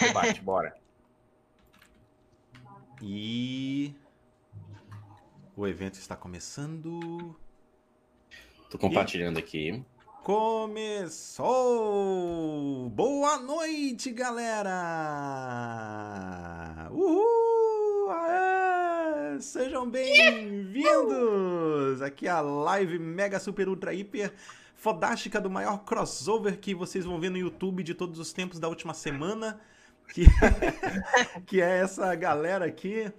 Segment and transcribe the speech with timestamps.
[0.00, 0.74] Debate, bora.
[3.00, 3.94] E.
[5.56, 7.36] O evento está começando.
[8.70, 9.84] Tô compartilhando aqui.
[10.22, 11.50] Começou!
[12.90, 14.70] Boa noite, galera!
[16.92, 18.08] Uhul!
[18.10, 19.40] Aê!
[19.40, 20.92] Sejam bem-vindos!
[22.00, 24.32] Aqui é a live Mega Super Ultra Hiper
[24.82, 28.66] fodástica do maior crossover que vocês vão ver no YouTube de todos os tempos da
[28.68, 29.60] última semana.
[30.12, 30.26] Que,
[31.46, 33.10] que é essa galera aqui.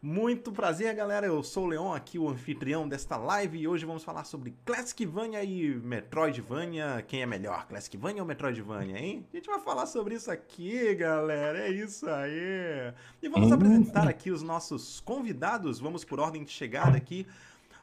[0.00, 1.26] Muito prazer, galera.
[1.26, 5.42] Eu sou o Leon, aqui o anfitrião desta live, e hoje vamos falar sobre Classicvania
[5.42, 7.04] e Metroidvania.
[7.08, 9.26] Quem é melhor, Classicvania ou Metroidvania, hein?
[9.32, 11.58] A gente vai falar sobre isso aqui, galera.
[11.58, 12.94] É isso aí.
[13.20, 15.80] E vamos apresentar aqui os nossos convidados.
[15.80, 17.26] Vamos por ordem de chegada aqui.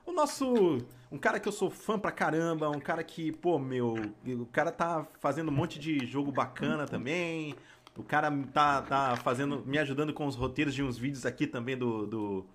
[0.05, 0.77] O nosso.
[1.11, 3.95] Um cara que eu sou fã pra caramba, um cara que, pô, meu.
[4.25, 7.55] O cara tá fazendo um monte de jogo bacana também.
[7.97, 9.63] O cara tá, tá fazendo.
[9.65, 12.05] me ajudando com os roteiros de uns vídeos aqui também do.
[12.05, 12.45] do,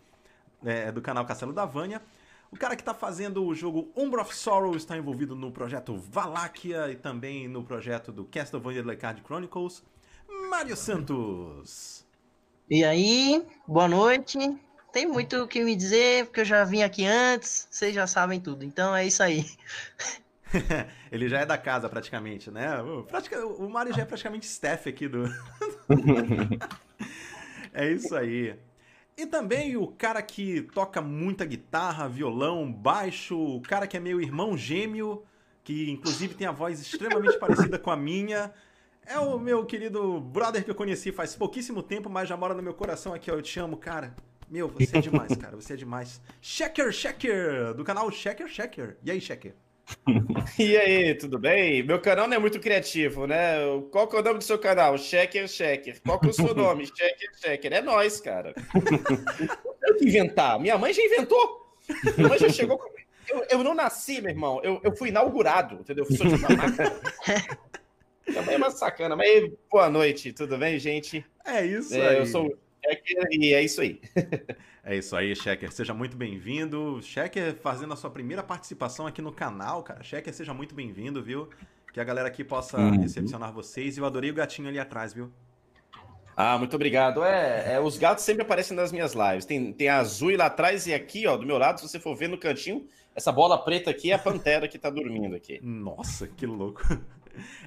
[0.65, 2.03] é, do canal Castelo da Vânia.
[2.51, 6.91] O cara que tá fazendo o jogo Umbra of Sorrow está envolvido no projeto Valakia
[6.91, 9.85] e também no projeto do Castlevania The Card Chronicles.
[10.51, 12.07] Mário Santos.
[12.71, 14.39] E aí, boa noite
[14.93, 18.41] tem muito o que me dizer, porque eu já vim aqui antes, vocês já sabem
[18.41, 18.65] tudo.
[18.65, 19.45] Então é isso aí.
[21.11, 22.69] Ele já é da casa, praticamente, né?
[23.07, 23.47] Pratica...
[23.47, 25.25] o Mario já é praticamente staff aqui do.
[27.73, 28.59] é isso aí.
[29.17, 34.21] E também o cara que toca muita guitarra, violão, baixo, o cara que é meu
[34.21, 35.25] irmão gêmeo,
[35.65, 38.53] que inclusive tem a voz extremamente parecida com a minha.
[39.05, 42.63] É o meu querido brother que eu conheci faz pouquíssimo tempo, mas já mora no
[42.63, 43.35] meu coração aqui, ó.
[43.35, 44.15] Eu te amo, cara.
[44.49, 45.57] Meu, você é demais, cara.
[45.57, 46.21] Você é demais.
[46.41, 48.99] Checker, Checker, do canal Checker, Checker.
[49.03, 49.55] E aí, Checker?
[50.59, 51.83] e aí, tudo bem?
[51.83, 53.57] Meu canal não é muito criativo, né?
[53.91, 54.97] Qual que é o nome do seu canal?
[54.99, 56.01] Checker, Checker.
[56.03, 56.87] Qual que é o seu nome?
[56.95, 57.73] Checker, Checker.
[57.73, 58.55] É nós, cara.
[59.83, 60.59] Eu que inventar.
[60.59, 61.75] Minha mãe já inventou.
[62.17, 62.89] Minha mãe já chegou com...
[63.29, 64.61] eu, eu não nasci, meu irmão.
[64.63, 66.07] Eu, eu fui inaugurado, entendeu?
[66.09, 66.49] Eu sou de uma.
[68.27, 69.17] Minha mãe é uma sacana.
[69.17, 71.25] Mas boa noite, tudo bem, gente?
[71.45, 72.19] É isso é, aí.
[72.19, 72.57] Eu sou
[73.31, 74.01] e é isso aí.
[74.89, 75.71] É isso aí, Checker.
[75.71, 77.01] Seja muito bem-vindo.
[77.03, 80.03] Checker fazendo a sua primeira participação aqui no canal, cara.
[80.03, 81.51] Checker, seja muito bem-vindo, viu?
[81.93, 82.99] Que a galera aqui possa uhum.
[83.01, 83.99] recepcionar vocês.
[83.99, 85.31] Eu adorei o gatinho ali atrás, viu?
[86.35, 87.23] Ah, muito obrigado.
[87.23, 89.45] É, é, os gatos sempre aparecem nas minhas lives.
[89.45, 92.17] Tem, tem a azul lá atrás e aqui, ó, do meu lado, se você for
[92.17, 95.61] ver no cantinho, essa bola preta aqui é a pantera que tá dormindo aqui.
[95.63, 96.83] Nossa, que louco.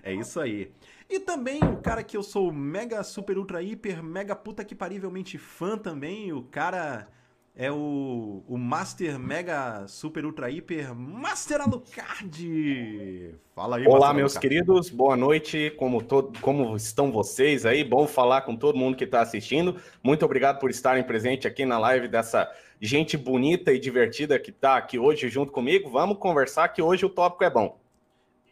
[0.03, 0.70] É isso aí.
[1.11, 5.38] E também o cara que eu sou mega, super, ultra, hiper, mega puta que parivelmente
[5.38, 6.31] fã também.
[6.31, 7.09] O cara
[7.53, 13.35] é o, o Master Mega Super Ultra Hiper Master Alucard.
[13.53, 14.39] Fala aí, Olá, meus Alucard.
[14.39, 15.69] queridos, boa noite.
[15.72, 17.83] Como, todo, como estão vocês aí?
[17.83, 19.75] Bom falar com todo mundo que está assistindo.
[20.01, 22.49] Muito obrigado por estarem presentes aqui na live dessa
[22.79, 25.89] gente bonita e divertida que está aqui hoje junto comigo.
[25.89, 27.81] Vamos conversar que hoje o tópico é bom.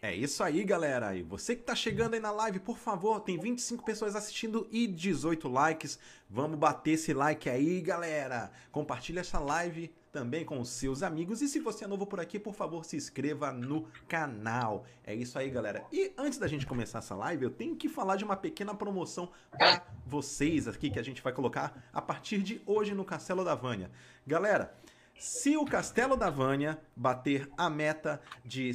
[0.02, 1.14] É isso aí, galera.
[1.14, 4.88] E você que tá chegando aí na live, por favor, tem 25 pessoas assistindo e
[4.88, 6.00] 18 likes.
[6.30, 8.50] Vamos bater esse like aí, galera.
[8.72, 11.42] Compartilha essa live também com os seus amigos.
[11.42, 14.86] E se você é novo por aqui, por favor, se inscreva no canal.
[15.04, 15.84] É isso aí, galera.
[15.92, 19.30] E antes da gente começar essa live, eu tenho que falar de uma pequena promoção
[19.52, 23.54] para vocês aqui que a gente vai colocar a partir de hoje no Castelo da
[23.54, 23.92] Vânia.
[24.26, 24.74] Galera,
[25.20, 28.72] se o Castelo da Vânia bater a meta de,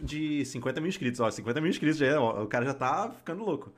[0.00, 3.10] de 50 mil inscritos, ó, 50 mil inscritos já é, ó, o cara já tá
[3.10, 3.72] ficando louco.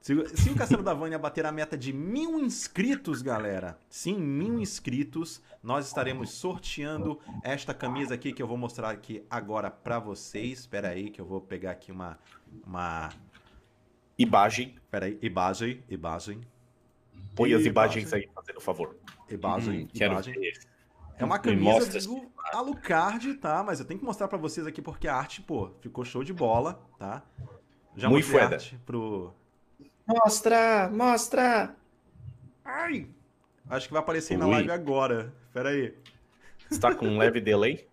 [0.00, 4.60] Se, se, o Castelo da Vânia bater a meta de mil inscritos, galera, sim, mil
[4.60, 10.60] inscritos, nós estaremos sorteando esta camisa aqui que eu vou mostrar aqui agora para vocês.
[10.60, 12.18] Espera aí que eu vou pegar aqui uma
[12.64, 13.08] uma
[14.16, 14.76] imagem.
[14.76, 16.40] Espera aí, imagem, imagem.
[17.34, 18.96] Põe as imagens aí, fazendo favor.
[19.28, 20.34] Imagem, hum, imagem.
[20.34, 20.75] Quero ver.
[21.18, 23.62] É uma camisa do Alucard, tá?
[23.62, 26.32] Mas eu tenho que mostrar para vocês aqui porque a arte, pô, ficou show de
[26.32, 27.22] bola, tá?
[27.96, 29.32] Já Muito mostrei a arte pro...
[30.06, 31.74] Mostra, mostra!
[32.64, 33.08] Ai!
[33.68, 34.40] Acho que vai aparecer Ui.
[34.40, 35.32] na live agora.
[35.52, 35.94] Pera aí.
[36.70, 37.88] Está com um leve delay?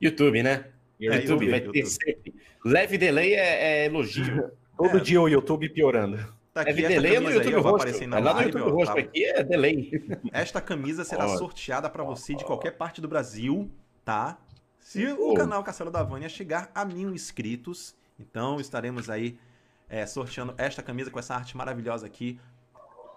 [0.00, 0.66] YouTube, né?
[1.00, 1.72] É, YouTube vai YouTube.
[1.72, 2.34] ter sempre.
[2.64, 4.50] Leve delay é, é elogio.
[4.76, 5.00] Todo é.
[5.00, 6.35] dia o YouTube piorando.
[6.56, 8.08] Tá aqui é delay no YouTube aí, rosto.
[8.08, 8.98] Lá no YouTube rosto tá...
[8.98, 9.90] aqui é delay.
[10.32, 13.70] Esta camisa será ó, sorteada para você de qualquer parte do Brasil,
[14.02, 14.38] tá?
[14.80, 19.38] Se o canal Castelo da Vânia chegar a mil inscritos, então estaremos aí
[19.86, 22.40] é, sorteando esta camisa com essa arte maravilhosa aqui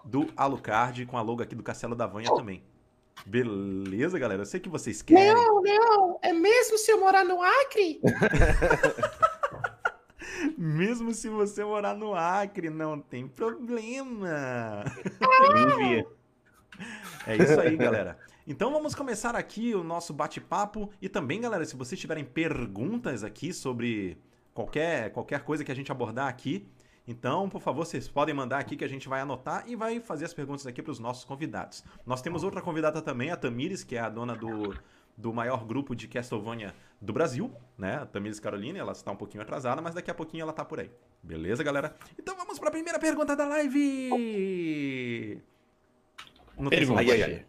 [0.04, 2.62] do Alucard, com a logo aqui do Castelo da Vânia também.
[3.24, 4.42] Beleza, galera?
[4.42, 5.32] Eu sei que vocês querem.
[5.32, 6.18] Não, não.
[6.20, 8.02] É mesmo se eu morar no Acre?
[10.56, 14.84] Mesmo se você morar no Acre, não tem problema.
[15.56, 16.06] Envia.
[17.26, 18.18] É isso aí, galera.
[18.46, 20.90] Então vamos começar aqui o nosso bate-papo.
[21.00, 24.18] E também, galera, se vocês tiverem perguntas aqui sobre
[24.54, 26.66] qualquer, qualquer coisa que a gente abordar aqui,
[27.06, 30.26] então, por favor, vocês podem mandar aqui que a gente vai anotar e vai fazer
[30.26, 31.82] as perguntas aqui para os nossos convidados.
[32.06, 34.74] Nós temos outra convidada também, a Tamires, que é a dona do,
[35.20, 37.96] do maior grupo de Castlevania do Brasil, né?
[37.96, 40.80] A Tamires Caroline, ela está um pouquinho atrasada, mas daqui a pouquinho ela tá por
[40.80, 40.90] aí.
[41.22, 41.94] Beleza, galera?
[42.18, 44.08] Então vamos para a primeira pergunta da live!
[46.58, 47.00] Não tem Pergunta.
[47.00, 47.46] Ai, ai, ai.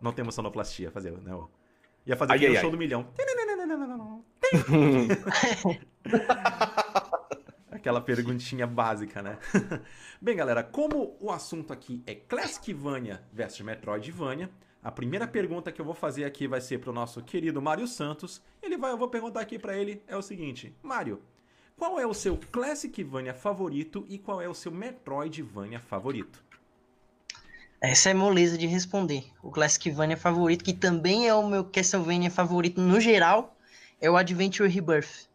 [0.00, 1.32] Não temos sonoplastia, fazer, né?
[2.06, 2.56] Ia fazer Ai, ai.
[2.56, 3.06] show do milhão.
[7.70, 9.38] Aquela perguntinha básica, né?
[10.20, 14.50] Bem, galera, como o assunto aqui é Classicvania versus Metroidvania,
[14.84, 18.42] a primeira pergunta que eu vou fazer aqui vai ser pro nosso querido Mário Santos.
[18.62, 21.22] Ele vai, eu vou perguntar aqui pra ele é o seguinte: Mário,
[21.74, 26.44] qual é o seu Classicvania favorito e qual é o seu Metroidvania favorito?
[27.80, 29.24] Essa é moleza de responder.
[29.42, 33.56] O Classicvania favorito, que também é o meu Castlevania favorito no geral,
[34.02, 35.28] é o Adventure Rebirth.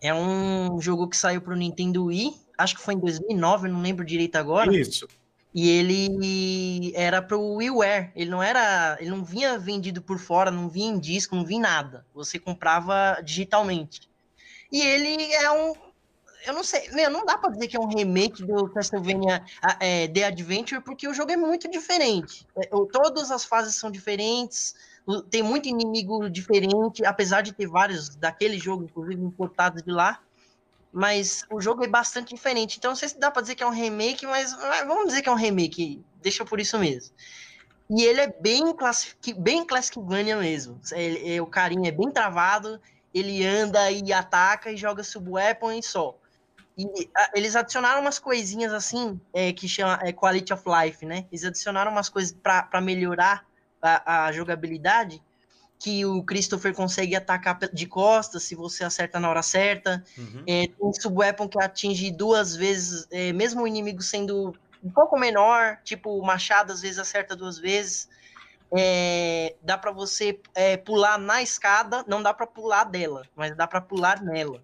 [0.00, 4.04] É um jogo que saiu pro Nintendo Wii, acho que foi em 2009, não lembro
[4.04, 4.74] direito agora.
[4.74, 5.06] Isso.
[5.52, 8.12] E ele era pro WiiWare.
[8.14, 11.58] Ele não era, ele não vinha vendido por fora, não vinha em disco, não vinha
[11.58, 12.06] em nada.
[12.14, 14.08] Você comprava digitalmente.
[14.70, 15.74] E ele é um
[16.46, 19.44] eu não sei, meu, não dá pra dizer que é um remake do Castlevania
[19.78, 22.46] é, The Adventure, porque o jogo é muito diferente.
[22.56, 24.74] É, todas as fases são diferentes,
[25.30, 30.20] tem muito inimigo diferente, apesar de ter vários daquele jogo, inclusive importados de lá.
[30.92, 32.78] Mas o jogo é bastante diferente.
[32.78, 34.52] Então não sei se dá pra dizer que é um remake, mas
[34.86, 36.04] vamos dizer que é um remake.
[36.20, 37.14] Deixa por isso mesmo.
[37.90, 40.80] E ele é bem, classic, bem Classicvania mesmo.
[40.92, 42.80] Ele- é, o carinha é bem travado,
[43.12, 46.16] ele anda e ataca e joga sub-weapon e só.
[46.78, 46.84] E
[47.16, 51.26] a- eles adicionaram umas coisinhas assim, é, que chama é, Quality of Life, né?
[51.30, 53.44] Eles adicionaram umas coisas para melhorar
[53.82, 55.22] a, a jogabilidade,
[55.80, 60.04] que o Christopher consegue atacar de costas se você acerta na hora certa.
[60.16, 60.44] Uhum.
[60.46, 64.54] É, tem um sub-weapon que atinge duas vezes, é, mesmo o inimigo sendo
[64.84, 68.10] um pouco menor, tipo o machado às vezes acerta duas vezes.
[68.76, 73.66] É, dá pra você é, pular na escada, não dá pra pular dela, mas dá
[73.66, 74.60] pra pular nela.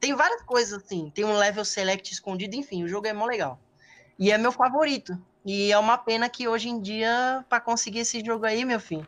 [0.00, 3.60] Tem várias coisas assim, tem um level select escondido, enfim, o jogo é mó legal.
[4.18, 5.16] E é meu favorito.
[5.44, 9.06] E é uma pena que hoje em dia, pra conseguir esse jogo aí, meu filho,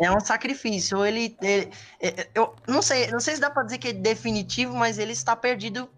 [0.00, 0.98] é um sacrifício.
[0.98, 1.70] Ou ele, ele-
[2.00, 5.12] é- eu não sei, não sei se dá pra dizer que é definitivo, mas ele
[5.12, 5.88] está perdido.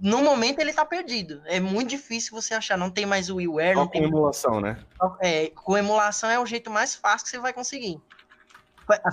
[0.00, 1.42] No momento ele tá perdido.
[1.44, 2.76] É muito difícil você achar.
[2.78, 3.40] Não tem mais o
[3.74, 4.78] Só não com tem emulação, né?
[5.20, 8.00] é, com emulação é o jeito mais fácil que você vai conseguir.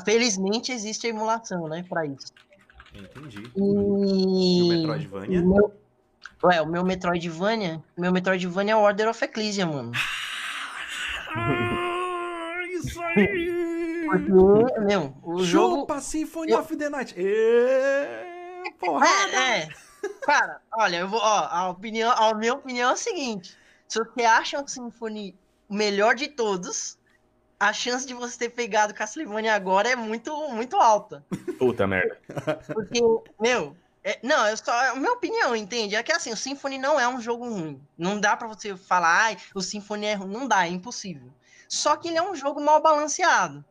[0.05, 2.27] Felizmente existe a emulação, né, para isso.
[2.93, 3.43] Entendi.
[3.55, 5.41] E o E Metroidvania?
[5.41, 5.73] o meu,
[6.43, 9.91] ué, o meu Metroidvania, meu Metroidvania é o Order of Ecclesia, mano.
[11.35, 13.48] Ah, isso aí!
[14.09, 17.13] Porque, meu, o jogo Chupa Symphony eu- of the Night!
[17.17, 19.31] Ê, porrada!
[19.33, 19.69] É, é.
[20.21, 23.57] Cara, olha, eu vou, ó, a opinião, a minha opinião é o seguinte:
[23.87, 25.35] se você acha o Symphony
[25.67, 26.97] o melhor de todos,
[27.59, 31.23] a chance de você ter pegado Castlevania agora é muito, muito alta.
[31.57, 32.17] Puta merda.
[32.73, 32.99] Porque,
[33.39, 35.95] meu, é- não, é só é a minha opinião, entende?
[35.95, 37.81] É que assim, o Symphony não é um jogo ruim.
[37.97, 40.31] Não dá pra você falar, ai, o Symphony é ruim.
[40.31, 41.29] Não dá, é impossível.
[41.67, 43.63] Só que ele é um jogo mal balanceado.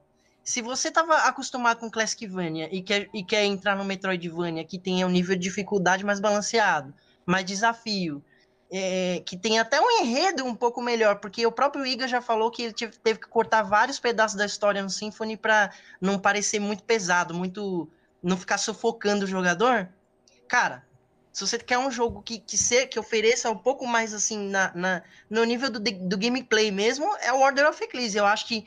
[0.48, 5.06] Se você tava acostumado com Classicvania e quer, e quer entrar no Metroidvania que tenha
[5.06, 6.94] um nível de dificuldade mais balanceado,
[7.26, 8.24] mais desafio,
[8.72, 12.50] é, que tem até um enredo um pouco melhor, porque o próprio Iga já falou
[12.50, 16.58] que ele tive- teve que cortar vários pedaços da história no Symphony pra não parecer
[16.58, 17.86] muito pesado, muito
[18.22, 19.86] não ficar sufocando o jogador,
[20.48, 20.82] cara,
[21.30, 24.72] se você quer um jogo que, que, ser, que ofereça um pouco mais assim na,
[24.74, 28.22] na- no nível do, do gameplay mesmo, é o Order of Ecclesia.
[28.22, 28.66] Eu acho que,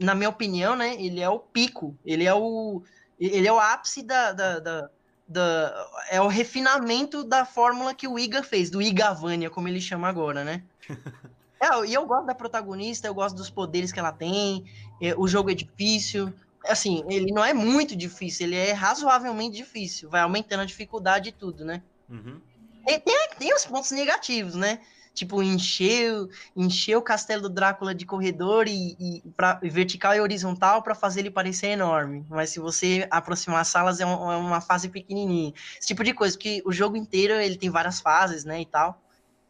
[0.00, 2.82] na minha opinião, né, ele é o pico, ele é o,
[3.18, 4.90] ele é o ápice da, da, da-
[5.28, 10.08] da- é o refinamento da fórmula que o Iga fez, do Igavania, como ele chama
[10.08, 10.64] agora, né?
[11.62, 14.64] É, e eu gosto da protagonista, eu gosto dos poderes que ela tem,
[14.98, 16.32] é, o jogo é difícil,
[16.66, 21.32] assim, ele não é muito difícil, ele é razoavelmente difícil, vai aumentando a dificuldade e
[21.32, 21.82] tudo, né?
[22.08, 22.40] Uhum.
[22.88, 24.80] E tem, tem os pontos negativos, né?
[25.12, 30.20] Tipo, encher, o- encher o castelo do Drácula de corredor e, e pra, vertical e
[30.20, 32.24] horizontal para fazer ele parecer enorme.
[32.28, 35.52] Mas se você aproximar as salas, é, um- é uma fase pequenininha.
[35.78, 39.02] Esse tipo de coisa, que o jogo inteiro ele tem várias fases, né, e tal.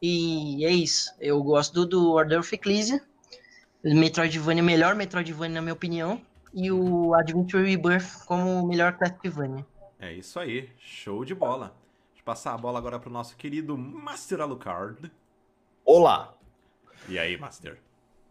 [0.02, 1.14] E é isso.
[1.20, 3.00] Eu gosto do, do Order of Ecclesia.
[3.84, 6.20] Metroidvania, melhor Metroidvania, na minha opinião.
[6.52, 9.64] E o Adventure Rebirth como o melhor Castlevania.
[9.98, 11.74] É isso aí, show de bola.
[12.08, 15.10] Deixa eu passar a bola agora pro nosso querido Master Alucard.
[15.84, 16.34] Olá.
[17.08, 17.78] E aí, Master?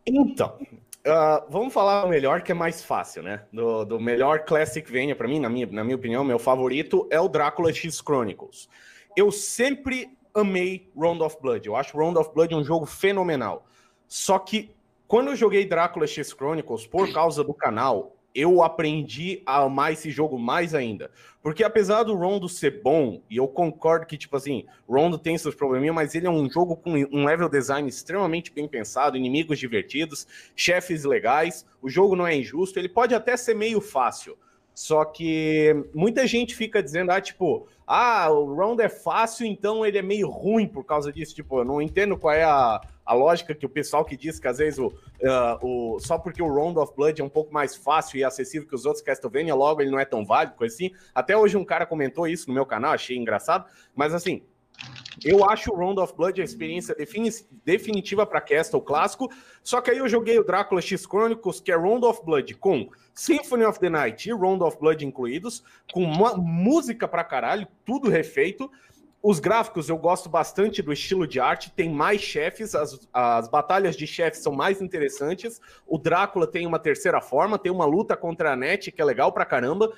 [0.06, 3.44] Então, uh, vamos falar o melhor que é mais fácil, né?
[3.52, 7.20] Do, do melhor Classic Vania, para mim, na minha, na minha opinião, meu favorito é
[7.20, 8.70] o Drácula X Chronicles.
[9.16, 11.68] Eu sempre amei Round of Blood.
[11.68, 13.66] Eu acho Round of Blood um jogo fenomenal.
[14.08, 14.72] Só que
[15.08, 20.12] quando eu joguei Drácula X Chronicles, por causa do canal, eu aprendi a amar esse
[20.12, 21.12] jogo mais ainda.
[21.42, 25.56] Porque apesar do Rondo ser bom, e eu concordo que, tipo assim, Rondo tem seus
[25.56, 30.28] probleminhas, mas ele é um jogo com um level design extremamente bem pensado, inimigos divertidos,
[30.56, 34.38] chefes legais, o jogo não é injusto, ele pode até ser meio fácil.
[34.80, 39.98] Só que muita gente fica dizendo, ah, tipo, ah, o round é fácil, então ele
[39.98, 41.36] é meio ruim por causa disso.
[41.36, 42.80] Tipo, eu não entendo qual é a,
[43.10, 46.44] a lógica que o pessoal que diz que às vezes o, uh, o, só porque
[46.44, 49.56] o Round of Blood é um pouco mais fácil e acessível que os outros Castlevania,
[49.56, 50.92] logo ele não é tão válido, coisa assim.
[51.14, 53.66] Até hoje um cara comentou isso no meu canal, achei engraçado.
[53.96, 54.44] Mas assim,
[55.26, 56.96] eu acho o Round of Blood a experiência
[57.66, 59.28] definitiva para Castle clássico.
[59.64, 62.92] Só que aí eu joguei o Drácula X Chronicles, que é Round of Blood, com
[63.16, 68.08] Symphony of the Night e Round of Blood incluídos, com uma música pra caralho, tudo
[68.08, 68.72] refeito.
[69.22, 73.98] Os gráficos eu gosto bastante do estilo de arte, tem mais chefes, as, as batalhas
[73.98, 75.60] de chefes são mais interessantes.
[75.86, 79.32] O Drácula tem uma terceira forma, tem uma luta contra a Net que é legal
[79.34, 79.92] pra caramba.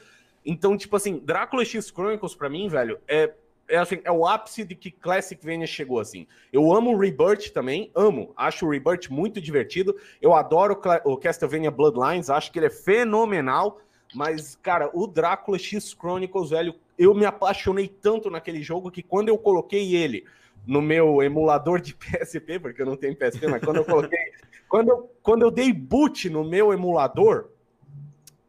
[0.44, 3.32] Então, tipo assim, Drácula X Chronicles pra mim, velho, é
[3.72, 6.28] é, assim, é o ápice de que Classic Vania chegou, assim.
[6.52, 8.34] Eu amo o Rebirth também, amo.
[8.36, 9.96] Acho o Rebirth muito divertido.
[10.22, 13.80] Eu adoro o Castlevania Bloodlines, acho que ele é fenomenal.
[14.14, 19.30] Mas, cara, o Drácula X Chronicles, velho, eu me apaixonei tanto naquele jogo que quando
[19.30, 20.24] eu coloquei ele
[20.68, 24.20] no meu emulador de PSP, porque eu não tenho PSP, mas quando eu coloquei.
[24.70, 27.50] quando, eu, quando eu dei boot no meu emulador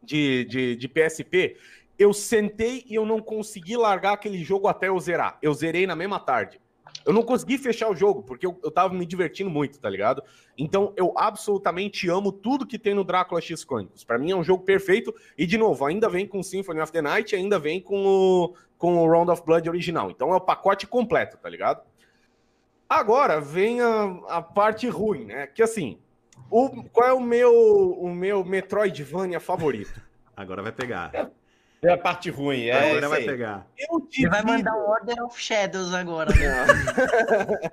[0.02, 1.56] de, de, de PSP,
[1.98, 5.38] eu sentei e eu não consegui largar aquele jogo até eu zerar.
[5.40, 6.60] Eu zerei na mesma tarde.
[7.04, 10.22] Eu não consegui fechar o jogo, porque eu, eu tava me divertindo muito, tá ligado?
[10.56, 14.04] Então, eu absolutamente amo tudo que tem no Drácula X Chronicles.
[14.04, 15.14] Pra mim é um jogo perfeito.
[15.36, 18.96] E, de novo, ainda vem com Symphony of the Night, ainda vem com o, com
[18.96, 20.10] o Round of Blood original.
[20.10, 21.82] Então, é o pacote completo, tá ligado?
[22.88, 25.46] Agora, vem a, a parte ruim, né?
[25.46, 25.98] Que, assim,
[26.50, 30.00] o, qual é o meu, o meu Metroidvania favorito?
[30.36, 31.10] Agora vai pegar.
[31.14, 31.26] É,
[31.82, 32.66] é a parte ruim.
[32.66, 33.66] É agora vai pegar.
[33.76, 34.12] Eu divido...
[34.12, 36.30] Você vai mandar um Order of Shadows agora.
[36.30, 37.70] Né?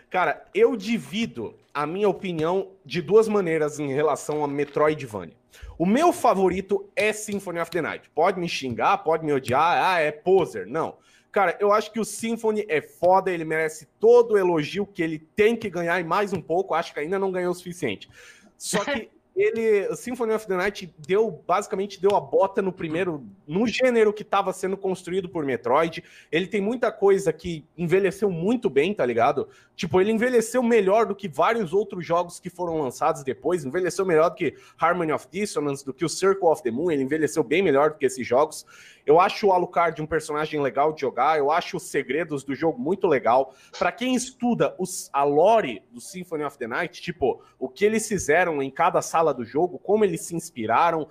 [0.10, 5.34] Cara, eu divido a minha opinião de duas maneiras em relação a Metroidvania.
[5.78, 8.10] O meu favorito é Symphony of the Night.
[8.14, 10.66] Pode me xingar, pode me odiar, ah, é poser.
[10.66, 10.98] Não.
[11.32, 15.18] Cara, eu acho que o Symphony é foda, ele merece todo o elogio que ele
[15.18, 16.74] tem que ganhar e mais um pouco.
[16.74, 18.08] Acho que ainda não ganhou o suficiente.
[18.56, 23.66] Só que ele, Symphony of the Night deu, basicamente deu a bota no primeiro, no
[23.66, 26.02] gênero que estava sendo construído por Metroid.
[26.32, 29.46] Ele tem muita coisa que envelheceu muito bem, tá ligado?
[29.76, 34.30] Tipo, ele envelheceu melhor do que vários outros jogos que foram lançados depois, envelheceu melhor
[34.30, 37.62] do que Harmony of Dissonance, do que o Circle of the Moon, ele envelheceu bem
[37.62, 38.64] melhor do que esses jogos.
[39.04, 42.80] Eu acho o Alucard um personagem legal de jogar, eu acho os segredos do jogo
[42.80, 43.54] muito legal.
[43.78, 48.08] Para quem estuda os, a lore do Symphony of the Night, tipo, o que eles
[48.08, 51.08] fizeram em cada sala do jogo, como eles se inspiraram,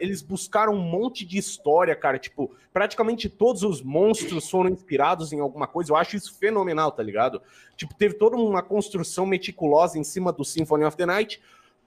[0.00, 2.18] eles buscaram um monte de história, cara.
[2.18, 5.92] Tipo, praticamente todos os monstros foram inspirados em alguma coisa.
[5.92, 7.40] Eu acho isso fenomenal, tá ligado?
[7.76, 11.42] Tipo, teve toda uma construção meticulosa em cima do Symphony of the Night.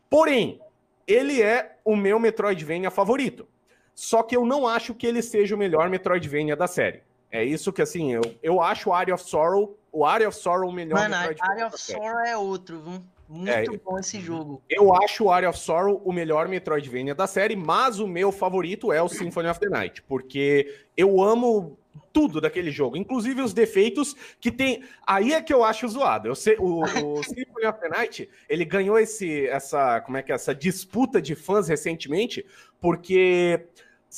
[0.09, 0.59] Porém,
[1.05, 3.47] ele é o meu Metroidvania favorito.
[3.93, 7.03] Só que eu não acho que ele seja o melhor Metroidvania da série.
[7.31, 10.69] É isso que, assim, eu, eu acho o Area of Sorrow, o Area of Sorrow
[10.69, 11.53] o melhor Mano, Metroidvania.
[11.53, 13.03] Area of Sorrow é outro, viu?
[13.29, 14.63] Muito é, bom esse jogo.
[14.67, 18.91] Eu acho o Area of Sorrow o melhor Metroidvania da série, mas o meu favorito
[18.91, 21.77] é o Symphony of the Night, porque eu amo
[22.11, 24.83] tudo daquele jogo, inclusive os defeitos que tem.
[25.05, 26.27] Aí é que eu acho zoado.
[26.27, 30.31] Eu sei, o, o Symphony of the Night, ele ganhou esse, essa, como é que
[30.31, 32.43] é, essa disputa de fãs recentemente,
[32.81, 33.67] porque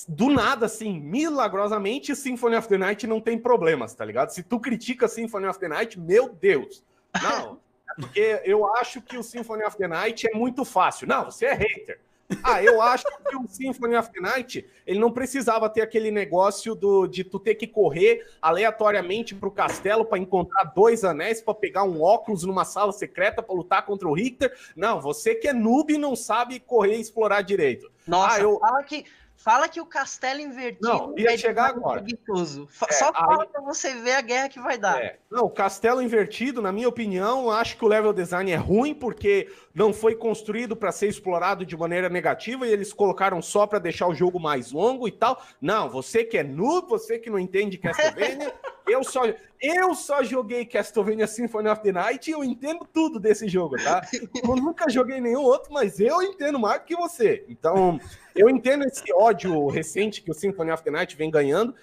[0.07, 4.29] do nada, assim, milagrosamente, Symphony of the Night não tem problemas, tá ligado?
[4.29, 6.81] Se tu critica Symphony of the Night, meu Deus.
[7.21, 7.57] Não, é
[7.95, 11.07] porque eu acho que o Symphony of the Night é muito fácil.
[11.07, 11.99] Não, você é hater.
[12.43, 16.73] Ah, eu acho que o Symphony of the Night, ele não precisava ter aquele negócio
[16.73, 21.83] do, de tu ter que correr aleatoriamente pro castelo para encontrar dois anéis para pegar
[21.83, 24.55] um óculos numa sala secreta para lutar contra o Richter.
[24.75, 27.91] Não, você que é noob não sabe correr e explorar direito.
[28.07, 28.59] Nossa, ah, eu...
[28.59, 29.05] fala que
[29.43, 32.05] Fala que o castelo invertido não, ia é chegar agora.
[32.05, 33.49] É, Só fala aí...
[33.49, 35.01] pra você ver a guerra que vai dar.
[35.01, 35.17] É.
[35.31, 39.51] Não, o castelo invertido, na minha opinião, acho que o level design é ruim porque
[39.73, 44.07] não foi construído para ser explorado de maneira negativa e eles colocaram só para deixar
[44.07, 45.41] o jogo mais longo e tal.
[45.59, 48.53] Não, você que é noob, você que não entende Castlevania,
[48.91, 49.23] Eu só,
[49.61, 54.01] eu só joguei Castlevania Symphony of the Night e eu entendo tudo desse jogo, tá?
[54.43, 57.45] Eu nunca joguei nenhum outro, mas eu entendo mais do que você.
[57.47, 57.99] Então,
[58.35, 61.73] eu entendo esse ódio recente que o Symphony of the Night vem ganhando,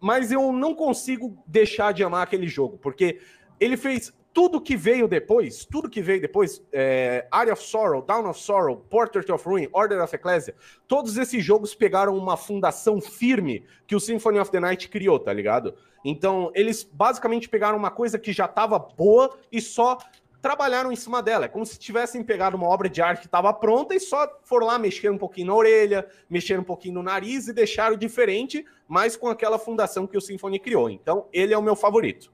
[0.00, 3.20] mas eu não consigo deixar de amar aquele jogo, porque
[3.60, 8.28] ele fez tudo que veio depois, tudo que veio depois, é, Area of Sorrow, Down
[8.28, 10.56] of Sorrow, Portrait of Ruin, Order of Ecclesia,
[10.88, 15.32] todos esses jogos pegaram uma fundação firme que o Symphony of the Night criou, tá
[15.32, 15.74] ligado?
[16.04, 19.98] Então, eles basicamente pegaram uma coisa que já estava boa e só
[20.42, 21.46] trabalharam em cima dela.
[21.46, 24.66] É como se tivessem pegado uma obra de arte que estava pronta e só foram
[24.66, 29.16] lá mexer um pouquinho na orelha, mexer um pouquinho no nariz e deixaram diferente, mas
[29.16, 30.90] com aquela fundação que o Symphony criou.
[30.90, 32.30] Então, ele é o meu favorito.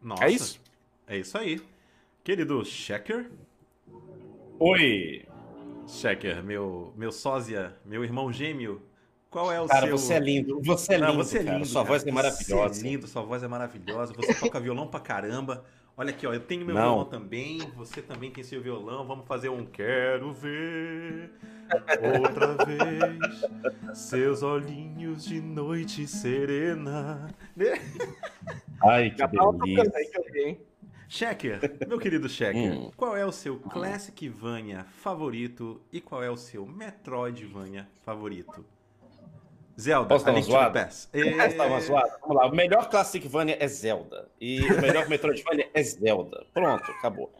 [0.00, 0.24] Nossa.
[0.24, 0.60] É isso?
[1.08, 1.60] É isso aí.
[2.22, 3.32] Querido Checker.
[4.60, 5.26] Oi.
[5.88, 8.80] Checker, meu, meu sósia, meu irmão gêmeo.
[9.32, 9.96] Qual é o Cara, seu...
[9.98, 10.60] você é lindo.
[10.62, 11.56] Você é Não, lindo, você é cara.
[11.56, 11.66] lindo.
[11.66, 11.88] Sua cara.
[11.94, 12.74] voz é maravilhosa.
[12.74, 14.12] Você é lindo, sua voz é maravilhosa.
[14.12, 15.64] Você toca violão pra caramba.
[15.96, 16.82] Olha aqui, ó, eu tenho meu Não.
[16.82, 17.58] violão também.
[17.76, 19.06] Você também tem seu violão.
[19.06, 21.30] Vamos fazer um quero ver
[22.20, 27.28] outra vez seus olhinhos de noite serena.
[27.56, 27.72] Né?
[28.84, 29.92] Ai, que Já delícia.
[30.34, 30.60] aí?
[31.08, 32.90] Checker, meu querido Checker, Hum.
[32.96, 38.64] qual é o seu Classicvania favorito e qual é o seu Metroidvania favorito?
[39.78, 40.84] Zelda, Posso dar uma zoada?
[40.84, 41.08] Past.
[41.12, 42.18] Posso dar uma zoada?
[42.20, 42.46] Vamos lá.
[42.46, 44.28] O melhor Classicvania é Zelda.
[44.40, 46.46] E o melhor Metroidvania é Zelda.
[46.52, 47.32] Pronto, acabou.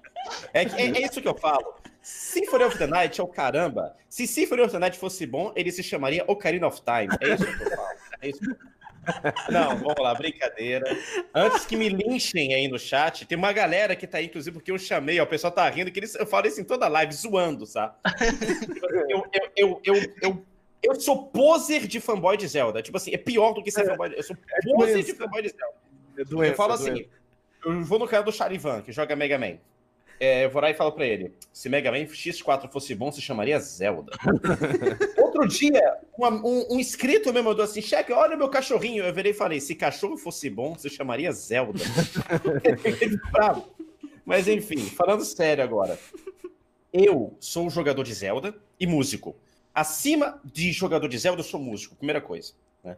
[0.53, 1.75] É, é, é isso que eu falo.
[2.01, 3.97] Symphony of the Night é o caramba.
[4.09, 7.15] Se Symphony of the Night fosse bom, ele se chamaria Ocarina of Time.
[7.21, 7.89] É isso que eu falo.
[8.21, 8.73] É isso que eu falo.
[9.51, 10.85] Não, vamos lá, brincadeira.
[11.35, 14.71] Antes que me linchem aí no chat, tem uma galera que tá aí, inclusive, porque
[14.71, 17.13] eu chamei, ó, o pessoal tá rindo, que eles, eu falo isso em toda live,
[17.13, 17.95] zoando, sabe?
[19.09, 20.47] Eu, eu, eu, eu,
[20.83, 22.83] eu, sou poser de fanboy de Zelda.
[22.83, 24.17] Tipo assim, é pior do que ser fanboy de...
[24.17, 24.37] Eu sou
[24.77, 25.75] poser de fanboy de Zelda.
[26.19, 27.07] É doença, eu falo é assim,
[27.65, 29.59] eu vou no canal do Charivan, que joga Mega Man.
[30.21, 33.21] É, eu vou lá e falo pra ele, se Mega Man X4 fosse bom, se
[33.21, 34.13] chamaria Zelda.
[35.19, 39.03] Outro dia, uma- um, um inscrito me mandou assim, cheque, olha meu cachorrinho.
[39.03, 41.81] Eu virei e falei, se cachorro fosse bom, se chamaria Zelda.
[42.65, 43.69] Ele bravo.
[44.25, 45.99] Mas enfim, falando sério agora.
[46.93, 49.35] Eu sou um jogador de Zelda e músico.
[49.75, 52.53] Acima de jogador de Zelda, eu sou músico, primeira coisa.
[52.85, 52.97] né?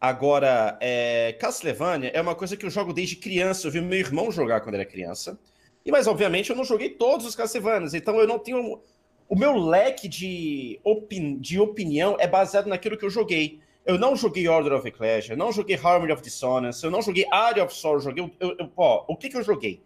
[0.00, 3.66] Agora, é, Castlevania é uma coisa que eu jogo desde criança.
[3.66, 5.38] Eu vi meu irmão jogar quando era criança.
[5.84, 7.94] E, mas, obviamente, eu não joguei todos os Castlevanias.
[7.94, 8.80] Então, eu não tenho.
[9.28, 11.38] O meu leque de, opin...
[11.38, 13.60] de opinião é baseado naquilo que eu joguei.
[13.84, 17.26] Eu não joguei Order of Ecclesia, eu não joguei Harmony of Dissonance, eu não joguei
[17.30, 18.24] Area of Sorrow, joguei.
[18.40, 19.82] Eu, eu, ó, o que, que eu joguei?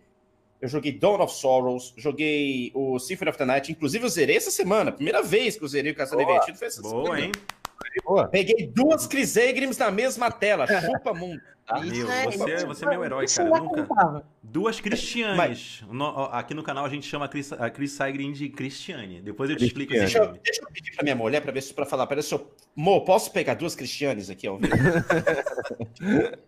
[0.60, 4.50] Eu joguei Dawn of Sorrows, joguei o Symphony of the Night, inclusive eu zerei essa
[4.50, 4.90] semana.
[4.90, 6.32] Primeira vez que eu zerei o Castelo Boa.
[6.34, 7.20] Invertido foi essa Boa, semana.
[7.26, 7.32] hein?
[8.04, 8.26] Boa.
[8.28, 11.40] Peguei duas Crisegrims na mesma tela, chupa mundo.
[11.84, 13.48] Isso Meu, é- você, isso você é meu herói, cara.
[13.48, 14.24] é Nunca.
[14.42, 15.84] Duas Cristianes.
[15.90, 17.98] No- aqui no canal a gente chama a Chris, a Chris
[18.34, 19.20] de Cristiane.
[19.20, 20.40] Depois eu te explico esse Deixa nome.
[20.42, 22.06] deixa eu pedir pra minha mulher pra ver se pra falar.
[22.06, 22.50] Peraí, se eu.
[22.74, 24.74] Mo, posso pegar duas Cristianes aqui ao vivo?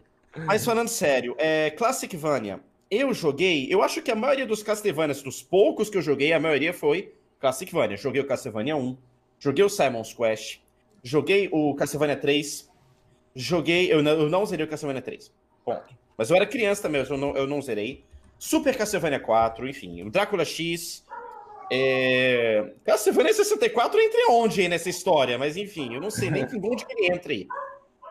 [0.46, 2.61] Mas falando sério, é, Classicvania.
[2.90, 6.40] Eu joguei, eu acho que a maioria dos Castlevanias, dos poucos que eu joguei, a
[6.40, 7.96] maioria foi Classicvania.
[7.96, 8.98] Joguei o Castlevania 1,
[9.38, 10.59] joguei o Simon's Quest,
[11.03, 12.68] joguei o Castlevania 3,
[13.35, 13.92] joguei.
[13.92, 15.33] Eu não, eu não zerei o Castlevania 3.
[15.64, 15.94] Ponto.
[16.18, 18.05] Mas eu era criança também, eu não, eu não zerei.
[18.38, 21.05] Super Castlevania 4, enfim, o Drácula X.
[21.72, 22.72] É...
[22.85, 25.38] Castlevania 64 entra onde aí nessa história?
[25.38, 27.46] Mas enfim, eu não sei nem onde que ele entra aí.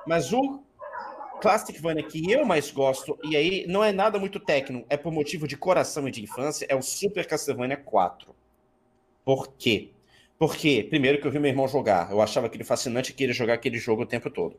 [0.08, 0.63] Mas o
[1.39, 5.47] Classicvania que eu mais gosto, e aí não é nada muito técnico, é por motivo
[5.47, 8.36] de coração e de infância, é o Super Castlevania 4.
[9.23, 9.91] Por quê?
[10.38, 13.56] Porque, primeiro, que eu vi meu irmão jogar, eu achava aquele fascinante que ele jogar
[13.56, 14.58] aquele jogo o tempo todo.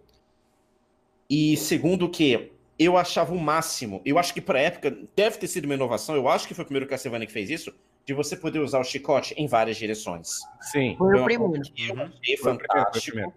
[1.29, 5.65] E segundo, que eu achava o máximo, eu acho que para época deve ter sido
[5.65, 8.59] uma inovação, eu acho que foi o primeiro Castlevania que fez isso, de você poder
[8.59, 10.41] usar o chicote em várias direções.
[10.61, 10.97] Sim.
[10.97, 11.63] Foi o primeiro.
[11.79, 13.07] eu achei Foi o fantástico.
[13.07, 13.33] primeiro.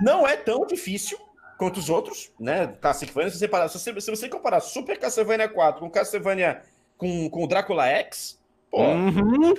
[0.00, 1.18] Não é tão difícil
[1.56, 2.76] quanto os outros, né?
[2.80, 6.62] Castlevania, se você, parar, se você, se você comparar Super Castlevania 4 com Castlevania
[6.96, 8.38] com, com o Drácula X,
[8.70, 9.54] pô, Uhum.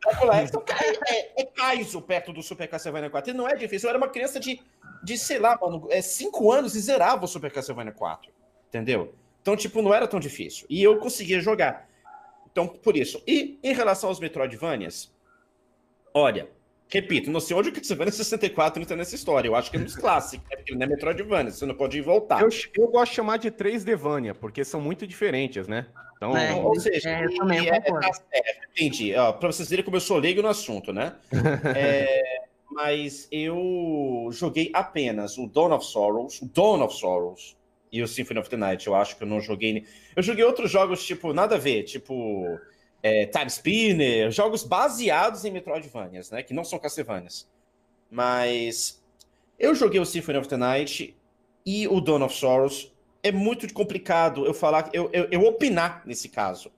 [0.00, 3.30] Drácula X é, é, é Kaizo perto do Super Castlevania 4.
[3.30, 3.88] E não é difícil.
[3.88, 4.60] Eu era uma criança de,
[5.02, 8.30] de sei lá, mano, é, 5 anos e zerava o Super Castlevania 4.
[8.68, 9.14] Entendeu?
[9.42, 10.66] Então, tipo, não era tão difícil.
[10.68, 11.88] E eu conseguia jogar.
[12.50, 13.22] Então, por isso.
[13.26, 15.12] E em relação aos Metroidvanias,
[16.12, 16.48] olha,
[16.90, 19.48] repito, não sei onde o Castlevania 64 entra nessa história.
[19.48, 20.56] Eu acho que é nos clássicos, né?
[20.56, 22.40] Porque ele não é Metroidvania, você não pode ir voltar.
[22.42, 25.86] Eu, eu gosto de chamar de 3Devania, porque são muito diferentes, né?
[26.16, 26.52] Então, É.
[26.54, 29.14] Ou seja, É, eu também é- tá certo, entendi.
[29.14, 31.14] Ó, pra vocês verem como eu sou leigo no assunto, né?
[31.76, 32.22] É,
[32.70, 37.56] mas eu joguei apenas o Dawn of Sorrows, o Dawn of Sorrows,
[37.90, 38.86] e o Symphony of the Night.
[38.86, 39.84] Eu acho que eu não joguei.
[40.14, 42.58] Eu joguei outros jogos, tipo, nada a ver, tipo.
[43.02, 46.42] É, Time Spinner, jogos baseados em Metroidvanias, né?
[46.42, 47.48] Que não são Castlevanias.
[48.10, 49.02] Mas
[49.58, 51.16] eu joguei o Symphony of the Night
[51.64, 52.92] e o Dawn of Sorrows.
[53.22, 56.70] É muito complicado eu falar, eu, eu, eu opinar nesse caso.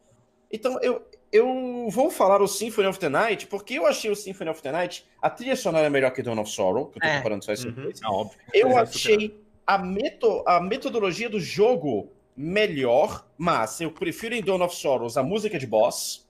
[0.50, 4.50] Então, eu, eu vou falar o Symphony of the Night, porque eu achei o Symphony
[4.50, 7.06] of the Night, a trilha sonora é melhor que Dawn of Sorrow, que eu tô
[7.08, 7.16] É.
[7.18, 7.90] comparando só esse Uhum.
[8.06, 8.38] óbvio.
[8.52, 14.62] Eu é achei a, meto, a metodologia do jogo melhor, mas eu prefiro em Dawn
[14.62, 16.26] of Sorrows a música de boss,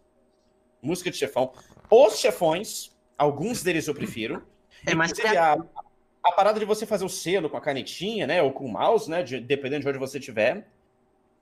[0.82, 1.52] música de chefão,
[1.88, 4.42] os chefões, alguns deles eu prefiro.
[4.84, 5.56] É mais Inclusive, a,
[6.24, 9.08] a parada de você fazer o selo com a canetinha, né, ou com o mouse,
[9.08, 10.66] né, de- dependendo de onde você estiver.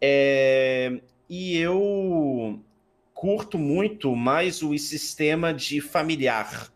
[0.00, 2.60] É, e eu
[3.14, 6.70] curto muito mais o sistema de familiar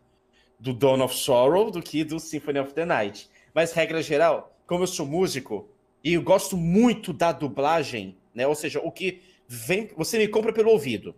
[0.59, 3.29] do Dawn of Sorrow do que do Symphony of the Night.
[3.53, 5.69] Mas, regra geral, como eu sou músico
[6.03, 8.45] e eu gosto muito da dublagem, né?
[8.47, 11.15] Ou seja, o que vem, você me compra pelo ouvido,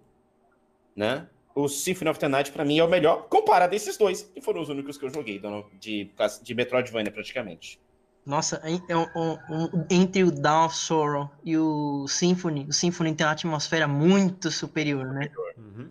[0.96, 1.28] né?
[1.56, 4.42] O Symphony of the Night, pra mim, é o melhor, comparado a esses dois, que
[4.42, 5.42] foram os únicos que eu joguei,
[5.80, 6.12] de,
[6.44, 7.80] de Metroidvania, praticamente.
[8.26, 13.14] Nossa, é um- um- um- entre o Dawn of Sorrow e o Symphony, o Symphony
[13.14, 15.30] tem uma atmosfera muito superior, né?
[15.58, 15.90] Uhum.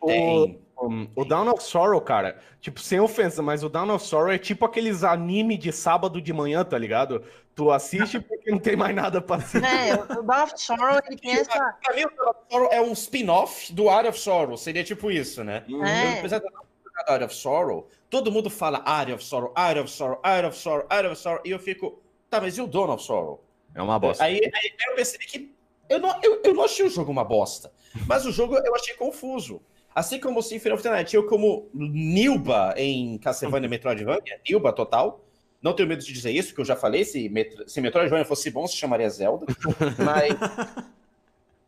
[0.00, 0.58] O, Tem.
[0.80, 4.38] Um, o Down of Sorrow, cara, tipo, sem ofensa, mas o Down of Sorrow é
[4.38, 7.24] tipo aqueles anime de sábado de manhã, tá ligado?
[7.54, 9.64] Tu assiste porque não tem mais nada pra assistir.
[9.64, 11.76] É, o Dawn of Sorrow, ele tem essa...
[11.82, 15.10] Pra mim, o Dawn of Sorrow é um spin-off do Art of Sorrow, seria tipo
[15.10, 15.64] isso, né?
[15.84, 16.18] É.
[16.18, 19.78] Apesar de eu não jogar Art of Sorrow, todo mundo fala Art of Sorrow, Art
[19.78, 22.66] of Sorrow, Art of Sorrow, Art of Sorrow, e eu fico, tá, mas e o
[22.66, 23.44] Dawn of Sorrow?
[23.74, 24.24] É uma bosta.
[24.24, 25.54] Aí, aí eu percebi que
[25.88, 27.72] eu não, eu, eu não achei o jogo uma bosta,
[28.06, 29.60] mas o jogo eu achei confuso.
[29.94, 35.24] Assim como o Symphony of the Night, eu como Nilba em Castlevania Metroidvania, Nilba total,
[35.62, 38.50] não tenho medo de dizer isso, que eu já falei, se, Metro, se Metroidvania fosse
[38.50, 39.46] bom, se chamaria Zelda,
[40.04, 40.94] mas...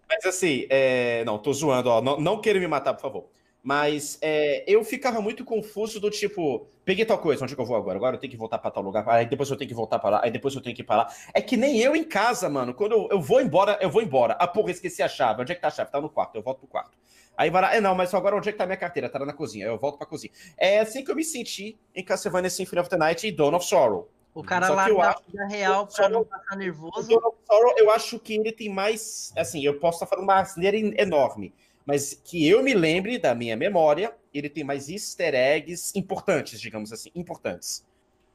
[0.09, 1.25] Mas assim, é...
[1.25, 2.01] não, tô zoando, ó.
[2.01, 3.29] Não, não queira me matar, por favor.
[3.67, 7.67] Mas é, eu ficava muito confuso do tipo, peguei tal coisa, onde é que eu
[7.67, 7.97] vou agora?
[7.97, 10.09] Agora eu tenho que voltar pra tal lugar, aí depois eu tenho que voltar pra
[10.09, 11.09] lá, aí depois eu tenho que ir pra lá.
[11.35, 12.73] É que nem eu em casa, mano.
[12.73, 14.37] Quando eu, eu vou embora, eu vou embora.
[14.39, 15.43] Ah, porra, esqueci a chave.
[15.43, 15.91] Onde é que tá a chave?
[15.91, 16.97] Tá no quarto, eu volto pro quarto.
[17.37, 19.09] Aí vai lá, é não, mas agora onde é que tá minha carteira?
[19.09, 20.33] Tá lá na cozinha, eu volto pra cozinha.
[20.57, 23.67] É assim que eu me senti em Castlevania Symphony of the Night e Dawn of
[23.67, 24.09] Sorrow.
[24.35, 27.09] O cara lá da acho- vida real pra não passar O nervoso.
[27.09, 29.33] Dawn of Sorrow, eu acho que ele tem mais.
[29.37, 31.53] Assim, eu posso estar falando uma asneira en- enorme,
[31.85, 36.93] mas que eu me lembre da minha memória, ele tem mais easter eggs importantes, digamos
[36.93, 37.85] assim, importantes.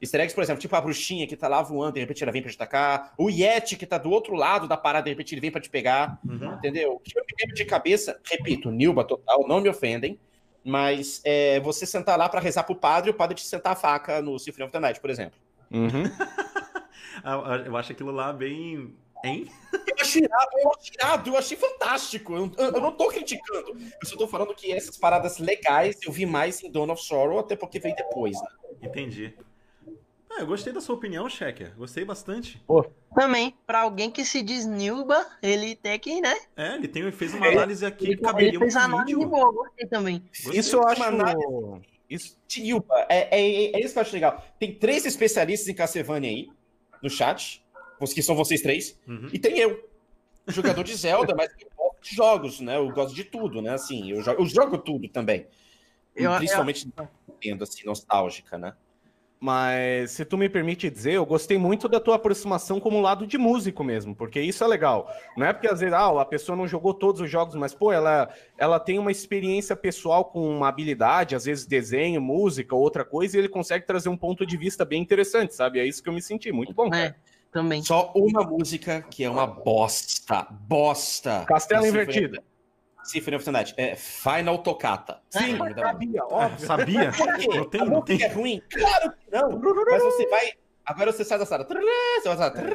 [0.02, 2.42] Easter eggs, por exemplo, tipo a bruxinha que tá lá voando, de repente ela vem
[2.42, 5.42] pra te atacar, o Yeti que tá do outro lado da parada, de repente ele
[5.42, 6.54] vem pra te pegar, Uhum.
[6.56, 6.94] entendeu?
[6.96, 10.20] O que eu me lembro de cabeça, repito, Nilba total, não me ofendem,
[10.64, 13.76] mas é, você sentar lá pra rezar pro padre e o padre te sentar a
[13.76, 15.40] faca no Symphony of the Night, por exemplo.
[15.72, 16.04] Uhum.
[17.24, 18.96] Ah, Eu acho aquilo lá bem.
[19.24, 19.46] Hein?
[19.74, 22.34] Eu achei irado, eu achei irado, eu achei fantástico.
[22.36, 23.78] Eu, eu- eu não tô criticando.
[24.02, 27.38] Eu só tô falando que essas paradas legais eu vi mais em Dawn of Sorrow,
[27.38, 28.48] até porque veio depois, né?
[28.82, 29.36] Entendi.
[30.42, 31.74] Eu gostei da sua opinião, Checker.
[31.78, 32.62] Gostei bastante.
[33.16, 36.36] Também, pra alguém que se diz Nilba, ele tem que, né?
[36.58, 39.30] É, ele tem, fez uma análise aqui que Ele, caberia fez a um análise vídeo.
[39.30, 40.20] boa, gostei também.
[40.44, 40.60] Gostei.
[40.60, 41.04] Isso eu acho.
[41.04, 44.46] Análise- Isso, Tilba, é, é, é isso que eu acho legal.
[44.60, 46.50] Tem três especialistas em Castlevania aí,
[47.02, 47.64] no chat,
[48.00, 49.30] os que são vocês três, Uhum.
[49.32, 49.88] e tem eu,
[50.48, 52.76] jogador de Zelda, mas eu gosto de jogos, né?
[52.78, 53.70] Eu gosto de tudo, né?
[53.74, 55.48] Assim, eu jogo, eu jogo tudo também.
[56.16, 56.90] Eu- eu- principalmente
[57.40, 58.74] tendo assim, nostálgica, né?
[59.44, 63.40] Mas se tu me permite dizer, eu gostei muito da tua aproximação como lado de
[63.40, 65.12] músico mesmo, porque isso é legal.
[65.36, 67.92] Não é porque às vezes ah, a pessoa não jogou todos os jogos, mas pô,
[67.92, 73.36] ela, ela tem uma experiência pessoal com uma habilidade, às vezes desenho, música, outra coisa,
[73.36, 75.80] e ele consegue trazer um ponto de vista bem interessante, sabe?
[75.80, 76.94] É isso que eu me senti, muito bom.
[76.94, 77.16] É,
[77.52, 77.82] também.
[77.82, 80.46] Só uma música que é uma bosta.
[80.52, 81.46] Bosta.
[81.48, 82.44] Castelo Do Invertido.
[83.04, 83.74] Symphony of the Night.
[83.78, 85.22] É Final Tocata.
[85.30, 85.74] Sim, É.
[85.82, 86.68] Sabia, Ah, óbvio.
[86.68, 87.12] sabia?
[87.12, 87.48] Por quê?
[87.48, 88.22] Não tem, não tem.
[88.24, 88.62] é ruim?
[88.72, 89.60] Claro que não.
[89.90, 90.52] Mas você vai...
[90.86, 91.66] Agora você sai da sala.
[91.68, 92.68] Você vai da sala.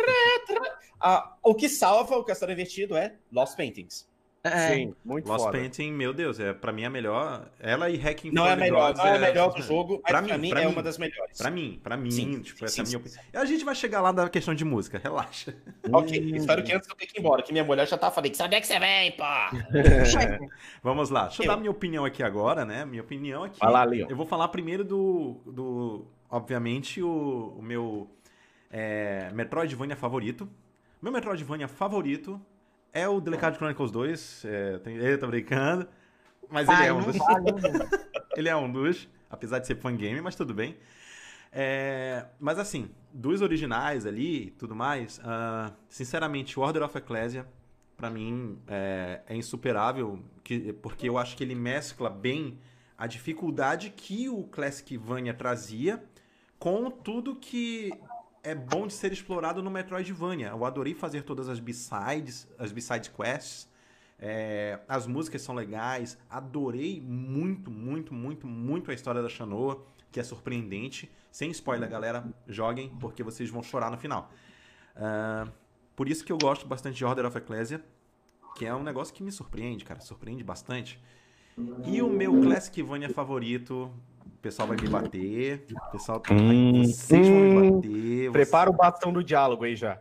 [1.01, 4.09] Ah, o que salva o Castelo Invertido é Lost Paintings.
[4.49, 5.59] É, Sim, muito Lost foda.
[5.59, 7.49] Painting, meu Deus, é pra mim a melhor.
[7.61, 10.23] Ela e Hacking Não é a melhor, não é a melhor do jogo, mas Pra
[10.23, 10.73] pra, mim, mim, pra é mim.
[10.73, 11.39] uma das melhores.
[11.39, 13.43] Pra mim, pra mim, Sim, tipo, essa sim, é a minha sim, opinião.
[13.43, 15.55] A gente vai chegar lá na questão de música, relaxa.
[15.93, 16.37] Ok, Hum.
[16.37, 18.37] espero que antes eu tenha que ir embora, que minha mulher já tá falando que
[18.37, 19.25] sabe que você vem, pô.
[20.83, 21.53] Vamos lá, deixa eu Eu.
[21.53, 22.85] dar minha opinião aqui agora, né?
[22.85, 23.59] Minha opinião aqui.
[23.61, 24.07] Vai lá, Leon.
[24.09, 28.09] Eu vou falar primeiro do, do obviamente, o, o meu
[28.71, 30.49] é, Metroidvania favorito.
[31.01, 32.41] Meu Metroidvania favorito
[32.97, 34.45] é o Delicate Chronicles 2.
[34.45, 35.87] É, tem, eu tô brincando.
[36.49, 37.17] Mas ele Ai, é um dos.
[38.37, 40.77] Ele é um dos, apesar de ser fangame, mas tudo bem.
[41.51, 47.47] É, mas assim, dos originais ali e tudo mais, uh, sinceramente, o Order of Ecclesia,
[47.97, 52.59] para mim, é, é insuperável, que, porque eu acho que ele mescla bem
[52.99, 56.05] a dificuldade que o Classic Vania trazia
[56.59, 57.91] com tudo que
[58.47, 60.51] é bom de ser explorado no Metroidvania.
[60.51, 63.69] Eu adorei fazer todas as B-sides, as B-side quests.
[64.21, 66.17] É, as músicas são legais.
[66.31, 71.11] Adorei muito, muito, muito, muito a história da Shanoa, que é surpreendente.
[71.29, 74.31] Sem spoiler, galera, joguem, porque vocês vão chorar no final.
[74.95, 75.51] Uh,
[75.97, 77.85] por isso que eu gosto bastante de Order of Ecclesia,
[78.55, 79.99] que é um negócio que me surpreende, cara.
[79.99, 81.03] Surpreende bastante.
[81.85, 83.93] E o meu Classicvania favorito,
[84.27, 85.67] o pessoal vai me bater.
[85.89, 86.35] O pessoal tá.
[86.35, 88.33] Hum, vocês vão me bater.
[88.33, 90.01] Prepara o bastão do diálogo aí já.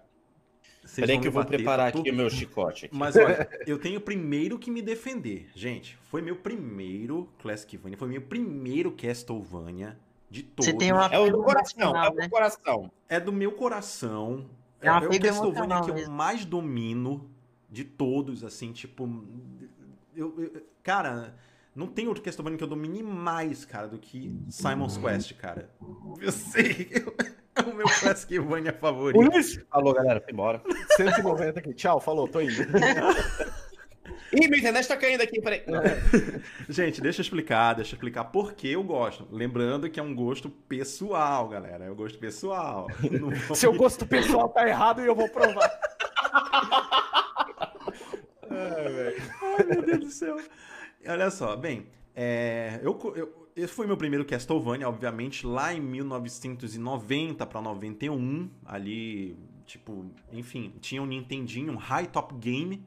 [0.96, 2.86] Peraí que eu vou bater, preparar tá aqui o meu chicote.
[2.86, 2.96] Aqui.
[2.96, 5.50] Mas olha, eu tenho primeiro que me defender.
[5.56, 9.98] Gente, foi meu primeiro Classicvania, foi meu primeiro Castlevania
[10.30, 10.66] de todos.
[10.66, 12.30] Você tem uma é o do coração, é o do né?
[12.30, 12.92] coração.
[13.10, 14.46] É do meu coração.
[14.80, 17.30] É, é, é o Castlevania que eu mais domino
[17.70, 19.10] de todos, assim, tipo.
[20.16, 21.36] Eu, eu, cara,
[21.76, 25.70] não tem outro Castlevania que eu domine mais, cara, do que Simon's Quest, cara.
[26.22, 26.90] Eu sei.
[27.54, 29.66] É o meu Castlevania favorito.
[29.70, 30.22] Falou, galera.
[30.22, 30.62] Foi embora.
[30.96, 31.74] 190 aqui.
[31.74, 32.54] Tchau, falou, tô indo.
[34.32, 35.64] Ih, minha internet tá caindo aqui, peraí.
[36.70, 39.28] Gente, deixa eu explicar, deixa eu explicar por que eu gosto.
[39.32, 41.86] Lembrando que é um gosto pessoal, galera.
[41.86, 42.88] É um gosto pessoal.
[43.54, 45.72] Seu gosto pessoal tá errado e eu vou provar.
[48.50, 50.38] Ai, Ai, meu Deus do céu.
[51.08, 57.46] Olha só, bem, é, eu, eu, esse foi meu primeiro Castlevania, obviamente, lá em 1990
[57.46, 62.84] para 91, ali, tipo, enfim, tinha um Nintendinho, um High Top Game,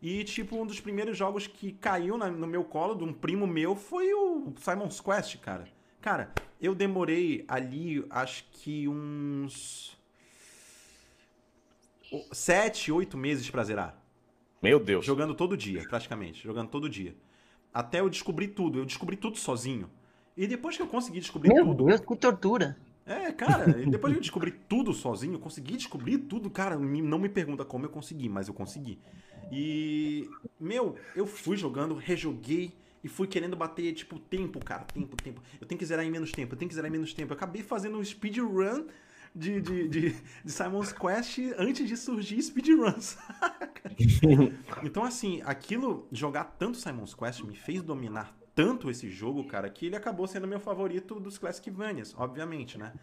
[0.00, 3.46] e, tipo, um dos primeiros jogos que caiu na, no meu colo de um primo
[3.46, 5.66] meu foi o Simon's Quest, cara.
[6.00, 9.96] Cara, eu demorei ali, acho que uns...
[12.30, 14.00] Sete, oito meses pra zerar.
[14.62, 15.04] Meu Deus.
[15.04, 16.44] Jogando todo dia, praticamente.
[16.44, 17.16] Jogando todo dia.
[17.76, 18.78] Até eu descobrir tudo.
[18.78, 19.90] Eu descobri tudo sozinho.
[20.34, 21.84] E depois que eu consegui descobrir Meu tudo.
[21.84, 22.74] Meu Deus, que tortura.
[23.04, 26.78] É, cara, depois que eu descobri tudo sozinho, eu consegui descobrir tudo, cara.
[26.78, 28.98] Não me pergunta como eu consegui, mas eu consegui.
[29.52, 30.26] E,
[30.58, 32.72] meu, eu fui jogando, rejoguei
[33.04, 34.84] e fui querendo bater, tipo, tempo, cara.
[34.84, 35.42] Tempo, tempo.
[35.60, 37.34] Eu tenho que zerar em menos tempo, eu tenho que zerar em menos tempo.
[37.34, 38.86] Eu acabei fazendo um speedrun
[39.36, 43.18] de, de, de, de Simon's Quest antes de surgir speedruns.
[44.82, 49.86] então, assim, aquilo, jogar tanto Simon's Quest me fez dominar tanto esse jogo, cara, que
[49.86, 52.94] ele acabou sendo meu favorito dos Classicvanias, obviamente, né?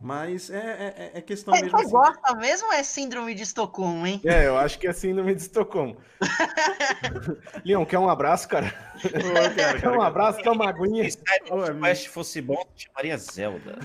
[0.00, 1.78] Mas é, é, é questão é, mesmo.
[1.78, 1.92] Você assim.
[1.92, 4.20] gosta mesmo ou é síndrome de Estocolmo, hein?
[4.24, 5.96] É, eu acho que é síndrome de Estocolmo.
[7.64, 8.74] Leon, quer um abraço, cara?
[9.04, 11.08] Ô, cara quer um abraço, quer uma aguinha?
[11.08, 11.18] Se
[11.50, 13.78] o Quest fosse bom, chamaria Zelda.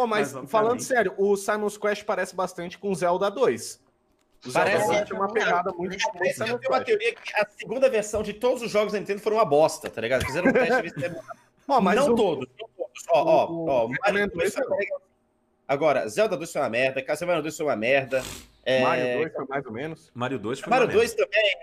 [0.00, 3.80] Oh, mas, mas falando sério, o Simon's Quest parece bastante com Zelda 2.
[4.46, 6.40] O parece Zelda uma pegada muito diferente.
[6.40, 9.36] Eu tenho uma teoria que a segunda versão de todos os jogos da Nintendo foram
[9.36, 10.24] uma bosta, tá ligado?
[10.24, 11.20] Fizeram um teste e viram
[11.68, 12.16] oh, mas não o...
[12.16, 13.04] todos, não todos.
[13.10, 14.86] Ó, ó, ó, Mario 2 foi
[15.68, 18.24] Agora, Zelda 2 foi uma merda, Castlevania 2 foi uma merda.
[18.64, 18.82] É...
[18.82, 20.10] Mario 2 foi mais ou menos.
[20.14, 21.56] Mario 2 foi Mario 2 também.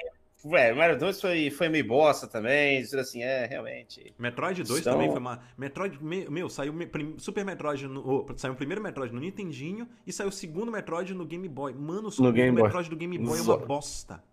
[0.49, 4.13] Ué, Mario 2 foi, foi meio bosta também, assim, é, realmente.
[4.17, 4.93] Metroid 2 então...
[4.93, 5.41] também foi uma.
[5.57, 6.73] Metroid, meu, saiu
[7.17, 11.13] Super Metroid, no, oh, saiu o primeiro Metroid no Nintendinho e saiu o segundo Metroid
[11.13, 11.73] no Game Boy.
[11.73, 14.23] Mano, o segundo Metroid do Game Boy é uma bosta.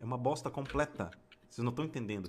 [0.00, 1.10] É uma bosta completa.
[1.48, 2.28] Vocês não estão entendendo.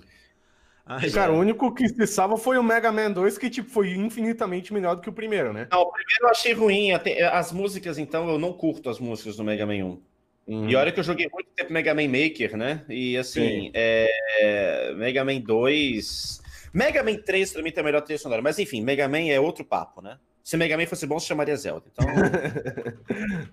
[0.88, 3.90] Ai, cara, o único que se salva foi o Mega Man 2, que tipo, foi
[3.90, 5.66] infinitamente melhor do que o primeiro, né?
[5.70, 6.92] Não, o primeiro eu achei ruim.
[7.32, 10.02] As músicas, então, eu não curto as músicas do Mega Man 1.
[10.46, 10.68] Uhum.
[10.68, 12.84] E olha que eu joguei muito tempo Mega Man Maker, né?
[12.88, 14.94] E assim, é...
[14.96, 16.42] Mega Man 2.
[16.72, 18.42] Mega Man 3 pra mim tem a melhor trilha sonora.
[18.42, 20.18] Mas enfim, Mega Man é outro papo, né?
[20.42, 21.86] Se Mega Man fosse bom, se chamaria Zelda.
[21.92, 22.06] Então.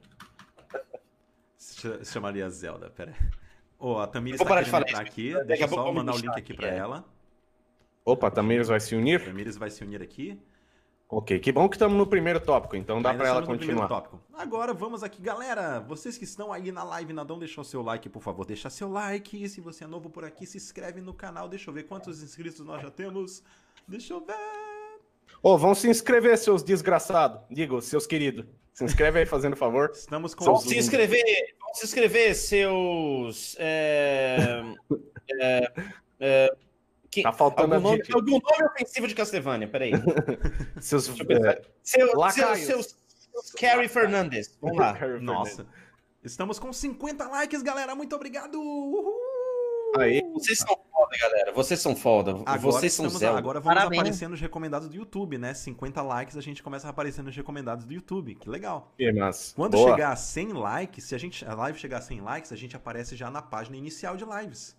[1.57, 3.15] se chamaria Zelda, pera.
[3.79, 5.33] Ô, oh, a Tamires tá querendo entrar aqui.
[5.45, 6.77] Deixa eu só mandar o link aqui pra é.
[6.77, 7.03] ela.
[8.05, 9.21] Opa, a Tamires vai se unir?
[9.21, 10.39] A Tamires vai se unir aqui.
[11.15, 14.09] Ok, que bom que estamos no primeiro tópico, então dá para ela continuar.
[14.33, 15.79] Agora vamos aqui, galera.
[15.79, 19.43] Vocês que estão aí na live, não deixou seu like, por favor, deixa seu like.
[19.43, 21.47] E se você é novo por aqui, se inscreve no canal.
[21.47, 23.43] Deixa eu ver quantos inscritos nós já temos.
[23.87, 24.33] Deixa eu ver.
[25.43, 27.41] Ô, oh, vão se inscrever, seus desgraçados.
[27.47, 28.45] Digo, seus queridos.
[28.73, 29.91] Se inscreve aí, fazendo favor.
[29.93, 30.45] Estamos com.
[30.45, 33.55] Vão se inscrever, vão se inscrever, seus.
[33.59, 34.63] É,
[35.39, 35.73] é,
[36.19, 36.55] é,
[37.13, 39.91] que, tá faltando algum nome, algum nome ofensivo de Castlevania, peraí.
[40.81, 42.95] seus, é, seu, seus, seus,
[43.31, 44.57] seus Carrie Fernandes.
[44.61, 44.97] Vamos lá.
[45.21, 45.65] Nossa.
[46.23, 47.93] Estamos com 50 likes, galera.
[47.95, 48.55] Muito obrigado.
[48.55, 49.13] Uhul.
[49.97, 50.23] Aí.
[50.33, 51.51] Vocês são foda, galera.
[51.51, 52.31] Vocês são foda.
[52.31, 53.37] Agora, Vocês são Zelda.
[53.37, 53.99] agora vamos Parabéns.
[54.01, 55.53] aparecer nos recomendados do YouTube, né?
[55.53, 58.35] 50 likes, a gente começa a aparecer nos recomendados do YouTube.
[58.35, 58.91] Que legal.
[58.97, 59.53] Que massa.
[59.55, 59.91] Quando Boa.
[59.91, 62.75] chegar a 100 likes, se a, gente, a live chegar a 100 likes, a gente
[62.75, 64.75] aparece já na página inicial de lives.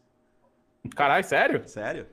[0.96, 1.68] Caralho, sério?
[1.68, 2.06] Sério?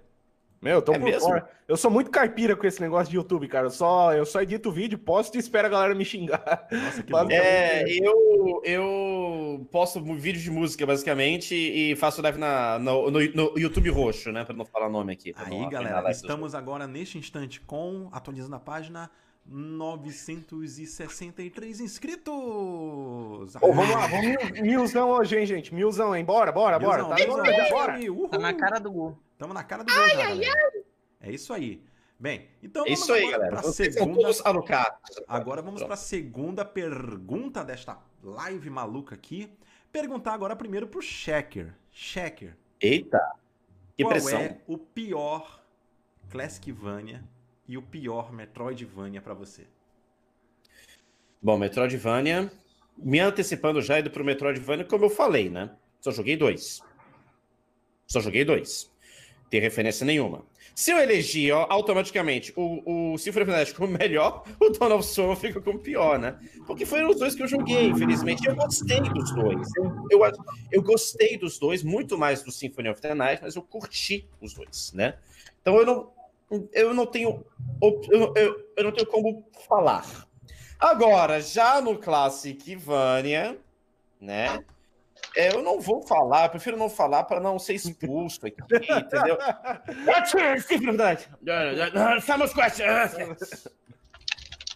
[0.61, 1.21] Meu, eu tô É por mesmo?
[1.27, 1.49] fora.
[1.67, 3.65] Eu sou muito caipira com esse negócio de YouTube, cara.
[3.65, 6.67] Eu só, eu só edito vídeo, posto e espero a galera me xingar.
[6.71, 7.11] Nossa, que.
[7.33, 13.53] É, eu, eu posto vídeo de música, basicamente, e faço live na, no, no- no
[13.57, 14.43] YouTube roxo, né?
[14.43, 15.33] Pra não falar nome aqui.
[15.35, 19.09] não Aí, a galera, estamos agora neste instante com, atualizando a página,
[19.45, 22.33] 963 inscritos!
[22.35, 25.73] Ô, vamos lá, vamos mil- milzão hoje, hein, gente?
[25.73, 26.23] Milzão, hein?
[26.23, 27.03] Bora, bora, bora.
[27.05, 28.29] Tá Milzão, agora, milzão, bora.
[28.29, 29.17] Tá na cara do gol.
[29.41, 30.83] Tamo na cara do gol já, galera.
[31.19, 31.83] É isso aí.
[32.19, 34.29] Bem, então É vamos isso aí, agora Vocês são segunda...
[35.27, 39.51] Agora vamos para a segunda pergunta desta live maluca aqui.
[39.91, 41.73] Perguntar agora primeiro pro Checker.
[41.89, 43.19] Checker, Eita,
[43.97, 44.39] que qual pressão.
[44.41, 45.59] é o pior
[46.29, 47.23] Classicvania
[47.67, 49.65] e o pior Metroidvania pra você?
[51.41, 52.51] Bom, Metroidvania,
[52.95, 55.75] me antecipando já indo pro Metroidvania, como eu falei, né?
[55.99, 56.79] Só joguei dois.
[58.05, 58.90] Só joguei dois.
[59.51, 60.45] Tem referência nenhuma.
[60.73, 65.77] Se eu eleger ó, automaticamente o, o Night como melhor, o of Sorrow fica como
[65.77, 66.39] pior, né?
[66.65, 68.47] Porque foram os dois que eu joguei, infelizmente.
[68.47, 69.67] Eu gostei dos dois.
[69.75, 70.31] Eu, eu,
[70.71, 74.53] eu gostei dos dois, muito mais do Symphony of the Night, mas eu curti os
[74.53, 75.15] dois, né?
[75.61, 76.11] Então eu não,
[76.71, 77.43] eu não tenho,
[78.09, 80.29] eu, eu, eu não tenho como falar.
[80.79, 83.59] Agora, já no Classic Vania,
[84.19, 84.63] né?
[85.35, 89.37] É, Eu não vou falar, eu prefiro não falar para não ser expulso aqui, entendeu?
[90.59, 91.29] Sim, verdade.
[92.21, 92.79] Simon's Quest.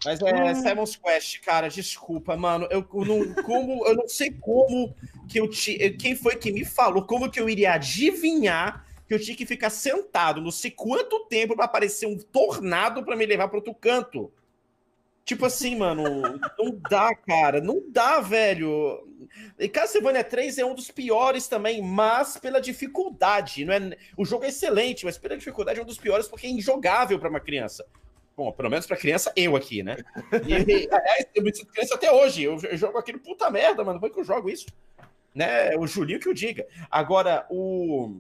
[0.05, 2.67] Mas é Simon's Quest, cara, desculpa, mano.
[2.69, 4.95] Eu não, como, eu não sei como
[5.27, 9.19] que eu te, quem foi que me falou, como que eu iria adivinhar que eu
[9.19, 13.47] tinha que ficar sentado não sei quanto tempo para aparecer um tornado para me levar
[13.47, 14.31] para outro canto.
[15.26, 16.04] Tipo assim, mano,
[16.58, 19.04] não dá, cara, não dá, velho.
[19.58, 23.98] E Castlevania 3 é um dos piores também, mas pela dificuldade, não é?
[24.16, 27.30] O jogo é excelente, mas pela dificuldade é um dos piores porque é injogável para
[27.30, 27.84] uma criança.
[28.38, 29.98] Bom, pelo menos para criança eu aqui, né?
[30.48, 32.44] E, aliás, eu me sinto criança até hoje.
[32.44, 34.00] Eu, jogo aquilo puta merda, mano.
[34.00, 34.68] Como é que eu jogo isso?
[35.34, 35.76] Né?
[35.78, 36.68] O Julinho que o diga.
[36.92, 38.20] Agora, o,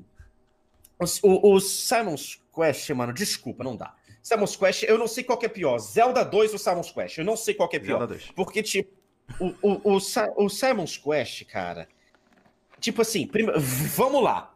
[1.21, 3.93] o, o Simon's Quest, mano, desculpa, não dá.
[4.25, 5.77] Simon's Quest, eu não sei qual que é pior.
[5.77, 7.19] Zelda 2 ou Simon's Quest?
[7.19, 7.99] Eu não sei qual que é pior.
[7.99, 8.31] Zelda 2.
[8.31, 8.91] Porque, tipo,
[9.39, 11.87] o, o, o, Sa- o Simon's Quest, cara.
[12.79, 13.29] Tipo assim,
[13.95, 14.51] vamos lá.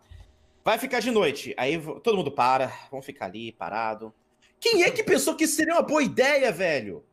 [0.65, 1.53] Vai ficar de noite.
[1.55, 2.73] Aí todo mundo para.
[2.89, 4.11] Vamos ficar ali, parado.
[4.59, 7.05] Quem é que pensou que isso seria uma boa ideia, velho?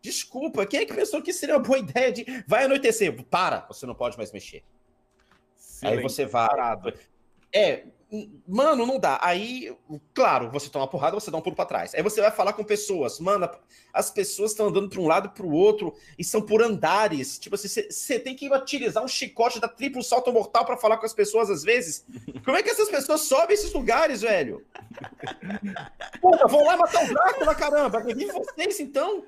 [0.00, 2.24] Desculpa, quem é que pensou que seria uma boa ideia de.
[2.46, 3.20] Vai anoitecer.
[3.24, 4.62] Para, você não pode mais mexer.
[5.82, 6.46] Aí você vai.
[6.48, 6.94] Parado.
[7.52, 7.84] É,
[8.46, 9.18] mano, não dá.
[9.20, 9.74] Aí,
[10.14, 11.94] claro, você toma uma porrada, você dá um pulo pra trás.
[11.94, 13.18] Aí você vai falar com pessoas.
[13.18, 13.48] Mano,
[13.92, 17.38] as pessoas estão andando pra um lado e pro outro e são por andares.
[17.38, 21.06] Tipo assim, você tem que utilizar um chicote da triplo salto mortal pra falar com
[21.06, 22.06] as pessoas às vezes.
[22.44, 24.64] Como é que essas pessoas sobem esses lugares, velho?
[26.20, 28.04] Porra, vão lá matar o Drácula, caramba.
[28.08, 29.24] E vocês, então?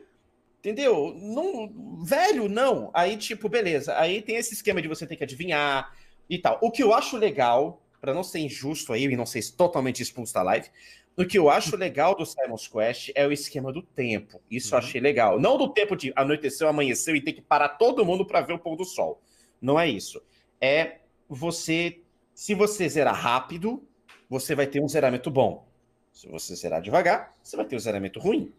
[0.58, 1.14] Entendeu?
[1.16, 1.72] Não,
[2.04, 2.90] velho, não.
[2.92, 3.96] Aí, tipo, beleza.
[3.98, 5.92] Aí tem esse esquema de você ter que adivinhar
[6.28, 6.58] e tal.
[6.60, 10.32] O que eu acho legal, pra não ser injusto aí e não ser totalmente expulso
[10.34, 10.68] da live,
[11.16, 14.40] o que eu acho legal do Simon's Quest é o esquema do tempo.
[14.50, 14.84] Isso eu Uhum.
[14.84, 15.40] achei legal.
[15.40, 18.58] Não do tempo de anoiteceu, amanheceu e ter que parar todo mundo pra ver o
[18.58, 19.20] pôr do sol.
[19.61, 20.22] Não é isso.
[20.61, 22.00] É você.
[22.34, 23.82] Se você zerar rápido,
[24.30, 25.66] você vai ter um zeramento bom.
[26.12, 28.52] Se você zerar devagar, você vai ter um zeramento ruim.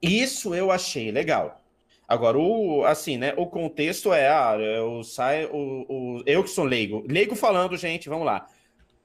[0.00, 1.62] Isso eu achei legal.
[2.08, 3.34] Agora, o, assim, né?
[3.36, 7.04] O contexto é, ah, eu saio, o, o- eu que sou leigo.
[7.08, 8.46] Leigo falando, gente, vamos lá.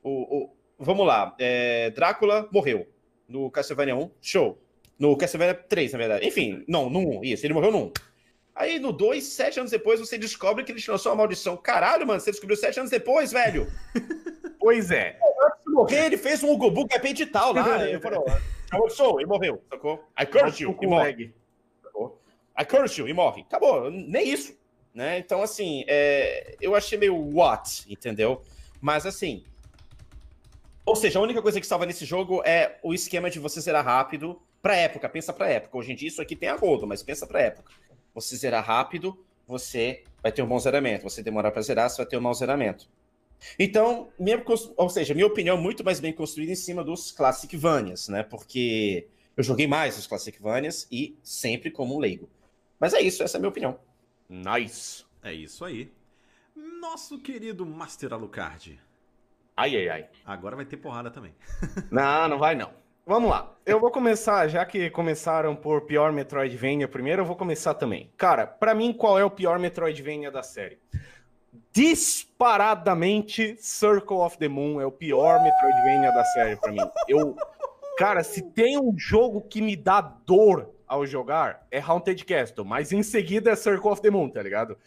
[0.07, 1.35] O, o- vamos lá.
[1.39, 2.87] é, Drácula morreu
[3.27, 4.61] no Castlevania 1, show.
[4.99, 6.27] No Castlevania 3, na verdade.
[6.27, 7.91] Enfim, não, no 1, isso, ele morreu no 1.
[8.53, 11.57] Aí no 2, sete anos depois, você descobre que ele te lançou uma maldição.
[11.57, 13.67] Caralho, mano, você descobriu sete anos depois, velho.
[14.57, 15.19] Pois é.
[15.45, 17.87] Antes de morrer, ele fez um Ugobu capete e tal lá.
[17.87, 18.25] Ele falou,
[18.71, 20.03] amaldiçoou e morreu, sacou?
[20.19, 21.33] I curse you, e morre.
[22.59, 23.41] I curse you, e morre.
[23.43, 24.57] Acabou, nem isso.
[24.91, 25.19] Né?
[25.19, 28.41] Então, assim, é, eu achei meio what, entendeu?
[28.81, 29.43] Mas, assim...
[30.85, 33.83] Ou seja, a única coisa que salva nesse jogo é o esquema de você zerar
[33.83, 35.77] rápido pra época, pensa pra época.
[35.77, 36.57] Hoje em dia isso aqui tem a
[36.87, 37.73] mas pensa pra época.
[38.13, 39.17] Você zerar rápido,
[39.47, 41.03] você vai ter um bom zeramento.
[41.03, 42.87] Você demorar pra zerar, você vai ter um mau zeramento.
[43.59, 44.43] Então, minha,
[44.77, 48.23] ou seja, minha opinião é muito mais bem construída em cima dos Classic Vanias, né?
[48.23, 52.29] Porque eu joguei mais os Classic Vanias e sempre como um leigo.
[52.79, 53.79] Mas é isso, essa é a minha opinião.
[54.29, 55.03] Nice.
[55.21, 55.91] É isso aí.
[56.55, 58.79] Nosso querido Master Alucard.
[59.57, 60.05] Ai, ai, ai.
[60.25, 61.33] Agora vai ter porrada também.
[61.89, 62.71] Não, não vai não.
[63.05, 63.53] Vamos lá.
[63.65, 68.11] Eu vou começar, já que começaram por pior Metroidvania primeiro, eu vou começar também.
[68.17, 70.79] Cara, pra mim, qual é o pior Metroidvania da série?
[71.71, 76.79] Disparadamente, Circle of the Moon é o pior Metroidvania da série pra mim.
[77.07, 77.35] Eu,
[77.97, 82.91] cara, se tem um jogo que me dá dor ao jogar, é Haunted Castle, mas
[82.91, 84.77] em seguida é Circle of the Moon, tá ligado?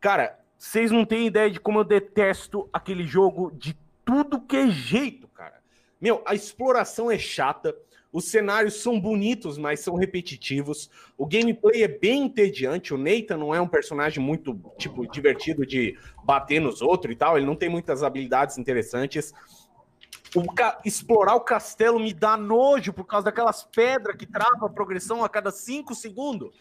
[0.00, 3.76] Cara, vocês não têm ideia de como eu detesto aquele jogo de
[4.08, 5.60] tudo que é jeito, cara.
[6.00, 7.76] Meu, a exploração é chata,
[8.10, 10.88] os cenários são bonitos, mas são repetitivos.
[11.18, 12.94] O gameplay é bem entediante.
[12.94, 15.94] O Nathan não é um personagem muito, tipo, divertido de
[16.24, 17.36] bater nos outros e tal.
[17.36, 19.34] Ele não tem muitas habilidades interessantes.
[20.34, 20.42] O.
[20.86, 25.28] Explorar o castelo me dá nojo por causa daquelas pedras que travam a progressão a
[25.28, 26.54] cada cinco segundos.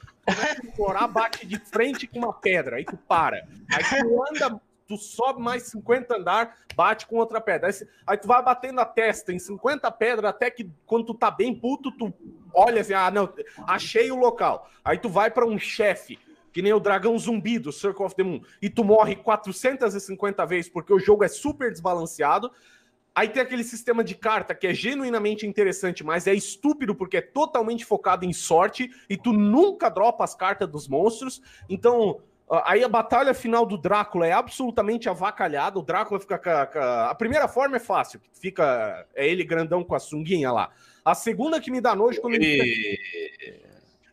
[0.66, 3.48] Explorar, bate de frente com uma pedra, aí tu para.
[3.72, 7.68] Aí tu anda tu sobe mais 50 andar, bate com outra pedra.
[7.68, 7.74] Aí,
[8.06, 11.54] aí, tu vai batendo a testa em 50 pedras, até que quando tu tá bem
[11.54, 12.14] puto, tu
[12.54, 13.32] olha assim, ah, não,
[13.68, 14.70] achei o local.
[14.84, 16.18] Aí tu vai para um chefe,
[16.54, 20.72] que nem o dragão zumbi do Circle of the Moon, e tu morre 450 vezes
[20.72, 22.50] porque o jogo é super desbalanceado.
[23.14, 27.22] Aí tem aquele sistema de carta que é genuinamente interessante, mas é estúpido porque é
[27.22, 31.42] totalmente focado em sorte e tu nunca dropa as cartas dos monstros.
[31.68, 32.22] Então,
[32.64, 35.80] Aí a batalha final do Drácula é absolutamente avacalhada.
[35.80, 37.10] O Drácula fica com a, com a...
[37.10, 40.70] a, primeira forma é fácil, fica é ele grandão com a sunguinha lá.
[41.04, 43.00] A segunda que me dá nojo quando ele.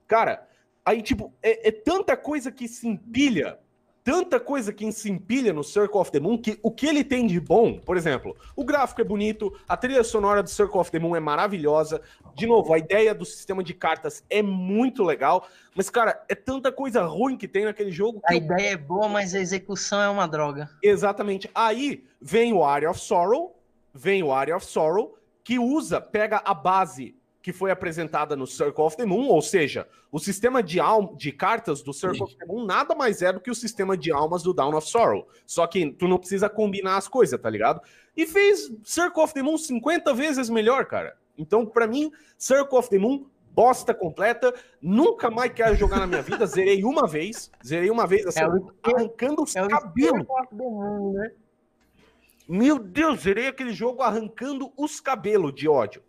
[0.08, 0.48] Cara,
[0.84, 3.58] aí tipo, é, é tanta coisa que se empilha
[4.04, 7.26] tanta coisa que se empilha no Circle of the Moon que o que ele tem
[7.26, 10.98] de bom, por exemplo, o gráfico é bonito, a trilha sonora do Circle of the
[10.98, 12.02] Moon é maravilhosa,
[12.34, 16.70] de novo, a ideia do sistema de cartas é muito legal, mas, cara, é tanta
[16.70, 18.20] coisa ruim que tem naquele jogo.
[18.26, 20.68] a ideia é boa, mas a execução é uma droga.
[20.82, 21.50] Exatamente.
[21.54, 23.58] Aí vem o Area of Sorrow,
[23.92, 28.82] vem o Area of Sorrow, que usa, pega a base que foi apresentada no Circle
[28.82, 30.78] of the Moon, ou seja, o sistema de,
[31.14, 32.24] de cartas do Circle Sim.
[32.24, 34.88] of the Moon nada mais é do que o sistema de almas do Down of
[34.88, 35.28] Sorrow.
[35.46, 37.82] Só que tu não precisa combinar as coisas, tá ligado?
[38.16, 41.18] E fez Circle of the Moon 50 vezes melhor, cara.
[41.36, 44.54] Então, para mim, Circle of the Moon, bosta completa.
[44.80, 46.46] Nunca mais quero jogar na minha vida.
[46.46, 47.50] Zerei uma vez.
[47.62, 50.26] Zerei uma vez, assim, é arrancando os é cabelos.
[51.12, 51.30] Né?
[52.48, 56.02] Meu Deus, zerei aquele jogo arrancando os cabelos de ódio.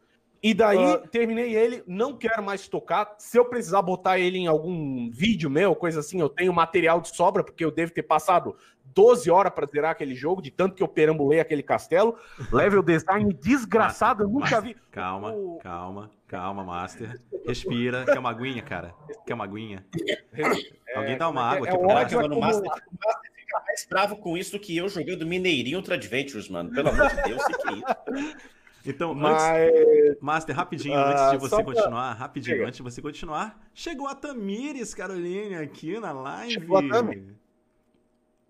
[0.45, 3.15] E daí uh, terminei ele, não quero mais tocar.
[3.17, 7.07] Se eu precisar botar ele em algum vídeo meu, coisa assim, eu tenho material de
[7.15, 8.55] sobra, porque eu devo ter passado
[8.93, 12.15] 12 horas para zerar aquele jogo, de tanto que eu perambulei aquele castelo.
[12.51, 14.77] Level design desgraçado, eu nunca vi.
[14.91, 15.57] Calma, o...
[15.63, 17.19] calma, calma, Master.
[17.47, 18.93] Respira, quer uma aguinha, cara?
[19.25, 19.83] Quer uma aguinha?
[20.31, 22.69] É, Alguém dá uma é, água é, aqui é, ódio, mano, o Master,
[23.03, 26.69] Master fica mais bravo com isso do que eu jogando Mineirinho Ultra Adventures, mano.
[26.71, 28.35] Pelo amor de Deus, o que é isso?
[28.85, 29.41] Então, Mas...
[29.41, 30.21] antes...
[30.21, 32.67] Master, rapidinho, uh, antes de você continuar, rapidinho, Chega.
[32.67, 36.53] antes de você continuar, chegou a Tamires, Caroline, aqui na live.
[36.53, 37.35] Chegou a Tamires.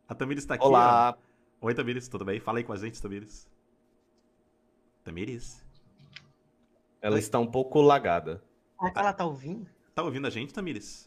[0.08, 0.66] A Tamires está aqui.
[0.66, 1.18] Olá.
[1.62, 1.68] Ó.
[1.68, 2.40] Oi, Tamires, tudo bem?
[2.40, 3.48] Fala aí com a gente, Tamires.
[5.04, 5.66] Tamires?
[7.02, 7.20] Ela Oi.
[7.20, 8.44] está um pouco lagada.
[8.80, 9.68] Ah, ela tá ouvindo?
[9.94, 11.06] Tá ouvindo a gente, Tamires?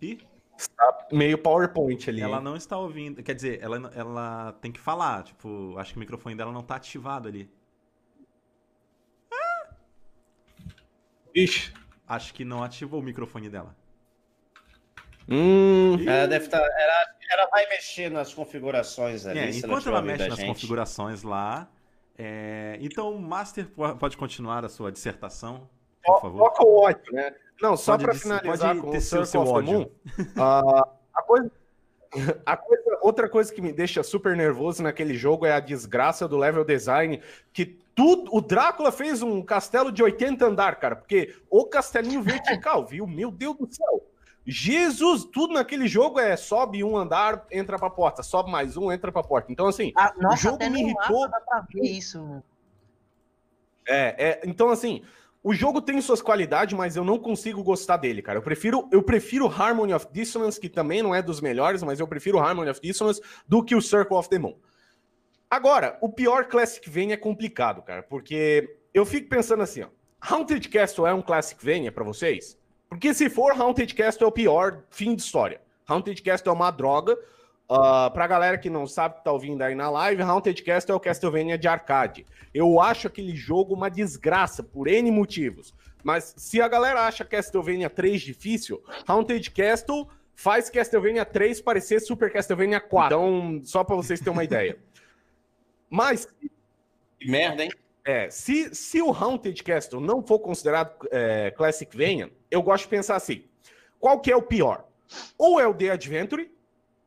[0.00, 0.20] Ih?
[0.58, 2.20] Está meio PowerPoint ali.
[2.20, 3.22] Ela não está ouvindo.
[3.22, 5.22] Quer dizer, ela, ela tem que falar.
[5.22, 7.48] Tipo, acho que o microfone dela não está ativado ali.
[9.32, 9.74] Ah!
[11.32, 11.72] Ixi.
[12.08, 13.76] Acho que não ativou o microfone dela.
[15.28, 15.96] Hum.
[16.04, 16.58] Ela deve estar.
[16.58, 19.38] Tá, ela, ela vai mexer nas configurações ali.
[19.38, 20.48] É, enquanto ela, ela mexe nas gente.
[20.48, 21.68] configurações lá.
[22.16, 22.76] É...
[22.80, 25.70] Então, Master pode continuar a sua dissertação,
[26.04, 26.38] por favor.
[26.38, 27.32] Foca o ódio, né?
[27.60, 29.90] Não, só para finalizar pode com o seu, seu ódio.
[30.36, 31.50] uh, a coisa,
[32.46, 36.36] a coisa, outra coisa que me deixa super nervoso naquele jogo é a desgraça do
[36.36, 37.20] level design,
[37.52, 42.86] que tudo, o Drácula fez um castelo de 80 andar, cara, porque o castelinho vertical,
[42.86, 43.06] viu?
[43.06, 44.06] Meu Deus do céu.
[44.46, 49.12] Jesus, tudo naquele jogo é sobe um andar, entra pra porta, sobe mais um, entra
[49.12, 49.52] pra porta.
[49.52, 51.28] Então, assim, ah, nossa, o jogo me irritou.
[51.28, 52.42] Dá pra ver isso, mano.
[53.86, 55.02] É, é, então, assim,
[55.42, 58.38] o jogo tem suas qualidades, mas eu não consigo gostar dele, cara.
[58.38, 62.08] Eu prefiro, eu prefiro Harmony of Dissonance, que também não é dos melhores, mas eu
[62.08, 64.56] prefiro Harmony of Dissonance do que o Circle of the Moon.
[65.50, 69.88] Agora, o pior Classic Vania é complicado, cara, porque eu fico pensando assim, ó.
[70.20, 72.58] Haunted Castle é um Classic Vania para vocês?
[72.88, 75.60] Porque se for Haunted Castle é o pior fim de história.
[75.86, 77.16] Haunted Castle é uma droga,
[77.70, 80.96] Uh, pra galera que não sabe que tá ouvindo aí na live, Haunted Castle é
[80.96, 82.24] o Castlevania de arcade.
[82.54, 85.74] Eu acho aquele jogo uma desgraça, por N motivos.
[86.02, 92.32] Mas se a galera acha Castlevania 3 difícil, Haunted Castle faz Castlevania 3 parecer Super
[92.32, 93.14] Castlevania 4.
[93.14, 94.78] Então, só para vocês terem uma ideia.
[95.90, 96.26] Mas
[97.18, 97.70] Que merda, hein?
[98.02, 102.88] É, se, se o Haunted Castle não for considerado é, Classic Vania, eu gosto de
[102.88, 103.44] pensar assim:
[104.00, 104.86] qual que é o pior?
[105.36, 106.50] Ou é o The Adventure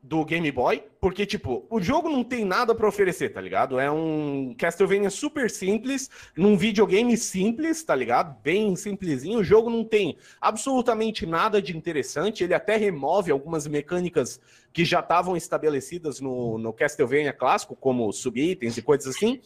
[0.02, 3.78] do Game Boy, porque, tipo, o jogo não tem nada pra oferecer, tá ligado?
[3.78, 8.36] É um Castlevania super simples, num videogame simples, tá ligado?
[8.42, 9.38] Bem simplesinho.
[9.38, 14.40] O jogo não tem absolutamente nada de interessante, ele até remove algumas mecânicas
[14.72, 19.40] que já estavam estabelecidas no, no Castlevania clássico, como sub-itens e coisas assim.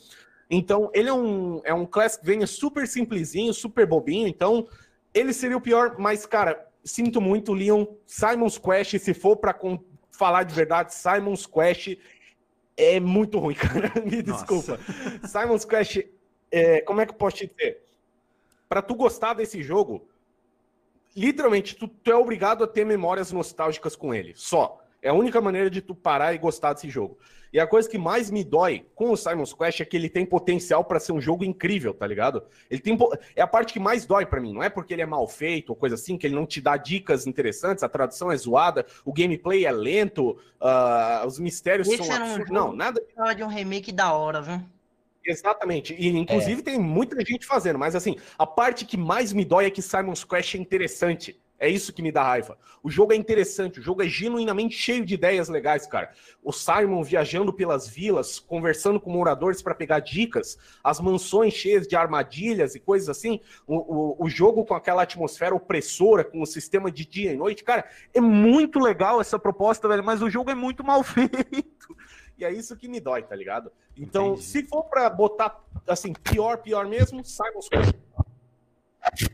[0.48, 4.26] Então, ele é um, é um Classicvania super simplesinho, super bobinho.
[4.26, 4.66] Então,
[5.12, 7.84] ele seria o pior, mas, cara, sinto muito, Leon.
[8.07, 9.80] Simon's Quest, se for con-
[10.16, 11.98] falar de verdade, Simon's Quest
[12.76, 13.92] é muito ruim, cara.
[14.04, 14.44] Me Nossa.
[14.44, 14.78] desculpa.
[15.26, 16.04] Simon's Quest,
[16.50, 17.82] é, como é que eu posso te dizer?
[18.68, 20.08] Pra tu gostar desse jogo,
[21.14, 24.32] literalmente, tu, tu é obrigado a ter memórias nostálgicas com ele.
[24.34, 24.82] Só.
[25.02, 27.18] É a única maneira de tu parar e gostar desse jogo.
[27.53, 30.26] E a coisa que mais me dói com o Simon's Quest é que ele tem
[30.26, 32.42] potencial pra ser um jogo incrível, tá ligado?
[32.70, 35.03] Ele tem po- é a parte que mais dói pra mim, não é porque ele
[35.03, 38.30] é mal feito ou coisa assim, que ele não te dá dicas interessantes, a tradução
[38.30, 42.49] é zoada, o gameplay é lento, ah, os mistérios Esse são era um absurdos.
[42.49, 43.01] jogo- Não, nada
[43.34, 44.61] de um remake da hora, viu?
[45.24, 45.94] Exatamente.
[45.99, 46.11] E É.
[46.11, 49.82] inclusive tem muita gente fazendo, mas assim, a parte que mais me dói é que
[49.82, 51.40] Simon's Quest é interessante.
[51.59, 52.59] É isso que me dá raiva.
[52.82, 56.12] O jogo é interessante, o jogo é genuinamente cheio de ideias legais, cara.
[56.42, 61.96] O Simon viajando pelas vilas, conversando com moradores para pegar dicas, as mansões cheias de
[61.96, 66.90] armadilhas e coisas assim, o, o, o jogo com aquela atmosfera opressora, com o sistema
[66.90, 70.54] de dia e noite, cara, é muito legal essa proposta, velho, mas o jogo é
[70.54, 71.96] muito mal feito.
[72.38, 73.72] E é isso que me dói, tá ligado?
[73.96, 74.44] Então, Entendi.
[74.44, 77.94] se for pra botar, assim, pior, pior mesmo, Simon's Quest.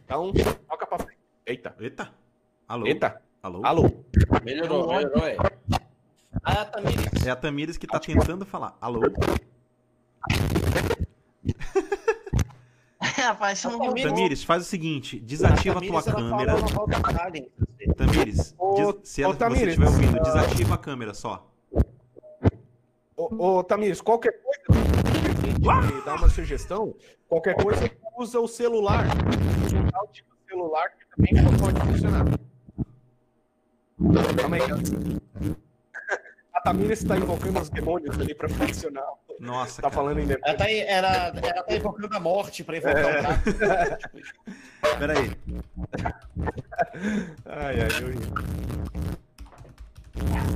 [0.05, 0.33] Então,
[0.68, 1.22] toca pra frente.
[1.47, 2.12] Eita, Eita.
[2.68, 2.86] Alô?
[2.86, 3.61] eita, Alô?
[3.66, 4.05] alô.
[4.45, 5.36] Melhorou, melhorou, é.
[6.45, 7.26] Ah, Tamires.
[7.26, 8.76] É a Tamires que tá tentando falar.
[8.80, 9.01] Alô?
[13.01, 16.55] Rapaz, não Tamires- Tamires, faz o seguinte, desativa a tua câmera.
[17.97, 18.55] Tamires,
[19.05, 21.51] se ô, ela, você estiver ouvindo, desativa a câmera só.
[23.16, 24.62] Ô, ô Tamires, qualquer coisa,
[26.05, 26.95] dá uma sugestão,
[27.28, 29.05] qualquer coisa, usa o celular.
[29.66, 30.24] Usa um route
[31.17, 32.25] celular que também pode funcionar.
[34.41, 34.63] Calma aí.
[36.55, 39.05] A Tamires está invocando os demônios ali pra funcionar.
[39.41, 39.95] Nossa, Tá cara.
[39.95, 40.45] falando em demônio.
[40.47, 43.99] Ela tá, ela, ela tá invocando a morte pra invocar o Drácula.
[44.99, 45.31] Pera aí.
[47.47, 48.13] Ai, ai, eu...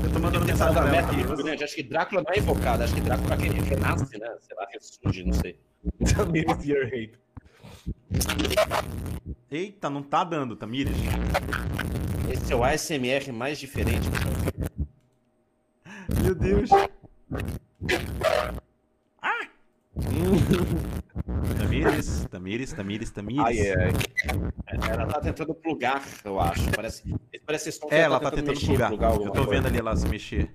[0.04, 1.26] Eu tô mandando mensagem pra meta ela.
[1.26, 1.64] muito grande.
[1.64, 2.84] Acho que Drácula não é invocado.
[2.84, 4.36] Acho que Drácula é aquele renasce, né?
[4.40, 5.58] Sei lá, ressurge, não sei.
[6.14, 7.18] Tamires Your Hate.
[9.50, 10.96] Eita, não tá dando, Tamires.
[12.30, 14.08] Esse é o ASMR mais diferente.
[16.22, 16.68] Meu Deus.
[19.22, 19.46] Ah!
[21.58, 23.44] Tamires, Tamires, Tamires, Tamires.
[23.44, 23.92] Ai, ai.
[24.90, 26.70] Ela tá tentando plugar, eu acho.
[26.72, 27.02] Parece,
[27.44, 29.10] parece que estão É, ela tá tentando mexer, plugar.
[29.10, 29.50] Eu alguma tô coisa.
[29.50, 30.52] vendo ali ela se mexer.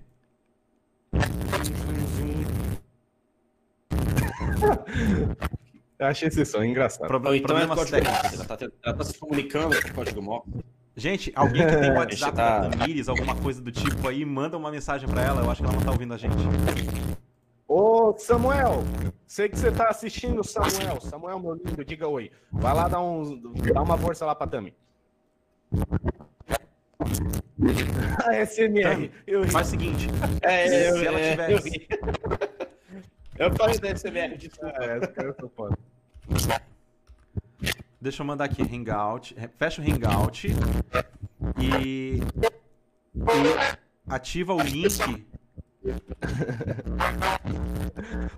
[6.02, 7.08] Eu achei esse som engraçado.
[7.08, 8.34] Pro- Ou então é código técnicos.
[8.34, 10.50] Ela tá, ela tá se comunicando com código morto.
[10.96, 14.72] Gente, alguém que tem WhatsApp tá- da Tamires, alguma coisa do tipo aí, manda uma
[14.72, 15.42] mensagem pra ela.
[15.44, 16.34] Eu acho que ela não tá ouvindo a gente.
[17.68, 18.84] Ô, Samuel,
[19.28, 21.00] sei que você tá assistindo, Samuel.
[21.02, 22.32] Samuel, meu lindo, diga oi.
[22.52, 23.40] Vai lá dar, um,
[23.74, 24.74] dar uma força lá pra Tami.
[28.26, 28.82] A SMR.
[28.84, 29.52] Tami, Eu ri.
[29.52, 30.08] Faz o seguinte,
[30.42, 33.46] É, eu, Se ela é, tivesse- eu.
[33.48, 34.84] Eu falei da SMR, desculpa.
[34.84, 35.70] É, esse cara eu sou fã.
[38.00, 39.36] Deixa eu mandar aqui, Hangout.
[39.58, 40.48] Fecha o Hangout
[41.58, 42.20] e, e
[44.08, 45.26] ativa o link.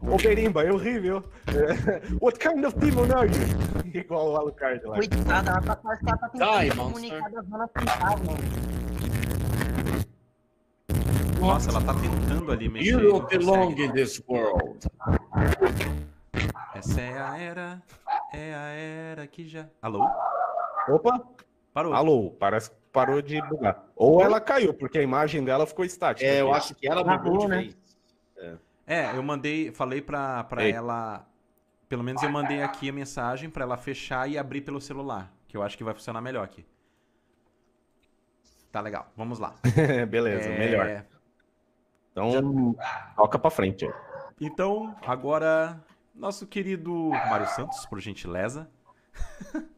[0.02, 1.24] Ô, Berimba, eu ri, viu?
[1.48, 4.00] É, What kind of demon are you?
[4.00, 4.96] Igual o Alucard lá.
[4.96, 8.34] Coitada, ela tá, parece que ela tá tentando comunicar da zona fantasma.
[11.40, 12.92] Nossa, ela tá tentando ali mexer.
[12.92, 14.88] You don't belong in this world.
[16.84, 17.82] Essa é a era,
[18.34, 19.68] é a era que já.
[19.82, 20.06] Alô?
[20.90, 21.22] Opa,
[21.74, 21.94] Parou.
[21.94, 23.86] alô, parece que parou de bugar.
[23.96, 26.30] Ou ela caiu, porque a imagem dela ficou estática.
[26.30, 26.58] É, eu aqui.
[26.58, 27.58] acho que ela bugou né?
[27.60, 27.78] vez.
[28.86, 30.74] É, eu mandei, falei pra, pra Ei.
[30.74, 31.26] ela.
[31.88, 35.32] Pelo menos eu mandei aqui a mensagem pra ela fechar e abrir pelo celular.
[35.48, 36.66] Que eu acho que vai funcionar melhor aqui.
[38.74, 39.54] Tá legal, vamos lá.
[40.10, 41.06] Beleza, É, melhor.
[42.12, 42.76] Então,
[43.16, 43.90] toca pra frente.
[44.42, 45.80] Então, agora,
[46.14, 48.70] nosso querido Mário Santos, por gentileza.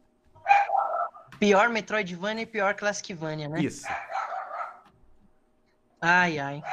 [1.40, 3.60] Pior Metroidvania e pior Classicvania, né?
[3.62, 3.86] Isso.
[6.02, 6.64] Ai, ai.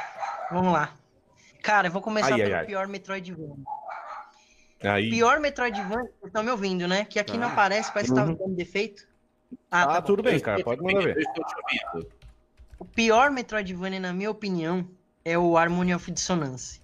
[0.51, 0.93] Vamos lá.
[1.61, 2.65] Cara, eu vou começar Ai, ai, pelo ai.
[2.65, 3.55] pior Metroidvania.
[4.83, 5.09] Aí.
[5.09, 7.03] Pior Metroidvania, vocês estão me ouvindo, né?
[7.05, 8.35] Que aqui não aparece, parece que tá Uhum.
[8.35, 9.05] dando defeito.
[9.71, 10.07] Ah, tá bom.
[10.07, 10.63] tudo bem, cara.
[10.63, 11.25] Pode mandar ver.
[12.79, 14.87] O pior Metroidvania, na minha opinião,
[15.25, 16.81] é o Harmony of Dissonance.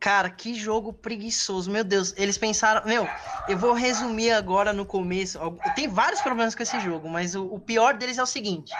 [0.00, 1.70] Cara, que jogo preguiçoso.
[1.70, 2.86] Meu Deus, eles pensaram.
[2.86, 3.06] Meu,
[3.46, 5.38] eu vou resumir agora no começo.
[5.76, 8.72] Tem vários problemas com esse jogo, mas o, o pior deles é o seguinte: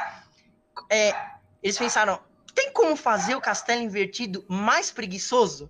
[0.90, 1.14] é,
[1.62, 2.18] eles pensaram,
[2.54, 5.68] tem como fazer o castelo invertido mais preguiçoso?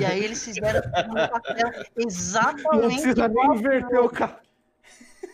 [0.00, 4.40] E aí eles fizeram um castelo Não exatamente precisa nem inverter o ca...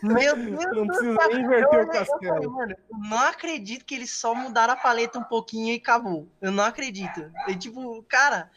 [0.03, 2.51] Meu Deus Não precisa nem inverter Eu o eu castelo.
[2.51, 6.27] mano, eu não acredito que eles só mudaram a paleta um pouquinho e acabou.
[6.39, 7.31] Eu não acredito.
[7.47, 8.51] E, tipo, cara,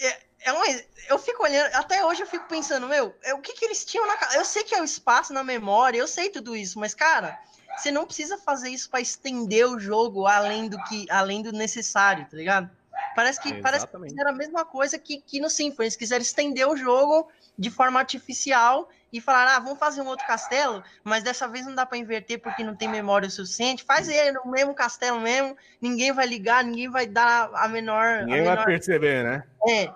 [0.00, 0.62] é, é um,
[1.08, 4.06] eu fico olhando, até hoje eu fico pensando, meu, é, o que que eles tinham
[4.06, 7.38] na Eu sei que é o espaço na memória, eu sei tudo isso, mas, cara,
[7.76, 12.26] você não precisa fazer isso pra estender o jogo além do que além do necessário,
[12.30, 12.70] tá ligado?
[13.14, 15.86] Parece que, parece que fizeram a mesma coisa que, que no Symphony.
[15.86, 20.26] Eles quiseram estender o jogo de forma artificial e falaram, ah, vamos fazer um outro
[20.26, 23.84] castelo, mas dessa vez não dá pra inverter porque não tem memória o suficiente.
[23.84, 28.04] Faz ele no mesmo castelo mesmo, ninguém vai ligar, ninguém vai dar a menor...
[28.04, 28.64] a Ninguém vai menor...
[28.64, 29.44] perceber, né?
[29.68, 29.92] É.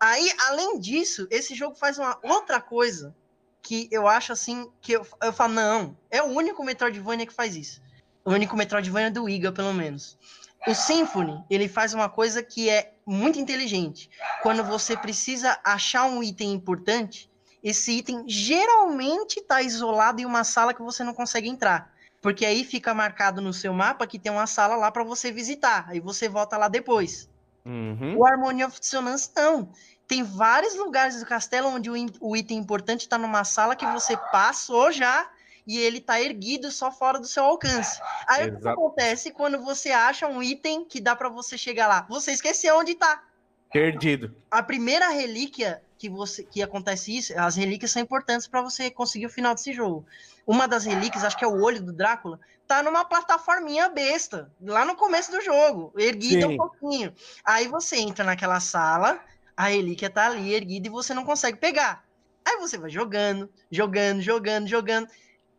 [0.00, 3.14] Aí, além disso, esse jogo faz uma outra coisa
[3.62, 7.56] que eu acho assim, que eu, eu falo, não, é o único Metroidvania que faz
[7.56, 7.82] isso.
[8.24, 10.18] O único Metroidvania do Iga, pelo menos.
[10.66, 14.10] O Symphony, ele faz uma coisa que é muito inteligente.
[14.42, 17.30] Quando você precisa achar um item importante,
[17.62, 21.92] esse item geralmente está isolado em uma sala que você não consegue entrar.
[22.20, 25.86] Porque aí fica marcado no seu mapa que tem uma sala lá para você visitar.
[25.88, 27.28] Aí você volta lá depois.
[27.64, 28.16] Uhum.
[28.16, 29.70] O Harmony of Dissonance não.
[30.06, 34.90] Tem vários lugares do castelo onde o, item importante está numa sala que você passou
[34.90, 35.30] já
[35.66, 38.00] e ele tá erguido só fora do seu alcance.
[38.26, 38.80] Aí o que Exato.
[38.80, 42.06] acontece quando você acha um item que dá para você chegar lá?
[42.08, 43.22] Você esqueceu onde tá.
[43.70, 44.34] Perdido.
[44.50, 49.26] A primeira relíquia que você que acontece isso, as relíquias são importantes para você conseguir
[49.26, 50.06] o final desse jogo.
[50.46, 54.84] Uma das relíquias, acho que é o olho do Drácula, tá numa plataforminha besta, lá
[54.84, 56.54] no começo do jogo, erguida Sim.
[56.54, 57.12] um pouquinho.
[57.44, 59.20] Aí você entra naquela sala,
[59.56, 62.04] a relíquia tá ali erguida e você não consegue pegar.
[62.46, 65.08] Aí você vai jogando, jogando, jogando, jogando.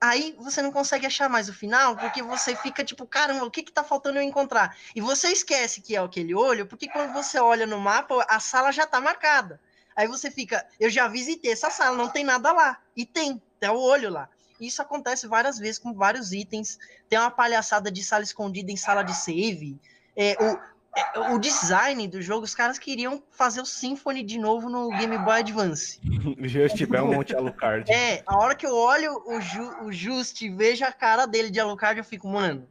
[0.01, 3.63] Aí você não consegue achar mais o final, porque você fica tipo, caramba, o que
[3.63, 4.75] que tá faltando eu encontrar?
[4.95, 8.71] E você esquece que é aquele olho, porque quando você olha no mapa, a sala
[8.71, 9.59] já tá marcada.
[9.99, 12.79] Aí você fica, eu já visitei essa sala, não tem nada lá.
[12.95, 14.29] E tem, tem o olho lá.
[14.57, 16.79] Isso acontece várias vezes com vários itens.
[17.09, 19.77] Tem uma palhaçada de sala escondida em sala de save.
[20.15, 20.57] É, o,
[20.97, 25.17] é, o design do jogo, os caras queriam fazer o Symphony de novo no Game
[25.17, 25.99] Boy Advance.
[26.47, 27.91] Just Belmont Alucard.
[27.91, 31.49] É, a hora que eu olho o, Ju, o Just e vejo a cara dele
[31.49, 32.65] de Alucard, eu fico, mano,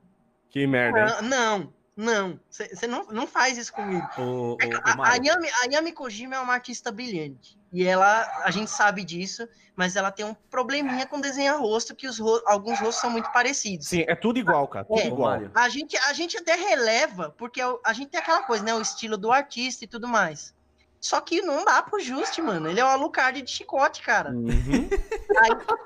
[0.49, 1.14] Que merda, hein?
[1.18, 4.07] ah, não, não, você não, não faz isso comigo.
[4.16, 7.59] Ô, ô, É a, a, Yami, a Yami Kojima é uma artista brilhante.
[7.72, 12.07] E ela, a gente sabe disso, mas ela tem um probleminha com desenhar rosto, que
[12.07, 13.88] os alguns rostos são muito parecidos.
[13.88, 14.84] Sim, é tudo igual, cara.
[14.84, 15.07] Tudo É.
[15.09, 15.40] igual.
[15.53, 18.72] A gente, a gente até releva, porque o- a gente tem aquela coisa, né?
[18.72, 20.55] O estilo do artista e tudo mais.
[21.01, 22.68] Só que não dá pro Just, mano.
[22.70, 24.30] Ele é o Alucard de chicote, cara.
[24.30, 24.88] Uhum.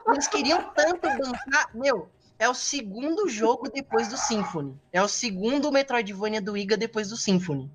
[0.08, 1.68] Eles queriam tanto bancar.
[1.74, 2.08] Meu,
[2.42, 4.76] é o segundo jogo depois do Symphony.
[4.92, 7.70] É o segundo Metroidvania do Iga depois do Symphony.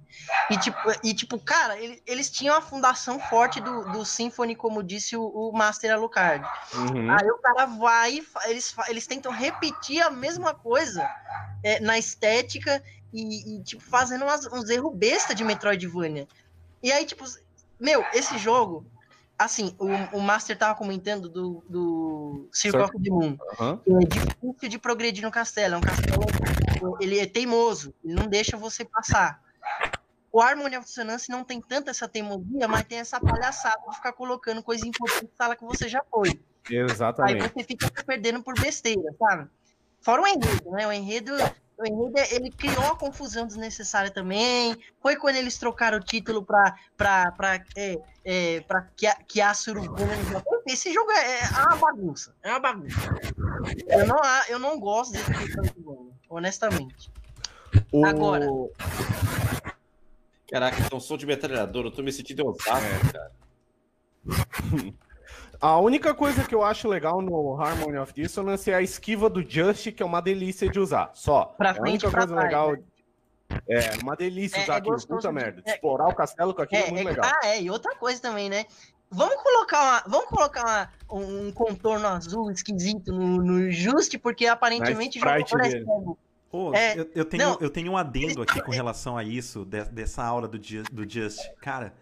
[0.49, 4.83] E tipo, e, tipo cara, ele- eles tinham a fundação forte do, do Symphony, como
[4.83, 6.45] disse o, o Master Alucard.
[6.73, 7.09] Uhum.
[7.11, 11.09] Aí o cara vai, e eles, eles tentam repetir a mesma coisa
[11.63, 16.27] é, na estética e, e, tipo, fazendo umas- uns erros besta de Metroidvania.
[16.83, 17.23] E aí, tipo,
[17.79, 18.85] meu, esse jogo,
[19.37, 23.37] assim, o, o Master tava comentando do, do Circle of the Moon.
[23.83, 25.75] Que É difícil de progredir no castelo.
[25.75, 29.41] É um castelo, ele é teimoso, ele não deixa você passar.
[30.31, 34.13] O Harmony of Dissonance não tem tanta essa teimosia, mas tem essa palhaçada de ficar
[34.13, 36.39] colocando coisa importante na sala que você já foi.
[36.69, 37.53] Aí Exatamente.
[37.53, 39.49] você fica perdendo por besteira, sabe?
[40.07, 40.87] Fora o enredo, né?
[40.87, 41.33] O enredo,
[41.77, 44.77] o enredo ele criou uma confusão desnecessária também.
[45.01, 50.43] Foi quando eles trocaram o título pra, pra, pra, é, é, pra Kia- Kiasuru Gomes.
[50.65, 52.33] Esse jogo é, é uma bagunça.
[52.41, 52.95] É uma bagunça.
[53.85, 57.11] Eu não, a- eu não gosto desse tipo de jogo, honestamente.
[57.91, 58.05] O...
[58.05, 58.47] Agora.
[60.49, 62.79] Caraca, então som de metralhador, eu tô me sentindo em Osaka,
[63.11, 63.31] cara.
[65.59, 69.41] A única coisa que eu acho legal no Harmony of Dissonance é a esquiva do
[69.47, 71.09] Just, que é uma delícia de usar.
[71.13, 71.45] Só.
[71.57, 72.71] Pra é a frente única e pra coisa trás, legal.
[72.73, 73.59] né?
[73.67, 74.93] É, uma delícia É- usar é aquilo.
[74.93, 75.63] gostoso Puta de- merda.
[75.65, 77.25] é- Explorar o castelo com aquilo é, É, muito é- legal.
[77.25, 78.65] ah, é, e outra coisa também, né?
[79.09, 85.17] Vamos colocar, uma, vamos colocar uma- um contorno azul esquisito no, no Just, porque aparentemente
[85.17, 88.71] o sprite jogador é É, eu, eu tenho, não, eu tenho um adendo aqui com
[88.71, 91.39] relação a isso, de- dessa aula do, do Just.
[91.61, 91.93] Cara,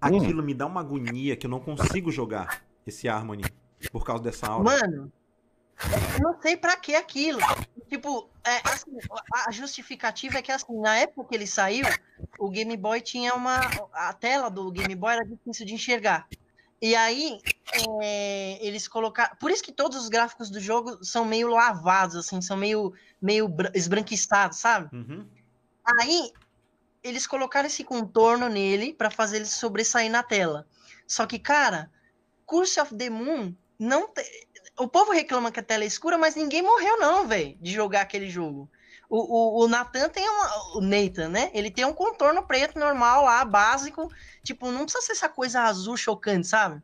[0.00, 3.44] aquilo me dá uma agonia que eu não consigo jogar esse Harmony
[3.90, 4.64] por causa dessa aura.
[4.64, 5.12] Mano,
[6.14, 7.40] eu não sei pra que aquilo.
[7.88, 8.90] Tipo, é, assim,
[9.46, 11.86] a justificativa é que assim, na época que ele saiu,
[12.38, 13.60] o Game Boy tinha uma.
[13.92, 16.26] A tela do Game Boy era difícil de enxergar.
[16.80, 17.38] E aí,
[18.02, 19.34] é, eles colocaram.
[19.36, 23.48] Por isso que todos os gráficos do jogo são meio lavados, assim, são meio, meio
[23.48, 24.94] bra- esbranquiçados, sabe?
[24.94, 25.26] Uhum.
[26.00, 26.32] Aí,
[27.02, 30.66] eles colocaram esse contorno nele pra fazer ele sobressair na tela.
[31.06, 31.90] Só que, cara,
[32.46, 34.46] Curse of the Moon não te-
[34.78, 38.02] O povo reclama que a tela é escura, mas ninguém morreu, não, velho, de jogar
[38.02, 38.70] aquele jogo.
[39.08, 40.76] O, o, o Nathan tem uma.
[40.76, 41.50] O Nathan, né?
[41.54, 44.10] Ele tem um contorno preto normal lá, básico.
[44.42, 46.82] Tipo, não precisa ser essa coisa azul chocante, sabe?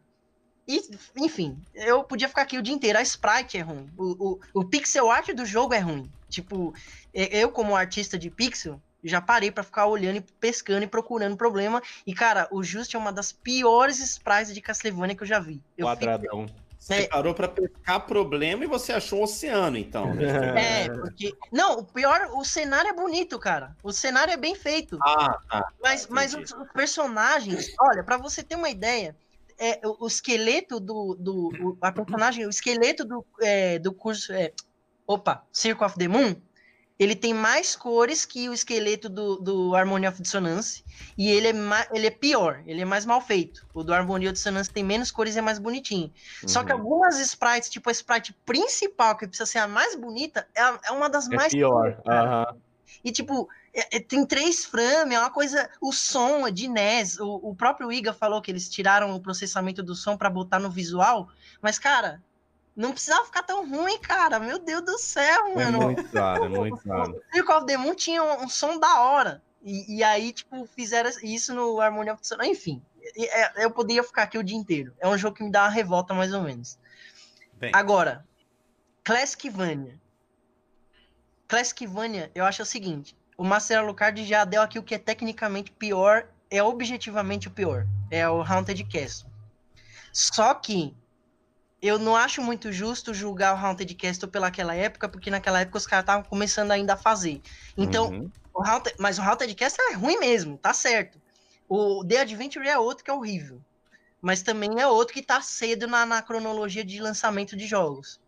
[0.69, 0.81] E,
[1.17, 2.99] enfim, eu podia ficar aqui o dia inteiro.
[2.99, 3.91] A sprite é ruim.
[3.99, 6.11] O, o, o pixel art do jogo é ruim.
[6.29, 6.73] Tipo,
[7.13, 11.83] eu, como artista de pixel, já parei pra ficar olhando e pescando e procurando problema.
[12.07, 15.63] E, cara, o Just é uma das piores sprites de Castlevania que eu já vi.
[15.77, 16.47] Eu fico- Quadradão.
[16.79, 17.07] Você É.
[17.07, 20.13] parou pra pescar problema e você achou um oceano, então.
[20.15, 20.25] né?
[20.87, 21.33] É, porque.
[21.53, 23.77] Não, o pior, o cenário é bonito, cara.
[23.85, 24.99] O cenário é bem feito.
[25.01, 25.69] Ah, tá.
[25.81, 26.53] Mas, mas entendi.
[26.53, 29.15] os, os personagens, olha, pra você ter uma ideia,
[29.59, 31.15] é, o, o esqueleto do.
[31.15, 34.33] do o, a personagem, o esqueleto do, é, do curso.
[34.33, 34.53] É,
[35.07, 36.35] opa, Circle of the Moon,
[36.99, 40.85] ele tem mais cores que o esqueleto do, do Harmony of Dissonance.
[41.17, 41.53] E ele é,
[41.93, 43.67] ele é pior, ele é mais mal feito.
[43.75, 46.13] O do Harmony of Dissonance tem menos cores e é mais bonitinho.
[46.47, 46.79] Só que Uhum.
[46.79, 50.91] algumas sprites, tipo a sprite principal, que precisa ser a mais bonita, é, a- é
[50.93, 52.01] uma das É mais pior.
[52.07, 52.47] Aham.
[53.05, 55.69] e, tipo, é- é- tem três frames, é uma coisa.
[55.81, 57.19] O som é de NES.
[57.19, 60.71] O, o próprio Iga falou que eles tiraram o processamento do som pra botar no
[60.71, 61.29] visual.
[61.61, 62.23] Mas, cara,
[62.75, 64.39] não precisava ficar tão ruim, cara.
[64.39, 65.83] Meu Deus do céu, É mano.
[65.83, 67.17] muito usado, é muito usado.
[67.17, 69.43] O Circle of the Moon tinha um, um som da hora.
[69.63, 72.43] E, e aí, tipo, fizeram isso no Harmony of the Sun.
[72.43, 72.83] Enfim,
[73.17, 74.93] é- eu poderia ficar aqui o dia inteiro.
[74.99, 76.79] É um jogo que me dá uma revolta, mais ou menos.
[77.55, 78.27] Bem, Agora,
[79.05, 80.01] Classicvania.
[81.47, 85.71] Classicvania, eu acho o seguinte: o Master Alucard já deu aqui o que é tecnicamente
[85.71, 87.87] pior, é objetivamente o pior.
[88.11, 89.31] É o Haunted Castle.
[90.13, 90.95] Só que
[91.83, 95.87] eu não acho muito justo julgar o Haunted Castle pelaquela época, porque naquela época os
[95.87, 97.43] caras estavam começando ainda a fazer.
[97.77, 98.31] Então, Uhum.
[98.55, 101.21] o Haunted, mas o Haunted Castle é ruim mesmo, tá certo.
[101.69, 103.61] O The Adventure é outro que é horrível.
[104.21, 108.21] Mas também é outro que tá cedo na, na cronologia de lançamento de jogos.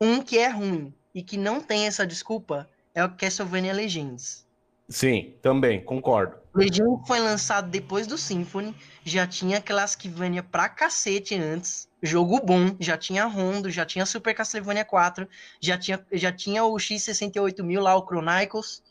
[0.00, 4.45] Um que é ruim e que não tem essa desculpa é o Castlevania Legends.
[4.88, 6.36] Sim, também, concordo.
[6.54, 8.74] Legends foi lançado depois do Symphony,
[9.04, 14.84] já tinha Classicvania pra cacete antes, jogo bom, já tinha Rondo, já tinha Super Castlevania
[14.84, 15.28] 4,
[15.60, 18.82] já tinha, já tinha o X68000 lá, o Chronicles.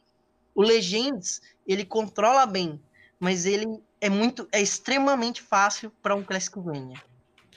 [0.53, 2.79] O Legends, ele controla bem,
[3.19, 3.65] mas ele
[3.99, 7.01] é muito, é extremamente fácil para um Classicvania.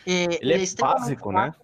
[0.07, 1.55] É, Ele é extremamente básico, né?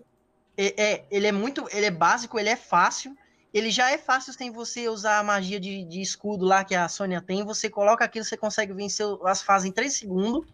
[0.56, 3.16] é, é, ele é muito, ele é básico, ele é fácil.
[3.55, 6.88] Ele já é fácil sem você usar a magia de, de escudo lá que a
[6.88, 7.44] Sônia tem.
[7.44, 10.44] Você coloca aquilo, você consegue vencer as fases em 3 segundos.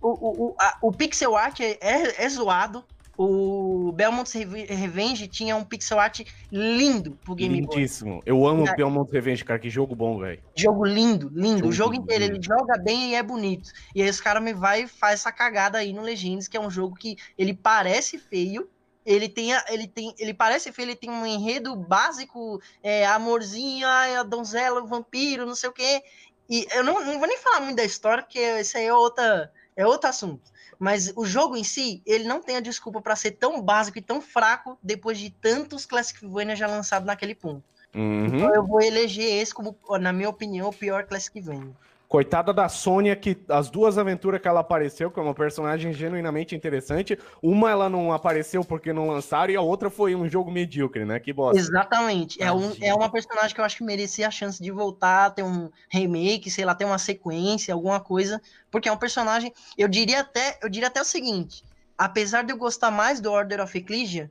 [0.00, 2.82] O, o, o, a- o pixel art é, é, é zoado.
[3.20, 6.20] O Belmont's Reve- Revenge tinha um pixel art
[6.52, 7.76] lindo pro Game Boy.
[7.76, 8.22] Lindíssimo.
[8.24, 9.58] Eu amo o Belmont Revenge, cara.
[9.58, 10.40] Que jogo bom, velho.
[10.56, 11.58] Jogo lindo, lindo.
[11.58, 12.36] Jogo o jogo inteiro, lindo.
[12.36, 13.70] ele joga bem e é bonito.
[13.92, 16.60] E aí os caras me vai e faz essa cagada aí no Legends, que é
[16.60, 18.68] um jogo que ele parece feio.
[19.08, 24.14] Ele tem, ele tem, ele parece feio, ele tem um enredo básico, é, amorzinho, ai,
[24.16, 26.02] a donzela, o vampiro, não sei o quê.
[26.50, 29.50] E eu não, não vou nem falar muito da história, porque isso aí é outra,
[29.74, 30.52] é outro assunto.
[30.78, 34.02] Mas o jogo em si, ele não tem a desculpa pra ser tão básico e
[34.02, 37.64] tão fraco depois de tantos Classicvania já lançados naquele ponto.
[37.94, 38.26] Uhum.
[38.26, 41.74] Então eu vou eleger esse como, na minha opinião, o pior Classicvania.
[42.08, 46.56] Coitada da Sônia, que as duas aventuras que ela apareceu, que é uma personagem genuinamente
[46.56, 51.04] interessante, uma ela não apareceu porque não lançaram, e a outra foi um jogo medíocre,
[51.04, 51.20] né?
[51.20, 51.60] Que bosta.
[51.60, 52.42] Exatamente.
[52.42, 55.42] É, um, é uma personagem que eu acho que merecia a chance de voltar, ter
[55.42, 58.40] um remake, sei lá, ter uma sequência, alguma coisa.
[58.70, 59.52] Porque é um personagem.
[59.76, 61.62] Eu diria até, eu diria até o seguinte:
[61.98, 64.30] apesar de eu gostar mais do Order of Ecclesia,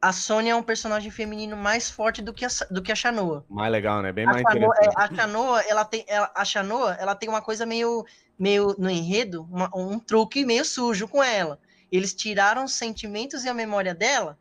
[0.00, 3.44] a Sônia é um personagem feminino mais forte do que a, do que a Shanoa.
[3.48, 4.12] Mais legal, né?
[4.12, 5.12] Bem A mais Shanoa, é, interessante.
[5.12, 8.04] a Shanoa, ela tem, ela, a Shanoa, ela tem uma coisa meio,
[8.38, 11.58] meio no enredo, uma- um truque meio sujo com ela.
[11.90, 14.38] Eles tiraram os sentimentos e a memória dela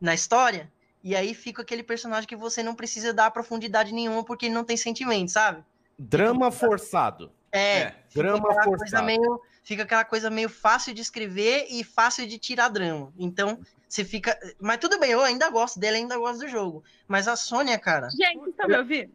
[0.00, 0.70] na história,
[1.04, 4.64] e aí fica aquele personagem que você não precisa dar profundidade nenhuma porque ele não
[4.64, 5.62] tem sentimento, sabe?
[5.98, 7.30] Drama forçado.
[7.52, 9.04] É, É, fica drama forçado.
[9.06, 13.12] meio, fica aquela coisa meio fácil de escrever e fácil de tirar drama.
[13.16, 13.58] Então,
[13.96, 16.84] você fica, mas tudo bem, eu ainda gosto dele, ainda gosto do jogo.
[17.08, 19.12] Mas a Sônia, cara, Gente, vocês estão me ouvindo?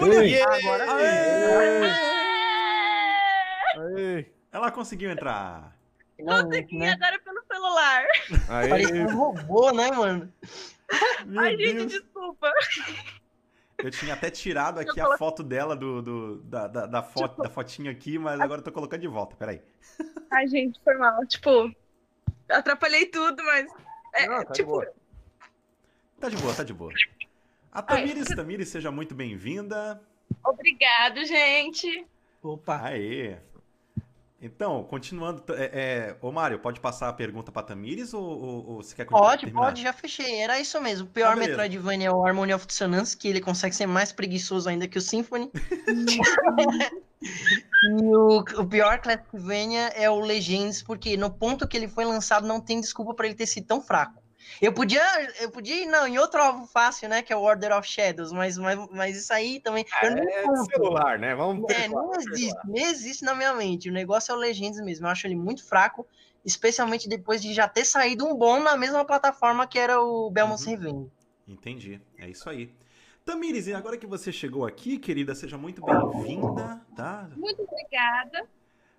[0.00, 0.42] Ui.
[0.42, 0.86] agora.
[4.50, 5.76] Ela conseguiu entrar.
[6.18, 6.92] Consegui né?
[6.92, 8.04] agora pelo celular.
[8.68, 10.32] Parecia Aí, um robô, né, mano?
[11.26, 11.92] Meu Ai, gente, Deus.
[11.92, 12.50] desculpa.
[13.78, 17.50] Eu tinha até tirado aqui a foto dela do, do- da, da, da foto, da
[17.50, 19.34] fotinha aqui, mas agora eu tô colocando de volta.
[19.36, 19.60] Peraí.
[20.30, 21.26] Ai, gente, foi mal.
[21.26, 21.70] Tipo,
[22.48, 23.66] atrapalhei tudo, mas.
[24.14, 24.92] É, Não, tá de tipo, boa.
[26.20, 26.92] Tá de boa, tá de boa.
[27.72, 30.00] A Tamires, Tamires, seja muito bem-vinda.
[30.44, 32.06] obrigado, gente.
[32.42, 32.80] Opa.
[32.88, 33.36] Aê.
[34.40, 35.42] Então, continuando.
[35.54, 39.04] É, é, ô, Mário, pode passar a pergunta pra Tamires ou, ou- ou você quer
[39.04, 39.64] continuar- Pode, terminar?
[39.66, 40.40] pode, já fechei.
[40.40, 41.06] Era isso mesmo.
[41.06, 41.36] O pior Ah.
[41.36, 45.00] Metroidvania é o Harmony of Dissonance, que ele consegue ser mais preguiçoso ainda que o
[45.00, 45.50] Symphony.
[47.22, 52.46] e o, o pior Castlevania é o Legends, porque no ponto que ele foi lançado
[52.46, 54.22] não tem desculpa pra ele ter sido tão fraco.
[54.60, 55.02] Eu podia,
[55.40, 58.32] eu podia ir não, em outro alvo fácil, né, que é o Order of Shadows,
[58.32, 59.84] mas, mas, mas isso aí também...
[59.90, 60.64] é conto.
[60.66, 61.34] celular, né?
[61.34, 63.88] Vamos É, não existe, não existe na minha mente.
[63.88, 65.06] O negócio é o Legends mesmo.
[65.06, 66.06] Eu acho ele muito fraco,
[66.44, 70.62] especialmente depois de já ter saído um bom na mesma plataforma que era o Belmont
[70.64, 70.70] Uhum.
[70.70, 71.10] Revenge.
[71.46, 72.00] Entendi.
[72.18, 72.70] É isso aí.
[73.24, 77.30] Tamires, agora que você chegou aqui, querida, seja muito bem-vinda, tá?
[77.36, 78.48] Muito obrigada.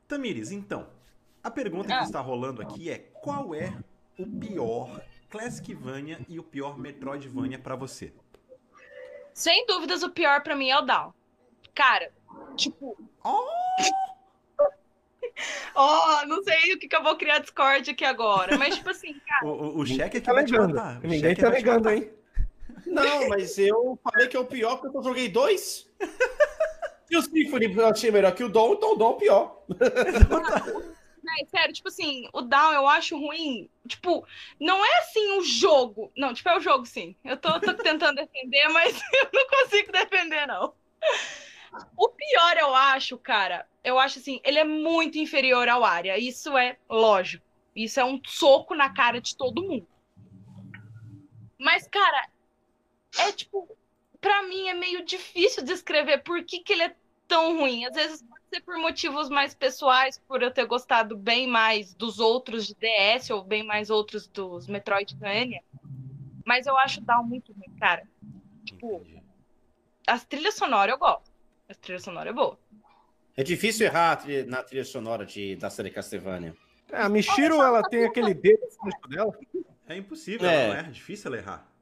[0.08, 0.88] Tamires, então,
[1.44, 2.04] a pergunta que Ah.
[2.04, 3.74] está rolando aqui é qual é
[4.18, 8.14] o pior Classicvania e o pior Metroidvania pra você?
[9.34, 11.14] Sem dúvidas, o pior pra mim é o Down.
[11.76, 12.12] Cara,
[12.56, 12.96] tipo.
[13.26, 13.48] Oh,
[16.28, 18.58] não sei o que, que eu vou criar Discord aqui agora.
[18.58, 19.44] Mas, tipo assim, cara.
[19.44, 20.76] O, o, o cheque aqui Tá vai te negando.
[20.76, 20.98] matar.
[21.00, 21.94] O Ninguém cheque tá te matar.
[21.98, 22.12] hein?
[22.86, 25.90] Não, mas eu falei que é o pior porque eu joguei dois.
[27.10, 29.64] E o Symphony eu achei melhor que o Dom, então o Dom é o pior.
[31.24, 33.70] Véi, sério, tipo assim, o Down eu acho ruim.
[33.88, 34.26] Tipo,
[34.60, 36.12] não é assim o jogo.
[36.18, 37.16] Não, tipo, é o jogo sim.
[37.24, 40.74] Eu tô, tô tentando defender, mas eu não consigo defender, não.
[41.98, 46.18] O pior, eu acho, cara, eu acho assim, ele é muito inferior ao área.
[46.18, 47.46] Isso é lógico.
[47.76, 49.88] Isso é um soco na cara de todo mundo.
[51.58, 52.28] Mas, cara,
[53.18, 53.76] é tipo,
[54.22, 56.96] pra mim é meio difícil descrever por que, que ele é
[57.28, 57.86] tão ruim.
[57.86, 62.20] Às vezes pode ser por motivos mais pessoais, por eu ter gostado bem mais dos
[62.20, 65.62] outros de DS ou bem mais outros dos Metroidvania.
[66.46, 68.08] Mas eu acho o Down muito ruim, cara.
[68.66, 69.06] Tipo,
[70.08, 71.32] as trilhas sonoras eu gosto.
[71.70, 72.60] As trilhas sonoras é boa.
[73.36, 76.56] É difícil errar trilha- na trilha sonora de, da série Castlevania.
[76.92, 79.40] É, a Michiro, ela tem aquele dedo no rosto dela.
[79.88, 80.66] É impossível, É.
[80.66, 81.73] ela não é difícil ela errar.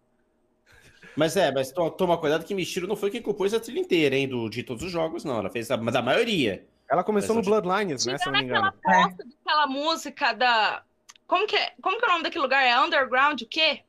[1.16, 4.16] Mas é, mas to- toma cuidado que Michiro não foi quem compôs a trilha inteira,
[4.16, 5.40] hein, do, de todos os jogos, não.
[5.40, 6.66] Ela fez a, mas a maioria.
[6.90, 8.18] Ela começou no Mas Bloodlines, né?
[8.18, 8.68] Se não me engano.
[8.68, 10.84] aquela bosta daquela música da.
[11.26, 11.74] Como que, é?
[11.82, 12.64] Como que é o nome daquele lugar?
[12.64, 13.82] É Underground o quê?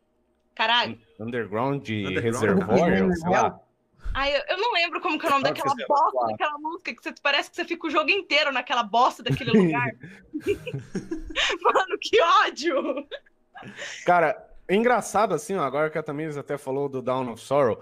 [0.55, 0.99] Caralho.
[1.19, 3.61] Underground de Underground, Reservoir, sei lá.
[4.15, 7.03] Ai, eu, eu não lembro como que é o nome daquela bosta daquela música, que
[7.03, 9.91] você, parece que você fica o jogo inteiro naquela bosta daquele lugar.
[11.63, 13.07] Mano, que ódio!
[14.05, 17.81] Cara, engraçado assim, ó, agora que a Tamires até falou do Down of Sorrow.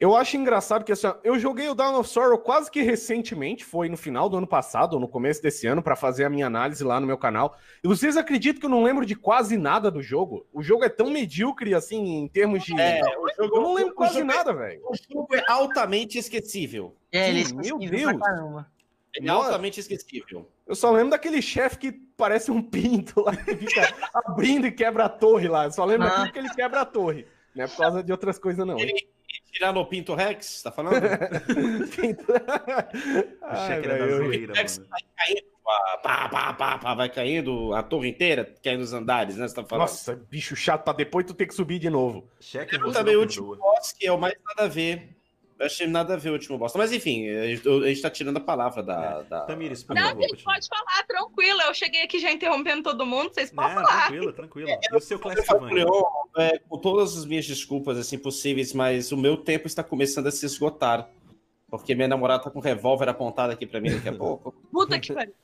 [0.00, 3.64] Eu acho engraçado que assim, ó, eu joguei o Down of Sorrow quase que recentemente,
[3.64, 6.46] foi no final do ano passado, ou no começo desse ano, pra fazer a minha
[6.46, 7.56] análise lá no meu canal.
[7.82, 10.46] E vocês acreditam que eu não lembro de quase nada do jogo?
[10.52, 12.78] O jogo é tão medíocre assim em termos de.
[12.78, 14.82] É, o jogo, eu não lembro quase jogo é- nada, velho.
[14.84, 16.94] O jogo é altamente esquecível.
[17.10, 18.12] É, ele é Sim, meu esquecível Deus.
[18.18, 18.70] pra caramba.
[19.14, 20.48] Ele é altamente esquecível.
[20.66, 25.04] Eu só lembro daquele chefe que parece um pinto lá, que fica abrindo e quebra
[25.04, 25.64] a torre lá.
[25.64, 26.10] Eu só lembro Ah.
[26.10, 27.26] daquilo que ele quebra a torre.
[27.54, 28.78] Não é por causa de outras coisas, não.
[28.78, 29.08] Ele-
[29.52, 30.94] Tirar no Pinto Rex, tá falando?
[31.94, 32.24] Pinto.
[33.40, 34.90] O Ai, cheque era da velho, zoeira, Rex mano.
[34.90, 35.42] vai caindo,
[36.02, 39.46] pá, pá, pá, pá, vai caindo a torre inteira, caindo os andares, né?
[39.46, 39.82] Você tá falando?
[39.88, 42.28] Nossa, bicho chato pra depois tu ter que subir de novo.
[42.40, 45.13] Cheque Eu você também o último boss, que é o mais nada a ver.
[45.64, 46.74] Eu achei nada a ver o último boss.
[46.76, 49.22] Mas enfim, a gente, tá tirando a palavra da.
[49.22, 49.40] da...
[49.46, 51.60] Tamires, por Não, favor, gente, pode falar, tranquilo.
[51.62, 54.08] Eu cheguei aqui já interrompendo todo mundo, vocês podem Não, falar.
[54.08, 54.68] tranquilo, tranquilo.
[54.68, 55.18] E o seu?
[55.72, 56.02] Leon,
[56.36, 60.30] é, com todas as minhas desculpas assim possíveis, mas o meu tempo está começando a
[60.30, 61.08] se esgotar.
[61.70, 64.52] Porque minha namorada tá com um revólver apontado aqui pra mim daqui a pouco.
[64.70, 65.34] Puta que pariu.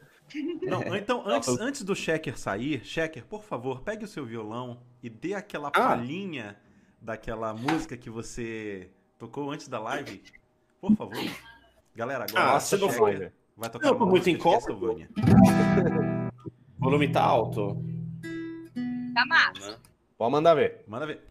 [0.62, 5.08] Não, então, antes, antes do Checker sair, Checker, por favor, pegue o seu violão e
[5.08, 5.70] dê aquela Ah.
[5.70, 6.58] palhinha
[7.00, 8.90] daquela música que você
[9.20, 10.22] tocou antes da live.
[10.80, 11.14] Por favor.
[11.94, 14.66] Galera, agora Ah, se não for- vai tocar não muito música incômodo.
[14.66, 15.08] Castlevania.
[16.80, 17.76] O volume tá alto.
[19.14, 19.78] Tá massa.
[20.16, 20.82] Pode mandar ver.
[20.88, 21.29] Manda ver.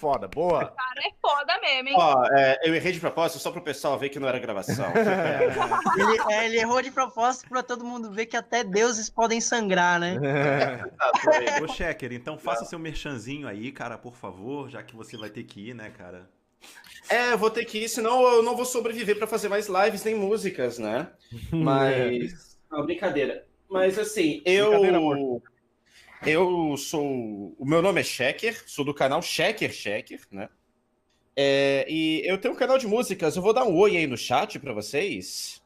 [0.00, 0.26] Foda.
[0.26, 0.66] Boa.
[0.66, 1.94] Cara, é foda mesmo, hein?
[1.96, 4.90] Ó, é, eu errei de propósito só pro pessoal ver que não era gravação.
[6.00, 10.00] Ele, é, ele errou de propósito pra todo mundo ver que até deuses podem sangrar,
[10.00, 10.16] né?
[11.62, 15.42] Ô, Checker, então faça seu merchanzinho aí, cara, por favor, já que você vai ter
[15.42, 16.28] que ir, né, cara?
[17.08, 20.04] É, eu vou ter que ir, senão eu não vou sobreviver pra fazer mais lives
[20.04, 21.08] nem músicas, né?
[21.50, 22.56] Mas.
[22.70, 23.44] Não, brincadeira.
[23.68, 25.42] Mas assim, Brincadeira, eu.
[26.26, 27.54] Eu sou.
[27.58, 30.50] O meu nome é Checker, sou do canal Checker Checker, né?
[31.34, 33.36] É, e eu tenho um canal de músicas.
[33.36, 35.62] Eu vou dar um oi aí no chat pra vocês.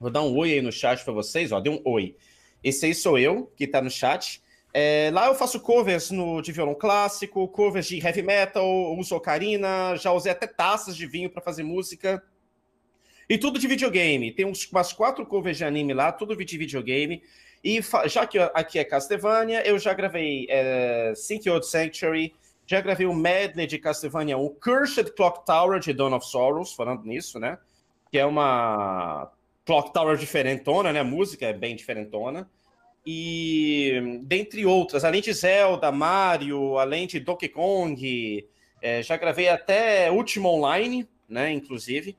[0.00, 1.60] Vou dar um oi aí no chat pra vocês, ó.
[1.60, 2.16] Dê um oi.
[2.62, 4.42] Esse aí sou eu, que tá no chat.
[4.74, 8.66] É, lá eu faço covers no, de violão clássico, covers de heavy metal,
[8.98, 12.22] uso ocarina, já usei até taças de vinho pra fazer música.
[13.28, 14.32] E tudo de videogame.
[14.32, 17.22] Tem uns, umas quatro covers de anime lá, tudo de videogame.
[17.62, 22.34] E já que aqui é Castlevania, eu já gravei é, Sync Old Sanctuary,
[22.66, 27.04] já gravei um medley de Castlevania 1, Cursed Clock Tower de Dawn of Sorrows, falando
[27.04, 27.58] nisso, né?
[28.10, 29.30] Que é uma
[29.64, 31.00] Clock Tower diferentona, né?
[31.00, 32.48] A música é bem diferentona.
[33.04, 38.48] E dentre outras, além de Zelda, Mario, além de Donkey Kong,
[38.82, 41.52] é, já gravei até Ultima Online, né?
[41.52, 42.16] Inclusive.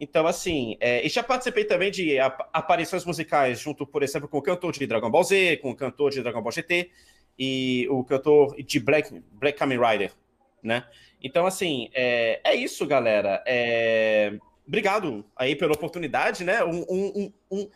[0.00, 4.38] Então, assim, é, e já participei também de ap- aparições musicais junto, por exemplo, com
[4.38, 6.90] o cantor de Dragon Ball Z, com o cantor de Dragon Ball GT
[7.38, 10.12] e o cantor de Black, Black Kamen Rider,
[10.62, 10.84] né?
[11.20, 13.42] Então, assim, é, é isso, galera.
[13.44, 16.62] É, obrigado aí pela oportunidade, né?
[16.64, 17.68] Um, um- um-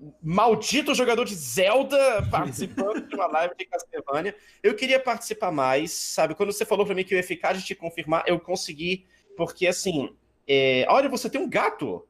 [0.00, 1.96] um maldito jogador de Zelda
[2.30, 4.34] participando de uma live de Castlevania.
[4.62, 6.34] Eu queria participar mais, sabe?
[6.34, 9.66] Quando você falou pra mim que eu ia ficar de te confirmar, eu consegui, porque
[9.66, 10.10] assim,
[10.48, 12.06] é, olha, você tem um gato.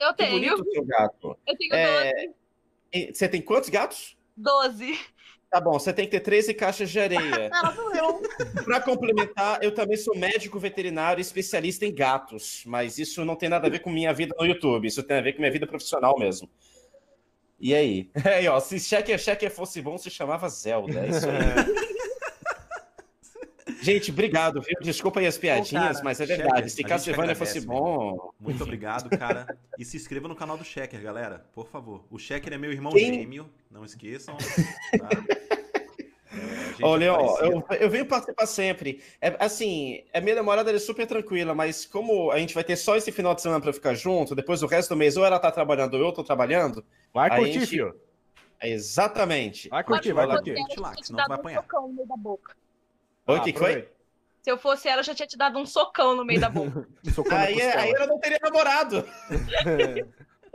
[0.00, 0.32] Eu Que tenho.
[0.32, 1.38] bonito seu gato.
[1.46, 2.26] Eu tenho É,
[2.92, 4.16] e Você tem quantos gatos?
[4.36, 4.86] 12.
[4.86, 5.14] 12.
[5.50, 7.48] Tá bom, você tem que ter 13 caixas de areia.
[8.64, 13.48] Para complementar, eu também sou médico veterinário e especialista em gatos, mas isso não tem
[13.48, 15.64] nada a ver com minha vida no YouTube, isso tem a ver com minha vida
[15.64, 16.50] profissional mesmo.
[17.60, 18.10] E aí?
[18.36, 21.06] Aí, ó, se Checker Checker fosse bom, se chamava Zelda.
[21.06, 21.34] É isso aí.
[23.84, 24.76] Gente, obrigado, viu?
[24.80, 26.66] Desculpa aí as piadinhas, cara, mas é Checker, verdade.
[26.66, 28.30] a Se Castlevania fosse bom.
[28.40, 29.46] Muito obrigado, cara.
[29.78, 31.44] E se inscreva no canal do Checker, galera.
[31.52, 32.04] Por favor.
[32.10, 34.36] O Checker é meu irmão Quem- gêmeo, não esqueçam.
[34.36, 35.08] Tá?
[36.80, 39.00] É, Olha, é ó, eu, eu venho participar sempre.
[39.20, 42.96] É, assim, a minha namorada é super tranquila, mas como a gente vai ter só
[42.96, 45.52] esse final de semana pra ficar junto, depois o resto do mês ou ela tá
[45.52, 46.84] trabalhando ou eu tô trabalhando.
[47.12, 47.94] Vai curtir, gente- filho.
[48.60, 49.68] é exatamente.
[49.68, 50.80] Vai curtir, vai Olha, curtir.
[50.80, 51.62] Lá, senão vai um apanhar.
[51.62, 52.56] socão no meio da boca.
[53.26, 53.88] Oi, o Ah, que, que foi?
[54.42, 56.86] Se eu fosse ela, eu já tinha te dado um socão no meio da boca.
[57.30, 59.02] Aí, aí ela não teria namorado.
[59.64, 60.04] Aí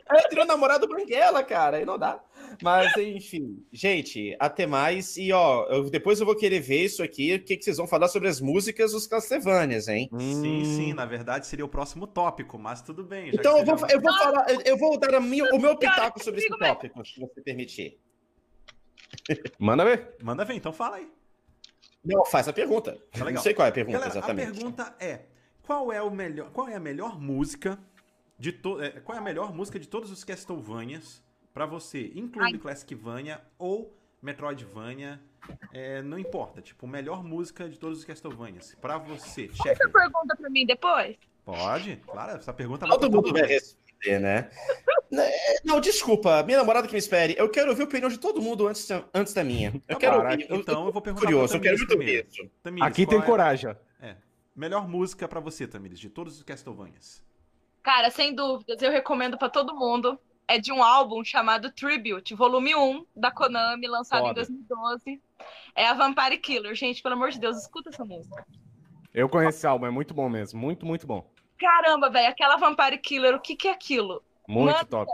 [0.07, 1.77] ela tirou namorado branquela, cara.
[1.77, 2.23] Aí não dá.
[2.61, 3.65] Mas, enfim.
[3.73, 5.17] Gente, até mais.
[5.17, 7.33] E, ó, eu- depois eu vou querer ver isso aqui.
[7.35, 10.07] O que, que vocês vão falar sobre as músicas dos Castlevanias, hein?
[10.19, 13.31] Sim, sim, Hum, na verdade seria o próximo tópico, mas tudo bem.
[13.33, 15.75] já Então eu vou, já- eu vou falar, eu- vou dar a minha- o meu
[15.75, 17.99] pitaco sobre esse tópico, se você permitir.
[19.57, 20.15] Manda ver.
[20.21, 21.09] Manda ver, então fala aí.
[22.03, 22.93] Não, faz a pergunta.
[23.11, 23.33] Tá legal.
[23.33, 24.49] Não sei qual é a pergunta Galera, exatamente.
[24.49, 25.25] a pergunta é:
[25.61, 27.79] qual é o melhor, qual é a melhor música
[28.37, 31.21] de to, é, qual é a melhor música de todos os Castlevanias
[31.53, 32.57] pra você, incluindo Ai.
[32.57, 35.21] Classicvania ou Metroidvania,
[35.73, 39.67] é, não importa, tipo, melhor música de todos os Castlevanias pra você, check.
[39.67, 41.17] Essa pergunta pra mim depois?
[41.43, 41.97] Pode?
[41.97, 43.57] Claro, essa pergunta vai Todo mundo vai
[44.07, 44.49] né?
[45.11, 45.29] Né,
[45.63, 47.35] Não, desculpa, minha namorada que me espere.
[47.37, 49.73] Eu quero ouvir a opinião de todo mundo antes, da- antes da minha.
[49.87, 50.47] Eu Tá quero ouvir.
[50.51, 52.27] Então eu vou perguntar curioso, eu pra quero muito ouvir primeiro.
[52.29, 52.51] isso.
[52.63, 53.75] Tamires, Aqui tem é- coragem.
[54.01, 54.15] É.
[54.55, 57.23] Melhor música pra você, Tamires, de todos os Castlevanias.
[57.81, 60.19] Cara, sem dúvidas, eu recomendo pra todo mundo.
[60.47, 64.31] É de um álbum chamado Tribute, volume 1, da Konami, lançado Foda.
[64.31, 65.21] em 2012.
[65.75, 66.73] É a Vampire Killer.
[66.75, 68.45] Gente, pelo amor de Deus, escuta essa música.
[69.13, 70.59] Eu conheço esse álbum, é muito bom mesmo.
[70.59, 71.31] Muito, muito bom.
[71.59, 74.23] Caramba, velho, aquela Vampire Killer, o que que é aquilo?
[74.47, 75.11] Muito Mano, top.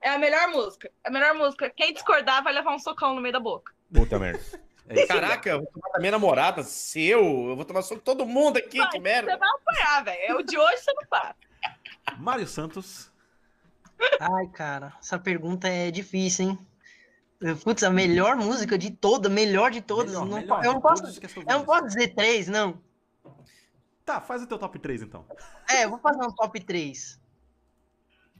[0.00, 0.90] É a melhor música.
[1.02, 1.70] É a melhor música.
[1.70, 3.72] Quem discordar vai levar um socão no meio da boca.
[3.92, 4.40] Puta merda.
[4.88, 5.04] É.
[5.04, 7.18] Caraca, eu vou tomar da minha namorada, seu,
[7.48, 9.32] eu vou tomar soco de todo mundo aqui, Vai, que merda.
[9.32, 10.20] Você vai apanhar, velho.
[10.22, 11.34] É o de hoje você não para.
[12.18, 13.10] Mário Santos.
[14.20, 16.58] Ai, cara, essa pergunta é difícil, hein?
[17.64, 20.12] Putz, a melhor música de toda, melhor de todas.
[20.12, 22.80] Melhor, não, melhor eu, de não posso, eu não posso dizer três, não.
[24.06, 25.26] Tá, faz o teu top 3 então.
[25.68, 27.20] É, eu vou fazer um top 3.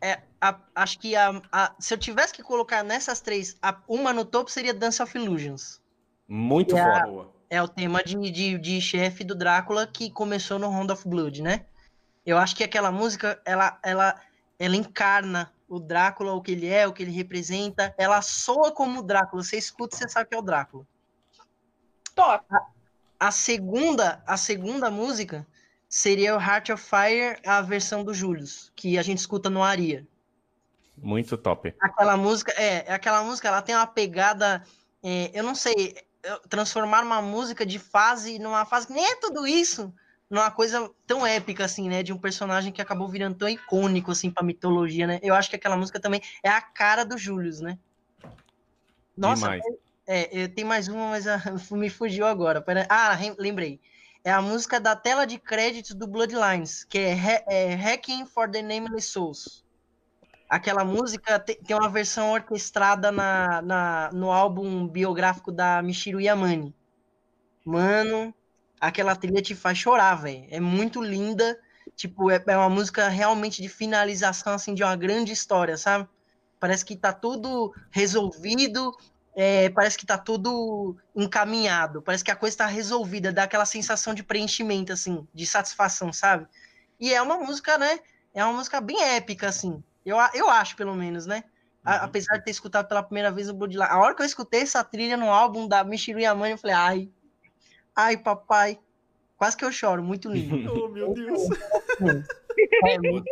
[0.01, 4.13] É, a- acho que a, a- se eu tivesse que colocar nessas três, a- uma
[4.13, 5.83] no topo seria Dance of Illusions.
[6.29, 7.03] Muito É.
[7.05, 7.35] Boa.
[7.51, 11.43] É o tema de, de, de chefe do Drácula que começou no Round of Blood,
[11.43, 11.67] né?
[12.25, 14.21] Eu acho que aquela música, ela, ela,
[14.59, 17.93] ela encarna o Drácula, o que ele é, o que ele representa.
[17.99, 19.43] Ela soa como o Drácula.
[19.43, 20.87] Você escuta, você sabe que é o Drácula.
[22.15, 22.45] Top.
[23.19, 25.47] A segunda, a segunda música
[25.89, 30.07] seria o Heart of Fire, a versão do Julius, que a gente escuta no Aria.
[30.97, 31.75] Muito top.
[31.81, 34.63] Aquela música, é, aquela música, ela tem uma pegada,
[35.03, 35.95] é, eu não sei,
[36.49, 39.93] transformar uma música de fase numa fase que nem é tudo isso,
[40.29, 44.31] numa coisa tão épica assim, né, de um personagem que acabou virando tão icônico assim
[44.31, 45.21] pra mitologia, né?
[45.23, 47.79] Eu acho que aquela música também é a cara do Julius, né?
[49.17, 49.63] Nossa, Demais.
[50.07, 51.41] é, é, tem mais uma, mas ah,
[51.73, 52.61] me fugiu agora.
[52.61, 53.81] Pera- Ah, lembrei.
[54.27, 58.61] É a música da tela de créditos do Bloodlines, que é, é Hacking for the
[58.61, 59.65] Nameless Souls.
[60.49, 66.75] Aquela música te- tem uma versão orquestrada na, na- no álbum biográfico da Michiru Yamane.
[67.65, 68.35] Mano,
[68.81, 70.47] aquela trilha te faz chorar, velho.
[70.51, 71.59] É muito linda.
[71.97, 76.09] Tipo, é, é uma música realmente de finalização, assim, de uma grande história, sabe?
[76.61, 78.93] Parece que tá tudo resolvido,
[79.37, 84.15] é, parece que tá tudo encaminhado, parece que a coisa tá resolvida, dá aquela sensação
[84.15, 86.47] de preenchimento, assim, de satisfação, sabe?
[86.99, 88.01] E é uma música, né?
[88.35, 89.85] É uma música bem épica, assim.
[90.05, 91.45] Eu, eu acho, pelo menos, né?
[91.85, 92.05] A- Uhum.
[92.05, 93.85] Apesar de ter escutado pela primeira vez o Bloodline.
[93.91, 97.11] A hora que eu escutei essa trilha no álbum da Michiru Yamane, eu falei, ai,
[97.95, 98.79] ai, papai.
[99.37, 100.57] Quase que eu choro, muito lindo.
[100.85, 101.43] Oh, meu Deus.
[102.87, 103.31] É, muito-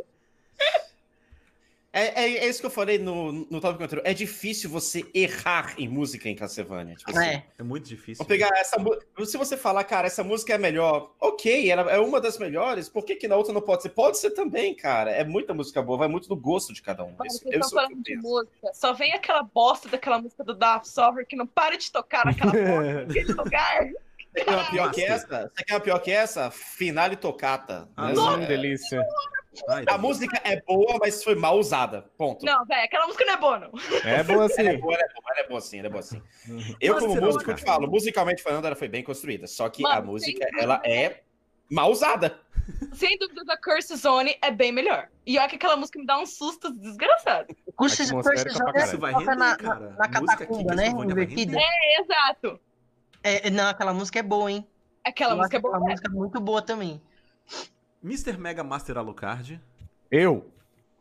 [1.95, 4.03] É, é, é isso que eu falei no, no tópico anterior.
[4.05, 6.97] É difícil você errar em música em Castlevania.
[6.97, 7.45] Tipo assim, é.
[7.57, 8.19] É muito difícil.
[8.19, 9.07] Vou pegar essa música.
[9.25, 13.05] Se você falar, cara, essa música é melhor, ok, ela é uma das melhores, por
[13.05, 13.91] que, que na outra não pode ser?
[13.91, 15.13] Pode ser também, cara.
[15.13, 17.15] É muita música boa, vai muito do gosto de cada um.
[17.25, 18.73] Isso, eu sou falando de música.
[18.73, 22.51] Só vem aquela bosta daquela música do Daft Software que não para de tocar naquela
[22.51, 23.89] porra daquele lugar.
[24.35, 25.53] Você quer uma pior que essa?
[25.55, 26.51] Você quer uma pior que essa?
[26.51, 27.89] Finale tocata.
[27.97, 28.47] Ah, né?
[28.47, 29.01] delícia.
[29.69, 30.01] Ai, A Deus.
[30.01, 32.03] música é boa, mas foi mal usada.
[32.17, 32.45] Ponto.
[32.45, 33.71] Não, velho, aquela música não é boa, não.
[34.05, 34.61] É bom assim.
[34.63, 36.23] Ela é boa, ela é boa, ela é boa sim, ela é boa sim.
[36.81, 39.47] Eu, Mas como músico, eu te falo, musicalmente falando, ela foi bem construída.
[39.47, 41.23] Só que Mano, a música, ela é
[41.71, 42.39] mal usada.
[42.95, 45.09] Sem dúvida, a Curse Zone é bem melhor.
[45.27, 47.55] E olha que aquela música me dá um susto desgraçado.
[47.77, 48.85] Curso pra caralho.
[48.85, 49.91] Isso vai render, na, cara.
[49.91, 50.89] na, na catacumba, né?
[50.89, 51.59] Invertida.
[51.61, 52.59] É, exato.
[53.23, 54.67] É, não, aquela música é boa, hein?
[55.05, 55.75] Aquela Eu música é boa.
[55.77, 57.03] aquela música muito boa também.
[58.05, 58.37] Mr.
[58.37, 59.59] Mega Master Alucard,
[60.11, 60.51] Eu.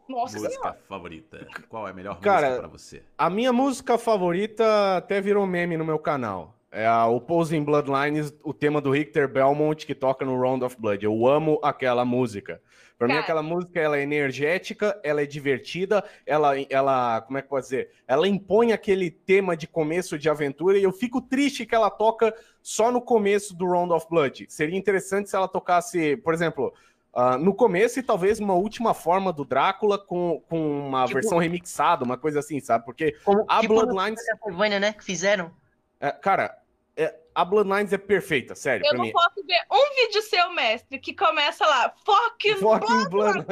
[0.08, 0.50] Nossa senhora.
[0.50, 1.48] música favorita.
[1.68, 3.04] Qual é a melhor Cara, música pra você?
[3.18, 6.56] A minha música favorita até virou meme no meu canal.
[6.72, 11.04] É a Opposing Bloodlines, o tema do Richter Belmont que toca no Round of Blood.
[11.04, 12.62] Eu amo aquela música.
[12.98, 17.50] Pra mim, aquela música ela é energética, ela é divertida, ela, ela, como é que
[17.50, 17.90] pode dizer?
[18.08, 22.34] Ela impõe aquele tema de começo de aventura e eu fico triste que ela toca
[22.62, 24.46] só no começo do Round of Blood.
[24.48, 26.74] Seria interessante se ela tocasse, por exemplo,
[27.14, 31.38] ah, no começo e talvez uma última forma do Drácula com, com uma Tipo- versão
[31.38, 32.86] remixada, uma coisa assim, sabe?
[32.86, 34.94] Porque Como, a tipo Bloodlines, Castlevania, né?
[34.94, 35.52] Que fizeram.
[36.00, 36.58] é, cara,
[36.98, 39.12] é, a Bloodlines é perfeita, sério, Eu pra não mim.
[39.12, 43.46] posso ver um vídeo seu, mestre, que começa lá, fucking Fucking Blood.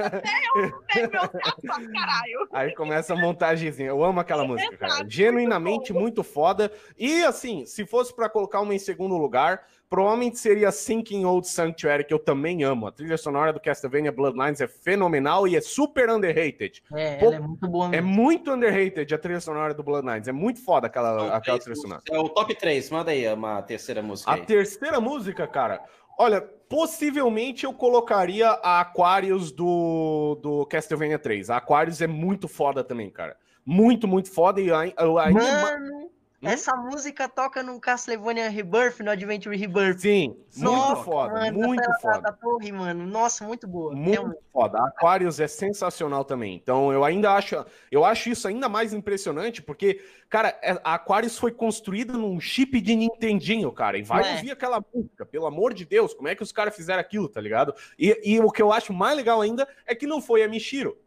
[0.95, 2.47] é caralho.
[2.51, 3.89] Aí começa a montagemzinha.
[3.89, 4.93] Eu amo aquela música, cara.
[4.93, 6.71] Exato, Genuinamente muito foda.
[6.97, 12.03] E assim, se fosse pra colocar uma em segundo lugar, provavelmente seria Sinking Old Sanctuary,
[12.05, 12.87] que eu também amo.
[12.87, 16.81] A trilha sonora do Castlevania Bloodlines é fenomenal e é super underrated.
[16.93, 18.07] É, Pô, ela é muito boa É mesmo.
[18.07, 20.27] muito underrated a trilha sonora do Bloodlines.
[20.27, 22.01] É muito foda aquela, Então, aquela três trilha sonora.
[22.09, 24.45] É o top 3, manda aí uma terceira música A aí.
[24.45, 25.81] terceira música, cara,
[26.17, 31.49] olha, possivelmente eu colocaria a Aquarius do, do Castlevania 3.
[31.49, 33.35] A Aquarius é muito foda também, cara.
[33.65, 34.59] Muito, muito foda.
[34.59, 35.39] E ai- eu ainda.
[35.41, 36.07] ma-
[36.41, 39.99] Mano, essa música toca no Castlevania Rebirth, no Adventure Rebirth.
[39.99, 42.21] Sim, muito Nossa, foda, mano, muito da- foda.
[42.21, 43.05] Da torre, mano.
[43.05, 43.93] Nossa, muito boa.
[43.93, 44.39] Muito Realmente.
[44.51, 44.79] foda.
[44.79, 46.55] A Aquarius é sensacional também.
[46.55, 51.37] Então eu ainda acho, eu acho isso ainda mais impressionante, porque, cara, é- a Aquarius
[51.37, 53.99] foi construída num chip de Nintendinho, cara.
[53.99, 54.35] E vai É.
[54.37, 57.39] ouvir aquela música, pelo amor de Deus, como é que os caras fizeram aquilo, tá
[57.39, 57.75] ligado?
[57.99, 60.97] E, e o que eu acho mais legal ainda é que não foi a Mishiro,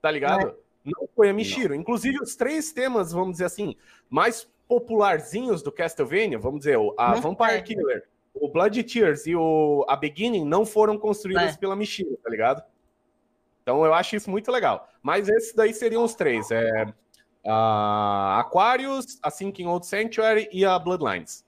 [0.00, 0.54] tá ligado?
[0.82, 1.74] Não foi a Mishiro.
[1.74, 3.76] Inclusive, os três temas, vamos dizer assim,
[4.08, 7.62] mais popularzinhos do Castlevania, vamos dizer, o- a Não Vampire é.
[7.62, 11.56] Killer, o Blood Tears e o a Beginning não foram construídos É.
[11.56, 12.62] pela Michio, tá ligado?
[13.62, 14.88] Então eu acho isso muito legal.
[15.02, 16.86] Mas esses daí seriam os três: é,
[17.46, 21.44] a Aquarius, a Sinking Old Sanctuary e a Bloodlines.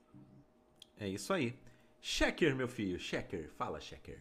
[0.99, 1.55] É isso aí.
[2.01, 2.99] Checker, meu filho.
[2.99, 3.49] Checker.
[3.57, 4.17] Fala, Checker.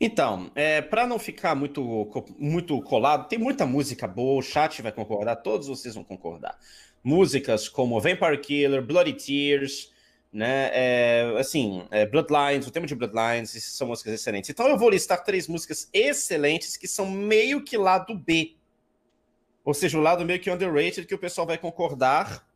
[0.00, 4.92] Então, é, para não ficar muito, muito colado, tem muita música boa, o chat vai
[4.92, 6.58] concordar, todos vocês vão concordar.
[7.02, 9.92] Músicas como Vampire Killer, Bloody Tears,
[10.32, 10.70] né?
[10.72, 14.50] é, assim, é, Bloodlines, o tema de Bloodlines, são músicas excelentes.
[14.50, 18.56] Então eu vou listar três músicas excelentes que são meio que lado B.
[19.64, 22.46] Ou seja, o lado meio que underrated, que o pessoal vai concordar.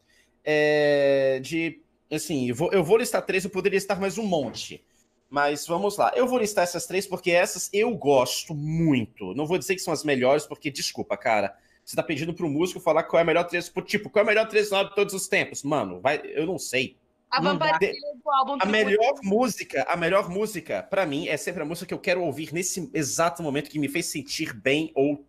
[0.45, 1.81] é, de.
[2.11, 4.85] Assim, eu vou, eu vou listar três, eu poderia listar mais um monte.
[5.29, 6.13] Mas vamos lá.
[6.15, 9.35] Eu vou listar essas três porque essas eu gosto muito.
[9.35, 11.57] Não vou dizer que são as melhores, porque, desculpa, cara.
[11.87, 13.87] Você tá pedindo pro músico falar qual é a melhor trilha sonora.
[13.87, 15.63] Tipo, qual é a melhor trilha sonora de todos os tempos?
[15.63, 16.97] Mano, vai, eu não sei.
[17.31, 17.79] A dá.
[17.79, 17.95] Killer
[18.25, 21.95] do álbum A melhor música, a melhor música, pra mim, é sempre a música que
[21.95, 25.25] eu quero ouvir nesse exato momento que me fez sentir bem ou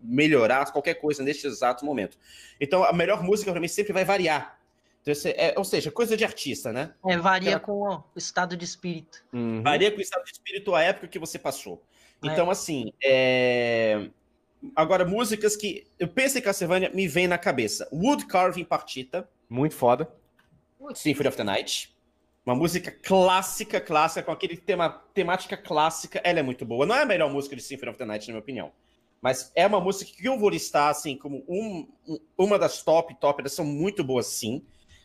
[0.00, 2.16] melhorar qualquer coisa neste exato momento.
[2.58, 4.58] Então, a melhor música pra mim sempre vai variar.
[5.02, 6.94] Então, é- ou seja, coisa de artista, né?
[7.06, 9.22] É, varia Aquela- com o estado de espírito.
[9.30, 9.62] Uhum.
[9.62, 11.82] Varia com o estado de espírito a época que você passou.
[12.24, 12.28] É.
[12.28, 14.08] Então, assim, é...
[14.74, 17.88] agora, músicas que eu penso em Castlevania, me vem na cabeça.
[17.92, 20.10] Wood Carving Partita, Muito foda.
[20.94, 21.94] Symphony of the Night.
[22.44, 26.20] Uma música clássica, clássica, com aquele tema, temática clássica.
[26.24, 26.86] Ela é muito boa.
[26.86, 28.72] Não é a melhor música de Symphony of the Night, na minha opinião.
[29.20, 33.14] Mas é uma música que eu vou listar, assim, como um- um- uma das top,
[33.20, 33.40] top.
[33.40, 34.62] Elas são muito boas, sim.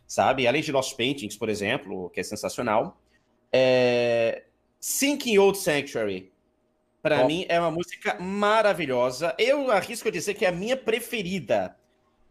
[0.08, 0.48] Sabe?
[0.48, 3.02] Além de Lost Paintings, por exemplo, que é sensacional.
[3.52, 4.44] É...
[4.80, 6.32] Sinking Old Sanctuary.
[7.04, 7.28] Pra Ó.
[7.28, 9.36] mim, é uma música maravilhosa.
[9.38, 11.76] Eu arrisco a dizer que é a minha preferida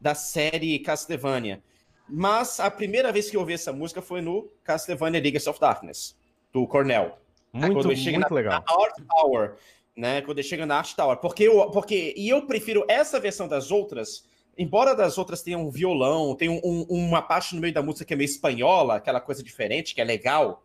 [0.00, 1.62] da série Castlevania.
[2.08, 6.16] Mas a primeira vez que eu ouvi essa música foi no Castlevania Legacy of Darkness,
[6.50, 7.18] do Cornell.
[7.52, 8.64] Muito, Quando muito na, legal.
[8.66, 9.54] na Art Tower,
[9.94, 10.22] né?
[10.22, 11.18] Quando chega na Art Tower.
[11.18, 14.24] Porque eu, porque, e eu prefiro essa versão das outras,
[14.56, 18.06] embora das outras tenham um violão, tem um- um- uma parte no meio da música
[18.06, 20.64] que é meio espanhola, aquela coisa diferente, que é legal.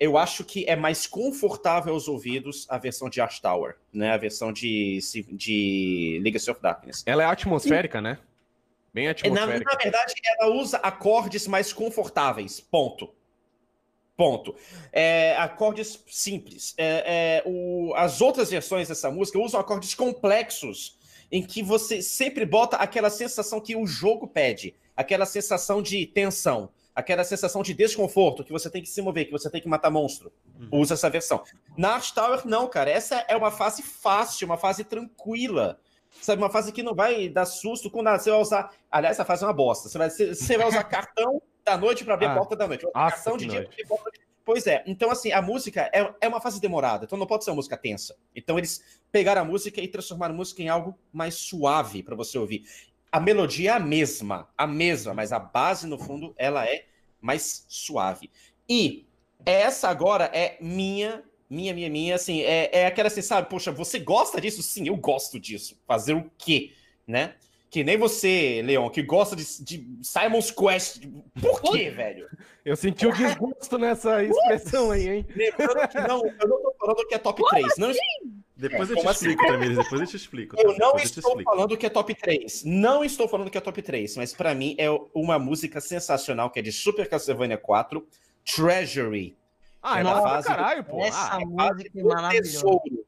[0.00, 4.12] Eu acho que é mais confortável aos ouvidos a versão de Art Tower, né?
[4.12, 5.00] A versão de,
[5.32, 7.02] de Legacy of Darkness.
[7.04, 8.18] Ela é atmosférica, né?
[8.94, 9.72] Bem É, Na, atmosférica.
[9.72, 12.60] na verdade, ela usa acordes mais confortáveis.
[12.60, 13.12] Ponto.
[14.16, 14.54] Ponto.
[14.92, 16.74] É, acordes simples.
[16.76, 20.96] É, é, o- as outras versões dessa música usam acordes complexos,
[21.30, 26.70] em que você sempre bota aquela sensação que o jogo pede, aquela sensação de tensão,
[26.98, 29.88] aquela sensação de desconforto, que você tem que se mover, que você tem que matar
[29.88, 30.32] monstro.
[30.58, 30.80] Uhum.
[30.80, 31.44] Usa essa versão.
[31.76, 32.90] Na Art Tower, não, cara.
[32.90, 35.78] Essa é uma fase fácil, uma fase tranquila.
[36.20, 38.74] Sabe, uma fase que não vai dar susto quando você vai usar.
[38.90, 39.88] Aliás, essa fase é uma bosta.
[39.88, 42.84] Você vai, você- vai usar cartão da noite para abrir Ah, a porta da noite.
[42.84, 44.18] Nossa, cartão de dia pra abrir a porta de...
[44.44, 44.82] Pois é.
[44.86, 47.04] Então, assim, a música é, é uma fase demorada.
[47.04, 48.16] Então não pode ser uma música tensa.
[48.34, 52.38] Então eles pegaram a música e transformaram a música em algo mais suave para você
[52.38, 52.64] ouvir.
[53.10, 56.84] A melodia é a mesma, a mesma, mas a base, no fundo, ela é
[57.20, 58.30] mais suave.
[58.68, 59.06] E
[59.44, 63.98] essa agora é minha, minha, minha, minha, assim, é, é aquela assim, sabe, poxa, você
[63.98, 64.62] gosta disso?
[64.62, 65.80] Sim, eu gosto disso.
[65.86, 66.72] Fazer o quê,
[67.06, 67.34] né?
[67.70, 71.02] Que nem você, Leon, que gosta de, de Simon's Quest.
[71.40, 72.28] Por quê, velho?
[72.64, 75.26] Eu senti o desgosto nessa expressão aí, hein?
[75.34, 77.76] Lembrando que não, eu não tô falando que é top 3.
[77.76, 77.92] Não,
[78.58, 79.28] Depois É, eu te assim?
[79.30, 79.76] explico, Tamires.
[79.78, 80.56] Depois eu te explico.
[80.56, 80.62] tá?
[80.62, 81.50] eu não Depois eu estou explico.
[81.50, 82.64] falando que é top 3.
[82.64, 86.58] Não estou falando que é top 3, mas pra mim é uma música sensacional que
[86.58, 88.04] é de Super Castlevania 4,
[88.44, 89.36] Treasury.
[89.80, 91.00] Ah, é Nossa, fase caralho, pô.
[91.04, 92.42] Essa Ah, música é do maravilhosa.
[92.50, 93.04] tesouro.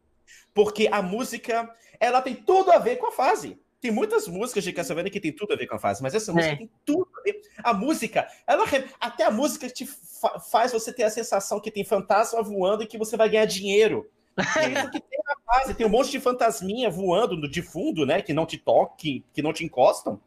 [0.55, 1.69] Porque a música,
[1.99, 3.59] ela tem tudo a ver com a fase.
[3.81, 6.33] Tem muitas músicas de Castlevania que tem tudo a ver com a fase, mas essa
[6.33, 6.57] música É.
[6.57, 7.41] tem tudo a ver.
[7.65, 8.65] A música, ela
[9.01, 12.87] até a música te fa- faz você ter a sensação que tem fantasma voando e
[12.87, 14.09] que você vai ganhar dinheiro.
[14.37, 15.75] É isso que tem na fase.
[15.75, 18.23] Tem um monte de fantasminha voando no- de fundo, né?
[18.23, 20.21] Que não te toquem, que não te encostam.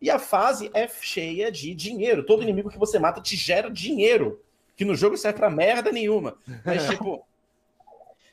[0.00, 2.24] E a fase é cheia de dinheiro.
[2.24, 4.40] Todo inimigo que você mata te gera dinheiro.
[4.76, 6.36] Que no jogo serve pra merda nenhuma.
[6.64, 7.24] Mas, tipo.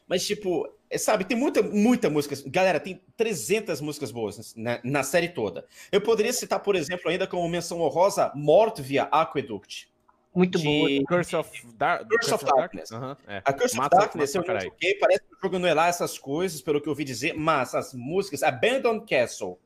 [0.06, 2.36] Mas, tipo, é, sabe, tem muita, muita música.
[2.48, 5.66] Galera, tem 300 músicas boas na, na série toda.
[5.92, 9.90] Eu poderia citar, por exemplo, ainda como menção honrosa, Mort via Aqueduct.
[10.36, 10.90] Muito boa.
[10.90, 12.92] De Curse of, Dar Curse of Darkness.
[12.92, 13.42] Aham, é.
[13.46, 14.70] a Curse of Massa- Darkness, massa eu caralho.
[14.72, 17.34] joguei, parece que o jogo não é lá essas coisas, pelo que eu ouvi dizer,
[17.34, 19.60] mas as músicas, Abandoned Castle,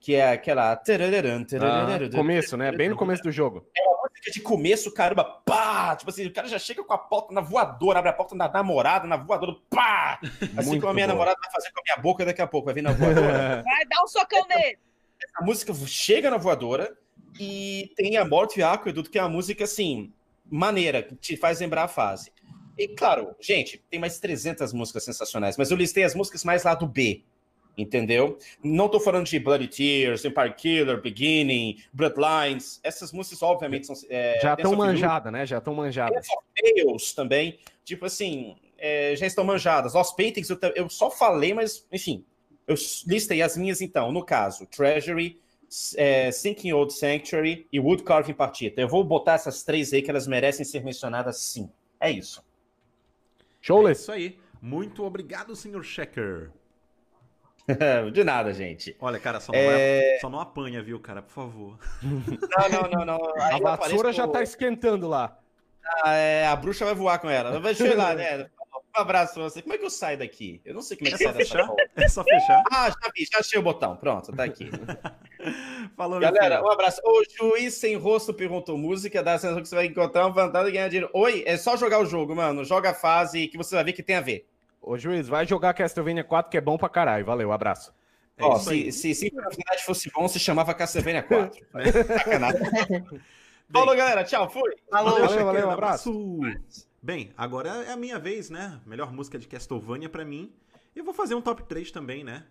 [0.00, 0.72] que é aquela...
[0.72, 2.70] Ah, começo, né?
[2.72, 3.66] Bem no começo do jogo.
[4.02, 5.96] música de começo, caramba, pá!
[5.96, 8.48] Tipo assim, o cara já chega com a porta na voadora, abre a porta da
[8.48, 10.18] namorada, na voadora, pá!
[10.56, 11.14] Assim Muito como a minha boa.
[11.16, 13.62] namorada vai fazer com a minha boca daqui a pouco, vai vir na voadora.
[13.64, 14.78] Vai dar um socão nele.
[15.36, 16.94] a música chega na voadora,
[17.38, 20.12] E tem a Morte Aqueduto, que é uma música, assim,
[20.50, 22.30] maneira, que te faz lembrar a fase.
[22.78, 26.74] E, claro, gente, tem mais 300 músicas sensacionais, mas eu listei as músicas mais lá
[26.74, 27.22] do B,
[27.78, 28.38] entendeu?
[28.62, 32.80] Não tô falando de Bloody Tears, Empire Killer, Beginning, Bloodlines.
[32.82, 33.96] Essas músicas, obviamente, são.
[34.08, 35.46] É, Já estão manjadas, né?
[35.46, 36.14] Já estão manjadas.
[36.14, 37.58] Dance of Tales também.
[37.84, 39.94] Tipo assim, é, já estão manjadas.
[39.94, 42.24] Lost Paintings, eu, eu só falei, mas, enfim,
[42.66, 42.74] eu
[43.06, 44.10] listei as minhas, então.
[44.10, 45.40] No caso, Treasury,
[45.96, 48.80] é, Sinking Old Sanctuary e Wood Carving Partita.
[48.80, 51.70] Eu vou botar essas três aí que elas merecem ser mencionadas sim.
[52.00, 52.40] É isso.
[53.40, 54.02] É Showless.
[54.02, 54.38] isso aí.
[54.60, 56.50] Muito obrigado, senhor Checker.
[58.12, 58.94] De nada, gente.
[59.00, 60.10] Olha, cara, só não, É.
[60.10, 61.22] vai- só não apanha, viu, cara?
[61.22, 61.78] Por favor.
[62.02, 63.34] Não, não, não, não.
[63.40, 65.38] A vassoura já com- tá esquentando lá.
[66.02, 67.50] Ah, é, a bruxa vai voar com ela.
[67.72, 68.48] Ir lá, né?
[68.96, 69.60] Um abraço pra você.
[69.60, 70.60] Como é que eu saio daqui?
[70.64, 71.74] Eu não sei como é que É sai dessa fechar.
[71.96, 72.62] É só fechar.
[72.70, 73.96] Ah, já vi, já achei o botão.
[73.96, 74.70] Pronto, tá aqui.
[75.96, 77.00] Falou, meu Galera, um abraço.
[77.04, 80.68] O juiz sem rosto perguntou música, dá a sensação que você vai encontrar um vantagem
[80.68, 81.10] e ganhar dinheiro.
[81.12, 82.64] Oi, é só jogar o jogo, mano.
[82.64, 84.46] Joga a fase que você vai ver que tem a ver.
[84.80, 87.24] Ô, juiz, vai jogar Castlevania 4, que é bom pra caralho.
[87.24, 87.92] Valeu, abraço.
[88.36, 91.64] É Ó, se, se, se a verdade fosse bom, se chamava Castlevania 4.
[91.74, 92.18] É.
[92.18, 92.60] Sacanagem.
[93.72, 94.22] Falou, galera.
[94.24, 94.72] Tchau, fui.
[94.88, 95.18] Falou.
[95.20, 96.40] Valeu, valeu, um abraço.
[97.04, 98.80] Bem, agora é a minha vez, né?
[98.86, 100.50] Melhor música de Castlevania pra mim.
[100.96, 102.46] Eu vou fazer um top 3 também, né?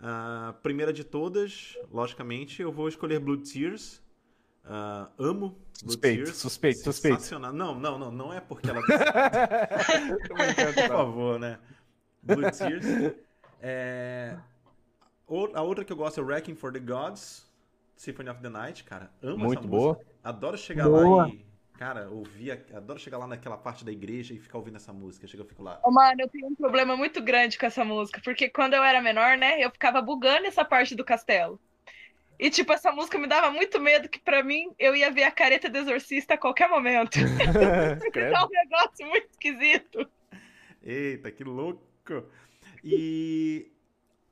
[0.00, 4.02] A primeira de todas, logicamente, eu vou escolher Blue Tears.
[4.64, 6.36] Ah, amo Blue Suspeito, Tears.
[6.36, 7.16] suspeito, suspeito.
[7.18, 7.52] Sensacional.
[7.52, 10.88] Não, não, não, não é porque ela Por tá?
[10.88, 11.60] favor, né?
[12.24, 12.84] Blue Tears.
[13.60, 14.36] É,
[15.28, 17.46] o- A outra que eu gosto é Wrecking for the Gods,
[17.94, 19.12] Symphony of the Night, cara.
[19.22, 19.92] Amo Muito essa boa.
[19.94, 20.10] música.
[20.24, 21.26] Adoro chegar Boa.
[21.26, 21.44] lá e,
[21.82, 25.26] cara, ouvir, a- adoro chegar lá naquela parte da igreja e ficar ouvindo essa música.
[25.26, 25.80] Chega, eu fico lá.
[25.82, 29.02] Ô, mano, eu tenho um problema muito grande com essa música, porque quando eu era
[29.02, 31.60] menor, né, eu ficava bugando essa parte do castelo.
[32.38, 35.30] E, tipo, essa música me dava muito medo, que pra mim eu ia ver a
[35.32, 37.16] careta do exorcista a qualquer momento.
[38.14, 40.08] É um negócio muito esquisito.
[40.82, 41.82] Eita, que louco!
[42.84, 43.70] E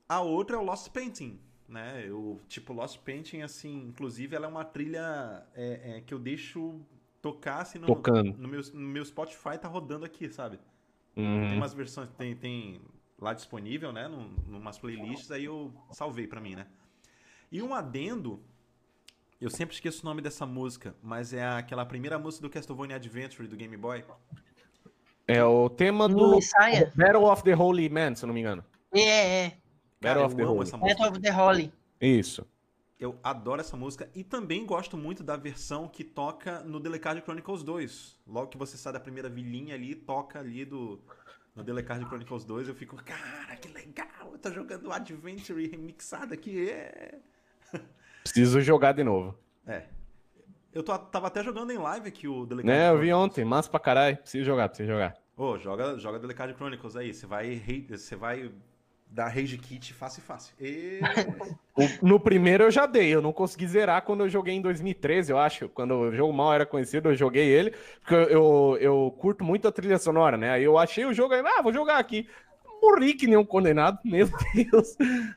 [0.09, 2.05] a outra é o Lost Painting, né?
[2.07, 6.81] Eu, tipo, Lost Painting, assim, inclusive ela é uma trilha é, é, que eu deixo
[7.21, 8.37] tocar, assim, no, Tocando.
[8.37, 10.59] no, meu, no meu Spotify tá rodando aqui, sabe?
[11.15, 12.81] Tem Hum, umas versões, tem, tem
[13.19, 14.09] lá disponível, né?
[14.09, 16.67] Num, numas playlists, aí eu salvei pra mim, né?
[17.51, 18.41] E um adendo,
[19.41, 23.49] eu sempre esqueço o nome dessa música, mas é aquela primeira música do Castlevania Adventure
[23.49, 24.05] do Game Boy.
[25.27, 26.39] É o tema do?
[26.95, 28.65] Battle of the Holy Man, se eu não me engano.
[28.93, 29.51] É, é.
[30.01, 30.71] Cara, Battle of the Holy.
[30.71, 31.73] Battle of the Holly.
[32.01, 32.47] Isso.
[33.01, 37.63] Eu adoro essa música e também gosto muito da versão que toca no Delecard Chronicles
[37.63, 38.19] 2.
[38.27, 41.01] Logo que você sai da primeira vilinha ali, toca ali do
[41.57, 46.71] no Delecard Chronicles 2, eu fico, cara, que legal, eu tô jogando Adventure remixado aqui,
[46.71, 47.19] é.
[48.23, 49.37] Preciso jogar de novo.
[49.67, 49.87] É.
[50.73, 53.69] Eu tô- tava até jogando em live aqui o Delecard Né, eu vi ontem, massa
[53.69, 54.17] pra caralho.
[54.19, 55.17] Preciso jogar, preciso jogar.
[55.37, 58.53] Ô, joga, joga Delecard Chronicles aí, você vai, você vai
[59.11, 60.55] dar rage kit fácil fácil.
[60.61, 61.01] E...
[62.03, 65.39] No primeiro eu já dei, eu não consegui zerar quando eu joguei em 2013, eu
[65.39, 65.69] acho.
[65.71, 67.73] Quando o jogo mal era conhecido, eu joguei ele.
[68.01, 70.51] Porque eu, eu, curto muito a trilha sonora, né?
[70.51, 72.29] Aí eu achei o jogo aí, ah, vou jogar aqui.
[72.83, 74.97] Morri que nem um condenado, meu Deus.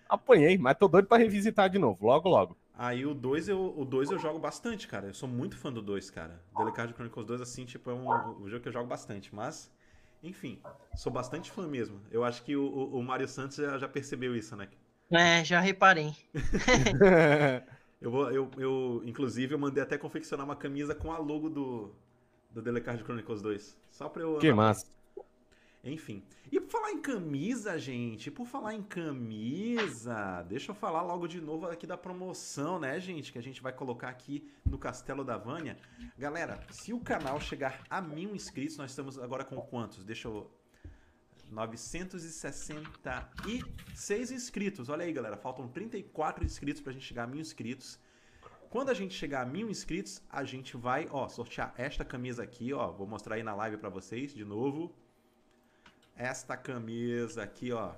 [0.09, 2.57] Apanhei, mas tô doido pra revisitar de novo, logo, logo.
[2.75, 5.07] Aí o 2 eu, o dois eu jogo bastante, cara.
[5.07, 6.41] Eu sou muito fã do 2, cara.
[6.57, 8.09] Delicard Chronicles 2, assim, tipo, é um,
[8.41, 9.33] um jogo que eu jogo bastante.
[9.33, 9.71] Mas,
[10.23, 10.59] enfim,
[10.95, 11.99] sou bastante fã mesmo.
[12.09, 14.69] Eu acho que o, o, o Mário Santos já, já percebeu isso, né?
[15.11, 16.15] É, já reparei.
[18.03, 21.89] Eu, vou, eu, eu, inclusive, eu mandei até confeccionar uma camisa com a logo do,
[22.51, 23.77] do Delicard Chronicles 2.
[23.89, 24.39] Só pra eu...
[24.39, 24.87] que massa.
[25.81, 26.21] Enfim.
[26.53, 31.41] E por falar em camisa, gente, por falar em camisa, deixa eu falar logo de
[31.41, 33.31] novo aqui da promoção, né, gente?
[33.31, 35.75] Que a gente vai colocar aqui no Castelo da Vânia.
[36.15, 40.05] Galera, se o canal chegar a mil inscritos, nós estamos agora com quantos?
[40.05, 40.47] Deixa eu.
[41.49, 44.89] 966 inscritos.
[44.89, 45.35] Olha aí, galera.
[45.35, 47.99] Faltam 34 inscritos pra gente chegar a mil inscritos.
[48.69, 52.71] Quando a gente chegar a mil inscritos, a gente vai, ó, sortear esta camisa aqui,
[52.73, 52.91] ó.
[52.91, 54.95] Vou mostrar aí na live pra vocês de novo.
[56.15, 57.91] Esta camisa aqui, ó.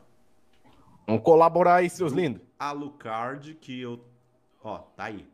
[1.06, 2.42] Vamos colaborar aí, seus lindos.
[2.58, 4.04] Alucard, que eu.
[4.64, 5.28] Ó, tá aí.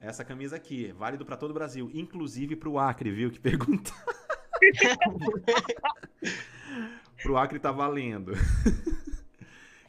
[0.00, 3.30] Essa camisa aqui, válido pra todo o Brasil, inclusive pro Acre, viu?
[3.30, 3.92] Que pergunta.
[7.22, 8.32] pro Acre tá valendo.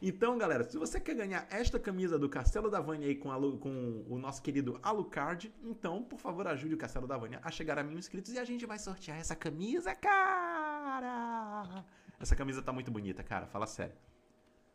[0.01, 3.35] Então, galera, se você quer ganhar esta camisa do Castelo da Vânia aí com, a
[3.37, 7.49] Lu- com o nosso querido Alucard, então, por favor, ajude o Castelo da Vânia a
[7.51, 11.85] chegar a mil inscritos e a gente vai sortear essa camisa, cara!
[12.19, 13.93] Essa camisa tá muito bonita, cara, fala sério.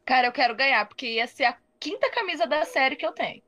[0.05, 3.43] Cara, eu quero ganhar, porque ia ser a quinta camisa da série que eu tenho.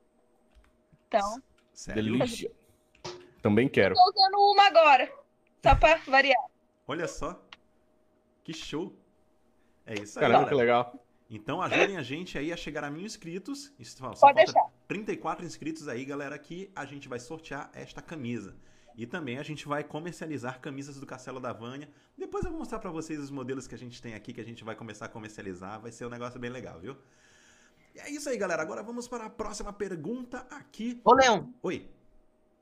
[1.08, 1.42] Então,
[1.72, 2.02] Sério?
[2.02, 2.50] Delícia.
[3.42, 3.94] Também quero.
[3.94, 5.12] Tô usando uma agora.
[5.62, 6.42] Só pra variar.
[6.86, 7.40] Olha só.
[8.42, 8.94] Que show.
[9.86, 10.56] É isso aí, Caramba, que galera.
[10.56, 11.03] legal.
[11.34, 13.72] Então ajudem a gente aí a chegar a mil inscritos.
[13.76, 14.70] Isso, só Pode falta deixar.
[14.86, 18.54] 34 inscritos aí, galera, que a gente vai sortear esta camisa.
[18.96, 21.88] E também a gente vai comercializar camisas do Castelo da Vânia.
[22.16, 24.44] Depois eu vou mostrar pra vocês os modelos que a gente tem aqui, que a
[24.44, 25.80] gente vai começar a comercializar.
[25.80, 26.96] Vai ser um negócio bem legal, viu?
[27.96, 28.62] E é isso aí, galera.
[28.62, 31.00] Agora vamos para a próxima pergunta aqui.
[31.04, 31.90] Ô, Leão, Oi.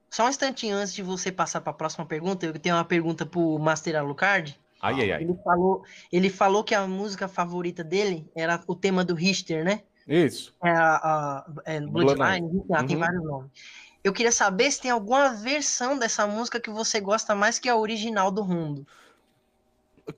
[0.09, 3.27] só um instantinho antes de você passar para a próxima pergunta, eu tenho uma pergunta
[3.27, 4.59] pro Master Alucard.
[4.83, 5.23] Ai, ai, ai.
[5.23, 9.83] Ele falou, ele falou que a música favorita dele era o tema do Richter, né?
[10.09, 10.53] Isso.
[10.63, 13.01] É a, é Bloodline, ah, tem Uhum.
[13.01, 13.51] vários nomes.
[14.03, 17.77] Eu queria saber se tem alguma versão dessa música que você gosta mais que a
[17.77, 18.85] original do Rondo.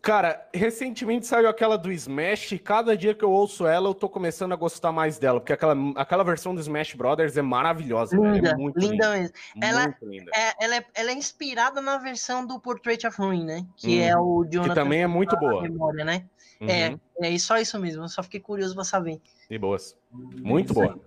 [0.00, 4.08] Cara, recentemente saiu aquela do Smash e cada dia que eu ouço ela, eu tô
[4.08, 8.34] começando a gostar mais dela, porque aquela, aquela versão do Smash Brothers é maravilhosa, velho.
[8.34, 9.12] Linda, É muito linda linda.
[9.18, 9.34] mesmo.
[9.62, 10.30] Ela- Muito linda.
[10.34, 13.66] É, ela, é, ela é inspirada na versão do Portrait of Ruin, né?
[13.76, 15.60] Que é o Que Jonathan também é muito boa.
[15.62, 16.24] memória, né?
[16.62, 18.04] Uhum, É, é e só isso mesmo.
[18.04, 19.20] Eu só fiquei curioso pra saber.
[19.50, 19.98] E boas.
[20.10, 20.98] Muito boa.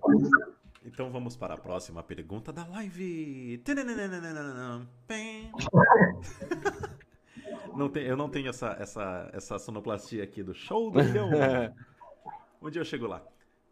[0.84, 3.60] Então vamos para a próxima pergunta da live.
[7.78, 11.30] Não tem, eu não tenho essa, essa, essa sonoplastia aqui do show do milhão.
[12.60, 13.22] Um dia eu chego lá.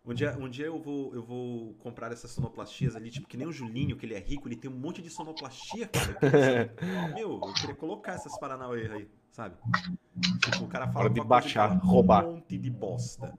[0.05, 3.49] Um dia, um dia eu, vou, eu vou comprar essas sonoplastias ali, tipo, que nem
[3.49, 6.17] o Julinho, que ele é rico, ele tem um monte de sonoplastia, cara.
[7.13, 9.57] Meu, eu queria colocar essas paranauê aí, sabe?
[10.45, 12.25] Tipo, o cara fala Hora de baixar, roubar.
[12.25, 13.37] um monte de bosta.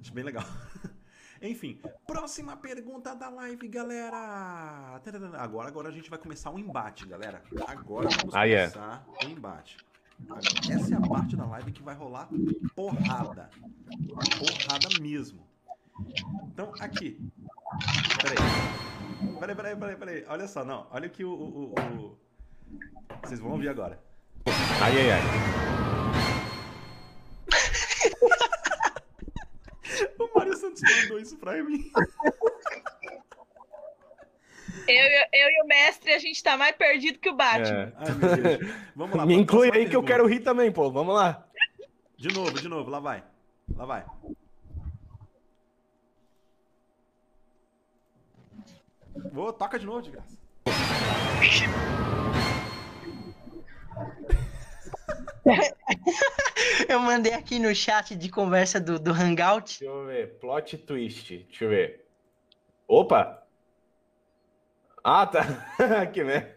[0.00, 0.42] Acho bem legal.
[1.44, 4.98] Enfim, próxima pergunta da live, galera.
[5.38, 7.42] Agora, agora a gente vai começar um embate, galera.
[7.68, 9.76] Agora vamos Ah, começar o embate.
[10.22, 10.40] Agora,
[10.72, 12.30] Essa é a parte da live que vai rolar
[12.74, 13.50] porrada.
[14.38, 15.46] Porrada mesmo.
[16.46, 17.20] Então, aqui.
[18.22, 18.36] Peraí.
[19.38, 20.24] Peraí, peraí, peraí, peraí.
[20.28, 20.86] Olha só, não.
[20.90, 21.30] Olha aqui o.
[21.30, 22.18] o- o- o-
[23.22, 24.02] Vocês vão ouvir agora.
[24.82, 25.20] Ai, ai, ai.
[30.18, 31.90] O Mário Santos mandou isso pra mim.
[34.86, 34.96] Eu,
[35.32, 37.84] eu, e o mestre, a gente tá mais perdido que o Batman.
[37.84, 37.92] É.
[37.96, 38.74] Ai, meu Deus.
[38.94, 39.24] Vamos lá.
[39.26, 40.06] Me inclui aí que eu pergunta.
[40.06, 40.90] quero rir também, pô.
[40.90, 41.46] Vamos lá.
[42.16, 43.24] De novo, de novo, lá vai.
[43.74, 44.04] Lá vai.
[49.32, 50.36] Vou, toca de novo, de graça.
[56.88, 59.78] Eu mandei aqui no chat de conversa do, do Hangout.
[59.78, 60.38] Deixa eu ver.
[60.38, 61.38] Plot twist.
[61.48, 62.06] Deixa eu ver.
[62.88, 63.42] Opa!
[65.02, 65.44] Ah, tá.
[66.12, 66.56] que merda.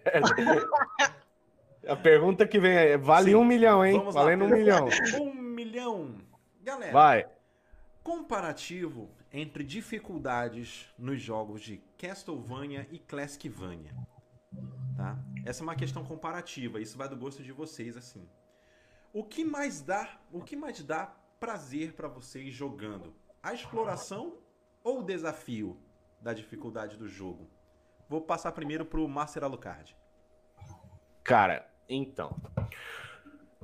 [1.88, 3.36] A pergunta que vem é: vale Sim.
[3.36, 3.98] um milhão, hein?
[3.98, 4.24] Vamos lá.
[4.24, 4.88] Valendo um milhão.
[5.20, 6.16] Um milhão.
[6.62, 7.26] Galera, Vai.
[8.04, 13.92] comparativo entre dificuldades nos jogos de Castlevania e Classicvania.
[14.96, 15.18] Tá?
[15.46, 18.28] Essa é uma questão comparativa, isso vai do gosto de vocês assim.
[19.14, 23.14] O que mais dá, o que mais dá prazer pra vocês jogando?
[23.42, 24.38] A exploração
[24.84, 25.78] ou o desafio
[26.22, 27.48] da dificuldade do jogo?
[28.10, 29.96] Vou passar primeiro pro Master Alucard.
[31.24, 32.36] Cara, então.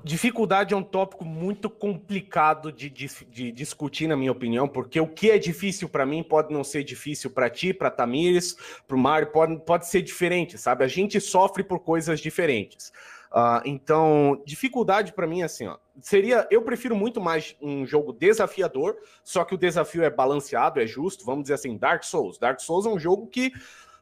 [0.03, 5.07] Dificuldade é um tópico muito complicado de, dis- de discutir, na minha opinião, porque o
[5.07, 9.32] que é difícil pra mim pode não ser difícil pra ti, pra Tamires, pro Mário,
[9.32, 10.84] pode, pode ser diferente, sabe?
[10.84, 12.91] A gente sofre por coisas diferentes.
[13.35, 16.47] Ah, então, dificuldade pra mim, assim, ó, seria.
[16.51, 21.26] Eu prefiro muito mais um jogo desafiador, só que o desafio é balanceado, é justo.
[21.26, 22.38] Vamos dizer assim, Dark Souls.
[22.38, 23.51] Dark Souls é um jogo que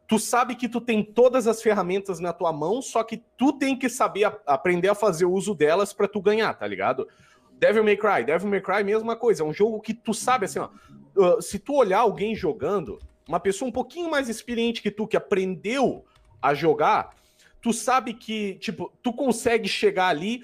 [0.06, 3.80] tu sabe que tu tem todas as ferramentas na tua mão, só que tu tem
[3.80, 7.08] que saber a- aprender a fazer uso delas pra tu ganhar, tá ligado?
[7.54, 10.60] Devil May Cry, Devil May Cry, mesma coisa, é um jogo que tu sabe assim,
[10.60, 10.68] ó,
[11.16, 15.16] uh, se tu olhar alguém jogando, uma pessoa um pouquinho mais experiente que tu, que
[15.16, 16.04] aprendeu
[16.42, 17.16] a jogar,
[17.62, 20.44] tu sabe que, tipo, tu consegue chegar ali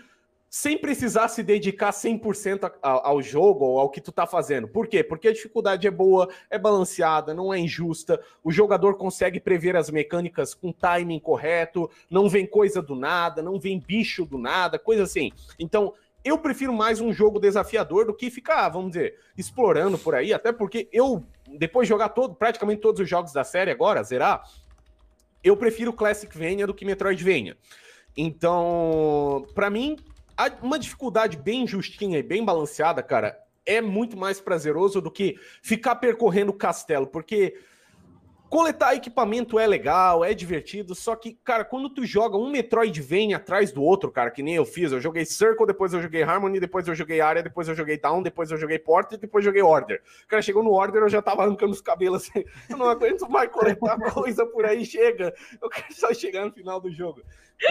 [0.50, 4.66] sem precisar se dedicar 100% a- a- ao jogo ou ao que tu tá fazendo.
[4.68, 5.04] Por quê?
[5.04, 9.90] Porque a dificuldade é boa, é balanceada, não é injusta, o jogador consegue prever as
[9.90, 15.04] mecânicas com timing correto, não vem coisa do nada, não vem bicho do nada, coisa
[15.04, 15.32] assim.
[15.60, 20.34] Então, eu prefiro mais um jogo desafiador do que ficar, vamos dizer, explorando por aí,
[20.34, 21.24] até porque eu,
[21.58, 24.44] depois de jogar todo, praticamente todos os jogos da série agora, zerar,
[25.48, 27.58] eu prefiro Classicvania do que Metroidvania.
[28.16, 29.96] Então, pra mim,
[30.62, 35.96] uma dificuldade bem justinha e bem balanceada, cara, é muito mais prazeroso do que ficar
[35.96, 37.60] percorrendo o castelo, porque
[38.50, 43.74] Coletar equipamento é legal, é divertido, só que, cara, quando tu joga um Metroidvania atrás
[43.74, 46.88] do outro, cara, que nem eu fiz, eu joguei Circle, depois eu joguei Harmony, depois
[46.88, 50.02] eu joguei Area, depois eu joguei Down, depois eu joguei Porter, depois eu joguei Order.
[50.30, 53.52] Cara, chegou no Order, eu já tava arrancando os cabelos assim, eu não aguento mais
[53.52, 57.22] coletar coisa por aí, chega, eu quero só chegar no final do jogo.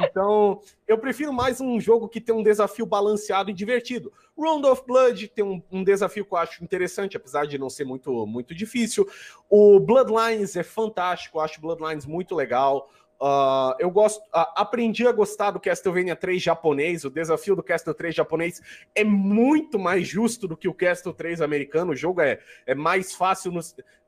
[0.01, 4.13] Então, eu prefiro mais um jogo que tem um desafio balanceado e divertido.
[4.37, 7.85] Round of Blood tem um, um, desafio que eu acho interessante, apesar de não ser
[7.85, 9.09] muito, muito difícil.
[9.49, 12.91] O Bloodlines é fantástico, acho Bloodlines muito legal.
[13.21, 17.05] Uh, eu gosto, uh, aprendi a gostar do Castlevania 3 japonês.
[17.05, 18.61] O desafio do Castle 3 japonês
[18.95, 21.93] é muito mais justo do que o Castle 3 americano.
[21.93, 23.61] O jogo é, é mais fácil, no,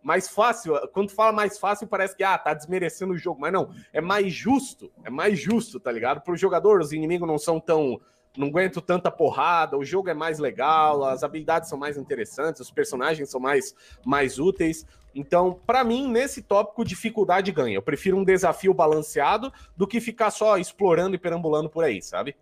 [0.03, 0.75] mais fácil.
[0.93, 4.33] Quando fala mais fácil, parece que ah, tá desmerecendo o jogo, mas não, é mais
[4.33, 6.21] justo, é mais justo, tá ligado?
[6.21, 7.99] Para o jogador, os inimigos não são tão
[8.39, 12.71] não aguento tanta porrada, o jogo é mais legal, as habilidades são mais interessantes, os
[12.71, 13.75] personagens são mais,
[14.07, 14.87] mais úteis.
[15.15, 17.77] Então, para mim, nesse tópico, dificuldade ganha.
[17.77, 22.37] Eu prefiro um desafio balanceado do que ficar só explorando e perambulando por aí, sabe?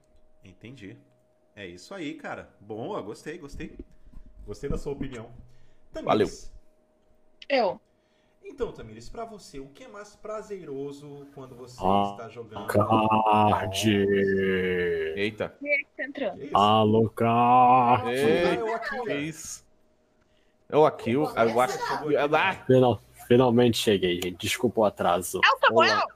[0.45, 0.97] Entendi.
[1.55, 2.51] É isso aí, cara.
[2.61, 3.79] Boa, gostei, gostei.
[4.47, 5.31] Gostei da sua opinião.
[6.05, 6.29] Valeu.
[7.49, 7.81] Eu.
[8.49, 12.67] Então, Tamires, para você, o que é mais prazeroso quando você ah, está jogando?
[12.69, 13.91] Card.
[15.17, 15.55] Eita.
[15.61, 16.49] Quem é que tá entrando?
[16.55, 18.11] Alô, card.
[18.11, 18.57] É,
[19.07, 19.67] que isso?
[20.69, 21.25] É o Akil.
[21.35, 22.65] É o Akil.
[22.67, 24.37] Final, finalmente cheguei, gente.
[24.37, 25.41] Desculpa o atraso.
[25.45, 26.07] É o Samuel?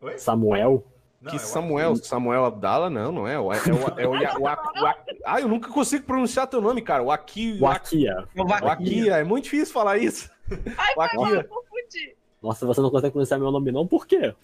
[0.00, 0.18] Oi?
[0.18, 0.84] Samuel?
[1.20, 1.96] Não, Que é o Samuel?
[1.96, 2.90] Samuel Abdala?
[2.90, 3.34] Não, não é.
[3.34, 4.94] É o, é o, é o, é o, o, o
[5.24, 7.02] Ah, eu nunca consigo pronunciar teu nome, cara.
[7.02, 7.06] O.
[7.06, 7.54] Wakia.
[7.56, 8.52] O O.
[8.52, 9.16] Akia.
[9.16, 10.30] É muito difícil falar isso.
[10.76, 11.40] Ai, O Akira.
[11.40, 12.16] eu confundi.
[12.42, 13.86] Nossa, você não consegue pronunciar meu nome não?
[13.86, 14.34] Por quê?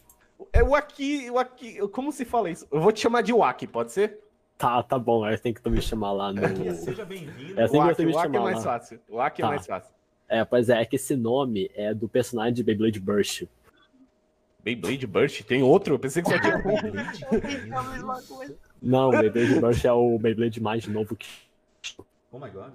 [0.53, 1.31] É o Aki.
[1.31, 1.79] O Aki.
[1.89, 2.67] Como se fala isso?
[2.71, 4.19] Eu vou te chamar de Waki, pode ser?
[4.59, 5.25] Tá, tá bom.
[5.25, 6.41] Aí tem que tu me chamar lá no...
[6.75, 7.59] Seja bem-vindo.
[7.59, 8.63] É assim que o Aki, me o Aki é mais lá.
[8.63, 9.01] fácil.
[9.09, 9.49] O Aki é Tá.
[9.51, 9.95] mais fácil.
[10.29, 13.45] É, pois é, é que esse nome é do personagem de Beyblade Burst.
[14.63, 15.43] Beyblade Burst?
[15.43, 15.95] Tem outro?
[15.95, 16.71] Eu pensei que só tinha um.
[17.39, 18.55] É.
[18.83, 21.27] Não, o Beyblade Burst é o Beyblade mais novo que...
[22.33, 22.73] Oh my god.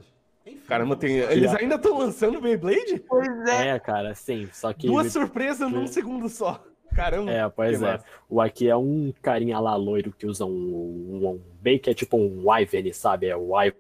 [0.52, 1.18] Enfim, Caramba, tem...
[1.18, 3.04] eles ainda estão lançando Beyblade?
[3.08, 3.70] Pois é.
[3.70, 4.50] É, cara, sim.
[4.52, 4.88] Só que...
[4.88, 6.64] Duas surpresas num segundo só.
[6.94, 7.32] Caramba.
[7.32, 7.92] É, pois é.
[7.94, 8.06] massa.
[8.28, 11.94] O aqui é um carinha lá loiro que usa um, um, um bem que é
[11.94, 13.28] tipo um Wyvern, sabe?
[13.28, 13.78] É o Wyvern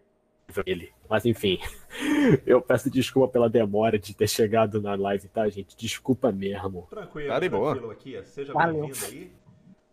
[0.65, 0.91] ele.
[1.09, 1.59] Mas enfim,
[2.45, 5.75] eu peço desculpa pela demora de ter chegado na live, tá, gente?
[5.75, 6.87] Desculpa mesmo.
[6.89, 7.71] Tranquilo, Tá de boa.
[7.71, 8.23] tranquilo aqui.
[8.23, 8.81] Seja Valeu.
[8.81, 9.31] bem-vindo aí.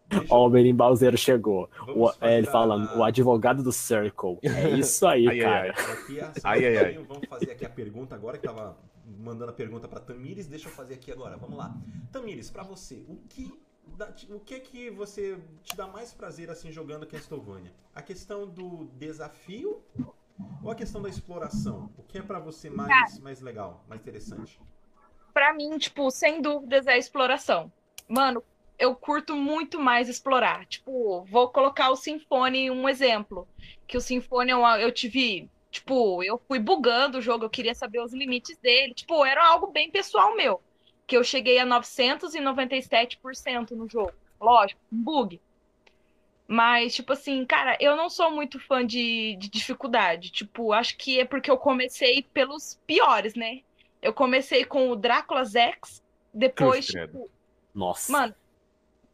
[0.08, 1.68] Deixa Ó, o Berimbauzeiro chegou.
[1.88, 4.38] O, é, ele fazer falando, a- o advogado do Circle.
[4.42, 5.74] É isso aí, Ai, ai, cara.
[5.76, 5.92] ai.
[5.92, 6.84] Aqui, é Ai, ai, ai.
[6.84, 8.76] pouquinho, Vamos fazer aqui a pergunta agora, que tava
[9.18, 10.46] mandando a pergunta pra Tamires.
[10.46, 11.36] Deixa eu fazer aqui agora.
[11.36, 11.74] Vamos lá.
[12.12, 13.52] Tamires, pra você, o que,
[14.30, 17.72] o que que você te dá mais prazer assim jogando Castlevania?
[17.94, 19.82] A questão do desafio
[20.62, 21.90] ou a questão da exploração?
[21.98, 24.60] O que é pra você mais, mais legal, mais interessante?
[25.34, 27.70] Pra mim, tipo, sem dúvidas é a exploração.
[28.08, 28.42] Mano,
[28.78, 30.66] eu curto muito mais explorar.
[30.66, 33.48] Tipo, vou colocar o Symphony um exemplo.
[33.86, 35.48] Que o Symphony eu, eu tive.
[35.70, 38.94] Tipo, eu fui bugando o jogo, eu queria saber os limites dele.
[38.94, 40.60] Tipo, era algo bem pessoal meu.
[41.06, 44.12] Que eu cheguei a 997% no jogo.
[44.40, 45.40] Lógico, um bug.
[46.48, 50.30] Mas, tipo assim, cara, eu não sou muito fã de, de dificuldade.
[50.30, 53.62] Tipo, acho que é porque eu comecei pelos piores, né?
[54.00, 57.30] Eu comecei com o Drácula X, depois, Cruz tipo,
[57.74, 58.12] Nossa.
[58.12, 58.34] mano,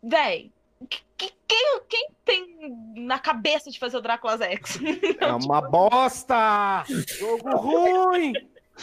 [0.02, 0.50] véi,
[0.88, 4.78] que- que- quem, quem tem na cabeça de fazer o Drácula X?
[5.20, 6.84] É uma bosta!
[7.18, 8.32] Jogo ruim!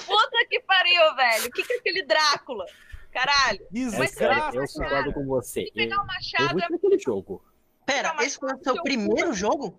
[0.05, 1.47] Puta que pariu, velho.
[1.47, 2.65] O que, que é aquele Drácula?
[3.11, 3.67] Caralho.
[3.73, 5.65] É sério, eu concordo com você.
[5.65, 6.53] Se pegar o Eu, eu machado.
[6.53, 7.43] vou é- aquele jogo.
[7.85, 9.75] Pera, esse foi o seu primeiro jogo?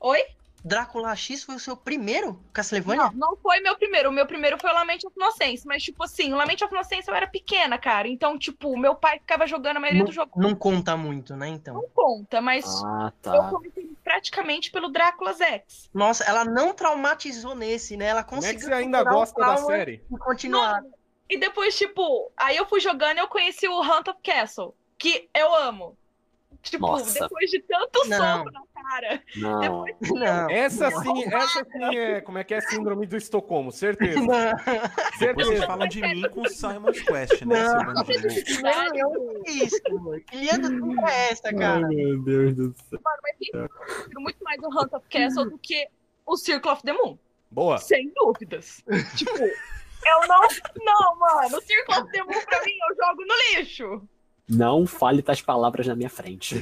[0.00, 0.22] Oi?
[0.64, 2.42] Drácula X foi o seu primeiro?
[2.52, 3.04] Castlevania?
[3.14, 4.08] Não, não foi meu primeiro.
[4.08, 5.66] O meu primeiro foi o Lament of Innocence.
[5.66, 8.08] Mas, tipo assim, o Lament of Innocence eu era pequena, cara.
[8.08, 10.30] Então, tipo, meu pai ficava jogando a maioria do jogo.
[10.36, 11.74] Não, não conta muito, né, então?
[11.74, 13.50] Não conta, mas Ah, eu tá.
[13.50, 15.90] comecei praticamente pelo Drácula X.
[15.92, 18.06] Nossa, ela não traumatizou nesse, né?
[18.06, 20.02] Ela Como é conseguiu que você ainda gosta da série?
[20.10, 20.82] e continuar.
[21.28, 25.28] E depois, tipo, aí eu fui jogando e eu conheci o Hunt of Castle, que
[25.34, 25.96] eu amo.
[26.64, 27.20] Tipo, Nossa.
[27.20, 28.38] depois de tanto Não.
[28.38, 29.22] soco na cara.
[29.36, 29.84] Não.
[29.84, 30.50] Depois Não.
[30.50, 32.20] Essa sim, essa sim é.
[32.22, 33.70] Como é que é síndrome do Estocolmo?
[33.70, 34.18] Certeza.
[34.20, 35.66] Não, Vocês Certeza.
[35.66, 37.74] falam de mim com Simon's Quest, né, Não.
[37.74, 40.20] não, eu não fiz isso, mano.
[40.22, 41.86] Que linha do tempo é essa, Ai, cara?
[41.88, 43.00] meu Deus do céu.
[43.04, 45.86] Mano, mas enfim, eu prefiro muito mais o Hunt of Castle do que
[46.26, 47.18] o Circle of the Moon.
[47.50, 47.78] Boa.
[47.78, 48.82] Sem dúvidas.
[49.16, 50.40] tipo, eu não.
[50.84, 51.58] Não, mano.
[51.58, 54.08] O Circle of the Moon, pra mim, eu jogo no lixo.
[54.48, 56.56] Não fale tais palavras na minha frente.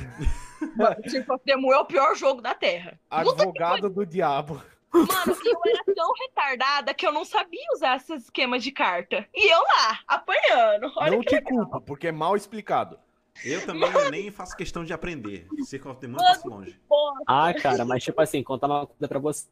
[0.76, 2.98] Mano, o Circle of the Moon é o pior jogo da Terra.
[3.10, 4.62] Advogado do diabo.
[4.92, 5.08] Mano,
[5.44, 9.26] eu era tão retardada que eu não sabia usar esses esquemas de carta.
[9.34, 10.92] E eu lá, apanhando.
[10.96, 11.50] Olha Não que te legal.
[11.66, 12.98] culpo, porque é mal explicado.
[13.44, 15.48] Eu também eu nem faço questão de aprender.
[15.64, 16.78] Circle of the Moon eu passo longe.
[16.88, 19.48] Porra, Ah, cara, mas tipo assim, contar uma coisa pra você.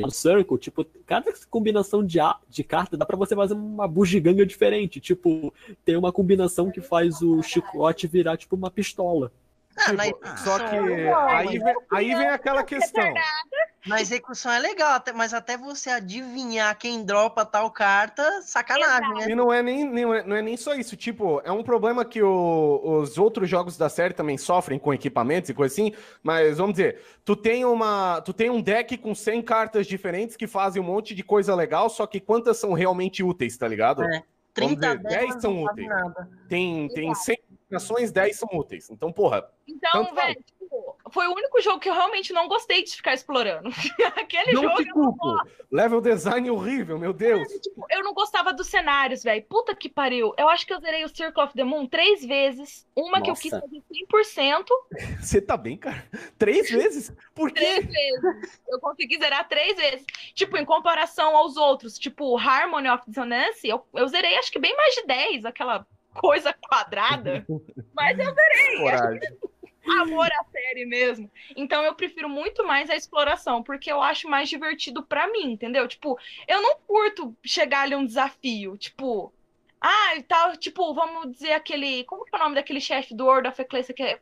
[0.00, 4.46] No Circle, tipo, cada combinação de, a- de carta dá pra você fazer uma bugiganga
[4.46, 5.00] diferente.
[5.00, 5.52] Tipo,
[5.84, 9.30] tem uma combinação que faz o chicote virar, tipo, uma pistola.
[9.78, 13.12] Ah, na, Tipo, ah, só que não, aí vem, aí vem aquela questão.
[13.86, 19.30] na execução é legal, mas até você adivinhar quem dropa tal carta, sacanagem, né?
[19.30, 20.94] E não é nem, nem- não é nem só isso.
[20.96, 25.48] Tipo, é um problema que o- os outros jogos da série também sofrem com equipamentos
[25.50, 25.92] e coisa assim.
[26.22, 28.20] Mas vamos dizer, tu tem uma.
[28.20, 31.88] Tu tem um deck com 100 cartas diferentes que fazem um monte de coisa legal,
[31.88, 34.04] só que quantas são realmente úteis, tá ligado?
[34.04, 34.22] É.
[34.54, 35.88] 30 dizer, 10 delas são úteis.
[35.88, 36.28] nada.
[36.46, 37.38] Tem, tem 100
[37.72, 38.90] combinações, 10 são úteis.
[38.90, 42.94] Então, porra, Então, velho, tipo, foi o único jogo que eu realmente não gostei de
[42.94, 43.68] ficar explorando.
[44.16, 45.36] Aquele não jogo, te culpo.
[45.70, 47.46] Level design horrível, meu Deus.
[47.48, 49.44] tipo, eu não gostava dos cenários, velho.
[49.48, 50.32] Puta que pariu.
[50.38, 52.86] Eu acho que eu zerei o Circle of the Moon três vezes.
[52.94, 53.42] Uma que eu Nossa.
[53.42, 54.66] quis fazer 100%,
[55.22, 56.04] Você tá bem, cara?
[56.38, 57.12] Três vezes?
[57.34, 57.92] Por três quê?
[57.92, 58.60] vezes.
[58.68, 60.04] Eu consegui zerar três vezes.
[60.34, 64.76] Tipo, em comparação aos outros, tipo, Harmony of Dissonance, eu, eu zerei acho que bem
[64.76, 67.44] mais de 10, aquela coisa quadrada.
[67.94, 68.34] Mas eu
[68.78, 69.20] Coragem.
[70.00, 71.30] amor à série mesmo.
[71.56, 75.86] Então eu prefiro muito mais a exploração, porque eu acho mais divertido pra mim, entendeu?
[75.88, 79.32] Tipo, eu não curto chegar ali um desafio, tipo,
[79.80, 83.24] ah, e tal, tipo, vamos dizer aquele, como que é o nome daquele chefe do
[83.26, 83.64] World of
[83.94, 84.20] que é,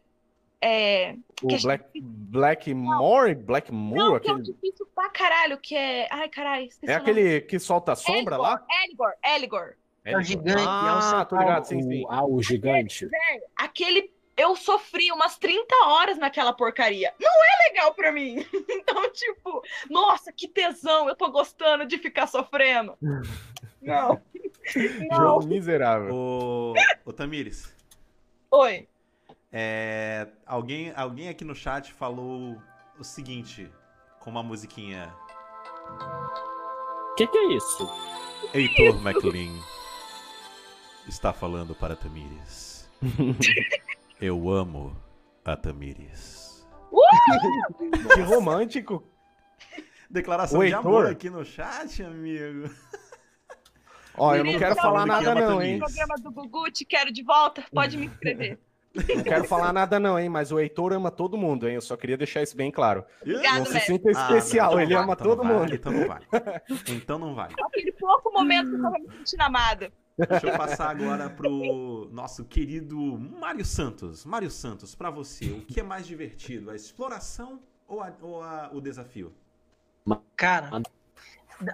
[0.62, 3.34] é O que- Black, Blackmore?
[3.34, 3.98] Blackmore?
[3.98, 4.52] não, que é Aquele...
[4.54, 8.64] difícil pra caralho, que é, ai, caralho, É aquele que solta sombra lá?
[8.84, 9.74] Eligor, Eligor.
[10.04, 11.26] É o gigante, é o Ah, central.
[11.26, 12.04] tô ligado, sim, sim.
[12.04, 13.08] O, ah, o gigante.
[13.56, 17.12] Aquele eu sofri umas 30 horas naquela porcaria.
[17.20, 18.36] Não é legal pra mim.
[18.90, 22.96] Então, tipo, nossa, que tesão, eu tô gostando de ficar sofrendo.
[23.80, 24.20] Não.
[25.08, 25.16] Não.
[25.16, 26.14] Jogo miserável.
[26.14, 26.74] Ô,
[27.04, 27.74] ô Tamires,
[28.50, 28.88] Oi.
[29.52, 32.60] é, alguém, alguém aqui no chat falou
[32.98, 33.70] o seguinte,
[34.18, 35.14] com uma musiquinha.
[37.12, 37.88] O que, que é isso?
[38.54, 39.52] Heitor McLean
[41.08, 42.88] está falando para Tamires.
[44.20, 44.96] Eu amo
[45.44, 46.66] a Tamires.
[48.14, 49.02] Que romântico.
[50.10, 52.68] Declaração O de amor aqui no chat, amigo.
[54.16, 55.78] Ó, eu não quero falar nada que não, hein?
[55.78, 57.64] Programa do Gugu, te quero de volta.
[57.72, 58.58] Pode me inscrever.
[58.92, 60.28] Não quero falar nada não, hein?
[60.28, 61.76] Mas o Heitor ama todo mundo, hein?
[61.76, 63.04] Eu só queria deixar isso bem claro.
[63.22, 63.84] Obrigado, Não se velho.
[63.84, 65.74] sinta Ah, não, especial, então ele vale, ama então todo vale, mundo.
[65.76, 66.26] Então não vale.
[66.88, 67.54] Então não vale.
[67.66, 69.92] Aquele pouco momento que eu tava me sentindo amada.
[70.28, 74.24] Deixa eu passar agora pro nosso querido Mário Santos.
[74.24, 76.70] Mário Santos, pra você, o que é mais divertido?
[76.70, 79.32] A exploração ou, a- ou a- o desafio?
[80.36, 80.82] Cara,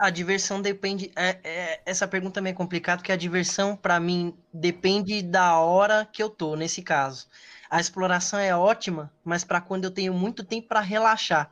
[0.01, 1.10] a diversão depende.
[1.16, 6.23] é- é- essa pergunta é complicada, porque a diversão, pra mim, depende da hora que
[6.23, 7.27] eu tô, nesse caso.
[7.70, 11.51] A exploração é ótima, mas pra quando eu tenho muito tempo pra relaxar.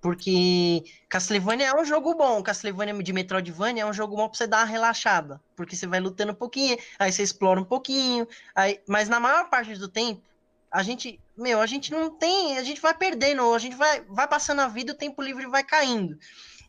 [0.00, 4.46] Porque Castlevania é um jogo bom, Castlevania de Metroidvania é um jogo bom pra você
[4.46, 5.40] dar uma relaxada.
[5.56, 8.80] Porque você vai lutando um pouquinho, aí você explora um pouquinho, aí...
[8.86, 10.22] mas na maior parte do tempo,
[10.70, 14.28] a gente, meu, a gente não tem, a gente vai perdendo, a gente vai, vai
[14.28, 16.18] passando a vida, o tempo livre vai caindo.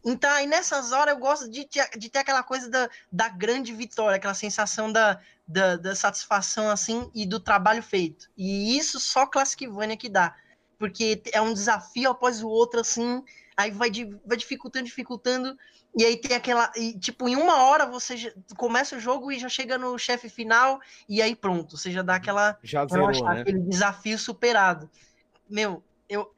[0.06, 3.74] Então, aí nessas horas eu gosto de ter, de ter aquela coisa da, da grande
[3.74, 8.30] vitória, aquela sensação da, da, da satisfação assim e do trabalho feito.
[8.38, 10.34] E isso só Classicvania que dá.
[10.78, 13.24] Porque é um desafio após o outro, assim,
[13.56, 13.90] aí vai,
[14.26, 15.58] vai dificultando, dificultando,
[15.98, 16.72] e aí tem aquela.
[16.76, 20.30] E, tipo, em uma hora você já- começa o jogo e já chega no chefe
[20.30, 20.80] final,
[21.10, 23.42] e aí pronto, você já dá aquela Já eu zerou, né?
[23.42, 24.90] aquele desafio superado.
[25.50, 26.32] Meu, eu,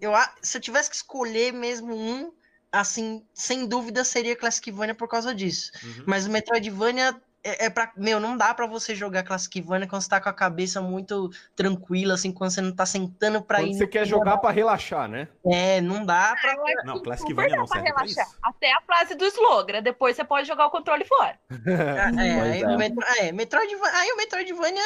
[0.00, 2.32] eu, a- se eu tivesse que escolher mesmo um,
[2.70, 5.70] assim, sem dúvida seria Classicvania por causa disso.
[5.82, 6.04] Uhum.
[6.06, 7.92] Mas o Metroidvania é, é pra.
[7.96, 12.14] Meu, não dá pra você jogar Classicvania quando você tá com a cabeça muito tranquila,
[12.14, 13.74] assim, quando você não tá sentando pra Quando ir.
[13.74, 15.28] você quer jogar pra relaxar, né?
[15.46, 16.54] É, não dá pra.
[16.84, 18.26] Não, Super Classicvania dá não pra serve pra relaxar.
[18.26, 18.38] isso.
[18.42, 19.80] Até a fase do Slogra.
[19.80, 21.38] Depois você pode jogar o controle fora.
[22.20, 22.66] É, aí, é.
[22.66, 24.82] o Metro, é, Metroidvania, aí o Metroidvania,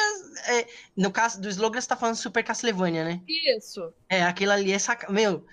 [0.47, 3.19] é, no caso do Slogan, você tá falando Super Castlevania, né?
[3.27, 3.93] Isso.
[4.09, 5.11] É, aquilo ali é saca...
[5.11, 5.45] Meu,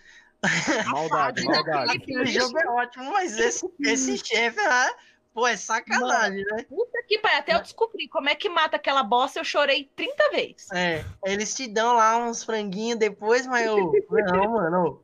[0.86, 1.96] Maldade, maldade.
[1.96, 4.90] aquele jogo é ótimo, mas esse, esse chefe, ah,
[5.32, 6.64] pô, é sacanagem, né?
[6.68, 7.38] Puta que pariu.
[7.38, 10.70] Até eu descobri como é que mata aquela bossa, eu chorei 30 vezes.
[10.72, 13.92] É, eles te dão lá uns franguinhos depois, mas eu.
[14.10, 15.02] Não, mano.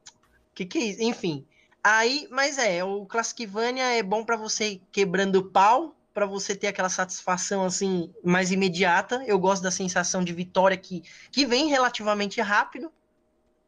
[0.55, 1.03] Que que é isso?
[1.03, 1.47] Enfim.
[1.83, 6.89] Aí, mas é, o Classicvania é bom pra você quebrando pau, pra você ter aquela
[6.89, 9.23] satisfação assim mais imediata.
[9.27, 12.93] Eu gosto da sensação de vitória que, que vem relativamente rápido.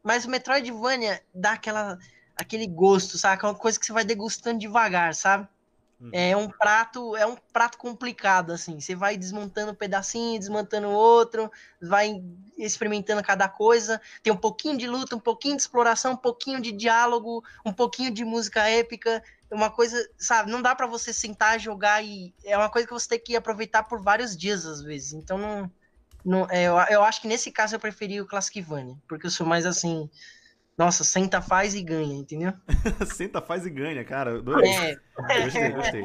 [0.03, 1.97] Mas o Metroidvania dá aquela
[2.35, 3.43] aquele gosto, sabe?
[3.43, 5.47] Uma coisa que você vai degustando devagar, sabe?
[6.11, 8.79] É um prato, é um prato complicado, assim.
[8.79, 11.51] Você vai desmontando um pedacinho, desmontando outro,
[11.81, 12.23] vai
[12.57, 14.01] experimentando cada coisa.
[14.23, 18.11] Tem um pouquinho de luta, um pouquinho de exploração, um pouquinho de diálogo, um pouquinho
[18.11, 19.23] de música épica.
[19.49, 20.49] É uma coisa, sabe?
[20.49, 23.83] Não dá pra você sentar, jogar e é uma coisa que você tem que aproveitar
[23.83, 25.13] por vários dias às vezes.
[25.13, 25.71] Então não,
[26.25, 29.45] não é, eu, eu acho que nesse caso eu preferi o Classicvania, porque eu sou
[29.45, 30.09] mais assim,
[30.77, 32.53] nossa, senta, faz e ganha, entendeu?
[33.05, 34.37] Senta, faz e ganha, cara.
[34.39, 34.71] Adorei.
[34.71, 34.97] É,
[35.43, 36.03] Gostei, gostei.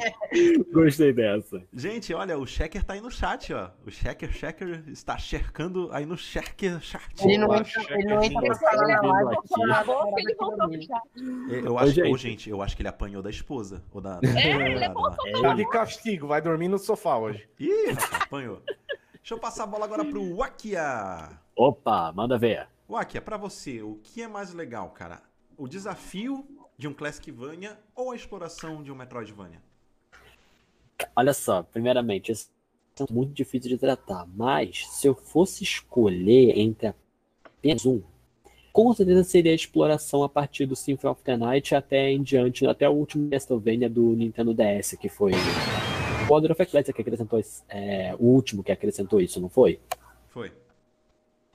[0.73, 1.63] Gostei dessa.
[1.73, 3.71] Gente, olha, o Checker tá aí no chat, ó.
[3.87, 7.01] O Checker, Checker está cercando aí no Checker chat.
[7.25, 9.31] ele não entra, ele não entra pra Chefe, falar na live.
[9.31, 10.83] da ele voltou pro dele.
[10.87, 11.65] chat.
[11.65, 12.13] Eu acho, gente.
[12.13, 13.83] ô, gente, eu acho que ele apanhou da esposa.
[13.93, 14.21] Ou da.
[14.23, 17.49] É, ele da- é da- Tá de castigo, vai dormir no sofá hoje.
[17.59, 17.93] Ih,
[18.25, 18.61] apanhou.
[19.15, 21.31] Deixa eu passar a bola agora pro Wakia.
[21.57, 22.69] Opa, manda ver.
[22.89, 25.21] Wakia, pra você, o que é mais legal, cara?
[25.59, 26.47] O desafio
[26.79, 29.61] de um Classicvania ou a exploração de um Metroidvania?
[31.17, 32.49] Olha só, primeiramente, esse
[33.01, 36.95] é muito difícil de tratar, mas se eu fosse escolher entre
[37.45, 38.01] apenas um,
[38.73, 42.67] com certeza seria a exploração a partir do Symphony of the Night até em diante,
[42.67, 45.33] até o último Castlevania do Nintendo DS, que foi
[46.29, 49.81] o Order of Ecclesia que acrescentou é, o último que acrescentou isso, não foi?
[50.29, 50.53] Foi.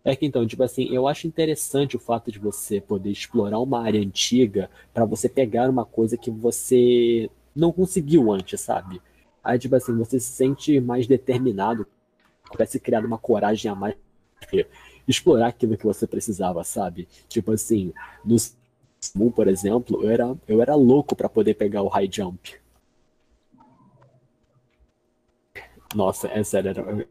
[0.04, 3.82] É que então, tipo assim, eu acho interessante o fato de você poder explorar uma
[3.84, 9.00] área antiga pra você pegar uma coisa que você não conseguiu antes, sabe?
[9.44, 11.86] Aí, tipo assim, você se sente mais determinado,
[12.52, 13.96] parece criado uma coragem a mais
[15.08, 17.08] explorar aquilo que você precisava, sabe?
[17.28, 17.94] Tipo assim,
[18.26, 18.36] no
[19.16, 22.56] Moon, por exemplo, eu era, eu era louco pra poder pegar o high jump.
[25.96, 27.08] Nossa, é sério, era,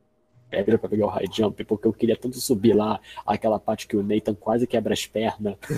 [0.51, 3.97] era pra pegar o high jump, porque eu queria tanto subir lá, aquela parte que
[3.97, 5.57] o Nathan quase quebra as pernas.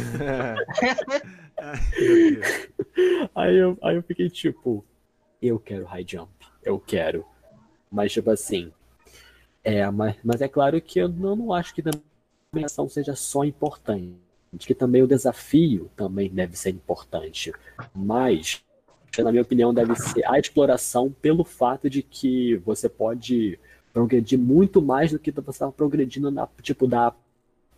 [3.34, 4.84] Aí eu, aí eu fiquei tipo,
[5.40, 6.30] eu quero high jump,
[6.62, 7.24] eu quero.
[7.90, 8.72] Mas tipo assim,
[9.64, 12.02] é, mas, mas é claro que eu não, não acho que também
[12.56, 14.16] a ação seja só importante.
[14.58, 17.52] Que também o desafio também deve ser importante.
[17.94, 18.62] Mas,
[19.18, 23.58] na minha opinião, deve ser a exploração pelo fato de que você pode
[23.92, 27.14] progredir muito mais do que você estava progredindo na, tipo, da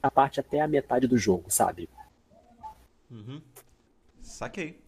[0.03, 1.89] a parte até a metade do jogo, sabe?
[3.11, 3.41] Uhum.
[4.21, 4.79] Saquei.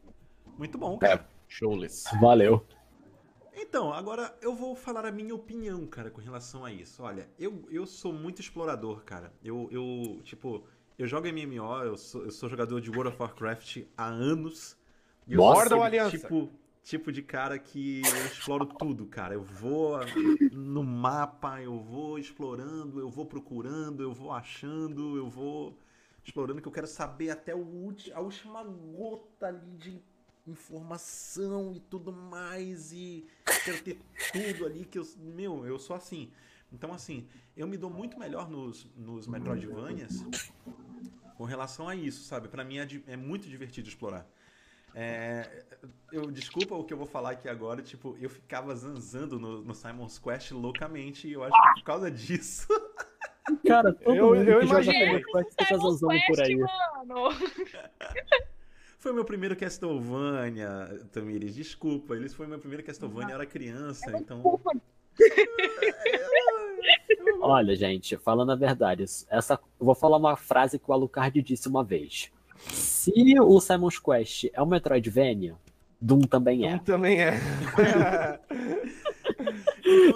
[0.59, 1.27] Muito bom, cara.
[1.49, 2.05] Showless.
[2.21, 2.67] Valeu.
[3.55, 7.03] Então, agora eu vou falar a minha opinião, cara, com relação a isso.
[7.03, 9.33] Olha, eu, eu sou muito explorador, cara.
[9.43, 10.67] Eu, eu tipo,
[10.99, 14.77] eu jogo MMO, eu sou, eu sou jogador de World of Warcraft há anos.
[15.27, 16.19] E sou ou aliança?
[16.19, 16.51] tipo,
[16.87, 19.35] tipo de cara que eu exploro tudo, cara.
[19.35, 19.99] Eu vou
[20.53, 25.77] no mapa, eu vou explorando, eu vou procurando, eu vou achando, eu vou
[26.25, 30.01] explorando, que eu quero saber até ulti, a última gota ali de
[30.47, 33.27] informação e tudo mais e
[33.65, 33.99] quero ter
[34.33, 36.31] tudo ali que eu, meu, eu sou assim.
[36.73, 37.27] Então assim,
[37.57, 40.25] eu me dou muito melhor nos, nos Metroidvanias
[41.37, 42.47] com relação a isso, sabe?
[42.47, 44.25] Pra mim é, é muito divertido explorar.
[44.99, 45.47] É,
[46.11, 49.75] eu desculpa o que eu vou falar aqui agora, tipo, eu ficava zanzando no, no
[49.75, 52.67] Simon's Quest loucamente e eu acho que por causa disso
[53.69, 55.07] Cara, todo Eu- mundo eu que joga imaginei.
[55.07, 56.57] Simon's Quest fica zanzando por aí.
[56.57, 57.31] mano.
[58.99, 61.55] Foi meu primeiro Castlevania, Tamires.
[61.55, 64.43] Desculpa, ele foi meu primeiro Castlevania, eu era criança, então.
[67.41, 71.69] Olha, gente, falando a verdade, essa, eu vou falar uma frase que o Alucard disse
[71.69, 72.31] uma vez.
[72.69, 75.55] Se o Simon's Quest é um Metroidvania,
[76.01, 76.79] Doom também é.
[76.79, 77.41] também é.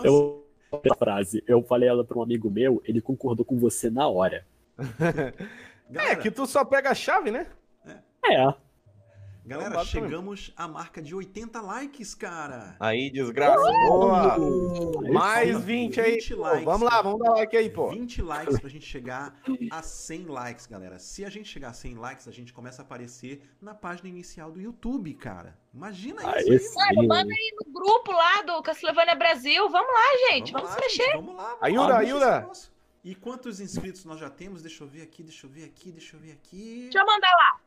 [0.05, 0.41] Eu
[0.73, 4.47] essa frase, eu falei ela para um amigo meu, ele concordou com você na hora.
[5.93, 7.49] É que tu só pega a chave, né?
[8.25, 8.55] É.
[9.45, 12.77] galera, chegamos à marca de 80 likes, cara.
[12.79, 13.61] Aí, desgraça.
[13.89, 14.35] Boa.
[14.35, 15.63] Aí Mais sim.
[15.63, 16.13] 20 aí.
[16.13, 16.43] 20 pô.
[16.43, 16.65] likes.
[16.65, 17.91] Vamos lá, vamos dar like aí, pô.
[17.91, 19.41] 20 likes pra gente chegar
[19.71, 20.99] a 100 likes, galera.
[20.99, 24.51] Se a gente chegar a 100 likes, a gente começa a aparecer na página inicial
[24.51, 25.59] do YouTube, cara.
[25.73, 26.97] Imagina Aí isso aí, sim.
[26.97, 29.69] Mano, manda aí no grupo lá do Castlevania Brasil.
[29.69, 30.53] Vamos lá, gente.
[30.53, 31.03] Vamos, lá, se mexer.
[31.05, 31.57] gente, vamos lá.
[31.61, 32.71] vamos lá, negócio.
[33.03, 34.63] E quantos inscritos nós já temos?
[34.63, 36.83] Deixa eu ver aqui, deixa eu ver aqui, deixa eu ver aqui.
[36.83, 37.61] Deixa eu mandar lá.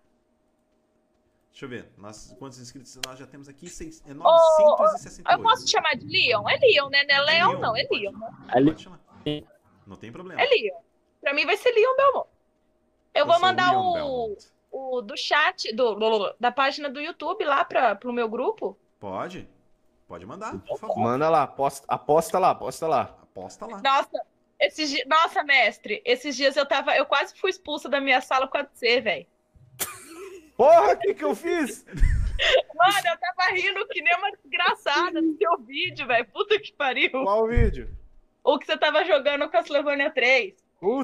[1.53, 1.87] Deixa eu ver.
[1.97, 3.69] Nós, quantos inscritos nós já temos aqui?
[3.69, 5.43] Seis, é Eu 968.
[5.43, 6.49] posso te chamar de Leon?
[6.49, 7.03] É Leon, né?
[7.03, 7.77] Não é Leon, Leon, não.
[7.77, 8.01] É pode.
[8.01, 8.11] Leon.
[8.11, 8.29] né?
[8.49, 8.99] Ali- Pode chamar.
[9.85, 10.41] Não tem problema.
[10.41, 10.75] É Leon.
[11.21, 12.27] Pra mim vai ser Leon Belmont.
[13.13, 14.47] Eu vou sou mandar Leon o, Belmont.
[14.71, 18.75] o do chat, do, do- da página do YouTube lá pra, pro meu grupo.
[18.99, 19.47] Pode?
[20.07, 20.97] Pode mandar, por favor.
[20.97, 23.01] Manda lá, aposta, aposta lá, aposta lá.
[23.21, 23.79] Aposta lá.
[23.81, 24.21] Nossa,
[24.59, 25.05] esses.
[25.07, 26.95] Nossa, mestre, esses dias eu tava.
[26.95, 29.27] Eu quase fui expulsa da minha sala por causa de você, velho.
[30.57, 31.85] Porra, o que que eu fiz?
[32.75, 36.25] Mano, eu tava rindo que nem uma desgraçada no seu vídeo, velho.
[36.27, 37.11] Puta que pariu.
[37.11, 37.89] Qual vídeo?
[38.43, 40.49] O que você tava jogando com a Castlevania 3.
[40.49, 40.55] E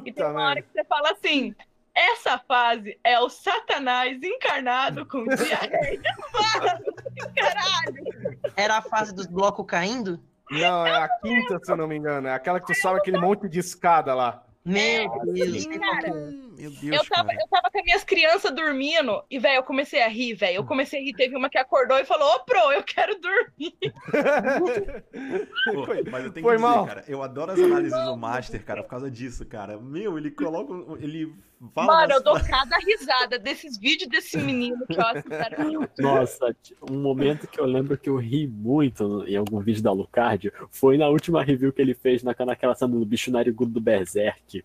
[0.02, 1.56] tem Puta, uma hora que você fala assim:
[1.96, 6.02] essa fase é o Satanás encarnado com diarreia.
[6.34, 6.84] Mano,
[7.16, 8.40] que caralho.
[8.56, 10.20] Era a fase dos blocos caindo?
[10.52, 12.28] Não, é a quinta, se eu não me engano.
[12.28, 14.44] É aquela que tu sobe aquele monte de escada lá.
[14.70, 15.68] Meu Deus.
[15.68, 16.08] cara.
[16.08, 16.12] é.
[16.60, 17.40] Meu Deus, Eu tava, cara.
[17.42, 20.58] eu tava com as minhas crianças dormindo e, velho, eu comecei a rir, velho.
[20.58, 21.14] Eu comecei a rir.
[21.14, 23.78] Teve uma que acordou e falou: Ô, Pro, eu quero dormir.
[25.74, 26.86] Pô, Foi- mas eu tenho foi que dizer, mal.
[26.86, 29.78] cara, eu adoro as análises do Master, cara, por causa disso, cara.
[29.80, 30.74] Meu, ele coloca.
[31.02, 31.34] Ele
[31.74, 31.88] fala.
[32.02, 36.02] Mano, eu dou cada risada desses vídeos desse menino que eu sinceramente.
[36.02, 36.56] Nossa,
[36.90, 40.98] um momento que eu lembro que eu ri muito em algum vídeo da Lucard foi
[40.98, 44.64] na última review que ele fez na, naquela cena do bicho narigudo do Berserk.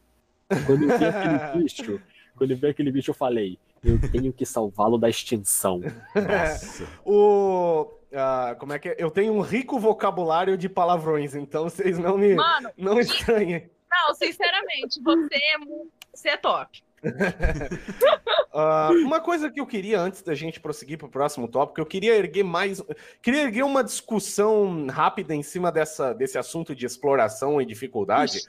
[0.66, 2.00] Quando eu vi aquele bicho,
[2.36, 5.80] quando eu vi aquele bicho, eu falei, eu tenho que salvá-lo da extinção.
[6.14, 6.86] Nossa.
[7.04, 7.90] O.
[8.14, 8.96] ah, como é que é?
[8.98, 12.34] Eu tenho um rico vocabulário de palavrões, então vocês não me.
[12.34, 13.68] Mano, Não estranhem.
[13.90, 16.82] não, sinceramente, você é, mu- você é top.
[18.56, 21.84] Ah, uma coisa que eu queria, antes da gente prosseguir para o próximo tópico, eu
[21.84, 22.80] queria erguer mais.
[23.20, 28.42] Queria erguer uma discussão rápida em cima dessa, desse assunto de exploração e dificuldade.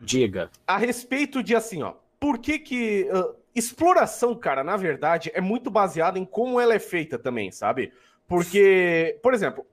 [0.00, 0.50] Diga.
[0.66, 5.70] a respeito de assim, ó, por que que ah, exploração, cara, na verdade, é muito
[5.70, 7.92] baseada em como ela é feita também, sabe?
[8.26, 9.66] Porque, por exemplo,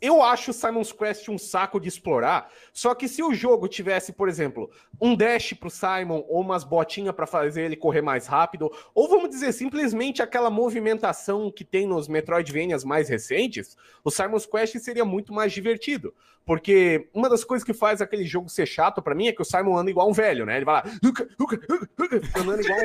[0.00, 4.12] eu acho o Simon's Quest um saco de explorar, só que se o jogo tivesse,
[4.12, 4.70] por exemplo,
[5.00, 9.28] um dash pro Simon ou umas botinhas pra fazer ele correr mais rápido, ou vamos
[9.28, 15.32] dizer simplesmente aquela movimentação que tem nos Metroidvanias mais recentes, o Simon's Quest seria muito
[15.32, 16.14] mais divertido.
[16.46, 19.44] Porque uma das coisas que faz aquele jogo ser chato pra mim é que o
[19.44, 20.54] Simon anda igual um velho, né?
[20.56, 22.78] Ele vai lá, "Uca, uca, uca, uca", andando igual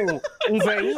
[0.50, 0.98] um, um velhinho.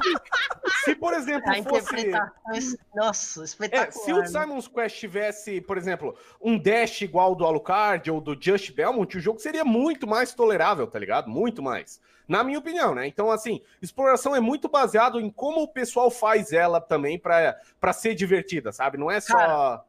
[0.86, 1.94] Se, por exemplo, A fosse.
[1.94, 2.78] interpretação.
[2.96, 3.92] Nossa, É, espetacular.
[3.92, 8.72] se o Simon's Quest tivesse, por exemplo, um dash igual do Alucard ou do Just
[8.74, 11.30] Belmont, o jogo seria muito mais tolerável, tá ligado?
[11.30, 12.00] Muito mais.
[12.26, 13.06] Na minha opinião, né?
[13.06, 17.92] Então, assim, exploração é muito baseado em como o pessoal faz ela também pra, pra
[17.92, 18.98] ser divertida, sabe?
[18.98, 19.36] Não é só.
[19.36, 19.82] Cara,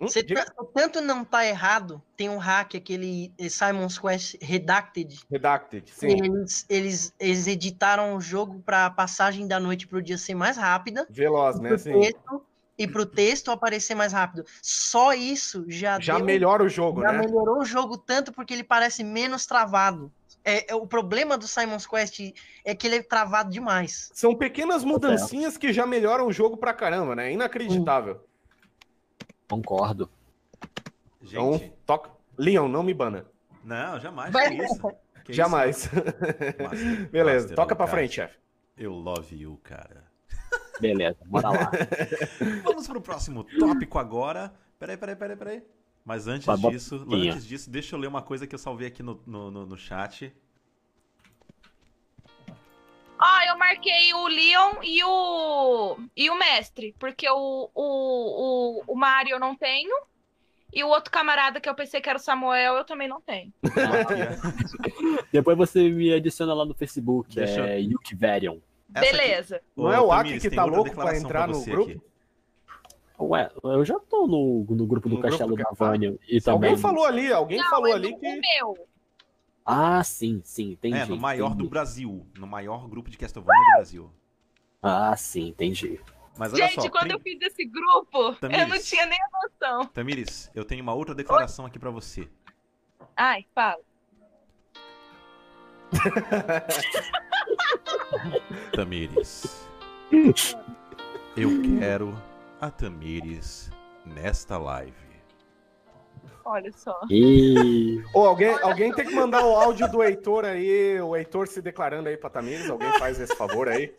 [0.00, 0.44] Você diga.
[0.44, 5.20] tá- tanto não tá errado, tem um hack, aquele Simon's Quest Redacted.
[5.30, 6.06] Redacted, sim.
[6.06, 11.06] Eles, eles, eles editaram o jogo pra passagem da noite pro dia ser mais rápida.
[11.10, 11.76] Veloz, né?
[11.76, 12.00] Sim.
[12.00, 12.42] texto,
[12.78, 14.44] e pro texto aparecer mais rápido.
[14.62, 17.18] Só isso já, Já deu- melhora o jogo, já né?
[17.18, 20.12] melhorou o jogo tanto porque ele parece menos travado.
[20.44, 22.20] É, é- o problema do Simon's Quest
[22.64, 24.10] é que ele é travado demais.
[24.14, 27.32] São pequenas mudancinhas que já melhoram o jogo pra caramba, né?
[27.32, 28.20] Inacreditável.
[29.48, 30.10] Concordo.
[31.22, 32.10] Então, Gente, toca.
[32.36, 33.26] Leon, não me bana.
[33.64, 34.32] não, jamais.
[34.32, 34.92] Vai- Que isso?
[35.24, 35.76] Que Jamais.
[35.84, 35.90] isso?
[35.94, 38.38] Master- Beleza, Master toca pra Lucas, frente, chefe.
[38.76, 40.04] Eu love you, cara.
[40.80, 41.70] Beleza, bora lá.
[42.64, 44.52] Vamos pro próximo tópico agora.
[44.78, 45.62] Peraí, peraí, peraí, peraí.
[46.04, 47.32] Mas antes Vai, disso, botinha.
[47.34, 49.76] antes disso, deixa eu ler uma coisa que eu salvei aqui no, no, no, no
[49.76, 50.32] chat.
[53.20, 58.96] Ah, eu marquei o Leon e o e o mestre, porque o, o, o, o
[58.96, 59.90] Mario eu não tenho.
[60.72, 63.52] E o outro camarada que eu pensei que era o Samuel, eu também não tenho.
[63.64, 65.24] Ó.
[65.32, 68.58] Depois você me adiciona lá no Facebook, Deixa eu- é Yuki Varion.
[68.94, 69.62] Essa aqui- Beleza.
[69.76, 71.90] Não é o Aki que tá louco pra entrar no você grupo?
[71.90, 72.00] aqui.
[73.20, 76.70] Ué, eu já tô no, no grupo do No Castelo grupo da Vânia e Alguém
[76.70, 76.76] também.
[76.76, 78.20] falou ali, alguém Não, falou é ali que.
[78.40, 78.87] meu.
[79.70, 80.96] Ah, sim, sim, entendi.
[80.96, 81.62] É, no maior entendi.
[81.64, 82.26] do Brasil.
[82.38, 84.10] No maior grupo de Castlevania do Brasil.
[84.82, 86.00] Ah, sim, entendi.
[86.38, 88.88] Mas olha Gente, só, quando prim- eu fiz esse grupo, eu não Tamires.
[88.88, 89.84] tinha nem a noção.
[89.88, 92.26] Tamires, eu tenho uma outra declaração aqui pra você.
[93.14, 93.78] Ai, fala.
[98.74, 99.68] Tamires.
[101.36, 102.16] Eu quero
[102.60, 103.70] a Tamires
[104.04, 105.07] nesta live.
[106.50, 106.98] Olha só.
[107.10, 111.60] E Ô, alguém, alguém tem que mandar o áudio do Heitor aí, o Heitor se
[111.60, 112.70] declarando aí pra Tamires.
[112.70, 113.94] Alguém faz esse favor aí.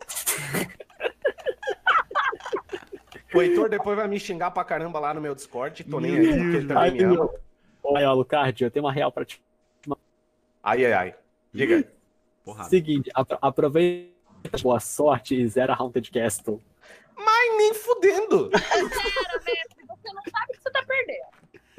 [3.32, 5.84] O Heitor depois vai me xingar pra caramba lá no meu Discord.
[5.84, 7.14] Tô nem aí, porque ele também me ama.
[7.14, 7.38] meu.
[7.82, 9.40] Olha, Alucard, eu tenho uma real pra ti.
[10.62, 11.14] Ai, ai, ai.
[11.52, 11.84] Diga.
[12.44, 12.68] Porrada.
[12.68, 14.10] Seguinte, apro- aproveita
[14.62, 16.60] boa sorte e zera Haunted Castle.
[17.16, 18.50] Ai, nem fudendo.
[18.58, 21.29] Sério, mestre, você não sabe o que você tá perdendo.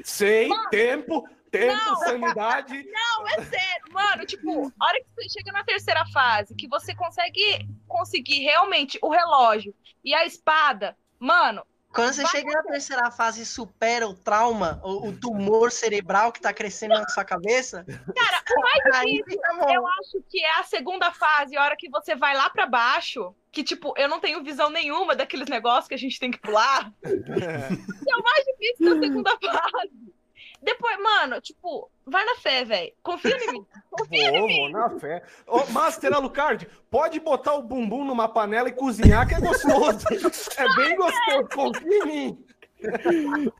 [0.04, 1.96] Sei, tempo, tempo, Não.
[1.96, 2.82] sanidade.
[2.90, 4.24] Não, é sério, mano.
[4.26, 9.10] Tipo, a hora que você chega na terceira fase, que você consegue conseguir realmente o
[9.10, 9.74] relógio
[10.04, 14.80] e a espada, mano, Quando você Vai chega na terceira fase e supera o trauma,
[14.82, 19.40] o, o tumor cerebral que tá crescendo na sua cabeça, cara, o mais aí difícil,
[19.74, 23.34] eu acho que é a segunda fase, a hora que você vai lá pra baixo
[23.52, 26.90] que, tipo, eu não tenho visão nenhuma daqueles negócios que a gente tem que pular.
[27.02, 27.06] que
[28.10, 30.14] é o mais difícil da segunda fase.
[30.62, 32.92] Depois, mano, tipo, vai na fé, velho.
[33.02, 33.66] Confia em mim.
[33.90, 34.56] Confia em Vou, mim.
[34.60, 35.22] vou na fé.
[35.46, 40.06] Ô, Master Alucard, pode botar o bumbum numa panela e cozinhar, que é gostoso.
[40.56, 42.46] É bem gostoso, confia em mim.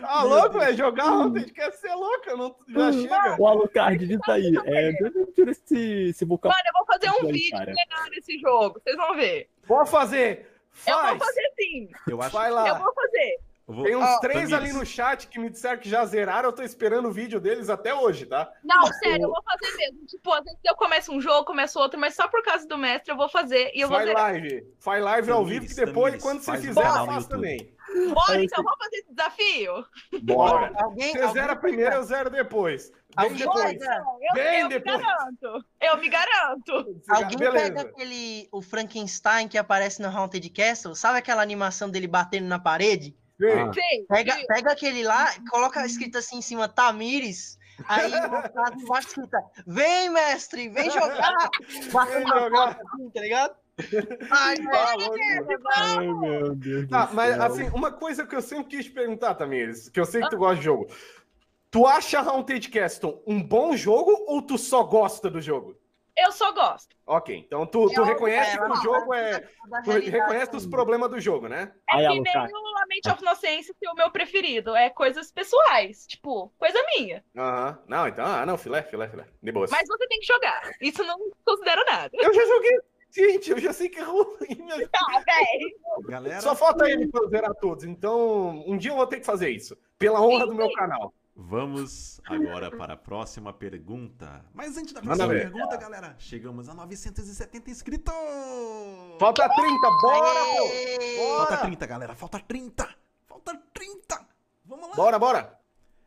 [0.00, 0.76] Tá louco, velho?
[0.76, 3.36] Jogar Haunted quer ser louco, eu não, já chega.
[3.40, 4.52] O Alucard, diz aí.
[4.64, 4.92] É,
[5.34, 6.50] tira esse, esse vulcão.
[6.50, 7.72] Mano, eu vou fazer um Aí, vídeo cara.
[7.72, 8.80] legal nesse jogo.
[8.80, 9.50] Vocês vão ver.
[9.66, 10.48] Pode fazer.
[10.86, 11.18] Eu Faz.
[11.18, 11.90] vou fazer sim.
[12.08, 12.74] Eu acho Vai Eu lá.
[12.78, 13.38] vou fazer.
[13.72, 14.70] Vou- Tem uns Ó, três Tamires.
[14.70, 16.48] ali no chat que me disseram que já zeraram.
[16.50, 18.50] Eu tô esperando o vídeo deles até hoje, tá?
[18.62, 20.06] Não, sério, eu vou fazer mesmo.
[20.06, 23.12] Tipo, às vezes eu começo um jogo, começo outro, mas só por causa do mestre
[23.12, 24.22] eu vou fazer e eu vou Faz zerar.
[24.32, 24.66] live.
[24.78, 27.72] Faz live ao vivo, que Tamires, depois, Tamires, quando você faz fizer, eu faço também.
[28.14, 29.84] Bora, então vamos fazer esse desafio?
[30.22, 30.72] Bora.
[30.82, 32.90] Alguém, Você alguém zera primeiro, eu zero depois.
[33.14, 33.72] Bem depois.
[33.82, 34.98] eu, Bem eu me depois.
[35.02, 35.64] garanto.
[35.78, 37.02] Eu me garanto.
[37.10, 37.64] Alguém Beleza.
[37.74, 42.58] pega aquele o Frankenstein que aparece no Haunted Castle, sabe aquela animação dele batendo na
[42.58, 43.14] parede?
[43.42, 43.58] Vem.
[43.58, 43.70] Ah.
[44.08, 47.58] Pega, pega aquele lá, coloca escrito assim em cima Tamires,
[47.88, 48.12] aí
[48.80, 51.50] embaixo escrita Vem, mestre, vem jogar!
[51.92, 52.68] Batendo na jogar.
[52.68, 53.56] assim, tá ligado?
[54.30, 54.56] Ai.
[55.74, 59.98] Ai, meu Deus Tá, mas assim, uma coisa que eu sempre quis perguntar, Tamires, que
[59.98, 60.86] eu sei que tu gosta de jogo.
[61.70, 65.81] Tu acha Haunted Castle um bom jogo ou tu só gosta do jogo?
[66.16, 66.94] Eu só gosto.
[67.06, 69.40] Ok, então tu, tu Eu- reconhece é, que o jogo é.
[69.84, 71.72] Tu reconhece os problemas do jogo, né?
[71.88, 74.76] É que nem o Lament of Innocence ser o meu preferido.
[74.76, 76.06] É coisas pessoais.
[76.06, 77.24] Tipo, coisa minha.
[77.36, 77.78] Aham.
[77.88, 79.26] Não, então, ah, não, filé, filé, filé.
[79.42, 79.66] De boa.
[79.70, 80.70] Mas você tem que jogar.
[80.80, 82.10] Isso não considero nada.
[82.12, 82.78] Eu já joguei.
[83.14, 84.26] Gente, eu já sei que é ruim.
[84.90, 85.22] Tá.
[86.08, 87.84] Galera, Só falta ele pra zerar todos.
[87.84, 89.76] Então, um dia eu vou ter que fazer isso.
[89.98, 91.12] Pela honra do meu canal.
[91.42, 94.44] Vamos agora para a próxima pergunta.
[94.54, 95.50] Mas antes da Manda próxima ver.
[95.52, 98.14] pergunta, galera, chegamos a 970 inscritos!
[99.18, 100.68] Falta 30, bora, pô!
[101.36, 101.56] Falta Bora!
[101.58, 102.88] 30, galera, falta 30!
[103.26, 104.26] Falta 30!
[104.64, 104.94] Vamos lá!
[104.94, 105.58] Bora, bora!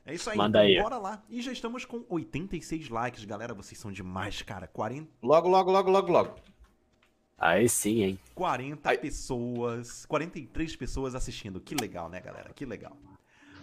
[0.05, 0.81] É isso aí, Manda então aí.
[0.83, 1.23] bora lá.
[1.27, 3.55] E já estamos com 86 likes, galera.
[3.55, 4.67] Vocês são demais, cara.
[4.67, 6.35] 40, Logo, logo, logo, logo, logo.
[7.37, 8.19] Aí sim, hein?
[8.35, 8.97] 40 Aí.
[8.99, 11.59] pessoas, 43 pessoas assistindo.
[11.59, 12.53] Que legal, né, galera?
[12.53, 12.95] Que legal.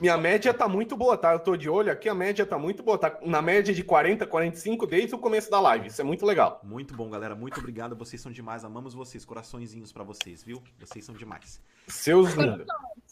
[0.03, 1.33] Minha média tá muito boa, tá?
[1.33, 2.99] Eu tô de olho aqui, a média tá muito boa.
[2.99, 5.87] Tá na média de 40, 45 desde o começo da live.
[5.87, 6.61] Isso é muito legal.
[6.65, 7.37] Muito bom, galera.
[7.37, 7.95] Muito obrigado.
[7.95, 8.65] Vocês são demais.
[8.65, 9.25] Amamos vocês.
[9.25, 10.61] Coraçõezinhos pra vocês, viu?
[10.81, 11.63] Vocês são demais.
[11.87, 12.67] Seus lindos.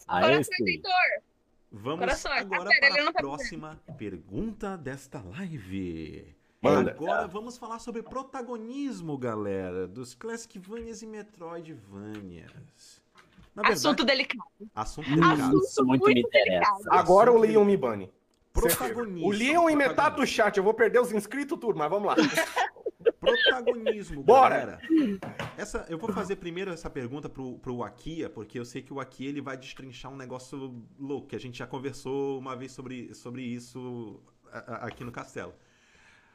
[0.04, 0.68] Coração, sim.
[0.68, 0.90] Heitor.
[1.70, 6.34] Vamos agora Ah, ele para a tá próxima pergunta desta live.
[6.60, 6.90] Manda.
[6.90, 12.99] Agora vamos falar sobre protagonismo, galera, dos Classicvanias e Metroidvanias.
[13.62, 14.44] Verdade, Assunto delicado.
[14.74, 15.32] assunto delicado.
[15.42, 16.72] Assunto Isso muito me muito interessa.
[16.76, 16.98] delicado.
[16.98, 18.10] Agora o Leon me bane.
[18.52, 19.26] Protagonismo.
[19.28, 20.56] O Leon e metade do chat.
[20.56, 22.16] Eu vou perder os inscritos tudo, mas vamos lá.
[23.20, 24.78] Protagonismo, Bora!
[24.78, 24.80] galera.
[25.56, 29.00] Essa, eu vou fazer primeiro essa pergunta pro, pro Akia, porque eu sei que o
[29.00, 33.14] Akia ele vai destrinchar um negócio louco, que a gente já conversou uma vez sobre,
[33.14, 34.20] sobre isso
[34.52, 35.54] a- a- aqui no castelo.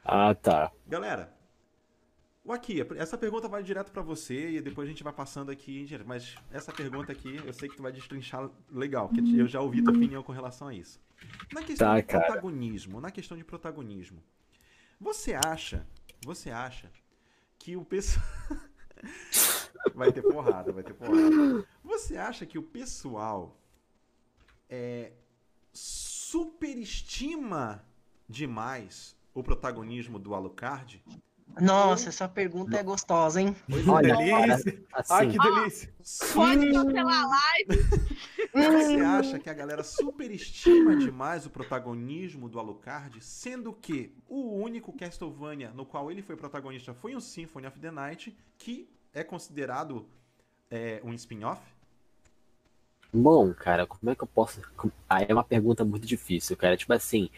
[0.04, 0.70] Ah, tá.
[0.86, 1.34] Galera,
[2.46, 5.86] o Akia, essa pergunta vai direto pra você e depois a gente vai passando aqui,
[6.06, 9.82] mas essa pergunta aqui eu sei que tu vai destrinchar legal, porque eu já ouvi
[9.82, 11.00] tua opinião com relação a isso.
[11.52, 12.24] Na questão Tá, de cara.
[12.24, 14.22] protagonismo, na questão de protagonismo,
[15.00, 15.86] você acha,
[16.24, 16.90] você acha
[17.58, 18.24] que o pessoal
[19.94, 21.66] vai ter porrada, vai ter porrada.
[21.82, 23.60] Você acha que o pessoal
[24.70, 25.12] é
[25.72, 27.84] superestima
[28.28, 31.02] demais o protagonismo do Alucard?
[31.60, 33.56] Nossa, essa pergunta é gostosa, hein?
[33.88, 34.72] Olha, delícia.
[34.72, 35.94] cara, Ai, assim, que delícia.
[36.34, 37.82] Pode cancelar a live.
[38.52, 44.92] Você acha que a galera superestima demais o protagonismo do Alucard, sendo que o único
[44.92, 50.06] Castlevania no qual ele foi protagonista foi o Symphony of the Night, que é considerado
[50.70, 51.62] é, um spin-off?
[53.12, 54.60] Bom, cara, como é que eu posso.
[55.08, 56.76] Aí é uma pergunta muito difícil, cara.
[56.76, 57.30] Tipo assim,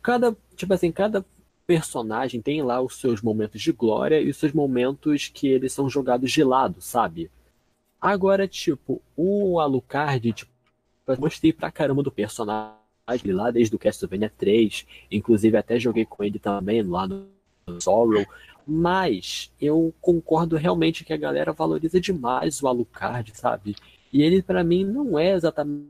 [0.00, 0.36] cada.
[0.54, 1.24] Tipo assim, cada
[1.66, 5.88] personagem tem lá os seus momentos de glória e os seus momentos que eles são
[5.88, 7.30] jogados de lado, sabe?
[8.00, 10.52] Agora, tipo, o Alucard, tipo,
[11.06, 14.86] eu gostei pra caramba do personagem lá desde o Castlevania 3.
[15.10, 17.26] Inclusive, até joguei com ele também lá no
[17.80, 18.24] Sorrow.
[18.66, 23.76] Mas eu concordo realmente que a galera valoriza demais o Alucard, sabe?
[24.12, 25.88] E ele, pra mim, não é exatamente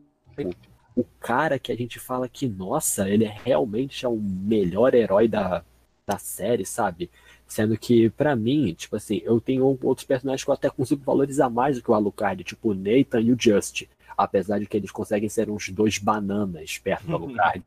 [0.97, 5.27] o, cara que a gente fala que, nossa, ele é realmente é o melhor herói
[5.27, 5.65] da,
[6.07, 7.11] da série, sabe?
[7.47, 11.51] Sendo que, pra mim, tipo assim, eu tenho outros personagens que eu até consigo valorizar
[11.51, 13.85] mais do que o Alucard, tipo o Nathan e o Just.
[14.17, 17.65] Apesar de que eles conseguem ser uns dois bananas perto do Alucard.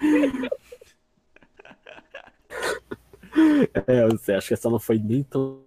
[3.86, 5.62] é, eu sei, acho que essa não foi nem tão.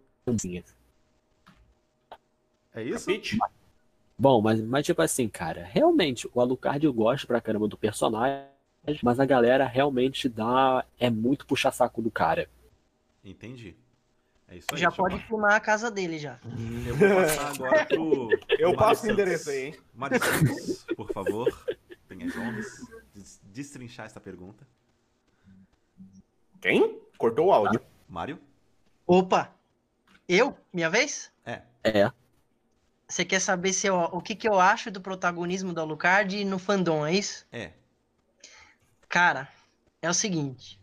[2.74, 3.06] É isso?
[3.06, 3.38] Capite?
[4.24, 8.48] Bom, mas, mas tipo assim, cara, realmente, o Alucard eu gosto pra caramba do personagem,
[9.02, 10.86] mas a galera realmente dá.
[10.98, 12.50] É muito puxa-saco do cara.
[13.22, 13.76] Entendi.
[14.48, 14.80] É isso aí.
[14.80, 16.40] Já pode filmar a casa dele já.
[16.88, 18.30] Eu vou passar agora pro.
[18.58, 19.76] Eu passo o endereço aí, hein?
[19.94, 21.76] Mário Santos, por favor.
[22.08, 22.34] Tenha de
[23.52, 24.66] destrinchar essa pergunta.
[26.62, 26.98] Quem?
[27.18, 27.82] Cortou o áudio.
[28.08, 28.40] Mário?
[29.06, 29.54] Opa!
[30.30, 30.56] Eu?
[30.72, 31.30] Minha vez?
[31.46, 31.62] É.
[31.84, 32.23] É.
[33.14, 36.58] Você quer saber se eu- o que, que eu acho do protagonismo do Alucard no
[36.58, 37.46] fandom, é isso?
[37.52, 37.70] É.
[39.08, 39.48] Cara,
[40.02, 40.82] é o seguinte.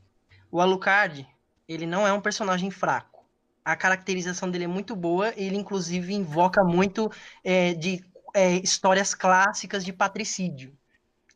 [0.49, 1.27] O Alucard,
[1.67, 3.29] ele não é um personagem fraco.
[3.65, 5.35] A caracterização dele é muito boa.
[5.37, 7.11] Ele, inclusive, invoca muito
[7.43, 8.01] é, de
[8.33, 10.73] é, histórias clássicas de patricídio.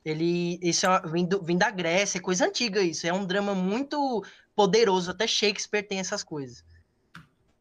[0.04, 3.04] Ele, isso é- vem, do- vem da Grécia, é coisa antiga isso.
[3.04, 5.10] É um drama muito poderoso.
[5.10, 6.64] Até Shakespeare tem essas coisas.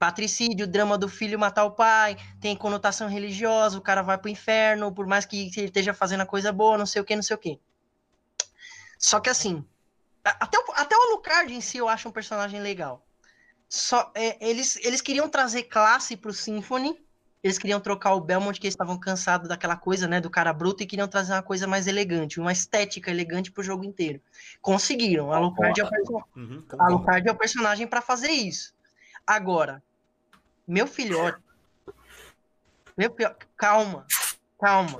[0.08, 4.92] Patricídio, drama do filho matar o pai, tem conotação religiosa, o cara vai pro inferno,
[4.94, 7.36] por mais que ele esteja fazendo a coisa boa, não sei o que, não sei
[7.38, 7.58] o que.
[9.00, 9.64] Só que assim,
[10.26, 13.08] a- até o, até o Alucard em si eu acho um personagem legal.
[13.70, 17.02] Só, é, eles, eles queriam trazer classe pro Symphony,
[17.42, 20.84] eles queriam trocar o Belmont, que eles estavam cansados daquela coisa, né, do cara bruto,
[20.84, 24.20] e queriam trazer uma coisa mais elegante, uma estética elegante pro jogo inteiro.
[24.62, 25.32] Conseguiram.
[25.32, 26.62] Alucard é o, perso- Uhum.
[26.78, 28.74] Alucard é o personagem para fazer isso.
[29.26, 29.82] Agora,
[30.68, 31.42] meu filhote.
[32.98, 34.06] Meu filho, calma,
[34.60, 35.00] calma.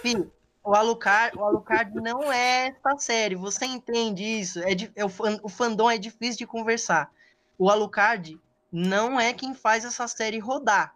[0.00, 0.32] Filho,
[0.62, 3.34] o Alucard, o Alucard não é essa série.
[3.34, 4.60] Você entende isso?
[4.60, 7.10] É, é o fandom é difícil de conversar.
[7.58, 8.40] O Alucard
[8.70, 10.94] não é quem faz essa série rodar.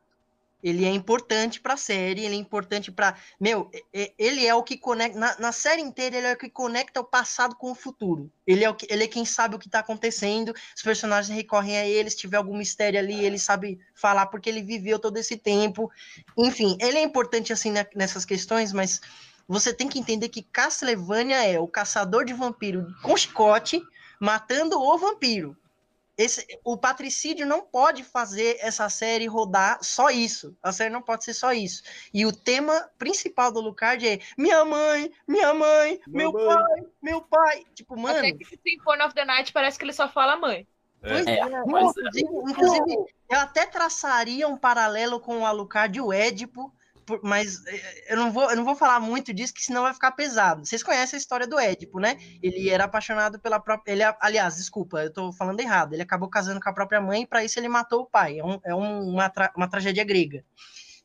[0.64, 3.14] Ele é importante pra série, ele é importante pra.
[3.38, 3.70] Meu,
[4.18, 5.18] ele é o que conecta.
[5.18, 8.32] Na, na série inteira, ele é o que conecta o passado com o futuro.
[8.46, 10.54] Ele é, o que, ele é quem sabe o que tá acontecendo.
[10.74, 12.08] Os personagens recorrem a ele.
[12.08, 15.92] Se tiver algum mistério ali, ele sabe falar porque ele viveu todo esse tempo.
[16.34, 19.02] Enfim, ele é importante assim nessas questões, mas
[19.46, 23.82] você tem que entender que Castlevania é o caçador de vampiro com chicote
[24.18, 25.54] matando o vampiro.
[26.16, 30.56] Esse, o patricídio não pode fazer essa série rodar só isso.
[30.62, 31.82] A série não pode ser só isso.
[32.12, 36.54] E o tema principal do Lucard é minha mãe, minha mãe, meu Mamãe.
[36.56, 37.64] pai, meu pai.
[37.74, 40.66] Tipo, mano, Até que Symphony of the Night parece que ele só fala mãe.
[41.00, 42.96] Pois É, é, mas- inclusive, inclusive,
[43.28, 46.72] eu até traçaria um paralelo com o Alucard e o Édipo,
[47.22, 50.12] mas eh, eu não, vou, eu não vou falar muito disso, que senão vai ficar
[50.12, 50.64] pesado.
[50.64, 52.16] Vocês conhecem a história do Édipo, né?
[52.42, 53.92] Ele era apaixonado pela própria.
[53.92, 55.92] Ele, aliás, desculpa, eu tô falando errado.
[55.94, 58.38] Ele acabou casando com a própria mãe e para isso ele matou o pai.
[58.38, 60.44] É, um- é um- uma, tra- uma tragédia grega.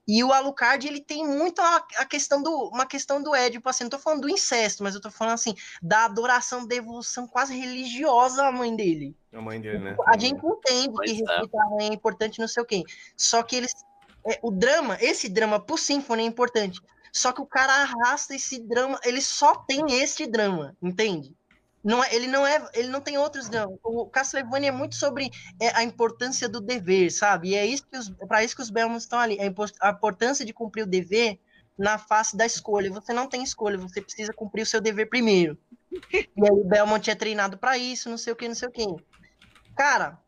[0.08, 3.84] E o Alucard, ele tem muito a, a questão do, uma questão do Édipo, assim,
[3.84, 5.54] não tô falando do incesto, mas eu tô falando, assim,
[5.84, 9.16] da adoração, devoção quase religiosa à mãe dele.
[9.32, 9.96] A mãe dele, né?
[10.08, 11.26] A gente entende Pois que é.
[11.28, 12.82] respeitar a mãe é importante, não sei o quê.
[13.16, 13.72] Só que eles.
[14.30, 16.82] É, o drama, esse drama pro Symphony é importante.
[17.12, 21.36] Só que o cara arrasta esse drama, ele só tem este drama, entende?
[21.84, 23.80] Não é, ele não é, ele não tem outros dramas.
[23.84, 27.50] O Castlevania é muito sobre é, a importância do dever, sabe?
[27.50, 30.54] E é isso que os, para isso que os Belmonts estão ali, a importância de
[30.54, 31.40] cumprir o dever
[31.78, 32.92] na face da escolha.
[32.92, 35.58] Você não tem escolha, você precisa cumprir o seu dever primeiro.
[36.12, 38.72] E aí o Belmont é treinado para isso, não sei o que, não sei o
[38.72, 38.86] que.
[39.76, 40.20] Cara,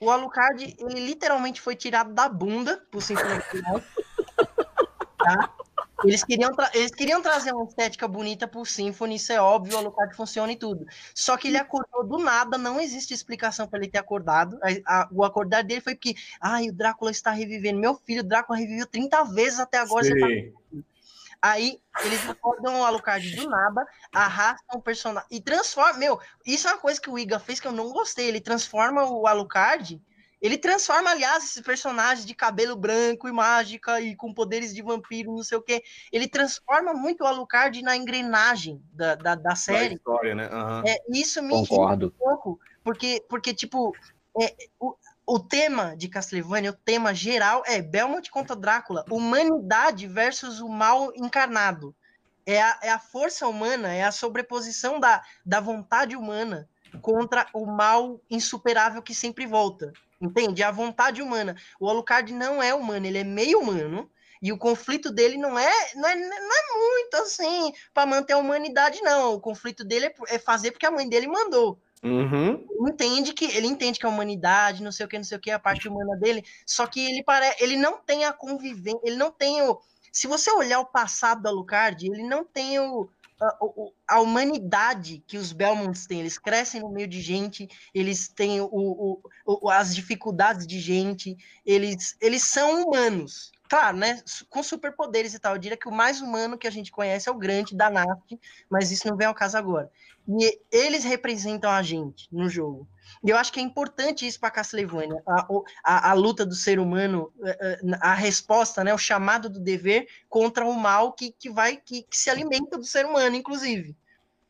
[0.00, 3.46] o Alucard, ele literalmente foi tirado da bunda por Night,
[5.18, 5.54] tá?
[6.04, 10.14] Eles queriam, eles queriam trazer uma estética bonita pro Symphony, isso é óbvio, o Alucard
[10.14, 10.86] funciona e tudo.
[11.12, 14.56] Só que ele acordou do nada, não existe explicação para ele ter acordado.
[14.62, 17.80] A- a- o acordar dele foi porque, ai, o Drácula está revivendo.
[17.80, 20.82] Meu filho, o Drácula reviveu 30 vezes até agora, tá.
[21.40, 25.98] Aí eles acordam o Alucard do nada, arrastam o personagem e transforma.
[25.98, 28.26] Meu, isso é uma coisa que o Iga fez que eu não gostei.
[28.26, 30.02] Ele transforma o Alucard.
[30.40, 35.34] Ele transforma, aliás, esses personagens de cabelo branco e mágica e com poderes de vampiro,
[35.34, 35.82] não sei o quê.
[36.12, 39.94] Ele transforma muito o Alucard na engrenagem da, da, da Da série.
[39.94, 40.46] história, né?
[40.46, 40.84] Aham.
[40.86, 42.06] É, isso me Concordo.
[42.06, 43.92] um pouco, porque, porque tipo,
[44.40, 44.94] é, o,
[45.28, 51.12] o tema de Castlevania, o tema geral é Belmont contra Drácula, humanidade versus o mal
[51.14, 51.94] encarnado.
[52.46, 56.66] É a, é a força humana, é a sobreposição da, da vontade humana
[57.02, 59.92] contra o mal insuperável que sempre volta.
[60.18, 60.62] Entende?
[60.62, 61.54] É a vontade humana.
[61.78, 64.10] O Alucard não é humano, ele é meio humano.
[64.40, 68.38] E o conflito dele não é, não é, não é muito assim para manter a
[68.38, 69.34] humanidade, não.
[69.34, 72.64] O conflito dele é, é fazer porque a mãe dele mandou Uhum.
[72.70, 75.40] ele entende que ele entende que a humanidade, não sei o que, não sei o
[75.40, 79.16] que, a parte humana dele, só que ele parece, ele não tem a convivência, ele
[79.16, 79.80] não tem o.
[80.12, 83.08] Se você olhar o passado da Alucard, ele não tem o,
[83.40, 83.58] a,
[84.16, 86.20] a humanidade que os Belmonts têm.
[86.20, 91.36] Eles crescem no meio de gente, eles têm o, o- o- as dificuldades de gente,
[91.64, 93.52] eles, eles são humanos.
[93.68, 94.22] Claro, né?
[94.48, 95.54] Com superpoderes e tal.
[95.54, 98.38] Eu diria que o mais humano que a gente conhece é o Grant da Naft,
[98.70, 99.90] mas isso não vem ao caso agora.
[100.28, 102.86] E eles representam a gente no jogo.
[103.24, 105.22] E eu acho que é importante isso para Castlevania.
[105.26, 105.46] A,
[105.82, 108.92] a, a luta do ser humano, eh, eh, a resposta, né?
[108.92, 112.84] O chamado do dever contra o mal que, que vai, que, que se alimenta do
[112.84, 113.96] ser humano, inclusive.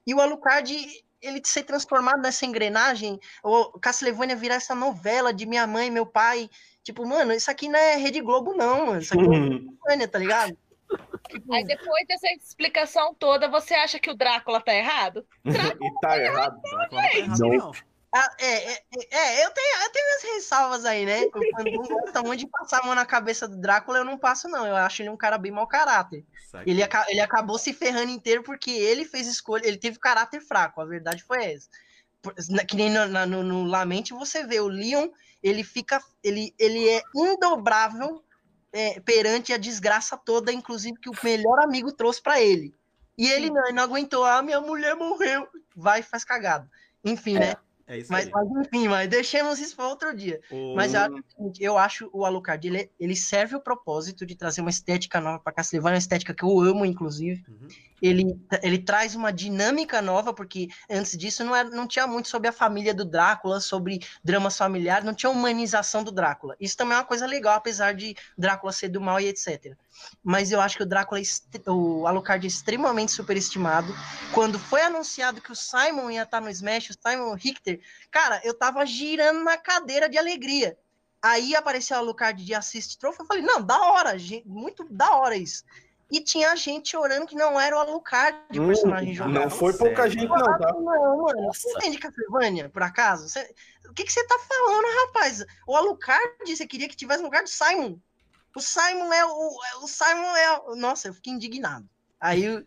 [0.05, 0.74] E o Alucard,
[1.20, 6.51] ele ser transformado nessa engrenagem, o Castlevania virar essa novela de minha mãe, meu pai.
[6.89, 8.98] Tipo, mano, isso aqui não é Rede Globo, não, mano.
[9.02, 10.56] Isso aqui é Castlevania, tá ligado?
[11.28, 15.27] Tipo, Aí depois dessa explicação toda, você acha que o Drácula tá errado?
[15.44, 16.59] e tá errado.
[16.62, 17.48] Drácula não tá errado, Não.
[17.51, 17.73] não.
[18.15, 21.24] ah, é, é, é, é, eu tenho, eu tenho minhas ressalvas aí, né?
[21.24, 21.31] Eu
[21.77, 24.66] gosto muito de passar a mão na cabeça do Drácula, eu não passo, não.
[24.66, 26.24] Eu acho ele um cara bem mau caráter.
[26.65, 30.81] Ele, aca- ele acabou se ferrando inteiro porque ele fez escolha, ele teve caráter fraco,
[30.81, 31.69] a verdade foi essa.
[32.66, 35.10] Que nem no, na- no, no Lamente você vê, o Leon,
[35.43, 38.24] ele fica, ele, ele é indobrável
[38.73, 42.74] é, perante a desgraça toda, inclusive que o melhor amigo trouxe pra ele.
[43.16, 46.70] E ele não, ele não aguentou, ah, minha mulher morreu, vai e faz cagada.
[47.05, 47.56] Enfim, né?
[47.89, 48.32] É isso Mas, aí.
[48.32, 50.40] mas enfim, mas deixemos isso para outro dia.
[50.51, 54.27] O- Mas eu acho, o seguinte, eu acho o Alucard, ele, ele serve o propósito
[54.27, 57.43] de trazer uma estética nova para Castlevania, uma estética que eu amo, inclusive.
[57.48, 57.69] Uhum.
[58.01, 62.47] Ele, ele traz uma dinâmica nova, porque antes disso não, era, não tinha muito sobre
[62.48, 66.55] a família do Drácula, sobre dramas familiares, não tinha humanização do Drácula.
[66.60, 69.74] Isso também é uma coisa legal, apesar de Drácula ser do mal e etc.
[70.22, 73.92] Mas eu acho que o Drácula, é o Alucard é extremamente superestimado.
[74.32, 77.80] Quando foi anunciado que o Simon ia estar no Smash, o Simon Richter,
[78.10, 80.76] cara, eu tava girando na cadeira de alegria.
[81.22, 85.16] Aí apareceu o Alucard de Assist Trophy, eu falei, não, da hora, gente, muito da
[85.16, 85.64] hora isso.
[86.10, 89.32] E tinha gente chorando que não era o Alucard de personagem Hum, jogado.
[89.34, 90.12] não foi pouca Sério?
[90.12, 90.72] gente, não, tá?
[90.72, 93.28] Não, mano, você entende Castlevania, por acaso?
[93.28, 93.54] Você-
[93.90, 95.44] O que, que você tá falando, rapaz?
[95.66, 97.98] O Alucard, você queria que tivesse no lugar do Simon.
[98.54, 99.56] O Simon é o.
[99.82, 100.58] O Simon é.
[100.60, 101.88] o- Nossa, eu fiquei indignado.
[102.20, 102.64] Aí.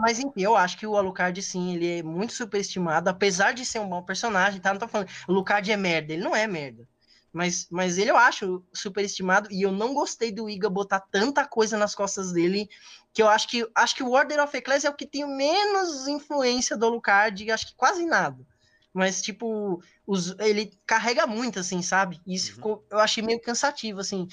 [0.00, 3.78] Mas enfim, eu acho que o Alucard, sim, ele é muito superestimado, apesar de ser
[3.78, 4.72] um bom personagem, tá?
[4.72, 6.84] Não tô falando, o Alucard é merda, ele não é merda.
[7.32, 11.76] Mas, mas ele eu acho superestimado e eu não gostei do Iga botar tanta coisa
[11.76, 12.68] nas costas dele
[13.12, 16.08] que eu acho que acho que o Order of Ecclesia é o que tem menos
[16.08, 18.44] influência do Alucard, acho que quase nada.
[18.92, 22.20] Mas, tipo, os, ele carrega muito, assim, sabe?
[22.26, 22.54] E isso Uhum.
[22.54, 24.26] ficou, eu achei meio cansativo, assim.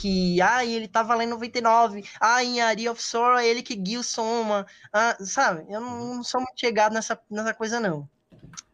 [0.00, 2.04] Que, ah, ele tá valendo 99.
[2.20, 4.66] Ah, em Aria of Sorrow é ele que guia o Soma.
[4.92, 5.66] Ah, sabe?
[5.68, 8.08] Eu não, não sou muito chegado nessa, nessa coisa, não.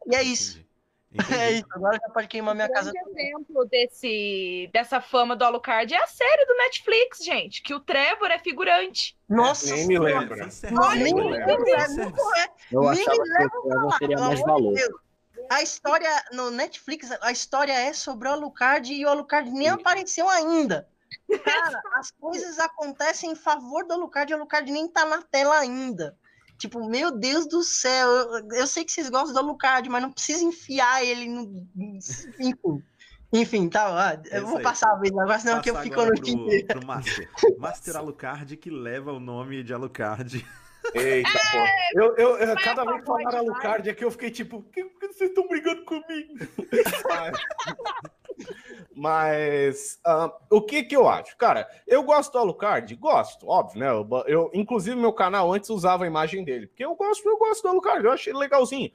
[0.07, 0.59] E é isso.
[0.59, 0.67] Entendi.
[1.17, 1.61] É Entendi.
[1.61, 1.67] isso.
[1.71, 2.93] Agora já pode queimar minha um casa.
[2.93, 7.81] grande exemplo desse, dessa fama do Alucard é a série do Netflix, gente, que o
[7.81, 9.17] Trevor é figurante.
[9.27, 12.49] Nossa Nem me Olha, nem não é.
[12.71, 14.75] Eu Nem achava me que o Trevor teria Pelo mais amor de valor.
[14.75, 15.07] Deus.
[15.51, 20.29] A história no Netflix, a história é sobre o Alucard e o Alucard nem apareceu
[20.29, 20.87] ainda.
[21.45, 25.59] Cara, as coisas acontecem em favor do Alucard e o Alucard nem tá na tela
[25.59, 26.17] ainda.
[26.59, 30.11] Tipo, meu Deus do céu, eu, eu sei que vocês gostam do Alucard, mas não
[30.13, 31.67] precisa enfiar ele no.
[32.41, 32.83] Enfim.
[33.33, 34.19] Enfim, tá.
[34.31, 34.63] É Eu isso vou aí.
[34.63, 37.29] passar a vez agora, senão que eu fico no pro, pro Master.
[37.59, 40.47] Master Alucard, que leva o nome de Alucard.
[40.95, 42.01] Eita, pô.
[42.01, 44.85] Eu, eu, eu- Vai cada vez que falaram Alucard aqui, eu fiquei tipo, por que,
[44.85, 46.35] por que vocês estão brigando comigo?
[48.97, 51.37] Mas, ah, o que que eu acho?
[51.37, 52.95] Cara, eu gosto do Alucard?
[52.97, 53.91] Gosto, óbvio, né?
[53.91, 57.63] Eu, eu- inclusive, meu canal antes usava a imagem dele, porque eu gosto, eu gosto
[57.63, 58.91] do Alucard, eu achei ele legalzinho.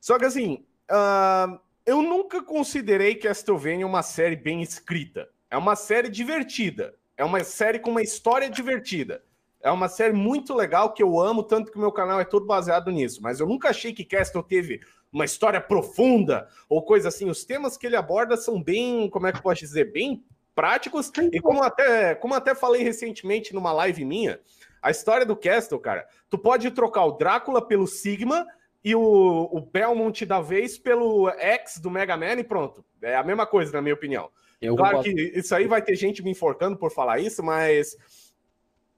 [0.00, 5.28] Só que assim, ah, eu nunca considerei Castlevania uma série bem escrita.
[5.50, 6.96] É uma série divertida.
[7.16, 9.22] É uma série com uma história divertida.
[9.62, 12.46] É uma série muito legal que eu amo, tanto que o meu canal é todo
[12.46, 13.20] baseado nisso.
[13.22, 14.80] Mas eu nunca achei que Castle teve
[15.12, 17.28] uma história profunda ou coisa assim.
[17.28, 20.24] Os temas que ele aborda são bem, como é que eu posso dizer, bem
[20.54, 21.10] práticos.
[21.32, 24.40] E como até, como até falei recentemente numa live minha,
[24.82, 28.46] a história do Castle, cara, tu pode trocar o Drácula pelo Sigma
[28.84, 32.84] e o, o Belmont da vez pelo X do Mega Man e pronto.
[33.02, 34.30] É a mesma coisa, na minha opinião.
[34.60, 37.96] Eu Claro que isso aí vai ter gente me enforcando por falar isso, mas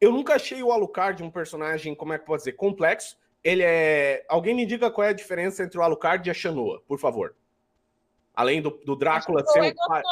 [0.00, 3.16] eu nunca achei o Alucard um personagem, como é que pode dizer, complexo.
[3.42, 4.24] Ele é.
[4.28, 7.34] Alguém me diga qual é a diferença entre o Alucard e a Shanoa, por favor.
[8.34, 10.02] Além do, do Drácula ser é gostosa,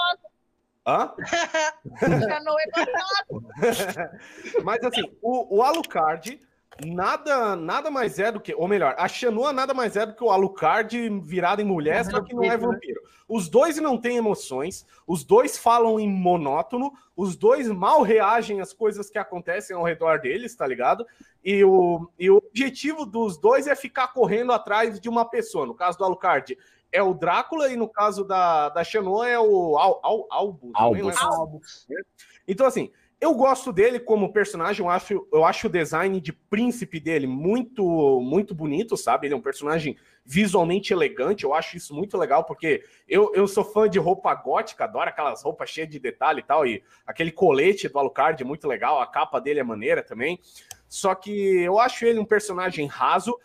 [0.87, 1.15] Hã?
[2.45, 4.11] não é gostosa.
[4.65, 6.41] Mas assim, o, o Alucard
[6.85, 10.23] nada, nada mais é do que, ou melhor, a Xanua nada mais é do que
[10.23, 13.01] o Alucard virado em mulher, só que não é vampiro.
[13.29, 18.73] Os dois não têm emoções, os dois falam em monótono, os dois mal reagem às
[18.73, 21.05] coisas que acontecem ao redor deles, tá ligado?
[21.45, 25.67] E o, e o objetivo dos dois é ficar correndo atrás de uma pessoa.
[25.67, 26.57] No caso do Alucard,
[26.93, 30.71] é o Drácula, e no caso da, da Xanua é o Al, Al, Albus.
[30.75, 31.87] Albus.
[31.89, 32.07] lembro.
[32.47, 37.01] Então, assim, Eu gosto dele como personagem, eu acho, eu acho o design de príncipe
[37.01, 39.27] dele muito muito bonito, sabe?
[39.27, 43.65] Ele é um personagem visualmente elegante, eu acho isso muito legal, porque eu, eu sou
[43.65, 47.89] fã de roupa gótica, adoro aquelas roupas cheias de detalhe e tal, e aquele colete
[47.89, 50.39] do Alucard é muito legal, a capa dele é maneira também.
[50.87, 51.31] Só que
[51.63, 53.39] eu acho ele um personagem raso,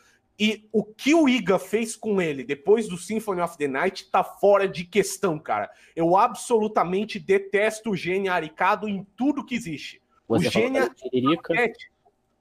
[0.44, 4.24] e o que o Iga fez com ele depois do Symphony of the Night tá
[4.24, 5.70] fora de questão, cara.
[5.96, 10.02] Eu absolutamente detesto o Gênia Aricado em tudo que existe.
[10.28, 11.94] Você o Gênia é patético.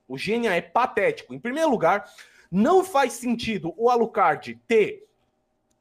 [0.08, 1.34] O Gênia é patético.
[1.34, 2.06] Em primeiro lugar,
[2.50, 5.06] não faz sentido o Alucard ter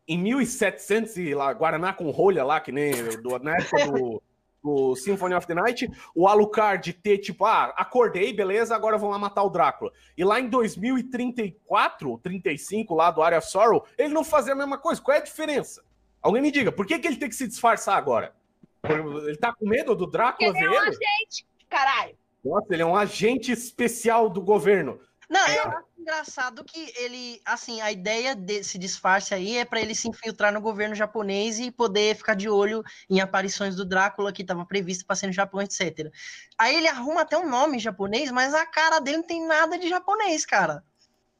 [0.05, 2.91] em 1700 e lá, Guaraná com rolha lá, que nem
[3.21, 4.21] do, na época do,
[4.63, 9.17] do Symphony of the Night, o Alucard ter, tipo, ah, acordei, beleza, agora vão lá
[9.17, 9.91] matar o Drácula.
[10.17, 14.77] E lá em 2034, 35, lá do Area of Sorrow, ele não fazia a mesma
[14.77, 15.01] coisa.
[15.01, 15.83] Qual é a diferença?
[16.21, 18.35] Alguém me diga, por que, que ele tem que se disfarçar agora?
[18.83, 22.17] Ele tá com medo do Drácula Ele é ver um agente, caralho.
[22.43, 24.99] Nossa, ele é um agente especial do governo.
[25.29, 29.93] Não, eu acho engraçado que ele, assim, a ideia desse disfarce aí é para ele
[29.93, 34.41] se infiltrar no governo japonês e poder ficar de olho em aparições do Drácula que
[34.41, 36.11] estava previsto para ser no Japão, etc.
[36.57, 39.87] Aí ele arruma até um nome japonês, mas a cara dele não tem nada de
[39.87, 40.83] japonês, cara.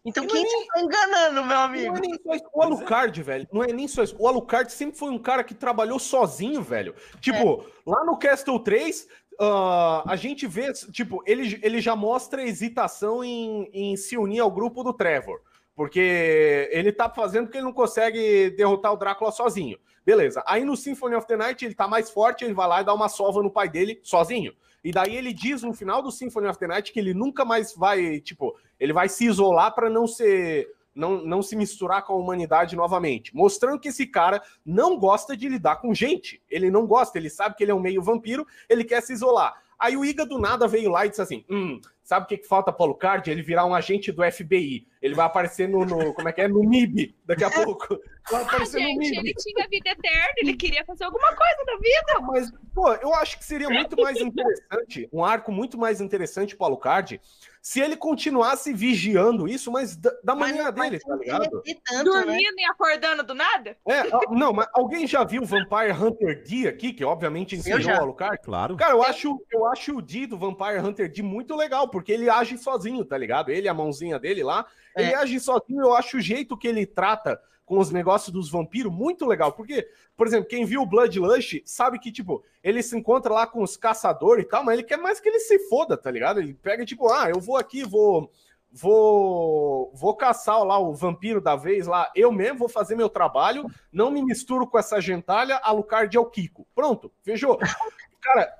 [0.05, 1.87] Então quem é você tá enganando, meu amigo?
[1.87, 2.45] Não é nem só isso.
[2.53, 4.15] O Alucard, velho, não é nem só isso.
[4.19, 6.95] O Alucard sempre foi um cara que trabalhou sozinho, velho.
[7.19, 9.07] Tipo, lá no Castle 3,
[9.39, 14.51] ah, a gente vê, tipo, ele, ele já mostra hesitação em, em se unir ao
[14.51, 15.39] grupo do Trevor.
[15.73, 19.77] Porque ele tá fazendo porque ele não consegue derrotar o Drácula sozinho.
[20.05, 20.43] Beleza.
[20.45, 22.93] Aí no Symphony of the Night ele tá mais forte, ele vai lá e dá
[22.93, 24.53] uma sova no pai dele sozinho.
[24.83, 27.73] E daí ele diz no final do Symphony of the Night que ele nunca mais
[27.73, 30.67] vai, tipo, ele vai se isolar para não ser
[30.99, 35.47] não, não se misturar com a humanidade novamente, mostrando que esse cara não gosta de
[35.47, 36.43] lidar com gente.
[36.49, 39.55] Ele não gosta, ele sabe que ele é um meio vampiro, ele quer se isolar.
[39.79, 42.47] Aí o Iga do nada veio lá e disse assim: hum, sabe o que, que
[42.47, 43.29] falta para o Alucard?
[43.29, 44.87] Ele virar um agente do FBI.
[44.99, 46.47] Ele vai aparecer no, no- como é que é?
[46.47, 47.99] No MIB daqui a pouco.
[48.31, 49.17] Vai Ah, aparecer no gente, MIB.
[49.19, 52.27] ele tinha vida eterna, ele queria fazer alguma coisa da vida.
[52.31, 56.65] Mas, pô, eu acho que seria muito mais interessante, um arco muito mais interessante pro
[56.65, 57.21] Alucard,
[57.61, 61.49] se ele continuasse vigiando isso, mas da, da Mas maneira dele, tá ligado?
[61.49, 61.63] tanto,
[61.93, 62.03] né?
[62.03, 63.77] Dormindo e acordando do nada?
[63.85, 67.99] É, ah, não, mas alguém já viu Vampire Hunter D aqui, que obviamente inspirou já.
[67.99, 68.39] o Alucard?
[68.43, 68.75] Claro.
[68.77, 72.29] Cara, eu acho, eu acho o D do Vampire Hunter D muito legal, porque ele
[72.29, 73.49] age sozinho, tá ligado?
[73.49, 74.65] Ele, a mãozinha dele lá,
[74.95, 75.03] É.
[75.03, 78.91] ele age sozinho, eu acho o jeito que ele trata com os negócios dos vampiros
[78.91, 83.31] muito legal, porque, por exemplo, quem viu o Bloodlust sabe que, tipo, ele se encontra
[83.31, 86.09] lá com os caçadores e tal, mas ele quer mais que ele se foda, tá
[86.09, 86.39] ligado?
[86.39, 88.31] Ele pega, tipo, ah, eu vou aqui, vou...
[88.71, 92.11] Vou, vou caçar lá o vampiro da vez lá.
[92.15, 93.65] Eu mesmo vou fazer meu trabalho.
[93.91, 95.59] Não me misturo com essa gentalha.
[95.63, 96.67] Alucard é o Kiko.
[96.75, 97.57] Pronto, fechou.
[98.21, 98.53] Cara,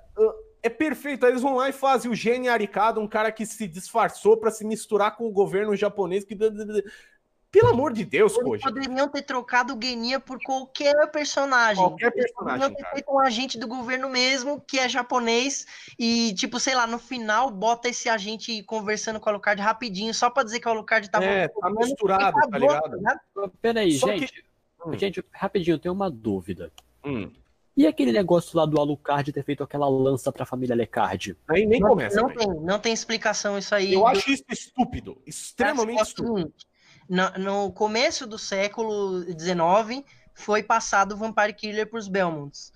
[0.62, 1.24] é perfeito.
[1.24, 4.50] Aí eles vão lá e fazem o gênio Aricado, um cara que se disfarçou pra
[4.50, 6.24] se misturar com o governo japonês.
[6.24, 6.36] Que...
[7.52, 8.62] Pelo amor de Deus, Eles poxa.
[8.62, 11.82] poderiam ter trocado o Genia por qualquer personagem.
[11.82, 15.66] Qualquer Eles personagem, poderiam ter feito um agente do governo mesmo, que é japonês,
[15.98, 20.30] e, tipo, sei lá, no final, bota esse agente conversando com o Alucard rapidinho, só
[20.30, 21.24] pra dizer que o Alucard tava.
[21.24, 22.96] É, tá misturado, tá acabou, ligado?
[22.96, 23.20] ligado?
[23.60, 24.44] Peraí, Só que- gente.
[24.86, 24.96] Hum.
[24.96, 26.70] Gente, rapidinho, eu tenho uma dúvida.
[27.04, 27.32] Hum.
[27.76, 31.36] E aquele negócio lá do Alucard ter feito aquela lança pra família Lecard?
[31.48, 32.20] Aí nem Não, começa.
[32.20, 33.92] não tem, não tem explicação isso aí.
[33.94, 35.20] Eu acho isso estúpido.
[35.26, 36.36] Extremamente estúpido.
[36.38, 36.66] seguinte,
[37.08, 42.72] no, no começo do século XIX, foi passado o Vampire Killer pros Belmonts.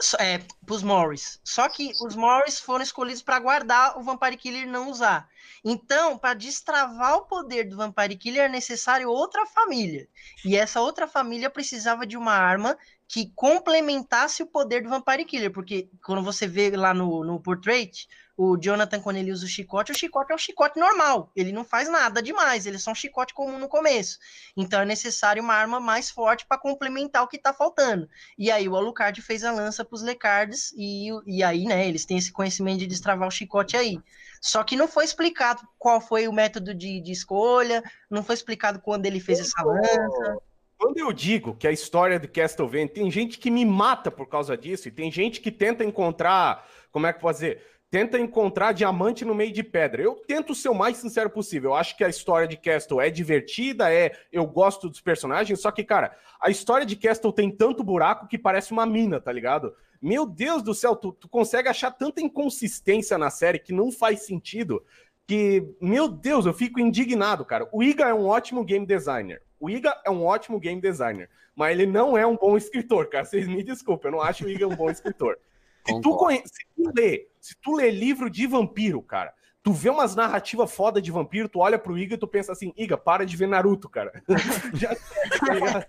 [0.00, 1.40] So- É, pros Morris.
[1.42, 5.26] Só que os Morris foram escolhidos para guardar o Vampire Killer e não usar.
[5.64, 10.06] Então, para destravar o poder do Vampire Killer, é necessário outra família.
[10.44, 12.76] E essa outra família precisava de uma arma
[13.08, 15.52] que complementasse o poder do Vampire Killer.
[15.52, 18.06] Porque quando você vê lá no, no portrait,
[18.36, 21.32] o Jonathan, quando ele usa o chicote, o chicote é um chicote normal.
[21.34, 24.18] Ele não faz nada demais, ele é só um chicote comum no começo.
[24.54, 28.08] Então é necessário uma arma mais forte para complementar o que tá faltando.
[28.36, 32.18] E aí o Alucard fez a lança pros Lecards, e, e aí, né, eles têm
[32.18, 33.98] esse conhecimento de destravar o chicote aí.
[34.40, 38.80] Só que não foi explicado qual foi o método de, de escolha, não foi explicado
[38.80, 40.38] quando ele fez essa lança.
[40.78, 44.56] Quando eu digo que a história do Castlevania tem gente que me mata por causa
[44.56, 47.62] disso, e tem gente que tenta encontrar, como é que posso dizer?
[47.90, 50.02] Tenta encontrar diamante no meio de pedra.
[50.02, 51.70] Eu tento ser o mais sincero possível.
[51.70, 55.70] Eu acho que a história de Castle é divertida, é eu gosto dos personagens, só
[55.70, 59.74] que, cara, a história de Castle tem tanto buraco que parece uma mina, tá ligado?
[60.02, 64.26] Meu Deus do céu, tu, tu consegue achar tanta inconsistência na série que não faz
[64.26, 64.84] sentido
[65.26, 67.68] que, meu Deus, eu fico indignado, cara.
[67.72, 69.42] O Iga é um ótimo game designer.
[69.58, 73.24] O Iga é um ótimo game designer, mas ele não é um bom escritor, cara.
[73.24, 75.38] Vocês me desculpem, eu não acho o Iga um bom escritor.
[75.86, 76.42] Se tu, conhe...
[76.44, 81.00] se tu lê Se tu lê livro de vampiro, cara, tu vê umas narrativas foda
[81.00, 83.88] de vampiro, tu olha pro Iga e tu pensa assim, Iga, para de ver Naruto,
[83.88, 84.12] cara.
[84.74, 85.86] Já, tá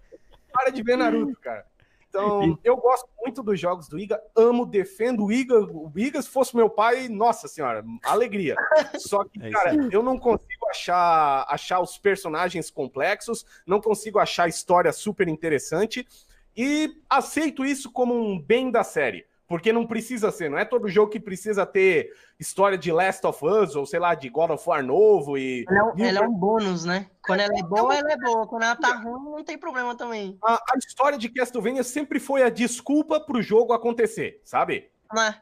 [0.54, 1.66] para de ver Naruto, cara.
[2.10, 5.60] Então, eu gosto muito dos jogos do Iga, amo, defendo o Iga.
[5.60, 8.56] O Iga, se fosse meu pai, nossa senhora, alegria.
[8.98, 14.44] Só que, É cara, eu não consigo achar, achar os personagens complexos, não consigo achar
[14.46, 16.08] a história super interessante
[16.56, 19.26] e aceito isso como um bem da série.
[19.48, 23.46] Porque não precisa ser, não é todo jogo que precisa ter história de Last of
[23.46, 25.66] Us ou sei lá, de God of War novo e.
[25.70, 27.10] Ela é, ela é um bônus, né?
[27.26, 28.46] Quando ela é boa, ela é boa.
[28.46, 30.38] Quando ela tá ruim, não tem problema também.
[30.44, 34.90] a, a história de Castlevania sempre foi a desculpa pro jogo acontecer, sabe?
[35.14, 35.42] Né?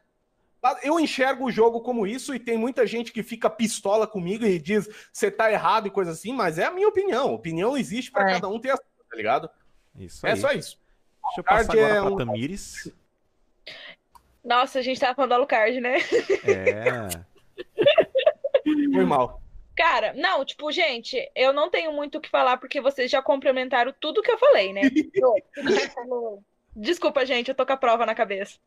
[0.84, 4.58] Eu enxergo o jogo como isso e tem muita gente que fica pistola comigo e
[4.60, 7.34] diz você tá errado e coisa assim, mas é a minha opinião.
[7.34, 8.34] Opinião existe pra É.
[8.34, 9.50] cada um ter a sua, tá ligado?
[9.98, 10.34] Isso aí.
[10.34, 10.80] É só isso.
[11.24, 12.92] Deixa eu passar agora é pra um- Tamires.
[14.46, 15.98] Nossa, a gente tava falando do Alucard, né?
[16.46, 17.10] É.
[18.94, 19.42] Foi mal.
[19.76, 23.94] Cara, não, tipo, gente, eu não tenho muito o que falar porque vocês já complementaram
[24.00, 24.82] tudo que eu falei, né?
[26.78, 28.60] Desculpa, gente, eu tô com a prova na cabeça.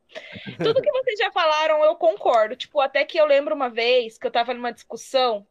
[0.62, 2.56] Tudo que vocês já falaram, eu concordo.
[2.56, 5.46] Tipo, até que eu lembro uma vez que eu tava numa discussão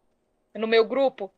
[0.56, 1.32] no meu grupo,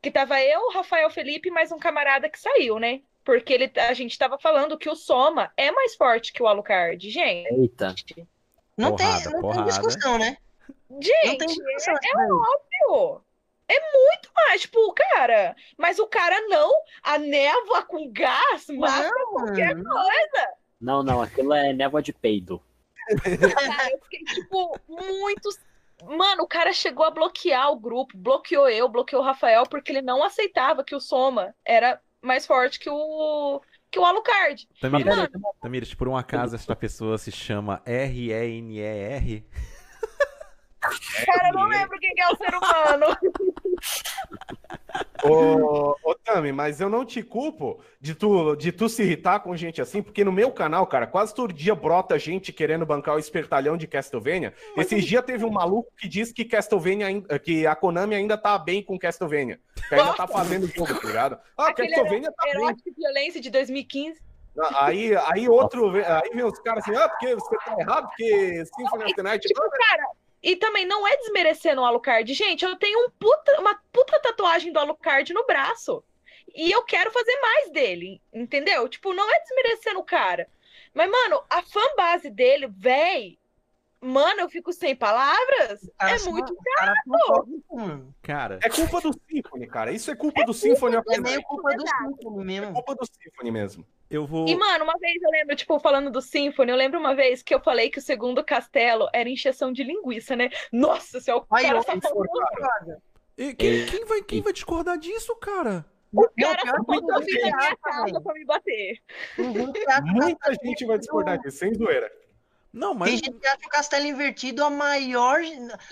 [0.00, 3.02] que tava eu, o Rafael Felipe e mais um camarada que saiu, né?
[3.22, 7.08] Porque ele, a gente tava falando que o Soma é mais forte que o Alucard.
[7.08, 7.94] Gente, Eita.
[8.76, 9.62] Não, Porrada, tem, não porrada.
[9.62, 10.36] tem discussão, né?
[10.88, 11.94] Não gente, tem discussão.
[11.94, 13.22] é óbvio.
[13.68, 15.56] É muito mais, tipo, cara.
[15.78, 16.70] Mas o cara não.
[17.02, 20.48] A névoa com gás mata qualquer Não, coisa.
[20.80, 22.60] Não, não, aquilo é névoa de peido.
[23.54, 25.48] Cara, eu fiquei, tipo, muito.
[26.04, 30.02] Mano, o cara chegou a bloquear o grupo, bloqueou eu, bloqueou o Rafael, porque ele
[30.02, 33.60] não aceitava que o Soma era mais forte que o,
[33.92, 34.66] que o Alucard.
[34.80, 35.28] Tamires, Mano,
[35.60, 39.46] Tamires, por um acaso essa pessoa se chama R-E-N-E-R?
[41.26, 43.06] cara, eu não lembro quem que é o ser humano.
[45.22, 49.56] Ô, ô Tami, mas eu não te culpo de tu, de tu se irritar com
[49.56, 53.18] gente assim, porque no meu canal, cara, quase todo dia brota gente querendo bancar o
[53.18, 54.52] espertalhão de Castlevania.
[54.76, 58.58] Esses dias teve um maluco que disse que Castlevania, ainda- que a Konami ainda tá
[58.58, 59.60] bem com Castlevania.
[59.88, 61.38] Que ainda tá fazendo jogo, tá ligado?
[61.56, 62.54] Ah, Aquele Castlevania tá bem.
[62.54, 64.20] Erótica e violência de 2015.
[64.74, 69.04] Aí, aí outro, aí vem os caras assim, ah, porque você tá errado, porque Symphony
[69.04, 69.48] of the Night...
[69.48, 70.04] Tipo, cara,
[70.42, 72.32] e também não é desmerecendo o Alucard.
[72.34, 76.02] Gente, eu tenho um puta- uma puta tatuagem do Alucard no braço.
[76.54, 78.88] E eu quero fazer mais dele, entendeu?
[78.88, 80.48] Tipo, não é desmerecendo o cara.
[80.92, 83.38] Mas, mano, a fanbase dele, véi.
[84.04, 85.88] Mano, eu fico sem palavras.
[85.96, 86.56] Cara, é muito.
[86.76, 88.14] cara, não mano.
[88.20, 89.92] Cara, É culpa do Symphony, cara.
[89.92, 91.86] Isso é culpa do Symphony É meio culpa do.
[91.86, 92.74] Symphony É mesmo.
[92.74, 93.86] culpa do Symphony mesmo.
[94.10, 94.48] eu vou.
[94.48, 97.54] E, mano, uma vez eu lembro, tipo, falando do Symphony, eu lembro uma vez que
[97.54, 100.50] eu falei que o segundo castelo era encheção de linguiça, né?
[100.72, 102.26] Nossa, se o Aí, cara só falou
[103.38, 105.84] E quem, quem vai, quem vai discordar disso, cara?
[106.12, 108.98] o Não, cara muita faltou vir na gente minha casa pra me bater.
[109.38, 112.10] Muita gente vai discordar disso, sem zoeira.
[112.72, 113.10] Não, Tem mas.
[113.10, 115.40] gente que acha o Castelo Invertido a maior,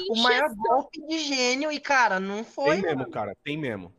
[0.09, 0.62] o maior Encheção.
[0.62, 2.77] golpe de gênio e, cara, não foi.
[2.77, 3.36] Tem mesmo, cara.
[3.44, 3.93] Tem mesmo.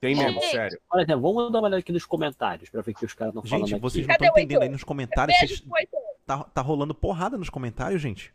[0.00, 0.50] Tem mesmo, Gente.
[0.52, 0.78] sério.
[0.92, 3.32] Olha, então, vamos dar uma olhada aqui nos comentários pra ver o que os caras
[3.34, 3.80] estão falando Gente, aqui.
[3.82, 5.38] vocês não Cadê estão o entendendo aí nos comentários.
[5.38, 5.88] Beijo, vocês-
[6.26, 8.34] Tá, tá rolando porrada nos comentários, gente?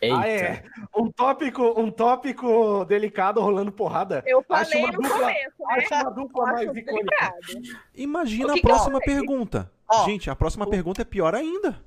[0.00, 0.18] Eita.
[0.18, 0.64] Ah, é.
[0.96, 4.22] Um tópico, um tópico delicado rolando porrada.
[4.26, 5.74] Eu Acho falei uma no dupla- começo, né?
[5.76, 7.32] Acho uma dupla mais Acho icônica.
[7.50, 7.78] delicado.
[7.94, 9.70] Imagina O que a próxima pergunta.
[9.86, 11.84] Ó, Gente, a próxima pergunta é pior ainda.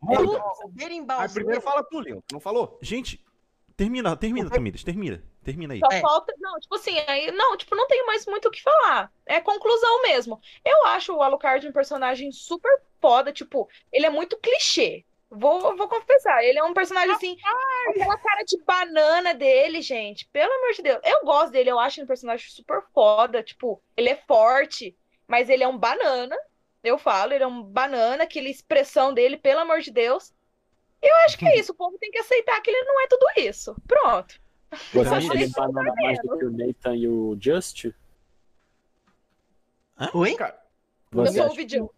[0.00, 1.20] Mano, Berimbau.
[1.20, 2.20] Aí primeiro fala tu, Leon.
[2.32, 2.78] Não falou?
[2.80, 3.24] Gente,
[3.76, 5.22] termina, termina, Tamires, termina.
[5.44, 5.80] Termina aí.
[5.80, 6.00] Só É.
[6.00, 6.34] falta.
[6.38, 9.10] Não, tipo assim, aí, não, tipo, não tenho mais muito o que falar.
[9.26, 10.40] É conclusão mesmo.
[10.64, 12.70] Eu acho o Alucard um personagem super
[13.00, 15.04] foda, tipo, ele é muito clichê.
[15.30, 17.36] Vou, vou confessar, ele é um personagem assim,
[17.90, 20.26] aquela cara de banana dele, gente.
[20.28, 21.00] Pelo amor de Deus.
[21.04, 23.42] Eu gosto dele, eu acho ele um personagem super foda.
[23.42, 24.96] Tipo, ele é forte,
[25.26, 26.34] mas ele é um banana.
[26.82, 30.32] Eu falo, ele é um banana, aquela expressão dele, pelo amor de Deus.
[31.02, 33.26] Eu acho que é isso, o povo tem que aceitar que ele não é tudo
[33.36, 33.76] isso.
[33.86, 34.40] Pronto.
[34.92, 37.86] Você acha ele banana mais do que o Nathan e o Just?
[40.12, 40.36] Oi?
[40.40, 41.90] Eu Você sou o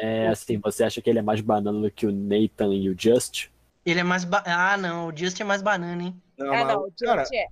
[0.00, 2.96] é, assim, você acha que ele é mais banana do que o Nathan e o
[2.96, 3.48] Just?
[3.84, 4.24] Ele é mais.
[4.24, 4.44] Ba...
[4.46, 5.08] Ah, não.
[5.08, 6.22] O Just é mais banana, hein?
[6.36, 7.46] Não, Ah, mas, não, o cara, Just é.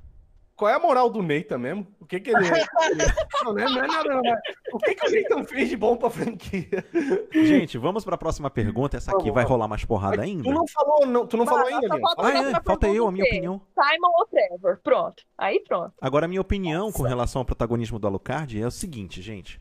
[0.57, 1.87] Qual é a moral do Nathan mesmo?
[2.01, 2.41] O que que ele...
[3.45, 4.23] não, não é, não é nada, não.
[4.23, 4.41] mas
[4.73, 6.85] O que que o Nathan fez de bom pra franquia?
[7.33, 8.97] Gente, vamos pra próxima pergunta.
[8.97, 10.43] Essa aqui vai rolar mais porrada ainda?
[10.45, 13.25] Tu não falou, não, tu não falou ainda, falta- Ah, é, falta eu, a minha
[13.25, 13.61] é- opinião.
[13.75, 14.81] Simon ou Trevor.
[14.83, 15.23] Pronto.
[15.37, 15.93] Aí pronto.
[16.01, 19.61] Agora, a minha opinião com relação ao protagonismo do Alucard é o seguinte, gente.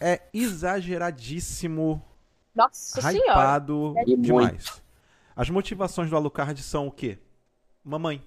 [0.00, 2.02] É exageradíssimo,
[2.54, 3.30] Nossa senhora.
[3.32, 4.82] hypado E demais.
[5.34, 7.18] As motivações do Alucard são o quê?
[7.82, 8.22] Mamãe.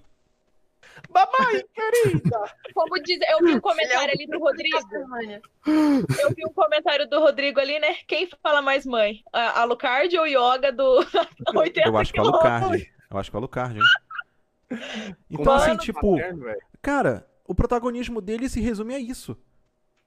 [1.10, 2.38] Mamãe, querida!
[2.74, 4.78] Como diz, eu vi um comentário ali do Rodrigo.
[5.66, 7.96] Eu vi um comentário do Rodrigo ali, né?
[8.06, 9.22] Quem fala mais mãe?
[9.32, 11.04] A Alucard ou Yoga do
[11.54, 12.92] 80 Eu acho que é Alucard.
[13.10, 13.84] Eu acho que é Alucard, hein?
[15.30, 16.44] Então, Mano, assim, tipo, Paterno,
[16.82, 19.36] cara, o protagonismo dele se resume a isso.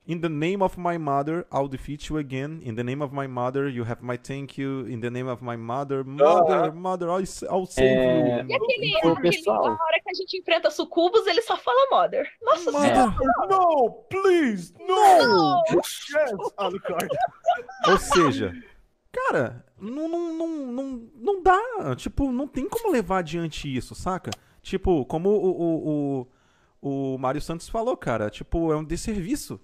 [0.09, 2.61] In the name of my mother, I'll defeat you again.
[2.63, 4.87] In the name of my mother, you have my thank you.
[4.87, 7.23] In the name of my mother, mother, mother, I'll,
[7.67, 8.55] save É, E you.
[8.55, 9.63] aquele, Ô, aquele pessoal.
[9.65, 12.27] na hora que a gente enfrenta sucubos, ele só fala Mother.
[12.41, 12.89] Nossa Mother.
[12.91, 13.15] senhora.
[13.51, 15.63] No, please, no!
[15.75, 17.07] Yes, Alucard.
[17.87, 18.51] Ou seja,
[19.11, 21.95] cara, não, não, não, não, não dá.
[21.95, 24.31] Tipo, não tem como levar adiante isso, saca?
[24.63, 26.27] Tipo, como o, o,
[26.81, 29.59] o, o Mário Santos falou, cara, tipo, é um desserviço.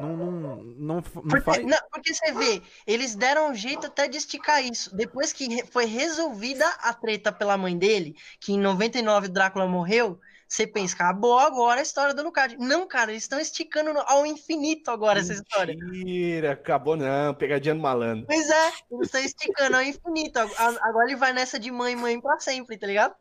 [0.00, 1.64] Não, não, não, não Porque, faz.
[1.66, 4.94] não, porque você vê, eles deram um jeito até de esticar isso.
[4.94, 10.20] Depois que foi resolvida a treta pela mãe dele, que em 99 o Drácula morreu,
[10.46, 12.56] você pensa, acabou agora a história do Lucard.
[12.58, 15.76] Não, cara, eles estão esticando ao infinito agora essa história.
[15.78, 18.24] Mentira, acabou não, pegadinha do malandro.
[18.26, 20.38] Pois é, eles estão esticando ao infinito.
[20.38, 20.48] A-
[20.88, 23.14] Agora ele vai nessa de mãe, mãe pra sempre, tá ligado?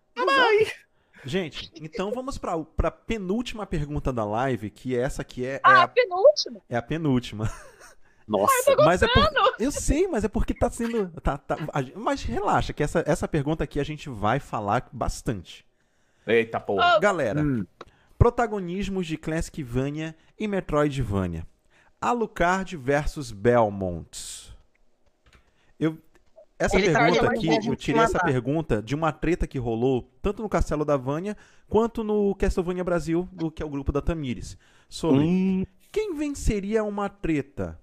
[1.28, 5.62] Gente, então vamos pra, pra penúltima pergunta da live, que é essa que é, é,
[5.64, 6.64] Ah, a, penúltimo.
[6.70, 7.52] é a penúltima.
[8.28, 9.30] Nossa, Mas é por...
[9.58, 11.10] Eu sei, mas é porque tá sendo.
[11.22, 11.56] Tá, tá...
[11.74, 15.66] a- Mas relaxa, que essa, essa pergunta aqui a gente vai falar bastante.
[16.26, 16.96] Eita porra.
[16.96, 17.66] Ah, Galera, Hum.
[18.18, 21.48] protagonismos de Classicvania e Metroidvania.
[22.02, 24.54] Alucard versus Belmont.
[25.80, 25.98] Eu,
[26.60, 30.42] essa Ele tá pergunta aqui, eu tirei essa pergunta de uma treta que rolou tanto
[30.42, 31.36] no Castelo da Vânia
[31.68, 34.58] quanto no Castlevania Brasil, do que é o grupo da Tamires.
[34.90, 37.80] Sobre Hum, quem venceria uma treta?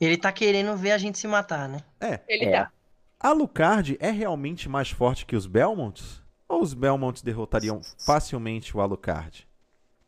[0.00, 1.80] Ele tá querendo ver a gente se matar, né?
[2.00, 2.50] É, Ele É.
[2.50, 2.72] tá.
[3.20, 6.22] Alucard é realmente mais forte que os Belmonts?
[6.48, 9.46] Ou os Belmonts derrotariam facilmente o Alucard?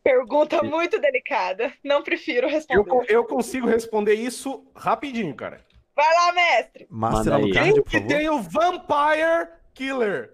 [0.03, 1.71] Pergunta muito delicada.
[1.83, 2.83] Não prefiro eu, responder.
[2.89, 5.63] co- eu consigo responder isso rapidinho, cara.
[5.95, 6.87] Vai lá, mestre.
[6.89, 7.43] Master Manda aí.
[7.43, 10.33] Alucard, Quem que tem o Vampire Killer?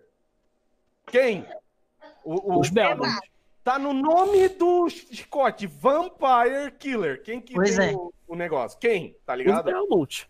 [1.08, 1.46] Quem?
[2.24, 3.10] O, o- Os Belmont.
[3.64, 7.22] tá no nome do chicote, Vampire Killer.
[7.24, 7.94] Quem que Pois tem é.
[7.96, 8.78] o, o negócio?
[8.80, 9.18] Quem?
[9.26, 9.66] Tá Os ligado?
[9.66, 10.30] Belmont.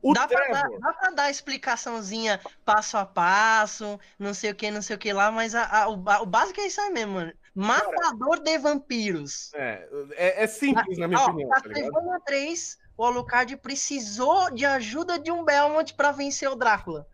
[0.00, 4.68] O dá, pra dar, dá pra dar explicaçãozinha passo a passo, não sei o que,
[4.68, 7.12] não sei o que lá, mas a- a- o, o básico é isso aí mesmo,
[7.14, 7.32] mano.
[7.54, 9.52] Matador de vampiros.
[9.54, 11.74] É, é, é simples, na minha Ó, opinião, tá ligado?
[11.92, 17.08] Castlevania 3, o Alucard precisou de ajuda de um Belmont pra vencer o Drácula.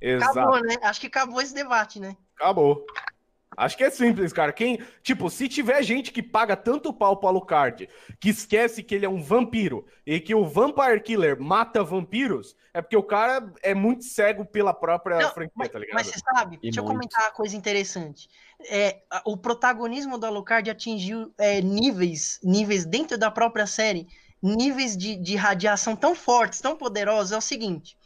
[0.00, 0.38] Exato.
[0.38, 0.76] Acabou, né?
[0.82, 2.16] Acho que acabou esse debate, né?
[2.36, 2.86] Acabou.
[3.54, 4.50] Acho que é simples, cara.
[4.50, 7.86] Quem, tipo, se tiver gente que paga tanto pau pro Alucard,
[8.18, 12.80] que esquece que ele é um vampiro e que o Vampire Killer mata vampiros, é
[12.80, 15.94] porque o cara é muito cego pela própria Não, franquia, tá ligado?
[15.94, 16.96] Mas você sabe, E deixa eu muito.
[16.96, 18.28] comentar uma coisa interessante.
[18.70, 24.06] É, o protagonismo do Alucard atingiu é, níveis, níveis dentro da própria série,
[24.42, 27.32] níveis de, de radiação tão fortes, tão poderosos.
[27.32, 27.96] É o seguinte: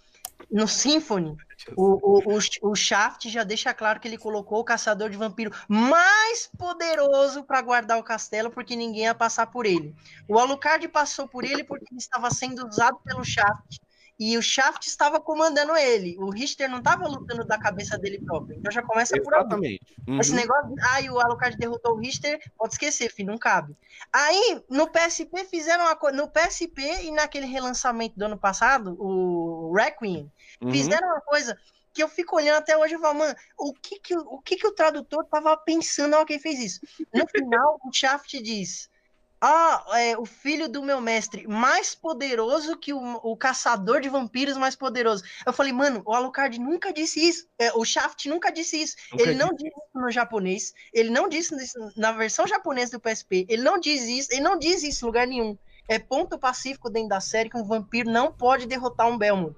[0.50, 1.36] no Symphony,
[1.76, 5.52] o, o, o, o Shaft já deixa claro que ele colocou o caçador de vampiro
[5.68, 9.94] mais poderoso para guardar o castelo, porque ninguém ia passar por ele.
[10.28, 13.78] O Alucard passou por ele porque ele estava sendo usado pelo Shaft.
[14.20, 16.14] E o Shaft estava comandando ele.
[16.18, 18.58] O Richter não estava lutando da cabeça dele próprio.
[18.58, 19.40] Então já começa por aí.
[19.40, 19.96] Exatamente.
[20.06, 20.20] Uhum.
[20.20, 23.74] Esse negócio, ai, o Alucard derrotou o Richter, pode esquecer, filho, não cabe.
[24.12, 29.72] Aí, no PSP fizeram uma coisa, no PSP e naquele relançamento do ano passado, o
[29.74, 30.30] Requiem,
[30.60, 30.70] Uhum.
[30.70, 31.56] fizeram uma coisa
[31.92, 34.66] que eu fico olhando até hoje e falo, mano, o que que, o que que
[34.66, 36.80] o tradutor tava pensando hora que fez isso?
[37.12, 38.90] No final, o Shaft diz,
[39.40, 44.56] ah, é, o filho do meu mestre, mais poderoso que o, o caçador de vampiros
[44.56, 45.24] mais poderoso.
[45.46, 48.96] Eu falei, mano, o Alucard nunca disse isso, é, o Shaft nunca disse isso.
[49.12, 53.00] Nunca ele não disse isso no japonês, ele não disse isso na versão japonesa do
[53.00, 55.56] PSP, ele não diz isso, ele não diz isso em lugar nenhum.
[55.88, 59.56] É ponto pacífico dentro da série que um vampiro não pode derrotar um Belmont.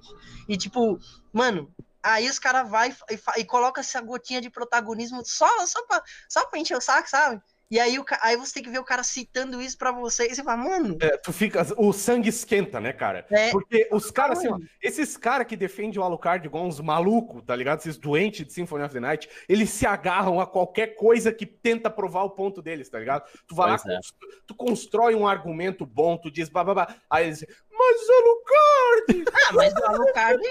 [0.48, 0.98] E tipo,
[1.32, 1.70] mano,
[2.02, 6.02] aí os caras vai e, fa- e coloca essa gotinha de protagonismo só, só, pra,
[6.28, 7.42] só pra encher o saco, sabe?
[7.72, 10.26] E aí, o, aí você tem que ver o cara citando isso pra você.
[10.26, 13.24] E você fala, mano, É, tu fica, o sangue esquenta, né, cara?
[13.30, 13.50] É.
[13.50, 17.56] Porque os caras, assim, ó, esses caras que defendem o Alucard igual uns malucos, tá
[17.56, 17.78] ligado?
[17.78, 21.88] Esses doentes de Symphony of the Night, eles se agarram a qualquer coisa que tenta
[21.88, 23.24] provar o ponto deles, tá ligado?
[23.46, 23.98] Tu vai Pois lá, é.
[24.46, 29.24] tu constrói um argumento bom, tu diz bababá, aí eles dizem, mas Alucard!
[29.48, 30.42] ah, mas o Alucard.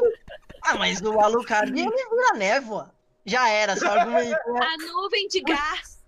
[0.64, 2.91] ah, mas o Alucard ele vira névoa.
[3.23, 4.35] Já era, só argumento.
[4.35, 6.01] A nuvem de gás.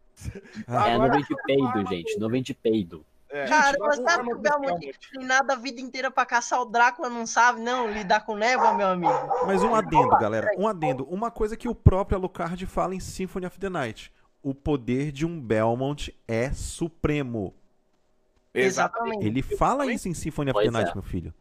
[0.67, 2.19] É Agora- nuvem de peido, gente.
[2.19, 3.05] Nuvem de peido.
[3.29, 4.99] É, Cara, mas as sabe que o do Belmont Belmont.
[5.11, 7.89] treinado a vida inteira pra caçar o Drácula, não sabe, não?
[7.91, 9.11] Lidar com névoa, meu amigo.
[9.47, 10.51] Mas um adendo, galera.
[10.55, 11.03] Um adendo.
[11.05, 14.11] Uma coisa que o próprio Alucard fala em Symphony of the Night.
[14.43, 17.55] O poder de um Belmont é supremo.
[18.53, 19.25] Exatamente.
[19.25, 20.93] Ele fala isso em Symphony of the Night, é.
[20.93, 21.33] meu filho.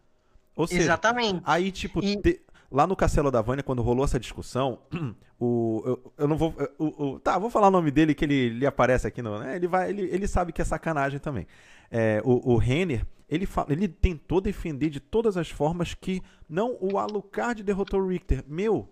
[0.56, 1.42] Ou seja, Exatamente.
[1.44, 2.40] aí, tipo, E- te-
[2.72, 4.80] lá no Castelo da Vânia, quando rolou essa discussão,
[5.38, 6.54] o, eu, eu não vou.
[6.78, 9.38] O, o- tá, vou falar o nome dele que ele, ele aparece aqui no.
[9.38, 11.46] né, ele, vai, ele, ele sabe que é sacanagem também.
[11.90, 16.76] É, o, o Renner, ele, fa- ele tentou defender de todas as formas que não
[16.80, 18.42] o Alucard derrotou o Richter.
[18.48, 18.88] Meu,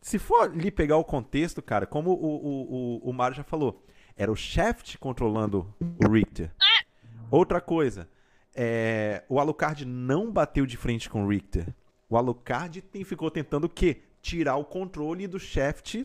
[0.00, 3.84] se for ali pegar o contexto, cara, como o, o, o, o Mário já falou,
[4.16, 5.66] era o Shaft controlando
[6.04, 6.52] o Richter.
[7.30, 8.08] Outra coisa,
[8.54, 11.74] é, o Alucard não bateu de frente com o Richter.
[12.08, 14.02] O Alucard tem, ficou tentando o quê?
[14.22, 16.04] Tirar o controle do Shaft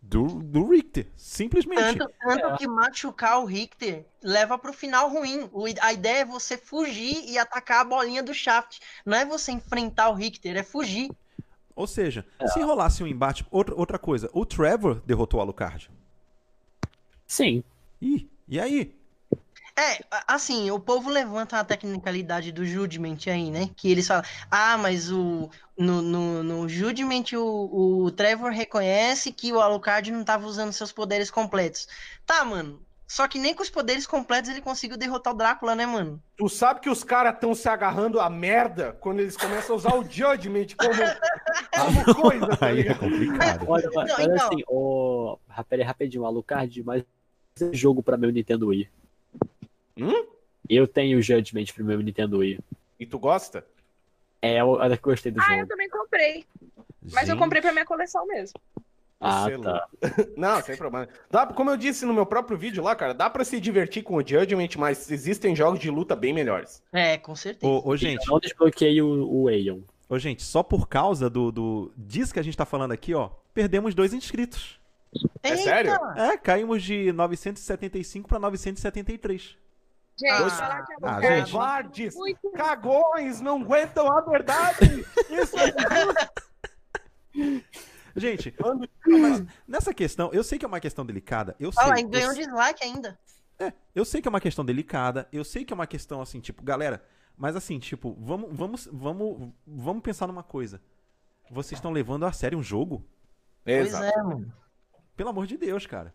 [0.00, 1.08] do, do Richter.
[1.16, 1.98] Simplesmente.
[1.98, 5.48] Tanto, tanto que machucar o Richter leva pro final ruim.
[5.52, 8.80] O- a ideia é você fugir e atacar a bolinha do Shaft.
[9.04, 11.10] Não é você enfrentar o Richter, é fugir.
[11.74, 13.44] Ou seja, se rolasse um embate.
[13.50, 15.90] Outra, outra coisa, o Trevor derrotou o Alucard.
[17.26, 17.62] Sim.
[18.00, 18.95] Ih, e aí?
[19.78, 23.68] É, a- assim, o povo levanta a tecnicalidade do Judgment aí, né?
[23.76, 29.52] Que eles falam, ah, mas o, no, no, no Judgment o, o Trevor reconhece que
[29.52, 31.86] o Alucard não tava usando seus poderes completos.
[32.24, 32.80] Tá, mano.
[33.08, 36.20] Só que nem com os poderes completos ele conseguiu derrotar o Drácula, né, mano?
[36.36, 39.94] Tu sabe que os caras estão se agarrando à merda quando eles começam a usar
[39.94, 43.64] o Judgment como, como coisa, tá Aí é complicado.
[43.68, 45.38] Olha, mas então- assim, o.
[45.68, 47.04] Pera aí, rapidinho, Alucard, mas
[47.54, 48.88] esse jogo pra meu Nintendo Wii.
[49.98, 50.26] Hum?
[50.68, 52.58] Eu tenho o Judgment pro meu Nintendo Wii.
[52.98, 53.64] E tu gosta?
[54.42, 55.68] É, eu, eu gostei do Ah, eu jogo.
[55.68, 56.44] também comprei.
[57.12, 58.58] Mas eu Gente, comprei pra minha coleção mesmo.
[59.20, 59.88] Ah, tá.
[60.36, 61.08] Não, sem problema.
[61.30, 64.16] Dá, como eu disse no meu próprio vídeo lá, cara, dá pra se divertir com
[64.16, 66.82] o Judgment, mas existem jogos de luta bem melhores.
[66.92, 67.66] É, com certeza.
[67.72, 69.80] Ô, ô, gente, Eu não desbloqueei o, o Aeon.
[70.08, 73.30] ô, gente, só por causa do, do disso que a gente tá falando aqui, ó,
[73.54, 74.78] perdemos dois inscritos.
[75.42, 75.92] É sério?
[76.16, 79.56] É, caímos de 975 pra 973.
[80.18, 81.52] Gente, Ah, falar que é ah, gente.
[81.52, 85.06] Covardes, muito cagões, não aguentam a verdade.
[85.28, 85.72] Isso é
[88.16, 88.54] Gente,
[89.68, 91.84] nessa questão, eu sei que é uma questão delicada, eu sei.
[91.84, 93.18] Olha lá, e eu ganhou um dislike ainda.
[93.94, 96.62] Eu sei que é uma questão delicada, eu sei que é uma questão assim, tipo,
[96.62, 97.04] galera,
[97.36, 100.80] mas assim, tipo, vamos, vamos, vamos, vamos pensar numa coisa.
[101.50, 103.06] Vocês estão levando a sério um jogo?
[103.64, 104.02] Exato.
[104.02, 104.52] Pois é, mano.
[105.14, 106.14] Pelo amor de Deus, cara.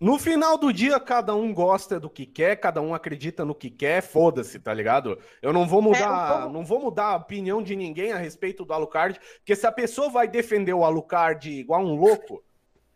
[0.00, 3.70] No final do dia, cada um gosta do que quer, cada um acredita no que
[3.70, 5.18] quer, foda-se, tá ligado?
[5.40, 8.16] Eu não vou mudar, É, o povo- não vou mudar a opinião de ninguém a
[8.18, 12.42] respeito do Alucard, porque se a pessoa vai defender o Alucard igual um louco,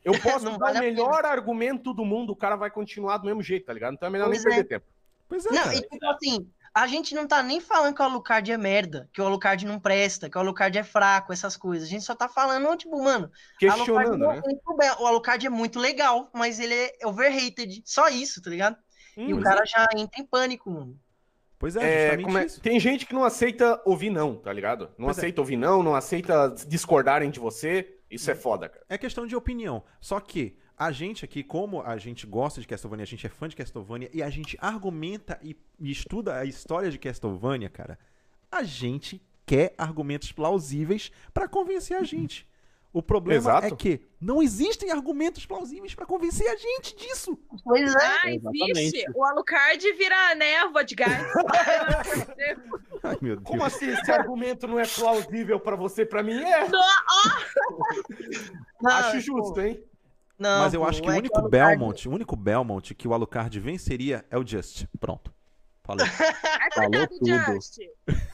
[0.04, 0.12] eu
[0.42, 3.66] posso dar vale o melhor argumento do mundo, o cara vai continuar do mesmo jeito,
[3.66, 3.94] tá ligado?
[3.94, 4.56] Então é melhor nem Pois é.
[4.56, 4.86] perder tempo.
[5.28, 5.74] Pois é, Não, cara.
[5.76, 6.48] e tipo assim,
[6.82, 9.78] a gente não tá nem falando que o Alucard é merda, que o Alucard não
[9.80, 11.86] presta, que o Alucard é fraco, essas coisas.
[11.88, 14.52] A gente só tá falando, tipo, mano, Questionando, Alucard né?
[14.56, 14.90] é bem.
[15.00, 17.82] o Alucard é muito legal, mas ele é overrated.
[17.84, 18.76] Só isso, tá ligado?
[19.16, 20.96] e o Hum, cara já entra em pânico, mano.
[21.58, 22.60] Pois é, É, é- isso.
[22.60, 24.90] Tem gente que não aceita ouvir não, tá ligado?
[24.96, 25.20] Não Pois é.
[25.22, 27.96] aceita ouvir não, não aceita discordarem de você.
[28.08, 28.84] Isso é foda, cara.
[28.88, 29.82] É questão de opinião.
[30.00, 33.48] Só que a gente aqui, como a gente gosta de Castlevania, a gente é fã
[33.48, 37.98] de Castlevania e a gente argumenta e, e estuda a história de Castlevania, cara,
[38.50, 42.46] a gente quer argumentos plausíveis pra convencer a gente.
[42.92, 43.66] O problema Exato.
[43.66, 47.38] é que não existem argumentos plausíveis pra convencer a gente disso.
[47.62, 47.98] Pois é.
[47.98, 48.30] Ah,
[48.70, 49.04] existe.
[49.14, 51.10] O Alucard vira névoa de gás.
[53.02, 53.46] Ai, meu Deus.
[53.46, 56.06] Como assim esse argumento não é plausível pra você?
[56.06, 56.66] Pra mim é.
[58.80, 59.84] Não, Acho pô, justo, hein?
[60.38, 63.12] Não, Mas eu acho que o é único Alucard- Belmont, o único Belmont que o
[63.14, 64.84] Alucard venceria é o Just.
[65.00, 65.32] Pronto.
[65.82, 66.06] Falei.
[66.06, 67.26] Falou tudo.
[67.26, 67.78] Just.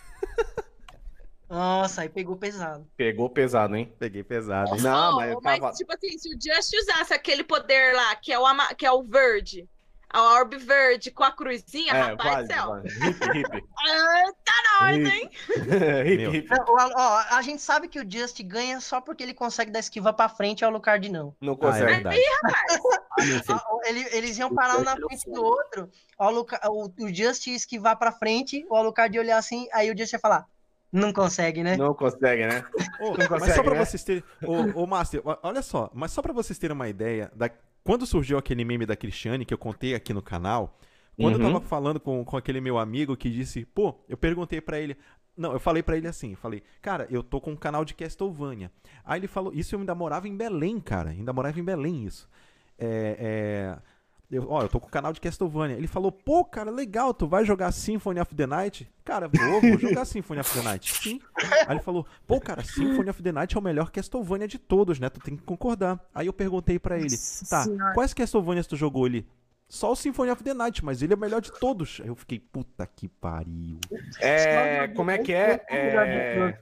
[1.49, 2.87] Nossa, aí pegou pesado.
[2.97, 3.93] Pegou pesado, hein?
[3.99, 4.81] Peguei pesado, hein?
[4.83, 5.73] Não, Oh, mas mas, tava.
[5.75, 8.91] tipo assim, se o Just usasse aquele poder lá, que é o, ama- que é
[8.91, 9.69] o verde,
[10.15, 12.69] a orbe verde com a cruzinha, É, rapaz vale, do céu.
[12.69, 12.89] vale.
[12.89, 13.65] Hip, hip.
[13.79, 15.31] Ah, tá nós, hein?
[16.07, 16.49] hip, hip.
[16.53, 20.13] Al- ó, a gente sabe que o Just ganha só porque ele consegue dar esquiva
[20.13, 21.35] pra frente e o Alucard não.
[21.41, 22.05] Não Ah, é consegue.
[22.43, 22.81] Rapaz,
[23.19, 23.61] Ah, meu filho.
[23.61, 27.47] Ah, ele- eles iam parar um na frente do outro, o, Aluca- o, o Just
[27.49, 30.47] ia esquivar pra frente, o Alucard ia olhar assim, aí o Just ia falar,
[30.93, 31.77] não consegue, né?
[31.77, 32.65] Não consegue, né?
[33.01, 33.85] Ô, Não mas consegue, só pra né?
[33.85, 34.23] vocês terem.
[34.45, 37.51] Ô, ô, Master, ó, olha só, mas só pra vocês terem uma ideia, da...
[37.85, 40.77] quando surgiu aquele meme da Cristiane que eu contei aqui no canal,
[41.17, 41.53] quando eu Uhum.
[41.53, 44.97] tava falando com, com aquele meu amigo que disse, pô, eu perguntei pra ele.
[45.37, 47.95] Não, eu falei pra ele assim, eu falei, cara, eu tô com um canal de
[47.95, 48.71] Castlevania.
[49.05, 52.29] Aí ele falou, isso eu ainda morava em Belém, cara, ainda morava em Belém isso.
[52.79, 53.17] É,
[53.79, 53.83] é,
[54.35, 55.77] Eu, ó, eu tô com o canal de Castlevania.
[55.77, 58.91] Ele falou, pô, cara, legal, tu vai jogar Symphony of the Night?
[59.05, 60.93] Cara, vou, vou jogar Symphony of the Night.
[60.93, 61.21] Sim.
[61.67, 64.99] Aí ele falou, pô, cara, Symphony of the Night é o melhor Castlevania de todos,
[64.99, 65.09] né?
[65.09, 66.01] Tu tem que concordar.
[66.13, 67.17] Aí eu perguntei pra ele,
[67.49, 67.65] tá,
[67.95, 69.25] quais Castlevanias tu jogou ali?
[69.69, 72.01] Só o Symphony of the Night, mas ele é o melhor de todos.
[72.03, 73.79] Aí eu fiquei, puta que pariu.
[74.21, 75.65] É, como é que é?
[75.71, 76.59] É,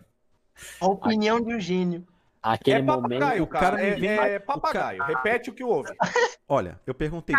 [0.81, 2.07] A opinião de um gênio.
[2.43, 3.65] Aquele é papagaio, o cara.
[3.65, 5.03] cara me É, vem- é o papagaio.
[5.05, 5.95] Repete o que houve.
[6.49, 7.37] Olha, eu perguntei.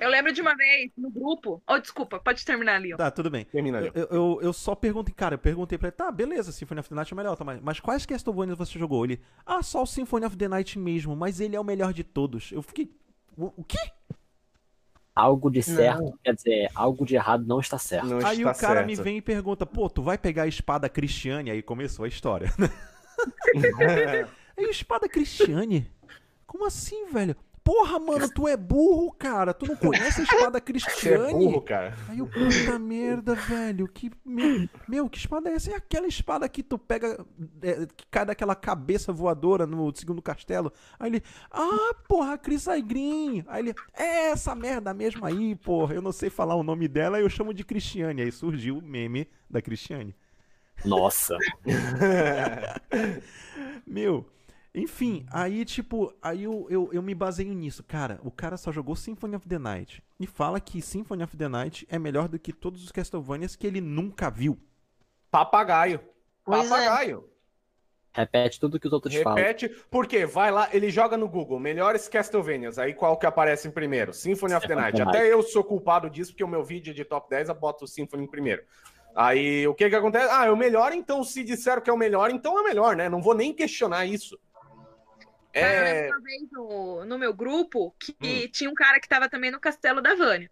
[0.00, 1.60] Eu lembro de uma vez no grupo.
[1.68, 2.96] Oh, desculpa, pode terminar, Leon.
[2.96, 3.44] Tá, tudo bem.
[3.46, 3.90] Termina ali.
[3.94, 6.94] Eu, eu, eu só perguntei, cara, eu perguntei pra ele, tá, beleza, Symphony of the
[6.94, 9.04] Night é o melhor, tá, mas, mas quais Castlevanias você jogou?
[9.04, 12.04] Ele, ah, só o Symphony of the Night mesmo, mas ele é o melhor de
[12.04, 12.52] todos.
[12.52, 12.90] Eu fiquei,
[13.36, 13.78] o, o quê?
[15.14, 18.06] Algo de certo, quer dizer, algo de errado não está certo.
[18.06, 18.86] Não Aí está o cara certo.
[18.86, 21.50] me vem e pergunta, pô, tu vai pegar a espada Cristiane?
[21.50, 22.52] Aí começou a história.
[24.56, 25.90] Aí, espada Cristiane?
[26.46, 27.36] Como assim, velho?
[27.66, 29.52] Porra, mano, tu é burro, cara.
[29.52, 31.32] Tu não conhece a espada Você é Cristiane?
[31.32, 31.96] burro, cara.
[32.08, 33.88] Aí eu, puta merda, velho.
[33.88, 35.72] Que, meu, meu, que espada é essa?
[35.72, 37.26] É aquela espada que tu pega,
[37.60, 40.72] é, que cai daquela cabeça voadora no segundo castelo.
[40.96, 43.44] Aí ele, ah, porra, Chris Green.
[43.48, 45.92] Aí ele, é essa merda mesmo aí, porra.
[45.92, 48.22] Eu não sei falar o nome dela, eu chamo de Cristiane.
[48.22, 50.14] Aí surgiu o meme da Cristiane.
[50.84, 51.36] Nossa.
[53.84, 54.24] Meu,
[54.76, 57.82] enfim, aí tipo, aí eu, eu, eu me baseio nisso.
[57.82, 61.48] Cara, o cara só jogou Symphony of the Night e fala que Symphony of the
[61.48, 64.58] Night é melhor do que todos os Castlevanias que ele nunca viu.
[65.30, 66.00] Papagaio.
[66.44, 66.68] Pois é.
[66.68, 67.26] Papagaio.
[68.12, 69.38] Repete tudo que os outros falam.
[69.38, 73.70] Repete, porque vai lá, ele joga no Google, melhores Castlevanias, aí qual que aparece em
[73.70, 74.12] primeiro?
[74.12, 75.00] Symphony of the Night.
[75.00, 77.88] Até eu sou culpado disso, porque o meu vídeo de top 10 eu boto o
[77.88, 78.62] Symphony em primeiro.
[79.14, 80.28] Aí o que que acontece?
[80.30, 82.94] Ah, é o melhor, então se disseram que é o melhor, então é o melhor,
[82.94, 83.08] né?
[83.08, 84.38] Não vou nem questionar isso.
[85.56, 85.82] Eu É.
[85.84, 88.48] lembro uma vez no, no meu grupo que Hum.
[88.52, 90.50] tinha um cara que tava também no castelo da Vânia.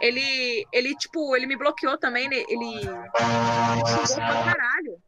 [0.00, 2.36] Ele, ele, tipo, ele me bloqueou também, né?
[2.48, 4.98] ele me xingou pra caralho.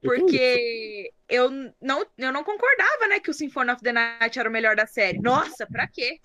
[0.00, 1.50] Porque eu
[1.80, 4.86] não, eu não concordava, né, que o Symphony of the Night era o melhor da
[4.86, 5.20] série.
[5.20, 6.20] Nossa, pra quê?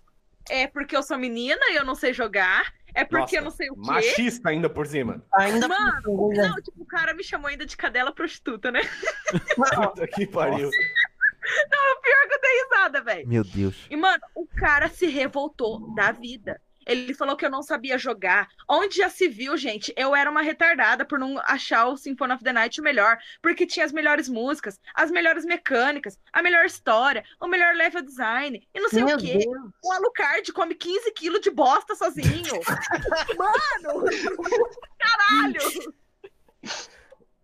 [0.50, 2.74] É porque eu sou menina e eu não sei jogar?
[2.94, 3.80] É porque Nossa, eu não sei o quê?
[3.92, 5.24] Machista ainda por cima.
[5.34, 8.82] Ainda Mano, por cima, Não, tipo, o cara me chamou ainda de cadela prostituta, né?
[9.56, 10.72] Puta que pariu.
[12.02, 13.28] Pior que eu dei risada, velho.
[13.28, 13.76] Meu Deus.
[13.90, 16.60] E, mano, o cara se revoltou da vida.
[16.88, 18.48] Ele falou que eu não sabia jogar.
[18.68, 19.94] Onde já se viu, gente?
[19.98, 23.18] Eu era uma retardada por não achar o Symphony of the Night o melhor.
[23.42, 28.66] Porque tinha as melhores músicas, as melhores mecânicas, a melhor história, o melhor level design.
[28.74, 29.38] E não sei Meu o quê.
[29.38, 29.72] Deus.
[29.84, 32.54] O Alucard come 15 quilos de bosta sozinho.
[33.38, 34.06] Mano!
[34.98, 35.94] Caralho!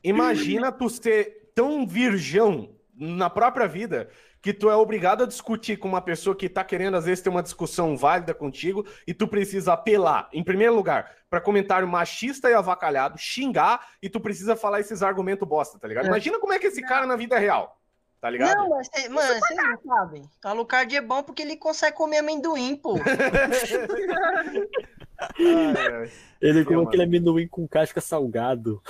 [0.01, 4.09] Imagina tu ser tão virgão na própria vida
[4.41, 7.29] que tu é obrigado a discutir com uma pessoa que tá querendo, às vezes, ter
[7.29, 12.53] uma discussão válida contigo e tu precisa apelar, em primeiro lugar, pra comentário machista e
[12.53, 16.05] avacalhado, xingar e tu precisa falar esses argumentos bosta, tá ligado?
[16.05, 16.07] É.
[16.09, 17.79] Imagina como é que esse cara na vida real,
[18.19, 18.57] tá ligado?
[18.57, 20.29] Não, mas, cê- mano, vocês não sabem.
[20.43, 22.95] Alucard é bom porque ele consegue comer amendoim, pô.
[25.39, 26.11] Ai.
[26.41, 28.81] Ele É, colocou aquele amendoim com casca salgado.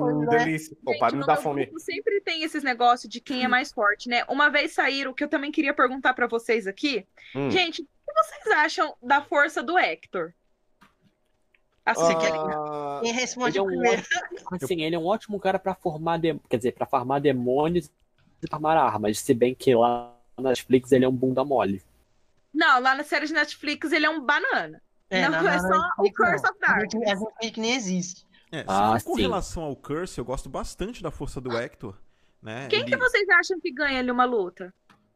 [0.00, 0.38] Hum, é.
[0.38, 0.76] delícia.
[0.84, 1.70] Pô, Gente, para dar meu fome.
[1.78, 4.24] sempre tem esses negócios de quem é mais forte, né?
[4.28, 7.06] Uma vez saíram, que eu também queria perguntar pra vocês aqui.
[7.34, 7.50] Hum.
[7.50, 10.32] Gente, o que vocês acham da força do Hector?
[11.84, 14.02] Assim, que ele- Ah, Quem responde Ele é um primeiro?
[14.52, 16.38] Assim, ele é um ótimo cara pra formar, de...
[16.48, 17.90] quer dizer, para farmar demônios
[18.42, 19.18] e farmar armas.
[19.20, 21.82] Se bem que lá na Netflix ele é um bunda mole.
[22.52, 24.82] Não, lá na série de Netflix ele é um banana.
[25.10, 26.50] Não, na- é na- só na- o Curse não.
[26.50, 27.10] of Darkness.
[27.10, 28.26] A gente finge que nem existe.
[28.52, 29.20] É, Ah, com sim.
[29.22, 31.94] relação ao Curse, eu gosto bastante da força do Hector,
[32.42, 32.66] né?
[32.68, 34.72] Quem Ele- que vocês acham que ganha ali uma luta?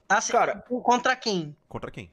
[0.08, 0.62] Assim, Cara.
[0.82, 1.56] contra quem?
[1.68, 2.10] Contra quem?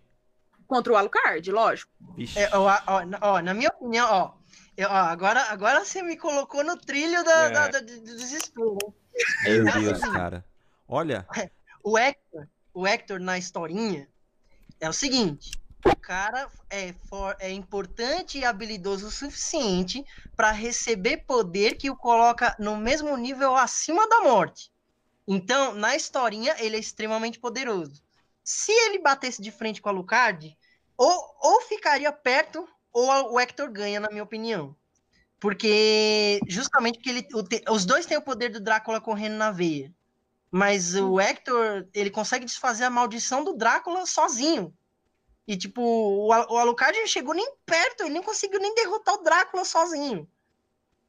[0.67, 1.91] Contra o Alucard, lógico.
[2.35, 4.31] É, ó, ó, na- ó, na minha opinião, ó,
[4.77, 7.49] eu- ó, agora, agora você me colocou no trilho da, É.
[7.49, 8.77] da- da- do desespero.
[9.43, 10.45] Meu Deus, cara.
[10.87, 11.25] Olha,
[11.83, 14.07] O Hector, o Hector na historinha
[14.79, 15.51] é o seguinte:
[15.85, 20.03] o cara é, for- é importante e habilidoso o suficiente
[20.35, 24.71] para receber poder que o coloca no mesmo nível acima da morte.
[25.27, 28.03] Então, na historinha, ele é extremamente poderoso.
[28.43, 30.57] Se ele batesse de frente com a Lucard,
[30.97, 34.75] ou, ou ficaria perto, ou a- o Hector ganha, na minha opinião.
[35.39, 39.93] Porque, justamente porque ele, o os dois têm o poder do Drácula correndo na veia.
[40.51, 44.73] Mas o Hector, ele consegue desfazer a maldição do Drácula sozinho.
[45.49, 49.23] E, tipo, o, Al- o Alucard chegou nem perto, ele nem conseguiu nem derrotar o
[49.23, 50.27] Drácula sozinho.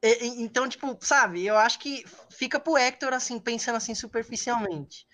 [0.03, 5.07] E- então, tipo, sabe, eu acho que fica pro Hector, assim, pensando assim superficialmente.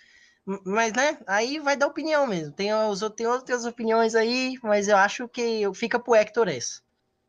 [0.65, 2.53] Mas, né, aí vai dar opinião mesmo.
[2.55, 6.83] Tem, os, tem outras opiniões aí, mas eu acho que fica pro Hector essa.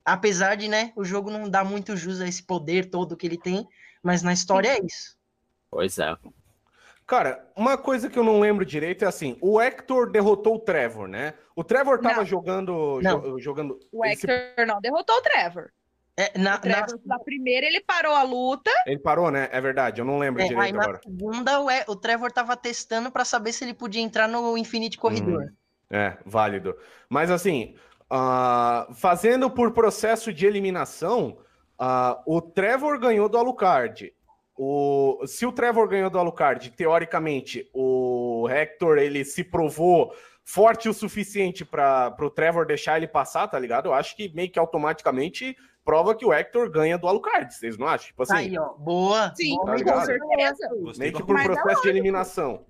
[0.05, 3.37] Apesar de, né, o jogo não dar muito jus a esse poder todo que ele
[3.39, 3.67] tem,
[4.03, 5.17] mas na história é isso.
[5.69, 6.15] Pois é.
[7.07, 11.07] Cara, uma coisa que eu não lembro direito é assim: o Hector derrotou o Trevor,
[11.07, 11.33] né?
[11.55, 12.25] O Trevor tava Não.
[12.25, 12.99] jogando.
[13.01, 13.21] Não.
[13.21, 14.29] jo- jogando O Hector
[14.67, 15.69] não derrotou o Trevor.
[16.19, 18.71] É, na, O Trevor, na primeira, ele parou a luta.
[18.87, 19.47] ele parou, né?
[19.51, 20.99] É verdade, eu não lembro é, aí direito na agora.
[21.01, 24.97] segunda, o, E- o Trevor tava testando pra saber se ele podia entrar no Infinite
[24.97, 25.47] Corridor.
[25.89, 26.75] É, válido.
[27.07, 27.75] Mas assim,
[28.09, 31.37] ah, fazendo por processo de eliminação,
[31.79, 34.11] ah, o Trevor ganhou do Alucard.
[34.57, 40.13] O, se o Trevor ganhou do Alucard, teoricamente, o Hector ele se provou
[40.43, 43.87] forte o suficiente para o Trevor deixar ele passar, tá ligado?
[43.87, 45.55] Eu acho que meio que automaticamente
[45.85, 48.07] prova que o Hector ganha do Alucard, vocês não acham?
[48.07, 49.33] Tipo assim, Aí, ó, boa.
[49.35, 50.05] Sim, tá com ligado?
[50.05, 50.69] certeza.
[50.97, 52.65] Meio que por é processo de eliminação.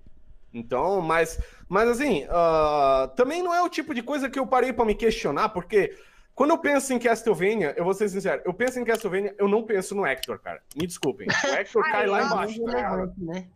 [0.52, 4.72] Então, mas, mas assim, ah, também não é o tipo de coisa que eu parei
[4.72, 5.96] para me questionar, porque
[6.38, 9.64] quando eu penso em Castlevania, eu vou ser sincero, eu penso em Castlevania, eu não
[9.64, 10.62] penso no Hector, cara.
[10.76, 11.26] Me desculpem.
[11.26, 12.64] O Hector cai lá Ai, embaixo.
[12.64, 13.12] tá ligado?
[13.18, 13.48] né?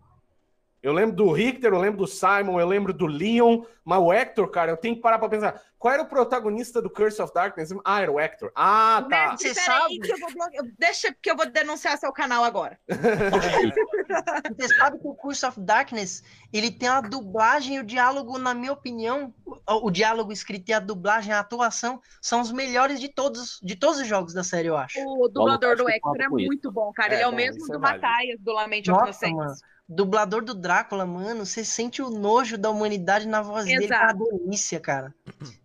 [0.83, 4.49] Eu lembro do Richter, eu lembro do Simon, eu lembro do Leon, mas o Hector,
[4.49, 5.63] cara, eu tenho que parar pra pensar.
[5.79, 7.73] Qual era o protagonista do Curse of Darkness?
[7.85, 8.51] Ah, era o Hector.
[8.55, 9.31] Ah, tá.
[9.31, 9.99] Mestre, Você sabe?
[10.01, 10.31] que eu vou.
[10.77, 12.81] Deixa que eu vou denunciar seu canal agora.
[14.57, 18.53] Você sabe que o Curse of Darkness, ele tem a dublagem e o diálogo, na
[18.53, 23.09] minha opinião, o, o diálogo escrito e a dublagem, a atuação, são os melhores de
[23.09, 24.99] todos, de todos os jogos da série, eu acho.
[25.01, 27.15] O dublador do Hector é muito bom, cara.
[27.15, 28.03] É, Ele é o bom, mesmo é do válido.
[28.03, 29.63] Mataias, do Lament of Innocence.
[29.89, 33.97] Dublador do Drácula, mano, você sente o nojo da humanidade na voz dele, que é
[33.97, 34.25] uma Exato.
[34.39, 35.15] delícia, cara.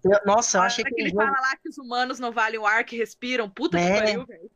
[0.04, 2.60] Eu- nossa, eu achei que que ele jogo fala lá que os humanos não valem
[2.60, 3.50] o ar que respiram.
[3.50, 3.86] Puta É.
[3.94, 4.52] que pariu, velho.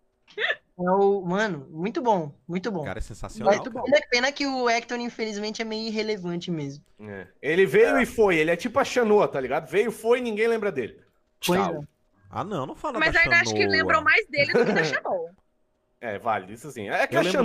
[0.80, 1.22] é o...
[1.22, 2.84] Mano, muito bom, muito bom.
[2.84, 3.54] Cara é sensacional.
[3.54, 3.82] Mas, cara.
[3.86, 6.84] ainda pena que o Hector, infelizmente, é meio irrelevante mesmo.
[7.00, 7.28] É.
[7.42, 9.70] Ele veio e foi, ele é tipo a Xanoa, tá ligado?
[9.70, 11.00] Veio, foi e ninguém lembra dele.
[11.46, 11.82] Pois Tchau.
[11.84, 11.88] é.
[12.30, 14.84] Ah, não, não fala Mas da ainda acho que lembram mais dele do que da
[14.84, 15.32] Shanoa.
[16.00, 16.90] É, válido, isso sim.
[16.90, 17.38] É que Eu a lembro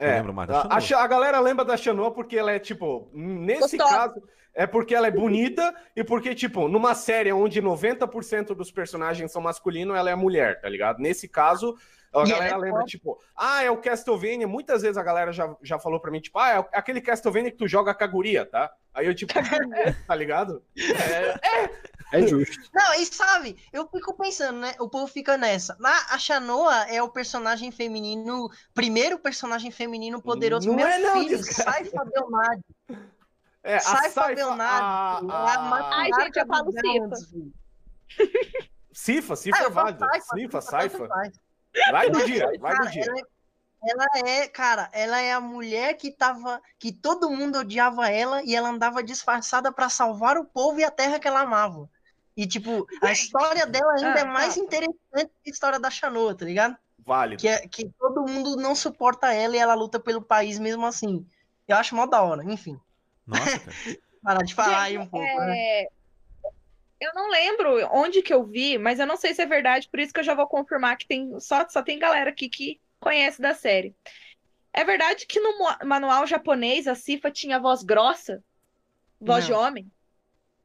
[0.00, 3.76] É, lembro mais da a, a galera lembra da Xanoa porque ela é, tipo, nesse
[3.76, 3.94] Gostosa.
[3.94, 4.22] caso,
[4.54, 9.40] é porque ela é bonita e porque, tipo, numa série onde 90% dos personagens são
[9.40, 10.98] masculinos, ela é mulher, tá ligado?
[10.98, 11.76] Nesse caso,
[12.12, 14.48] a E galera ela é lembra, tipo, ah, é o Castlevania.
[14.48, 17.56] Muitas vezes a galera já, já falou pra mim, tipo, ah, é aquele Castlevania que
[17.56, 18.72] tu joga com a guria, tá?
[18.92, 19.32] Aí eu, tipo,
[20.06, 20.62] tá ligado?
[20.76, 21.70] É,
[22.12, 22.58] É justo.
[22.74, 24.74] Não, e sabe, eu fico pensando, né?
[24.80, 25.76] O povo fica nessa.
[25.82, 30.68] A, a Shanoa é o personagem feminino, primeiro personagem feminino poderoso.
[30.68, 31.62] Não Meu é não, filho, desgraça.
[31.62, 31.90] sai.
[33.62, 36.72] É a Sai Saifa- a- é a- a matriarca Ai, gente, eu falo.
[38.92, 40.04] Cifa, Cifa Ah, é válido.
[40.04, 41.08] Saifa, Cifa, Saifa.
[41.90, 43.04] Vai do dia, vai do dia.
[43.82, 48.54] ela, é- cara, ela é a mulher que tava, que todo mundo odiava ela e
[48.54, 51.88] ela andava disfarçada pra salvar o povo e a terra que ela amava.
[52.36, 54.60] E tipo, a história dela ainda Ah, é mais tá.
[54.60, 56.76] interessante que a história da Shanoa, tá ligado?
[57.06, 57.40] Válido.
[57.40, 61.26] Que, é, que todo mundo não suporta ela e ela luta pelo país mesmo assim.
[61.66, 62.78] Eu acho mó da hora, enfim.
[63.30, 63.76] Nossa, cara.
[64.22, 65.54] Parar de falar aí Gente, um pouco, né?
[65.56, 65.88] é,
[67.00, 69.98] Eu não lembro onde que eu vi, mas eu não sei se é verdade, por
[69.98, 73.40] isso que eu já vou confirmar que tem só, só tem galera aqui que conhece
[73.40, 73.94] da série.
[74.72, 75.52] É verdade que no
[75.84, 78.42] manual japonês a Cifa tinha voz grossa?
[79.20, 79.60] Voz de Não.
[79.60, 79.90] homem?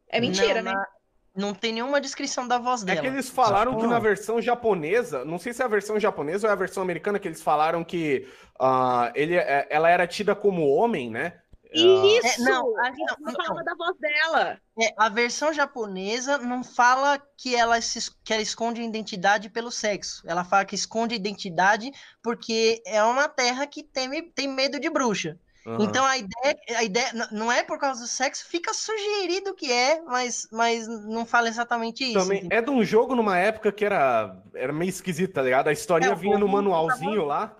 [0.10, 0.74] É mentira, Não, né?
[0.74, 0.88] na-
[1.35, 3.02] Não tem nenhuma descrição da voz É dela.
[3.02, 6.48] que eles falaram Acho que na versão japonesa, não sei se é a versão japonesa
[6.48, 8.27] ou é a versão americana, que eles falaram que
[8.60, 11.42] ah, ele, é- ela era tida como homem, né?
[11.75, 12.41] Isso!
[12.41, 14.59] É, não, a- Isso não, não falava da voz dela.
[14.81, 19.71] É, a versão japonesa não fala que ela, se, que ela esconde a identidade pelo
[19.71, 20.23] sexo.
[20.25, 24.89] Ela fala que esconde a identidade porque é uma terra que teme, tem medo de
[24.89, 25.39] bruxa.
[25.67, 25.83] Aham.
[25.83, 29.99] Então a ideia, a ideia não é por causa do sexo, fica sugerido que é,
[30.03, 32.19] mas, mas não fala exatamente isso.
[32.19, 32.57] Também entendeu?
[32.59, 35.67] é de um jogo numa época que era, era meio esquisito, tá ligado?
[35.67, 37.57] A historinha É, vinha no manualzinho lá,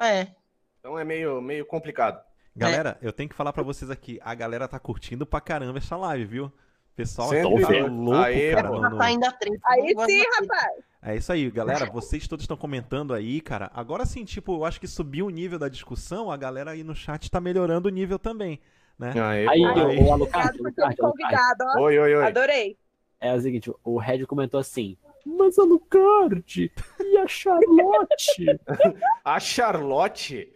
[0.00, 0.28] É.
[0.78, 2.22] então é meio, meio complicado.
[2.54, 5.96] Galera, eu tenho que falar pra vocês aqui, a galera tá curtindo pra caramba essa
[5.96, 6.52] live, viu?
[6.94, 8.68] Pessoal aqui tá louco, Aê, cara.
[8.68, 9.58] no- Tá no- a treta.
[9.66, 10.72] Aí sim, rapaz.
[11.00, 11.86] É isso aí, galera.
[11.86, 13.70] Vocês todos estão comentando aí, cara.
[13.74, 16.94] Agora sim, tipo, eu acho que subiu o nível da discussão, a galera aí no
[16.94, 18.60] chat tá melhorando o nível também,
[18.98, 19.12] né?
[19.18, 19.64] Aê, Aí.
[19.64, 19.98] Aí.
[20.04, 20.58] o Alucard,
[20.98, 21.80] convidado, ó.
[21.84, 22.24] Oi, oi, oi.
[22.26, 22.76] Adorei.
[23.18, 28.60] É o seguinte, o Red comentou assim, mas Alucard, e a Charlotte?
[29.24, 30.52] A Charlotte.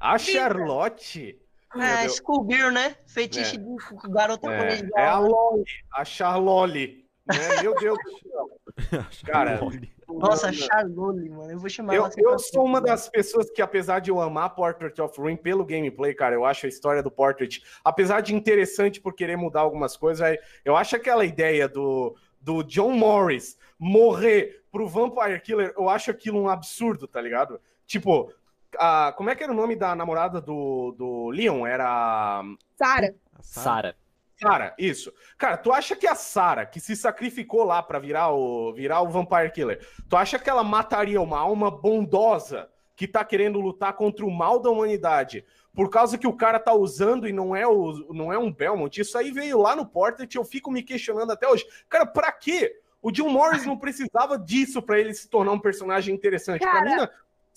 [0.00, 1.38] A Charlotte.
[1.74, 2.08] Meu É.
[2.08, 2.96] Scooby, né?
[3.06, 3.58] Fetiche É.
[3.58, 4.90] de garota É, colegial.
[4.96, 5.64] é a Loli.
[5.94, 7.04] A Charlole.
[7.26, 7.62] Né?
[7.62, 8.50] Meu Deus do céu.
[9.26, 9.92] Cara, Charlotte.
[10.08, 11.52] Nossa, Charlone, mano.
[11.52, 14.20] Eu vou chamar Eu, ela assim eu sou uma das pessoas que, apesar de eu
[14.20, 18.34] amar Portrait of Ruin pelo gameplay, cara, eu acho a história do Portrait, apesar de
[18.34, 23.56] interessante por querer mudar algumas coisas, aí, eu acho aquela ideia do, do John Morris
[23.78, 27.60] morrer pro Vampire Killer, eu acho aquilo um absurdo, tá ligado?
[27.86, 28.32] Tipo,
[28.78, 31.66] a, como é que era o nome da namorada do, do Leon?
[31.66, 32.42] Era.
[32.76, 33.14] Sara.
[33.40, 33.96] Sara.
[34.40, 35.12] Sara, isso.
[35.36, 39.08] Cara, tu acha que a Sara, que se sacrificou lá pra virar o, virar o
[39.08, 44.24] Vampire Killer, tu acha que ela mataria uma alma bondosa que tá querendo lutar contra
[44.24, 47.92] o mal da humanidade por causa que o cara tá usando e não é, o,
[48.12, 49.00] não é um Belmont?
[49.00, 51.66] Isso aí veio lá no Portrait, eu fico me questionando até hoje.
[51.88, 52.80] Cara, pra quê?
[53.02, 56.60] O John Morris não precisava disso pra ele se tornar um personagem interessante.
[56.60, 56.84] Pra Cara.
[56.84, 57.08] mim, não.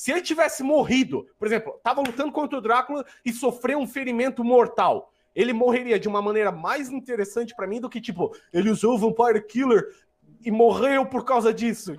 [0.04, 4.44] Se ele tivesse morrido, por exemplo, tava lutando contra o Drácula e sofreu um ferimento
[4.44, 8.96] mortal, ele morreria de uma maneira mais interessante pra mim do que, tipo, ele usou
[8.96, 9.96] o Vampire Killer
[10.44, 11.96] e morreu por causa disso.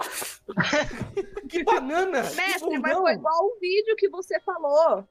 [1.48, 2.24] que banana!
[2.24, 3.02] que Mestre, mas bundão.
[3.04, 5.08] foi igual o vídeo que você falou.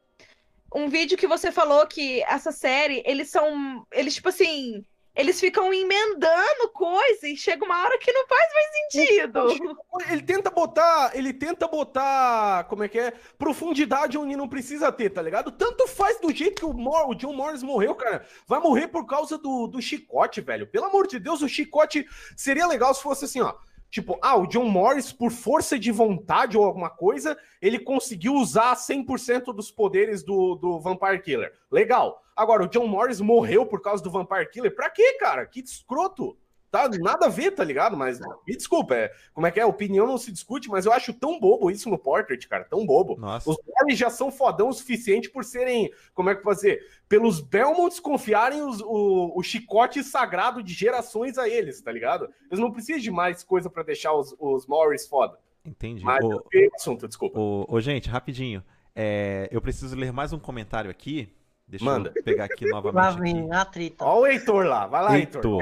[0.72, 3.88] Um vídeo que você falou que essa série, eles são.
[3.91, 4.85] Eles, tipo assim.
[5.16, 9.77] Eles ficam emendando coisa e chega uma hora que não faz mais sentido.
[10.09, 15.11] Ele tenta botar, ele tenta botar, como é que é, profundidade onde não precisa ter,
[15.11, 15.51] tá ligado?
[15.51, 18.25] Tanto faz do jeito que o, Mor o John Morris morreu, cara.
[18.48, 20.66] Vai morrer por causa do, do chicote, velho.
[20.66, 23.53] Pelo amor de Deus, o chicote seria legal se fosse assim, ó.
[23.93, 28.75] Tipo, ah, o John Morris, por força de vontade ou alguma coisa, ele conseguiu usar
[28.75, 31.53] 100% dos poderes do, do Vampire Killer.
[31.69, 32.19] Legal.
[32.35, 34.73] Agora, o John Morris morreu por causa do Vampire Killer.
[34.73, 35.45] Pra quê, cara?
[35.45, 36.35] Que escroto.
[36.74, 37.95] Tá, nada a ver, tá ligado?
[37.95, 39.66] Mas me desculpa, é, como é que é?
[39.66, 43.16] Opinião não se discute, mas eu acho tão bobo isso no Portrait, cara, tão bobo.
[43.16, 43.48] Nossa.
[43.48, 46.80] Os Morris já são fodão o suficiente por serem, como é que eu vou dizer?
[47.08, 52.27] Pelos Belmonts confiarem os- o, o chicote sagrado de gerações a eles, tá ligado?
[52.50, 55.38] Eles não precisam de mais coisa pra deixar os, os Morris foda.
[55.64, 56.03] Entendi.
[56.03, 56.43] Mas o
[56.76, 57.40] assunto, desculpa.
[57.40, 58.64] ô, ô, gente, rapidinho.
[58.95, 61.32] É, eu preciso ler mais um comentário aqui.
[61.68, 62.11] Deixa Manda.
[62.16, 63.34] eu pegar aqui Lá novamente.
[63.34, 63.56] vem Aqui.
[63.56, 64.03] a treta.
[64.06, 65.43] Ó o Heitor lá, vai lá, Heitor.
[65.45, 65.61] Heitor.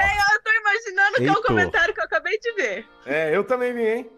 [0.81, 2.87] Imaginando que é o comentário que eu acabei de ver.
[3.05, 4.11] É, eu também vi, hein?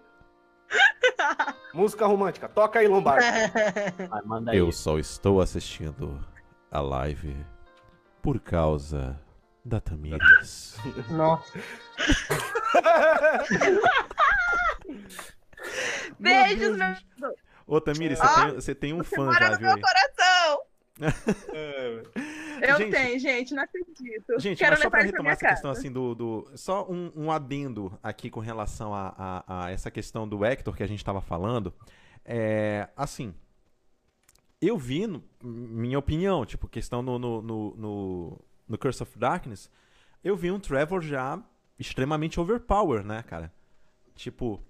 [1.74, 3.26] Música romântica, toca aí, Lombardi.
[4.10, 4.58] Vai, manda aí.
[4.58, 6.20] Eu só estou assistindo
[6.72, 7.36] a live
[8.22, 9.20] por causa
[9.66, 10.78] da Tamires.
[11.10, 11.60] Nossa.
[16.20, 16.96] Beijos, meu.
[17.66, 19.76] Ô, Tamires, você, Ah, tem, você tem um Você fã mora já, no viu meu
[19.76, 19.82] aí?
[19.82, 20.62] coração.
[21.54, 24.40] É, Eu Gente- tenho, gente, não acredito.
[24.40, 25.80] Gente, Quero mas só pra retomar essa questão casa.
[25.80, 26.16] assim do.
[26.16, 30.76] do- só um, um adendo aqui com relação a, a- a essa questão do Hector
[30.76, 31.74] que a gente tava falando.
[32.24, 32.88] É.
[32.96, 33.34] Assim.
[34.62, 39.70] Eu vi, no- minha opinião, tipo, questão no, no, no, no, no Curse of Darkness,
[40.24, 41.44] eu vi um Trevor já
[41.78, 43.52] extremamente overpower, né, cara?
[44.16, 44.62] Tipo.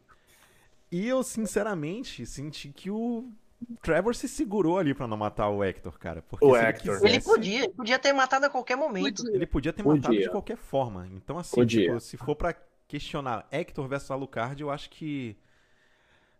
[0.92, 3.32] E eu, sinceramente, senti que o
[3.82, 6.22] Trevor se segurou ali pra não matar o Hector, cara.
[6.22, 6.94] Porque O se ele Hector.
[6.96, 9.24] quisesse- Ele podia, ele podia ter matado a qualquer momento.
[9.24, 9.36] Podia.
[9.36, 10.02] ele podia ter Podia.
[10.02, 11.08] matado de qualquer forma.
[11.14, 11.86] Então, assim, Podia.
[11.88, 12.56] tipo, se for pra
[12.88, 15.36] questionar Hector versus Alucard, eu acho que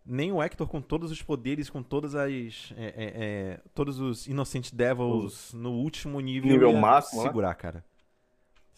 [0.06, 2.72] nem o Hector com todos os poderes, com todas as.
[2.76, 7.28] é, é, é, todos os Innocent Devils no último nível, Nível ia máximo, né?
[7.28, 7.84] segurar, cara.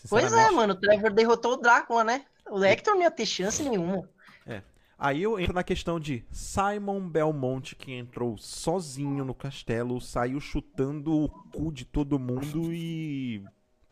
[0.09, 0.75] Pois é, mano.
[0.75, 2.25] O Trevor derrotou o Drácula, né?
[2.49, 4.09] O Hector não ia ter chance nenhuma.
[4.99, 11.25] Aí eu entro na questão de Simon Belmont, que entrou sozinho no castelo, saiu chutando
[11.25, 13.45] o cu de todo mundo e.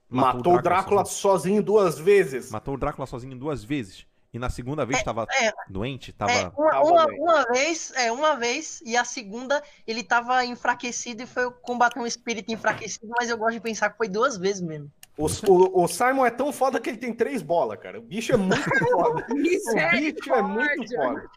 [0.08, 1.20] Matou o Drácula sozinho.
[1.22, 2.50] sozinho duas vezes.
[2.50, 4.06] Matou o Drácula sozinho duas vezes.
[4.32, 5.52] E na segunda vez tava é.
[5.68, 6.10] doente?
[6.10, 6.52] É, Tava.
[6.58, 7.20] uma, Tava uma- bem.
[7.20, 12.06] uma vez, é, uma vez, e a segunda ele tava enfraquecido e foi combater um
[12.06, 14.90] espírito enfraquecido, mas eu gosto de pensar que foi duas vezes mesmo.
[15.16, 18.00] O, o- o Simon é tão foda que ele tem três bolas, cara.
[18.00, 18.56] O bicho é muito
[18.90, 19.26] foda.
[19.30, 21.30] O bicho é muito foda.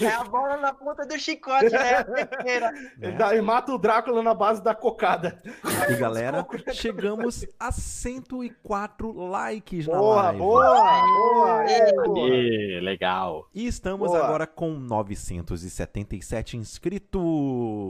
[0.00, 2.04] É a bola na ponta do chicote, né?
[3.00, 5.42] Ele, dá- ele mata o Drácula na base da cocada.
[5.90, 10.38] E galera, chegamos a 104 likes na Boa, live.
[10.38, 11.64] boa, boa.
[11.70, 12.80] é, boa.
[12.82, 13.48] Legal.
[13.54, 14.24] E estamos Boa.
[14.24, 17.22] agora com 977 inscritos.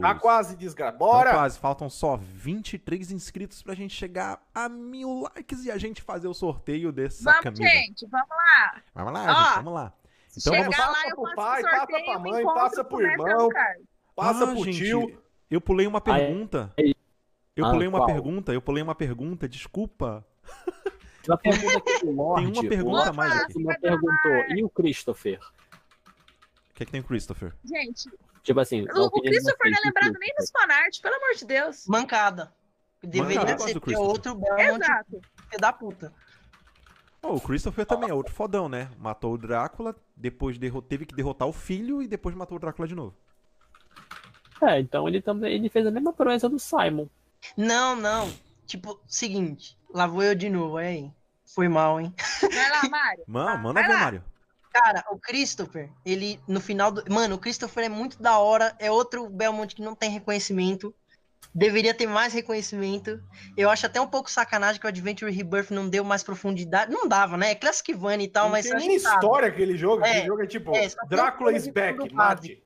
[0.01, 0.55] Tá quase.
[0.59, 1.31] Então, Bora!
[1.33, 6.27] quase, faltam só 23 inscritos pra gente chegar a mil likes e a gente fazer
[6.29, 7.63] o sorteio dessa Vamos, camisa.
[7.63, 8.81] gente, vamos lá.
[8.95, 9.93] Vamos lá, Ó, gente, vamos lá.
[10.37, 10.77] Então vamos.
[10.77, 13.49] lá, Passa pro pai, o passa sorteio, pra mãe, encontro passa pro irmão.
[14.15, 15.21] Passa Ah, pro gente, tio.
[15.51, 16.73] Eu pulei uma pergunta.
[17.55, 18.07] Eu Ah, pulei uma qual?
[18.07, 20.25] pergunta, eu pulei uma pergunta, desculpa.
[21.21, 22.51] Tem uma pergunta aqui do Lorde.
[22.51, 23.57] Tem uma pergunta mais aqui.
[23.57, 25.39] uma perguntou, e o Christopher?
[25.39, 27.53] O que é que tem o Christopher?
[27.63, 28.09] Gente,
[28.43, 31.45] Tipo assim, a o, o Christopher não é lembrado nem nos fanarts, pelo amor de
[31.45, 31.87] Deus.
[31.87, 32.53] Mancada.
[33.03, 36.13] Deveria ser outro Belmont filho da puta.
[37.21, 38.89] Pô, o Christopher também é outro fodão, né?
[38.97, 42.87] Matou o Drácula, depois derro- teve que derrotar o filho e depois matou o Drácula
[42.87, 43.15] de novo.
[44.61, 47.07] É, então ele também ele fez a mesma proeza do Simon.
[47.57, 48.31] Não, não.
[48.65, 49.77] Tipo, seguinte.
[49.93, 51.11] Lá vou eu de novo, aí.
[51.45, 52.13] Foi mal, hein?
[52.41, 53.23] Vai lá, Mário.
[53.27, 53.87] Mano, manda ver.
[53.89, 54.23] Mário.
[54.73, 57.03] Cara, o Christopher, ele no final do.
[57.11, 58.75] Mano, o Christopher é muito da hora.
[58.77, 60.93] É outro Belmont que não tem reconhecimento.
[61.57, 63.23] Deveria ter mais reconhecimento.
[63.55, 66.91] Eu acho até um pouco sacanagem que o Adventure Rebirth não deu mais profundidade.
[66.91, 67.51] Não dava, né?
[67.51, 68.65] É Classicvania e tal, Não mas.
[68.65, 70.03] tem nem história aquele jogo.
[70.03, 72.61] É, aquele jogo é tipo, é, Drácula is back, mate.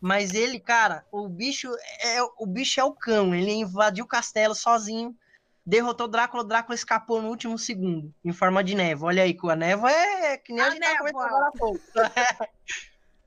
[0.00, 1.70] Mas ele, cara, o bicho
[2.02, 3.34] é o bicho é o cão.
[3.34, 5.14] Ele invadiu o castelo sozinho,
[5.66, 9.08] derrotou o Drácula, o Drácula escapou no último segundo, em forma de névoa.
[9.08, 11.12] Olha aí, com a névoa é que nem a, A gente tava névoa.
[11.12, 11.80] conversando agora há pouco.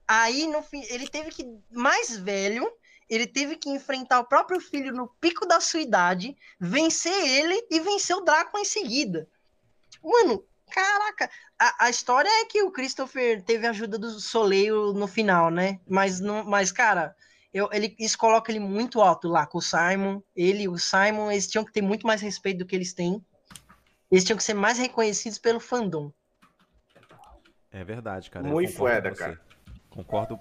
[0.08, 2.68] aí, no fim, ele teve que, mais velho,
[3.14, 7.80] ele teve que enfrentar o próprio filho no pico da sua idade, vencer ele e
[7.80, 9.28] vencer o Drácula em seguida.
[10.04, 15.08] Mano, caraca, a, a história é que o Christopher teve a ajuda do Soleil no
[15.08, 15.80] final, né?
[15.88, 17.16] Mas, não, mas cara,
[17.54, 20.22] eu, ele, isso coloca ele muito alto lá com o Simon.
[20.36, 23.24] Ele e o Simon, eles tinham que ter muito mais respeito do que eles têm.
[24.10, 26.12] Eles tinham que ser mais reconhecidos pelo fandom.
[27.72, 28.48] É verdade, cara.
[28.48, 29.40] Muito foda, cara.
[29.90, 30.40] Concordo.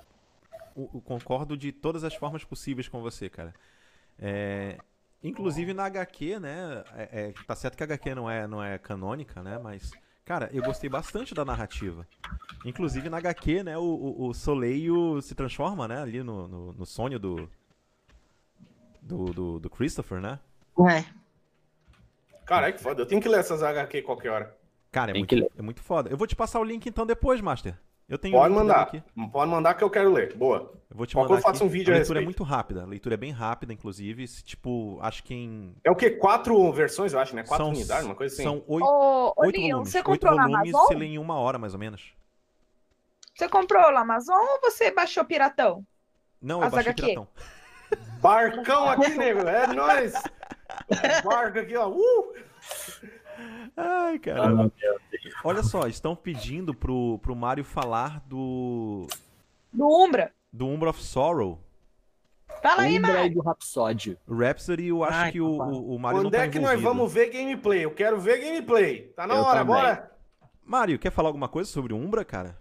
[0.75, 3.55] O- o- concordo de todas as formas possíveis com você, cara.
[4.19, 4.79] É,
[5.23, 6.85] inclusive na HQ, né?
[6.95, 9.59] é- é, tá certo que a HQ não é, não é canônica, né?
[9.59, 9.91] Mas,
[10.25, 12.07] cara, eu gostei bastante da narrativa.
[12.65, 13.77] Inclusive na HQ, né?
[13.79, 16.01] O, o, o Soleil se transforma, né?
[16.01, 17.49] Ali no, no, no sonho do,
[19.01, 20.39] do, do, do Christopher, né?
[20.89, 21.05] É.
[22.45, 23.03] Caralho, que foda.
[23.03, 24.57] Eu tenho que ler essas HQ qualquer hora.
[24.91, 26.11] Cara, é muito, é muito foda.
[26.11, 27.75] Eu vou te passar o link então depois, Master.
[28.13, 28.83] Eu tenho Pode mandar.
[28.83, 29.03] aqui.
[29.33, 30.35] Pode mandar que eu quero ler.
[30.37, 30.71] Boa.
[30.91, 31.65] Eu vou te mandar eu faço aqui.
[31.65, 32.83] um vídeo a a leitura é muito rápida.
[32.83, 34.29] A leitura é bem rápida, inclusive.
[34.29, 35.75] se, Tipo, acho que em.
[35.83, 36.11] É o quê?
[36.11, 37.43] Quatro versões, eu acho, né?
[37.43, 38.43] Quatro são, unidades, uma coisa assim.
[38.43, 39.89] São oito, Ô, oito Leon, volumes.
[39.89, 40.87] você Oito comprou na volumes Amazon?
[40.89, 42.13] você lê em uma hora, mais ou menos.
[43.35, 45.83] Você comprou na Amazon ou você baixou piratão?
[46.41, 47.03] Não, eu As baixei HQ.
[47.03, 47.29] piratão.
[48.21, 49.41] Barcão aqui, nego.
[49.49, 50.13] É nóis.
[51.25, 51.89] Barco aqui, ó.
[51.89, 52.35] Uh!
[53.75, 54.49] Ai, Ah, cara.
[54.51, 55.01] meu Deus.
[55.45, 59.07] Olha só, estão pedindo pro, pro Mario falar do.
[59.73, 60.33] Do Umbra.
[60.53, 61.59] Do Umbra of Sorrow.
[62.63, 63.35] Fala aí, Umbra e Mário.
[63.35, 64.19] do Rhapsody.
[64.27, 65.73] O Rhapsody, eu acho Ai, que o, papai.
[65.75, 66.89] o, o Mario não Quando tá é que nós envolvido.
[66.89, 67.85] vamos ver gameplay?
[67.85, 69.09] Eu quero ver gameplay.
[69.17, 69.75] Tá na Eu hora, também.
[69.75, 70.13] bora.
[70.65, 72.61] Mario, quer falar alguma coisa sobre o Umbra, cara?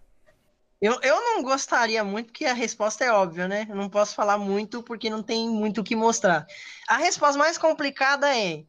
[0.82, 3.68] Eu, eu não gostaria muito, porque a resposta é óbvia, né?
[3.70, 6.48] Eu não posso falar muito porque não tem muito o que mostrar.
[6.90, 8.64] A resposta mais complicada é: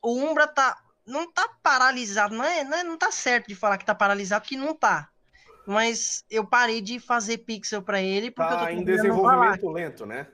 [0.00, 3.78] o Umbra tá, não tá paralisado, não é, não é- não tá certo de falar
[3.78, 5.08] que tá paralisado, porque não tá.
[5.66, 8.96] Mas eu parei de fazer pixel pra ele porque eu tô Tá em Valak.
[9.02, 10.26] desenvolvimento lento, né?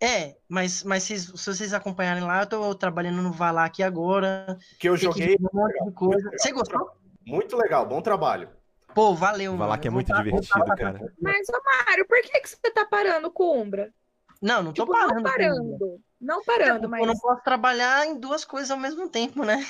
[0.00, 4.58] É, mas, mas se, se vocês acompanharem lá, eu tô trabalhando no Valak agora.
[4.78, 5.28] Que eu que joguei.
[5.28, 6.16] ver um monte de coisa.
[6.24, 6.38] legal.
[6.38, 6.90] Você gostou?
[7.24, 8.50] Muito legal, bom trabalho.
[8.94, 9.64] Pô, valeu, O mano.
[9.70, 11.00] Valak é muito divertido, cara.
[11.20, 13.94] Mas, ô Mário, por que, que você tá parando com o Umbra?
[14.42, 15.14] Não, não tô Tipo, parando.
[15.14, 15.32] não o Umbra.
[15.32, 16.00] parando.
[16.20, 17.00] Não parando, mas.
[17.00, 19.64] Eu não posso trabalhar em duas coisas ao mesmo tempo, né?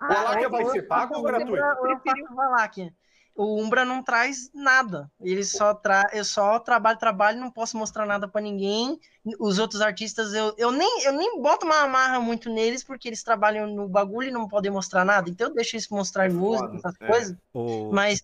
[0.00, 1.56] O Valak eu vai ser pago ou eu gratuito?
[1.56, 2.92] Eu faço Valak.
[3.34, 5.08] O Umbra não traz nada.
[5.20, 6.08] Ele só tra...
[6.12, 8.98] Eu só trabalho, trabalho, não posso mostrar nada pra ninguém.
[9.38, 13.22] Os outros artistas, eu, eu, nem, eu nem boto uma amarra muito neles, porque eles
[13.22, 15.30] trabalham no bagulho e não podem mostrar nada.
[15.30, 17.06] Então eu deixo eles mostrar É música, foda, essas é.
[17.06, 17.36] coisas.
[17.52, 17.92] O...
[17.92, 18.22] Mas,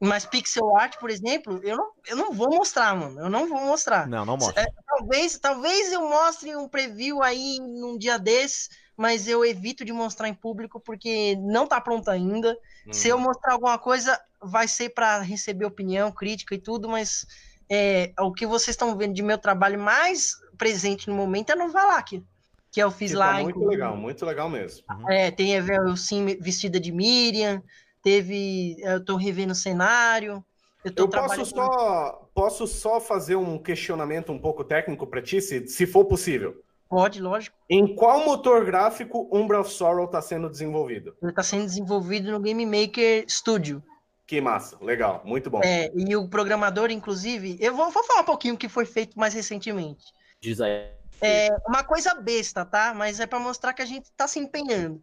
[0.00, 3.20] mas pixel art, por exemplo, eu não, eu não vou mostrar, mano.
[3.20, 4.06] Eu não vou mostrar.
[4.08, 4.66] Não, não mostra.
[4.86, 10.28] Talvez, talvez eu mostre um preview aí num dia desses, mas eu evito de mostrar
[10.28, 12.56] em público porque não tá pronto ainda.
[12.92, 13.18] Se Uhum.
[13.18, 17.26] eu mostrar alguma coisa, vai ser para receber opinião, crítica e tudo, mas
[17.70, 21.70] é, o que vocês estão vendo de meu trabalho mais presente no momento é no
[21.70, 22.22] Valak,
[22.70, 23.34] que eu fiz Que lá.
[23.36, 24.84] tá muito legal, muito legal mesmo.
[25.08, 27.62] É, tem a Evel Sim vestida de Miriam,
[28.04, 28.76] teve.
[28.80, 30.44] Eu tô revendo o cenário.
[30.84, 35.40] Eu, tô Eu posso só, posso só fazer um questionamento um pouco técnico para ti,
[35.40, 36.62] se, se for possível.
[36.88, 37.56] Pode, lógico.
[37.68, 41.16] Em qual motor gráfico Umbra of Sorrow está sendo desenvolvido?
[41.22, 43.82] Ele está sendo desenvolvido no Game Maker Studio.
[44.26, 45.60] Que massa, legal, muito bom.
[45.64, 49.18] É, e o programador, inclusive, eu vou, vou falar um pouquinho o que foi feito
[49.18, 50.04] mais recentemente.
[50.40, 50.92] Diz aí.
[51.20, 52.92] É uma coisa besta, tá?
[52.94, 55.02] Mas é para mostrar que a gente está se empenhando.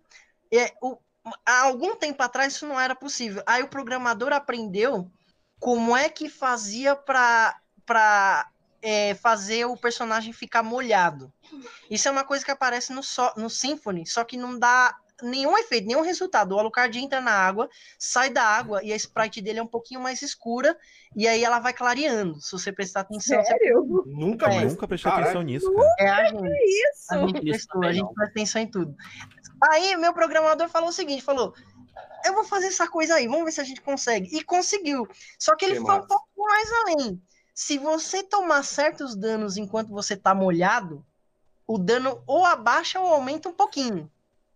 [0.54, 0.98] É, o-
[1.46, 3.44] há algum tempo atrás isso não era possível.
[3.46, 5.12] Aí o programador aprendeu
[5.60, 7.56] como é que fazia para
[9.22, 11.32] fazer o personagem ficar molhado.
[11.90, 15.58] Isso é uma coisa que aparece no, so- no Symphony, só que não dá nenhum
[15.58, 16.54] efeito, nenhum resultado.
[16.56, 20.00] O Alucard entra na água, sai da água e a sprite dele é um pouquinho
[20.02, 20.78] mais escura
[21.16, 22.40] e aí ela vai clareando.
[22.42, 24.04] Se você prestar atenção, você Sério?
[24.06, 24.66] Nunca É.
[24.66, 25.26] Nunca prestei Caralho.
[25.30, 25.96] atenção nisso, cara.
[26.00, 26.48] é a gente.
[26.48, 27.14] Isso.
[27.14, 28.96] A gente prestou, a gente presta atenção em tudo.
[29.72, 31.54] Aí, meu programador falou o seguinte: falou,
[32.26, 34.36] eu vou fazer essa coisa aí, vamos ver se a gente consegue.
[34.36, 35.08] E conseguiu.
[35.40, 36.08] Só que ele Que foi um massa.
[36.08, 37.22] pouco mais além.
[37.54, 41.06] Se você tomar certos danos enquanto você tá molhado,
[41.68, 44.10] o dano ou abaixa ou aumenta um pouquinho.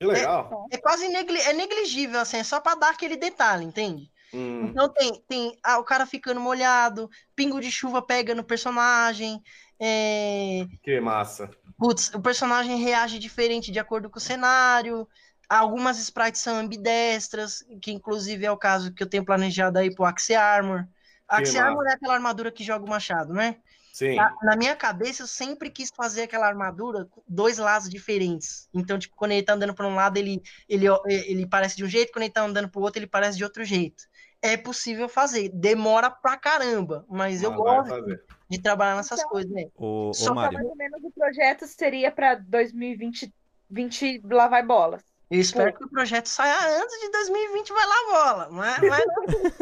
[0.08, 0.66] Que legal.
[0.72, 4.12] É quase negli é negligível, assim, é só pra dar aquele detalhe, entende?
[4.34, 9.42] Hum, Então tem, tem ah, o cara ficando molhado, pingo de chuva pega no personagem,
[9.80, 11.50] é, que massa.
[11.78, 15.08] Putz, o personagem reage diferente de acordo com o cenário.
[15.50, 20.06] Algumas sprites são ambidestras, que inclusive é o caso que eu tenho planejado aí pro
[20.06, 20.88] Axe Armor.
[21.28, 21.58] Axe.
[21.58, 23.58] Armor é aquela armadura que joga o machado, né?
[23.96, 24.16] Sim.
[24.18, 28.68] Na, na minha cabeça, eu sempre quis fazer aquela armadura com dois lados diferentes.
[28.74, 31.88] Então, tipo, quando ele tá andando pra um lado, ele, ele, ele parece de um
[31.88, 34.04] jeito, quando ele tá andando pro outro, ele parece de outro jeito.
[34.42, 35.50] É possível fazer.
[35.54, 38.24] Demora pra caramba, mas eu Mas vai gosto fazer.
[38.50, 39.68] de trabalhar nessas Então, coisas, né?
[39.78, 43.34] Ô, Só Mário, mais ou menos o projeto seria pra 2020
[43.70, 45.15] 20 lá vai bolas.
[45.30, 48.50] Eu espero que o projeto saia antes de 2020, vai lá a bola.
[48.52, 49.06] Mas, mas,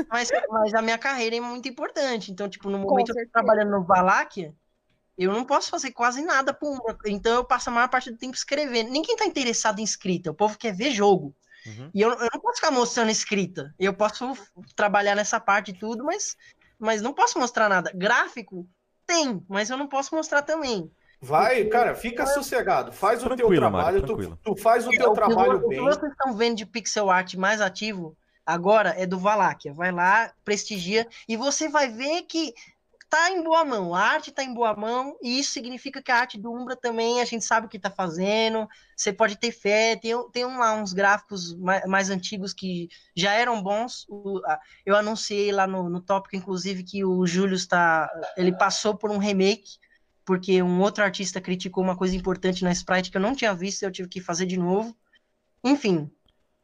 [0.09, 2.31] mas, mas a minha carreira é muito importante.
[2.31, 4.53] Então, tipo, no momento que eu tô trabalhando no Valáquia,
[5.17, 6.97] eu não posso fazer quase nada por uma.
[7.05, 8.89] Então eu passo a maior parte do tempo escrevendo.
[8.89, 11.35] Ninguém tá interessado em escrita, o povo quer ver jogo.
[11.65, 11.89] Uhum.
[11.93, 13.73] E eu, eu não posso ficar mostrando escrita.
[13.79, 14.33] Eu posso
[14.75, 16.35] trabalhar nessa parte e tudo, mas,
[16.77, 17.91] mas não posso mostrar nada.
[17.95, 18.67] Gráfico
[19.05, 20.91] tem, mas eu não posso mostrar também.
[21.23, 22.91] Vai, cara, fica sossegado.
[22.91, 24.01] Faz o teu Tranquilo, Mário, trabalho.
[24.01, 24.39] tu, tranquilo.
[24.43, 25.79] tu faz o teu o que trabalho O bem.
[25.79, 29.73] que vocês estão vendo de pixel art mais ativo agora é do Valáquia.
[29.73, 32.53] Vai lá, prestigia, e você vai ver que
[33.09, 33.93] tá em boa mão.
[33.95, 37.21] A arte tá em boa mão, e isso significa que a arte do Umbra também
[37.21, 38.67] a gente sabe o que tá fazendo.
[38.97, 39.95] Você pode ter fé.
[39.95, 44.05] Tem, tem um lá uns gráficos mais, mais antigos que já eram bons.
[44.09, 48.09] O- a- eu anunciei lá no, no tópico, inclusive, que o Júlio está.
[48.35, 49.77] Ele passou por um remake
[50.25, 53.81] porque um outro artista criticou uma coisa importante na Sprite que eu não tinha visto
[53.81, 54.95] e eu tive que fazer de novo.
[55.63, 56.09] Enfim,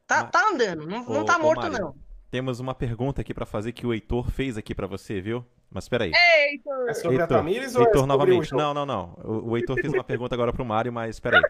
[0.08, 1.80] tá, Mas- tá andando, não, não Ô, tá ô, morto Mário.
[1.80, 1.96] não.
[2.32, 5.46] temos uma pergunta aqui pra fazer que o Heitor fez aqui pra você, viu?
[5.72, 6.12] Mas peraí.
[6.14, 6.70] Eita!
[6.90, 8.52] É sobre a Heitor, Tamires ou é Heitor o novamente.
[8.54, 9.18] Não, não, não.
[9.24, 11.42] O, o Heitor fez uma pergunta agora pro Mário, mas peraí.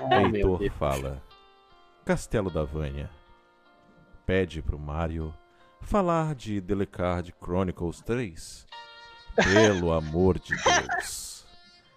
[0.00, 1.22] Oh, meu Heitor fala.
[2.04, 3.08] Castelo da Vânia.
[4.26, 5.32] Pede pro Mario
[5.82, 8.66] falar de Delecard Chronicles 3.
[9.34, 11.46] Pelo amor de Deus.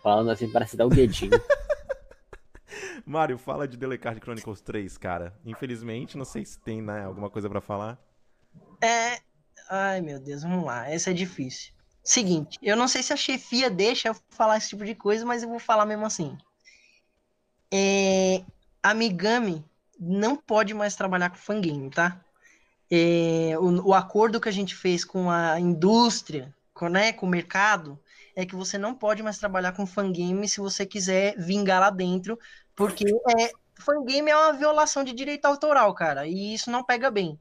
[0.02, 1.32] Falando assim, parece dar o dedinho.
[3.06, 5.34] Mario, fala de Delecard Chronicles 3, cara.
[5.45, 7.98] Infelizmente, não sei se tem né, alguma coisa pra falar.
[8.82, 9.20] É.
[9.70, 10.90] Ai, meu Deus, vamos lá.
[10.90, 11.74] Essa é difícil.
[12.03, 15.42] Seguinte, eu não sei se a chefia deixa eu falar esse tipo de coisa, mas
[15.42, 16.38] eu vou falar mesmo assim.
[17.72, 18.44] É,
[18.82, 19.64] a Migami
[19.98, 22.22] não pode mais trabalhar com fangame, tá?
[22.92, 27.30] É, o, o acordo que a gente fez com a indústria, com, né, com o
[27.30, 28.00] mercado,
[28.36, 32.38] é que você não pode mais trabalhar com fangame se você quiser vingar lá dentro,
[32.76, 33.06] porque
[33.38, 37.40] é, fangame é uma violação de direito autoral, cara, e isso não pega bem.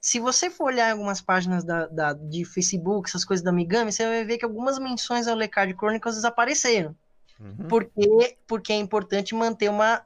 [0.00, 3.92] Se você for olhar em algumas páginas da, da- de Facebook, essas coisas da Migami,
[3.92, 6.96] você vai ver que algumas menções ao Lecard Chronicles desapareceram.
[7.38, 7.68] Uhum.
[7.68, 10.04] Porque, porque é importante manter uma.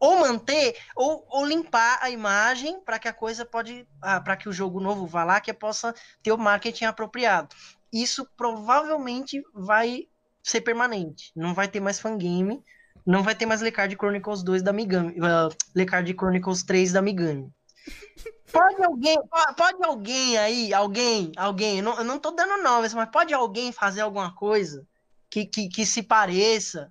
[0.00, 3.86] Ou manter, ou, ou limpar a imagem para que a coisa pode.
[4.00, 7.54] Ah, para que o jogo novo vá lá, que possa ter o marketing apropriado.
[7.92, 10.08] Isso provavelmente vai
[10.42, 11.32] ser permanente.
[11.34, 12.62] Não vai ter mais fangame.
[13.04, 15.14] Não vai ter mais Lecard Chronicles 2 da Migami.
[15.18, 17.50] Uh, Lecard Chronicles 3 da Migami.
[18.52, 22.94] Pode alguém, po- pode alguém aí, alguém, alguém, eu não, eu não tô dando nomes,
[22.94, 24.86] mas pode alguém fazer alguma coisa
[25.30, 26.90] que, que, que se pareça,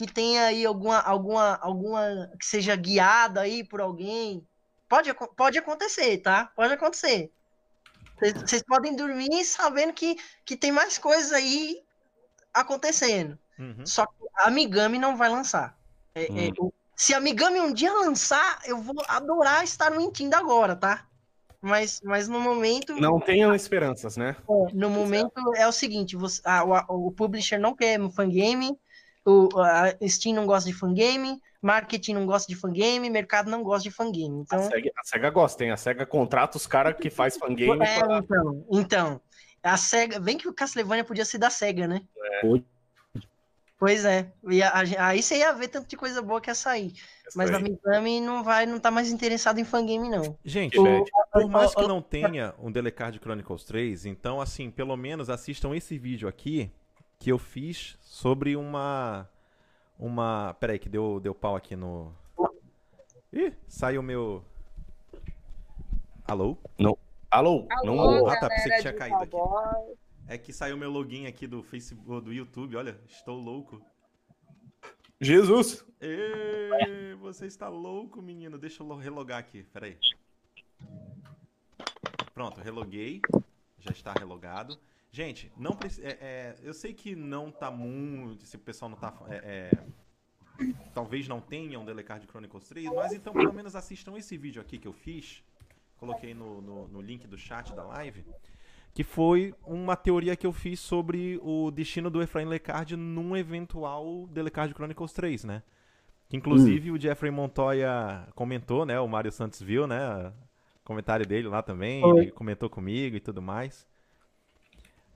[0.00, 4.42] que tenha aí alguma, alguma, alguma, que seja guiada aí por alguém?
[4.88, 6.50] Pode, pode acontecer, tá?
[6.56, 7.30] Pode acontecer.
[8.18, 11.82] Vocês- podem dormir sabendo que, que tem mais coisas aí
[12.54, 13.38] acontecendo.
[13.58, 13.84] Uhum.
[13.84, 15.76] Só que a Migami não vai lançar.
[16.14, 20.74] É- é, o- se a Migami um dia lançar, eu vou adorar estar mentindo agora,
[20.74, 21.06] tá?
[21.60, 24.34] Mas, mas no momento, Não tenham esperanças, né?
[24.72, 28.74] no momento é o seguinte, você, a- o, o publisher não quer fangame,
[29.24, 33.88] o a Steam não gosta de fangame, marketing não gosta de fangame, mercado não gosta
[33.88, 34.40] de fangame.
[34.50, 35.70] A Então, SEGA, a SEGA gosta, hein?
[35.70, 38.18] A SEGA contrata os caras que faz fangame é, pra...
[38.18, 39.20] então, então,
[39.62, 42.02] a Sega, vem que o Castlevania podia ser da Sega, né?
[42.40, 42.64] Pode.
[43.78, 46.54] Pois é, e a- a- aí você ia ver tanto de coisa boa que ia
[46.54, 46.92] sair.
[47.34, 50.36] Mas a Mikami não vai, não tá mais interessado em fangame, não.
[50.44, 51.10] Gente, bad.
[51.32, 55.96] por mais que não tenha um Delecard Chronicles 3, então, assim, pelo menos assistam esse
[55.96, 56.70] vídeo aqui
[57.20, 59.28] que eu fiz sobre uma.
[59.96, 60.56] Uma.
[60.58, 62.12] Peraí, que deu, deu pau aqui no.
[63.32, 64.42] Ih, saiu meu.
[66.26, 66.56] Alô?
[67.30, 67.68] Alô?
[67.84, 68.00] Não...
[68.00, 69.36] Alô, Ah, tá, pensei que tinha caído aqui.
[70.26, 73.80] É que saiu meu login aqui do Facebook, do YouTube, olha, estou louco.
[75.20, 75.84] Jesus!
[76.00, 78.56] Ê, você está louco, menino.
[78.56, 79.98] Deixa eu relogar aqui, peraí.
[82.32, 83.20] Pronto, reloguei.
[83.78, 84.78] Já está relogado.
[85.12, 85.76] Gente, não.
[86.02, 88.46] É, é, eu sei que não tá muito.
[88.46, 89.12] Se o pessoal não tá.
[89.28, 89.70] É,
[90.60, 94.62] é, talvez não tenha um Delecard Chronicles 3, mas então pelo menos assistam esse vídeo
[94.62, 95.42] aqui que eu fiz.
[95.96, 98.24] Coloquei no, no, no link do chat da live.
[98.94, 104.26] Que foi uma teoria que eu fiz sobre o destino do Efraim Lecard num eventual
[104.28, 105.62] Delecard Chronicles 3, né?
[106.28, 106.94] Que inclusive hum.
[106.94, 108.98] o Jeffrey Montoya comentou, né?
[108.98, 110.32] O Mário Santos viu, né?
[110.90, 112.02] comentário dele lá também,
[112.34, 113.86] comentou comigo e tudo mais.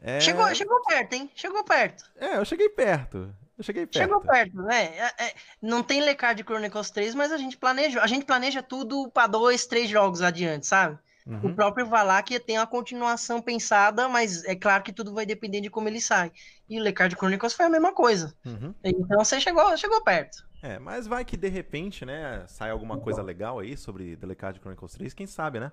[0.07, 0.21] É...
[0.21, 1.31] Chegou, chegou perto, hein?
[1.35, 2.05] Chegou perto.
[2.17, 3.35] É, eu cheguei perto.
[3.57, 4.03] Eu cheguei perto.
[4.03, 4.85] Chegou perto, né?
[4.99, 8.63] É, é, não tem Lecard de Chronicles 3, mas a gente planeja, a gente planeja
[8.63, 10.99] tudo para dois, três jogos adiante, sabe?
[11.27, 11.41] Uhum.
[11.43, 15.71] O próprio Valak tem a continuação pensada, mas é claro que tudo vai depender de
[15.71, 16.31] como ele sai.
[16.69, 18.35] E o Lecard Chronicles foi a mesma coisa.
[18.45, 18.75] Uhum.
[18.85, 20.47] Então você chegou, chegou perto.
[20.63, 24.61] É, mas vai que de repente, né, sai alguma coisa legal aí sobre The Lecard
[24.61, 25.73] Chronicles 3, quem sabe, né?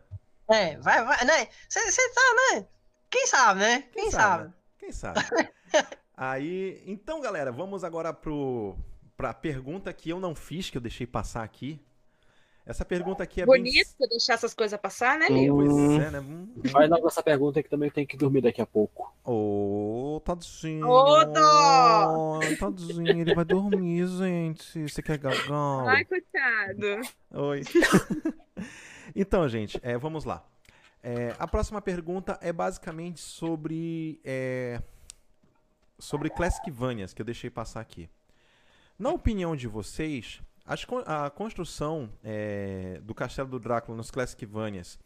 [0.50, 1.48] É, vai, vai, né?
[1.68, 2.66] Você tá, né?
[3.12, 3.82] Quem sabe, né?
[3.92, 4.44] Quem, quem sabe?
[4.44, 4.54] sabe?
[4.80, 5.20] Quem sabe?
[6.16, 8.76] aí, então, galera, vamos agora pro,
[9.18, 11.80] pra pergunta que eu não fiz, que eu deixei passar aqui.
[12.66, 14.08] Essa pergunta aqui é Bonito bem...
[14.08, 15.56] deixar essas coisas passar, né, Leo?
[15.56, 16.20] Pois é, né?
[16.20, 19.14] Hum, Vai logo essa pergunta que também tem que dormir daqui a pouco.
[19.26, 20.88] Ô, oh, tadinho.
[20.88, 22.38] Ô, dó!
[22.38, 24.88] Oh, tadinho, ele vai dormir, gente.
[24.88, 25.90] Você quer gagal?
[25.90, 27.02] Ai, coitado.
[27.32, 27.62] Oi.
[29.16, 30.46] então, gente, é, vamos lá.
[31.04, 34.20] É, a próxima pergunta é basicamente sobre...
[34.24, 34.82] É,
[35.98, 38.10] sobre Classic Vanias, que eu deixei passar aqui.
[38.98, 45.00] Na opinião de vocês, as, a construção é, do Castelo do Drácula nos Classicvanias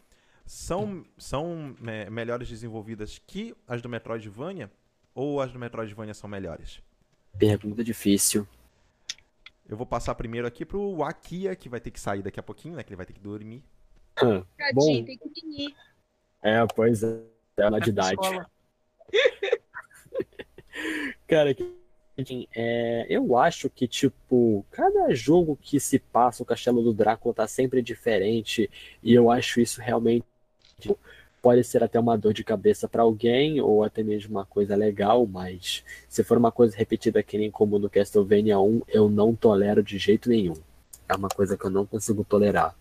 [0.45, 4.71] são, são é, melhores desenvolvidas que as do Metroidvania?
[5.13, 6.81] Ou as do Metroidvania são melhores?
[7.37, 8.47] Pergunta difícil.
[9.67, 12.75] Eu vou passar primeiro aqui pro Akia, que vai ter que sair daqui a pouquinho,
[12.75, 12.83] né?
[12.83, 13.63] Que ele vai ter que dormir.
[14.73, 15.75] Bom, tem que.
[16.41, 17.21] É, pois é.
[17.57, 18.17] É na idade.
[21.27, 21.63] Cara, que
[22.17, 27.35] Assim, é, eu acho que, tipo, cada jogo que se passa, o Castelo do Drácula
[27.35, 28.69] tá sempre diferente,
[29.03, 30.25] e eu acho isso realmente
[30.79, 30.97] tipo,
[31.41, 35.27] pode ser até uma dor de cabeça para alguém, ou até mesmo uma coisa legal,
[35.27, 39.83] mas se for uma coisa repetida que nem como no Castlevania 1, eu não tolero
[39.83, 40.55] de jeito nenhum.
[41.09, 42.73] É uma coisa que eu não consigo tolerar.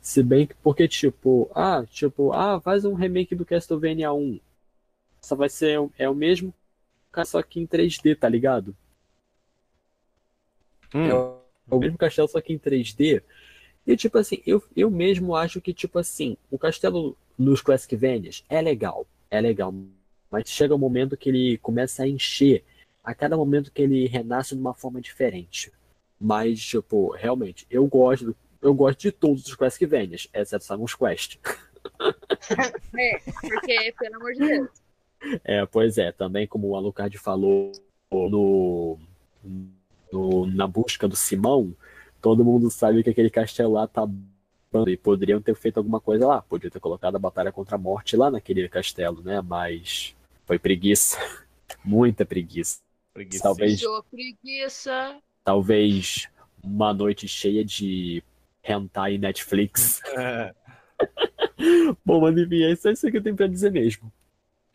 [0.00, 4.40] Se bem que, porque, tipo, ah, tipo, ah, faz um remake do Castlevania 1.
[5.20, 6.54] Só vai ser, é o mesmo
[7.24, 8.76] só que em 3D, tá ligado?
[10.94, 11.06] Hum.
[11.06, 11.14] É,
[11.70, 13.22] o, mesmo castelo, só que em 3D.
[13.86, 18.44] E, tipo assim, eu, eu mesmo acho que, tipo assim, o castelo nos Classic Vanias
[18.48, 19.74] é legal, é legal.
[20.30, 22.64] Mas chega um momento que ele começa a encher
[23.02, 25.72] a cada momento que ele renasce de uma forma diferente.
[26.20, 31.38] Mas, tipo, realmente, eu gosto, eu gosto de todos os Classic Vanias, exceto Samus Quest.
[32.98, 34.68] é, porque, pelo amor de Deus.
[35.44, 37.72] É, pois é, também como o Alucard falou
[38.10, 38.98] no,
[40.12, 41.74] no, na busca do Simão,
[42.20, 44.08] todo mundo sabe que aquele castelo lá tá
[44.86, 48.16] e poderiam ter feito alguma coisa lá, podia ter colocado a batalha contra a morte
[48.16, 49.40] lá naquele castelo, né?
[49.40, 50.14] Mas
[50.44, 51.18] foi preguiça,
[51.82, 52.80] muita preguiça.
[53.14, 53.42] preguiça.
[53.42, 53.80] Talvez
[54.10, 55.16] preguiça.
[55.42, 56.28] Talvez
[56.62, 58.22] uma noite cheia de
[58.68, 60.02] hentai e Netflix.
[60.16, 60.54] É.
[62.04, 64.12] Bom, mas enfim, é só isso que eu tenho pra dizer mesmo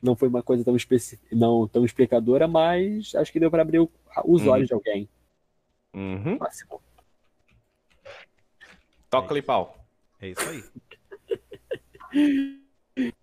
[0.04, 1.18] não foi uma coisa tão, especi...
[1.32, 3.90] não, tão explicadora, mas acho que deu para abrir o...
[4.26, 4.50] os uhum.
[4.50, 5.10] olhos de alguém.
[5.94, 6.38] Uhum.
[9.10, 9.88] Toca-lhe pau.
[10.20, 10.64] É isso aí.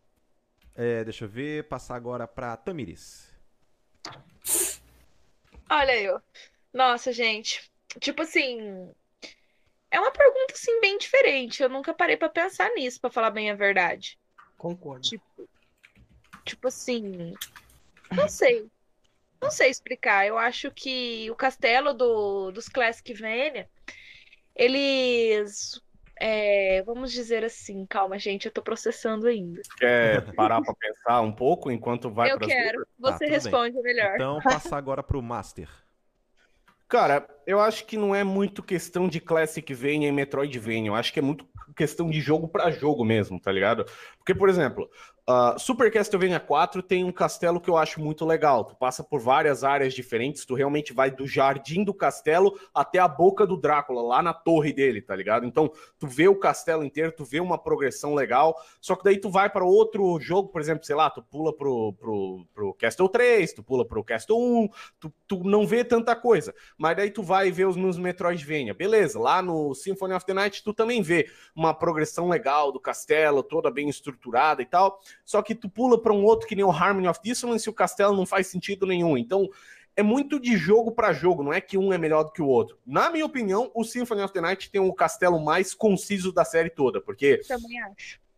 [0.75, 3.31] é, deixa eu ver, passar agora para Tamiris.
[5.69, 6.21] Olha eu.
[6.73, 7.71] Nossa, gente.
[8.01, 8.91] Tipo assim,
[9.91, 11.63] é uma pergunta assim bem diferente.
[11.63, 14.19] Eu nunca parei para pensar nisso, para falar bem a verdade.
[14.57, 15.03] Concordo.
[15.03, 15.49] Tipo,
[16.45, 17.35] Tipo assim.
[18.13, 18.67] Não sei.
[19.41, 20.27] Não sei explicar.
[20.27, 23.69] Eu acho que o castelo do, dos Classic Vania,
[24.55, 25.81] eles.
[26.23, 29.63] É, vamos dizer assim, calma, gente, eu tô processando ainda.
[29.79, 32.87] Quer parar pra pensar um pouco enquanto vai Eu quero.
[32.99, 33.83] Você tá, responde bem.
[33.83, 34.17] melhor.
[34.17, 35.69] Então, passar agora pro Master.
[36.91, 40.89] Cara, eu acho que não é muito questão de Classic Vania e Metroidvania.
[40.89, 41.47] Eu acho que é muito
[41.77, 43.87] questão de jogo para jogo mesmo, tá ligado?
[44.19, 44.91] Porque, por exemplo,
[45.31, 48.65] Uh, Super Castlevania 4 tem um castelo que eu acho muito legal.
[48.65, 53.07] Tu passa por várias áreas diferentes, tu realmente vai do jardim do castelo até a
[53.07, 55.47] boca do Drácula, lá na torre dele, tá ligado?
[55.47, 59.31] Então, tu vê o castelo inteiro, tu vê uma progressão legal, só que daí tu
[59.31, 63.53] vai para outro jogo, por exemplo, sei lá, tu pula pro, pro, pro Castle 3,
[63.53, 64.69] tu pula pro Castle 1,
[64.99, 66.53] tu, tu não vê tanta coisa.
[66.77, 68.75] Mas daí tu vai ver os Metroidvania.
[68.75, 73.45] Beleza, lá no Symphony of the Night tu também vê uma progressão legal do castelo,
[73.45, 75.01] toda bem estruturada e tal.
[75.31, 77.73] Só que tu pula para um outro que nem o Harmony of Dissonance e o
[77.73, 79.17] castelo não faz sentido nenhum.
[79.17, 79.49] Então,
[79.95, 82.49] é muito de jogo para jogo, não é que um é melhor do que o
[82.49, 82.77] outro.
[82.85, 86.69] Na minha opinião, o Symphony of the Night tem o castelo mais conciso da série
[86.69, 87.41] toda, porque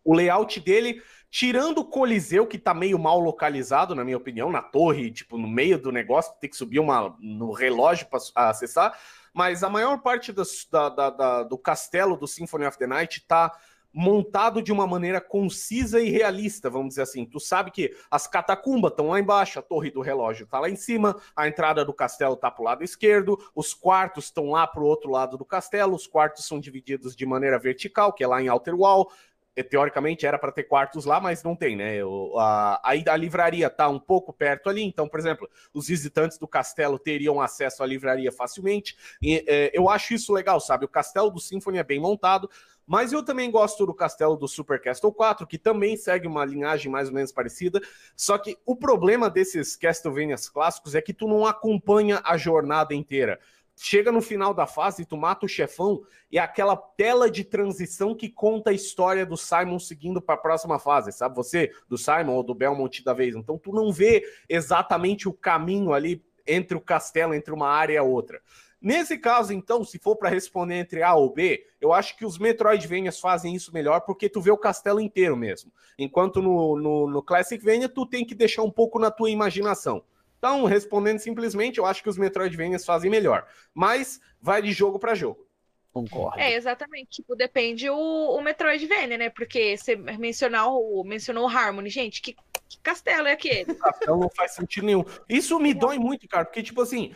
[0.05, 4.61] o layout dele, tirando o Coliseu, que tá meio mal localizado, na minha opinião, na
[4.61, 8.95] torre, tipo, no meio do negócio, tem que subir uma, no relógio para acessar,
[9.33, 13.25] mas a maior parte das- da- da- da- do castelo do Symphony of the Night
[13.27, 13.51] tá
[13.93, 17.25] montado de uma maneira concisa e realista, vamos dizer assim.
[17.25, 20.75] Tu sabe que as catacumbas estão lá embaixo, a torre do relógio tá lá em
[20.75, 25.11] cima, a entrada do castelo tá pro lado esquerdo, os quartos estão lá pro outro
[25.11, 28.75] lado do castelo, os quartos são divididos de maneira vertical, que é lá em Outer
[28.75, 29.11] Wall.
[29.69, 32.03] Teoricamente era para ter quartos lá, mas não tem, né?
[32.03, 36.39] O- a, aí a livraria tá um pouco perto ali, então, por exemplo, os visitantes
[36.39, 38.97] do castelo teriam acesso à livraria facilmente.
[39.21, 40.85] E, é, eu acho isso legal, sabe?
[40.85, 42.49] O castelo do Symphony é bem montado,
[42.85, 46.91] mas eu também gosto do castelo do Super Castle 4, que também segue uma linhagem
[46.91, 47.81] mais ou menos parecida.
[48.15, 53.39] Só que o problema desses Castlevanias clássicos é que tu não acompanha a jornada inteira.
[53.75, 58.13] Chega no final da fase, tu mata o chefão e é aquela tela de transição
[58.13, 61.35] que conta a história do Simon seguindo para a próxima fase, sabe?
[61.35, 63.35] Você, do Simon ou do Belmont da vez.
[63.35, 67.97] Então tu não vê exatamente o caminho ali entre o castelo, entre uma área e
[67.97, 68.41] a outra.
[68.83, 72.37] Nesse caso, então, se for para responder entre A ou B, eu acho que os
[72.37, 75.71] Metroidvanias fazem isso melhor porque tu vê o castelo inteiro mesmo.
[75.97, 80.03] Enquanto no, no, no Classicvania tu tem que deixar um pouco na tua imaginação.
[80.37, 83.47] Então, respondendo simplesmente, eu acho que os Metroidvanias fazem melhor.
[83.73, 85.47] Mas vai de jogo para jogo.
[85.93, 86.37] Concordo.
[86.37, 87.21] É, exatamente.
[87.21, 89.29] Tipo, depende o, o Metroidvania, né?
[89.29, 91.89] Porque você mencionar o, mencionou o Harmony.
[91.89, 92.35] Gente, que,
[92.67, 93.77] que castelo é aquele?
[94.01, 95.05] Então não faz sentido nenhum.
[95.29, 97.15] Isso me dói muito, cara, porque, tipo assim,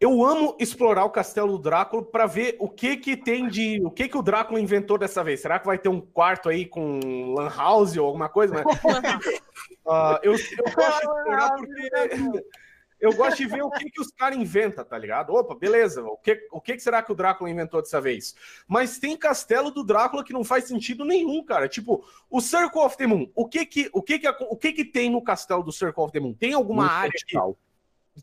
[0.00, 3.80] eu amo explorar o castelo do Drácula pra ver o que que tem de.
[3.84, 5.40] O que que o Drácula inventou dessa vez.
[5.40, 8.54] Será que vai ter um quarto aí com Lan House ou alguma coisa?
[8.84, 9.40] Mas,
[9.86, 10.38] ah, eu, eu
[10.74, 12.44] gosto de explorar porque.
[13.00, 15.32] Eu gosto de ver o que, que os caras inventam, tá ligado?
[15.32, 16.02] Opa, beleza.
[16.02, 18.34] O que, o que que será que o Drácula inventou dessa vez?
[18.66, 21.68] Mas tem castelo do Drácula que não faz sentido nenhum, cara.
[21.68, 23.30] Tipo, o Circle of the Moon.
[23.36, 26.12] O que que, o que, que, o que, que tem no castelo do Circle of
[26.12, 26.34] the Moon?
[26.34, 27.38] Tem alguma Muito área que.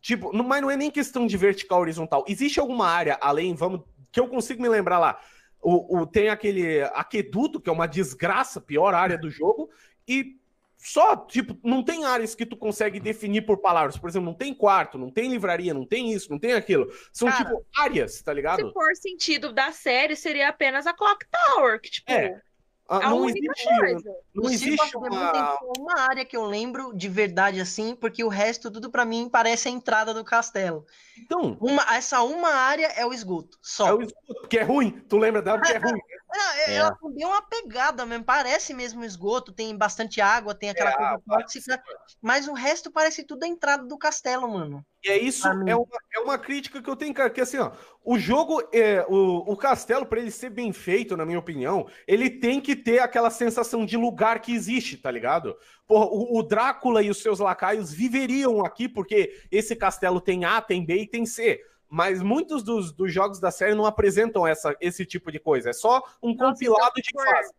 [0.02, 2.24] Tipo, não- mas não é nem questão de vertical horizontal.
[2.28, 5.20] Existe alguma área além, vamos, que eu consigo me lembrar lá.
[5.62, 9.70] O, o- tem aquele aqueduto, que é uma desgraça, pior área do jogo,
[10.08, 10.38] e
[10.78, 13.98] só, tipo, não tem áreas que tu consegue definir por palavras.
[13.98, 16.92] Por exemplo, não tem quarto, não tem livraria, não tem isso, não tem aquilo.
[17.12, 18.68] São, Cara, tipo, áreas, tá ligado?
[18.68, 22.40] Se for sentido da série, seria apenas a Clock Tower, que, tipo, É,
[22.88, 24.16] Ah, a não única existe, coisa.
[24.36, 25.58] não O existe uma...
[25.78, 29.68] uma área que eu lembro de verdade assim, porque o resto tudo pra mim parece
[29.68, 30.86] a entrada do castelo.
[31.18, 33.88] Então, Uma, essa uma área é o esgoto, só.
[33.88, 34.92] é o esgoto, que é ruim.
[35.10, 36.00] Tu lembra dela que é ruim.
[36.30, 36.76] Não, é- É.
[36.76, 41.22] Ela bem uma pegada mesmo, parece mesmo esgoto, tem bastante água, tem aquela É, coisa
[41.26, 41.84] tóxica,
[42.22, 44.86] mas o resto parece tudo a entrada do castelo, mano.
[45.06, 47.72] E é isso, é uma, é uma crítica que eu tenho, cara, que assim, ó,
[48.04, 52.28] o jogo, é, o, o castelo, para ele ser bem feito, na minha opinião, ele
[52.28, 55.56] tem que ter aquela sensação de lugar que existe, tá ligado?
[55.88, 60.60] Porra, o, o Drácula e os seus lacaios viveriam aqui, porque esse castelo tem A,
[60.60, 61.62] tem B e tem C.
[61.88, 65.70] Mas muitos dos, dos jogos da série não apresentam essa, esse tipo de coisa.
[65.70, 67.54] É só um Nossa, compilado então, de por- fase.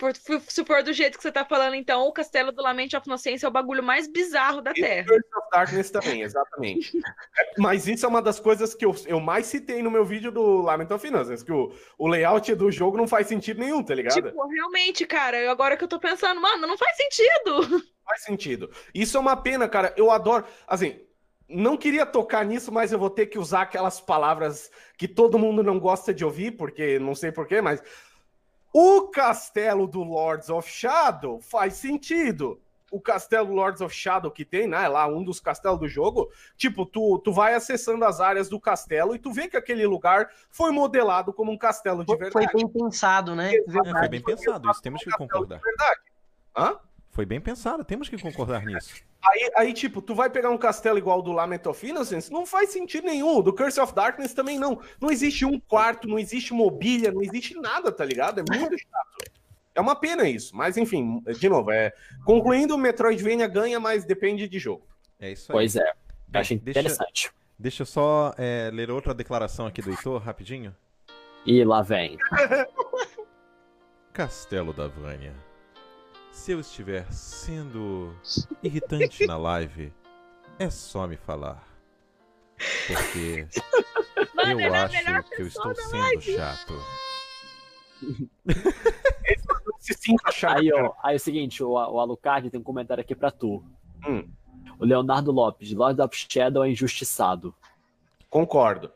[0.00, 3.06] Por, se for do jeito que você tá falando, então, o Castelo do Lament of
[3.06, 5.06] Inocência é o bagulho mais bizarro da E Terra.
[5.06, 6.90] Curse of Darkness também, exatamente.
[7.58, 10.62] Mas isso é uma das coisas que eu, eu mais citei no meu vídeo do
[10.62, 14.14] Lament of Innocence, que o, o layout do jogo não faz sentido nenhum, tá ligado?
[14.14, 17.84] Tipo, realmente, cara, eu- agora que eu tô pensando, mano, não faz sentido.
[18.04, 18.70] faz sentido.
[18.94, 19.92] Isso é uma pena, cara.
[19.98, 20.46] Eu adoro.
[20.66, 20.98] Assim,
[21.46, 25.62] não queria tocar nisso, mas eu vou ter que usar aquelas palavras que todo mundo
[25.62, 27.82] não gosta de ouvir, porque não sei porquê, mas.
[28.72, 32.60] O castelo do Lords of Shadow faz sentido.
[32.90, 34.88] O castelo Lords of Shadow que tem, né?
[34.88, 36.30] Lá, um dos castelos do jogo.
[36.56, 40.30] Tipo, tu, tu vai acessando as áreas do castelo e tu vê que aquele lugar
[40.50, 42.50] foi modelado como um castelo de Foi, verdade.
[42.50, 43.52] foi bem pensado, né?
[43.70, 45.58] Foi bem pensado, isso temos que concordar.
[45.58, 46.00] De verdade.
[46.56, 46.78] Hã?
[47.20, 48.94] Foi bem pensado, temos que concordar nisso.
[49.22, 52.46] Aí, aí, tipo, tu vai pegar um castelo igual o do Lament of Innocence, não
[52.46, 53.42] faz sentido nenhum.
[53.42, 54.80] Do Curse of Darkness também não.
[54.98, 58.40] Não existe um quarto, não existe mobília, não existe nada, tá ligado?
[58.40, 59.30] É muito chato.
[59.74, 60.56] É uma pena isso.
[60.56, 61.92] Mas, enfim, de novo, é...
[62.24, 64.86] concluindo, o Metroidvania ganha, mas depende de jogo.
[65.20, 65.56] É isso aí.
[65.56, 65.92] Pois é.
[66.26, 67.30] Bem, Achei deixa- interessante.
[67.58, 70.74] Deixa eu só é, ler outra declaração aqui do Heitor, rapidinho.
[71.44, 72.16] E lá vem.
[74.10, 75.49] Castelo da Vânia.
[76.32, 78.14] Se eu estiver sendo
[78.62, 79.92] irritante na live,
[80.58, 81.66] é só me falar.
[82.86, 83.46] Porque
[84.34, 86.34] Mano, Eu é acho que eu estou sendo live.
[86.34, 86.74] chato.
[89.78, 90.58] Se sinta chato.
[90.58, 93.64] Aí, ó, aí é o seguinte, o, o Alucard tem um comentário aqui pra tu.
[94.06, 94.28] Hum.
[94.78, 97.54] O Leonardo Lopes, Lord of Shadow é injustiçado.
[98.28, 98.92] Concordo.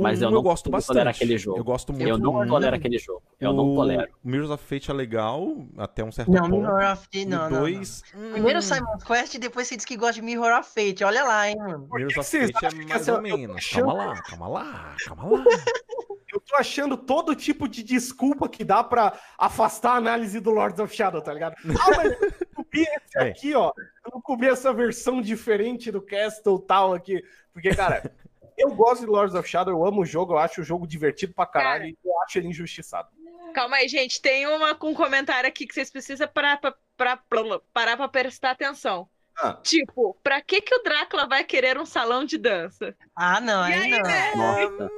[0.00, 1.08] Mas Um eu não gosto bastante.
[1.08, 1.58] aquele jogo.
[1.58, 2.08] Eu gosto muito.
[2.08, 2.78] Eu não tolero um.
[2.78, 3.22] aquele jogo.
[3.40, 4.08] Eu não O tolero.
[4.24, 6.56] Mirrors of Fate é legal até um certo Não, ponto.
[6.60, 7.60] Mirror of Fate, não, não, não.
[7.60, 8.02] dois,
[8.32, 11.04] Primeiro hum, Simon Quest e depois você diz que gosta de Mirror of Fate.
[11.04, 11.88] Olha lá, hein, mano.
[11.92, 13.68] Mirrors of Fate é mais ou tô menos.
[13.70, 15.44] Calma lá, calma lá, calma lá.
[16.30, 20.78] Eu tô achando todo tipo de desculpa que dá pra afastar a análise do Lords
[20.78, 21.54] of Shadow, tá ligado?
[21.80, 22.20] Ah, mas eu
[22.54, 23.28] não comi esse É.
[23.30, 23.72] aqui, ó.
[24.04, 27.22] Eu não comi essa versão diferente do Castle tal aqui.
[27.52, 28.12] Porque, cara,
[28.58, 31.32] eu gosto de Lords of Shadow, eu amo o jogo, eu acho o jogo divertido
[31.34, 33.08] pra caralho e eu acho ele injustiçado.
[33.54, 34.20] Calma aí, gente.
[34.20, 38.08] Tem uma com um comentário aqui que vocês precisam parar pra, pra, pra- parar pra
[38.08, 39.08] prestar atenção.
[39.40, 39.54] Ah.
[39.62, 42.94] Tipo, pra que, que o Drácula vai querer um salão de dança?
[43.14, 44.02] Ah, não, E aí aí, não.
[44.02, 44.32] né?
[44.34, 44.90] Nossa,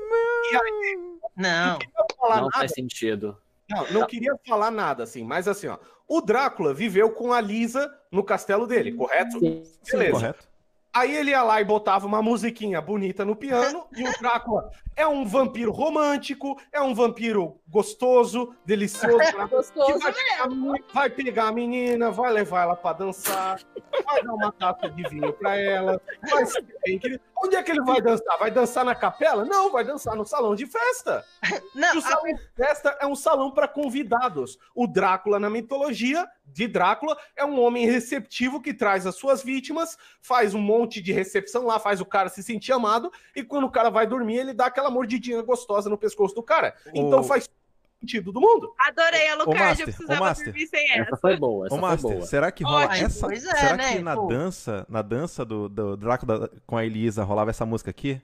[1.37, 1.79] Não.
[1.79, 3.39] Não falar não nada, faz sentido.
[3.69, 5.79] não, não queria falar nada, assim, mas assim, ó.
[6.09, 9.39] O Drácula viveu com a Lisa no castelo dele, correto?
[9.39, 9.63] Sim.
[9.91, 10.13] Beleza.
[10.13, 10.49] Correto?
[10.93, 14.71] Aí ele ia lá e botava uma musiquinha bonita no piano, e o Drácula
[15.01, 20.49] é um vampiro romântico, é um vampiro gostoso, delicioso, que Gostoso vai, chegar,
[20.93, 23.61] vai pegar a menina, vai levar ela pra dançar,
[24.05, 27.23] vai dar uma taça de vinho pra ela, vai ser bem querido.
[27.43, 28.39] Onde é que ele vai dançar?
[28.39, 29.47] Vai dançar na capela?
[29.47, 31.25] Não, vai dançar no salão de festa.
[31.75, 34.59] Não, E o salão de festa é um salão para convidados.
[34.75, 39.97] O Drácula, na mitologia de Drácula, é um homem receptivo que traz as suas vítimas,
[40.21, 43.71] faz um monte de recepção lá, faz o cara se sentir amado, e quando o
[43.71, 46.75] cara vai dormir, ele dá aquela mordidinha gostosa no pescoço do cara.
[46.95, 47.57] Então O- faz todo
[48.01, 48.75] sentido do mundo.
[48.79, 50.45] Adorei a Lucard, Master, eu precisava Master.
[50.47, 51.03] dormir sem essa.
[51.03, 52.27] Essa foi boa, essa Ô, foi Master, boa.
[52.27, 53.33] será que rola Ótimo, essa.
[53.35, 54.27] é, será né, que na pô?
[54.27, 58.21] dança, na dança do, do Drácula com a Elisa rolava essa música aqui?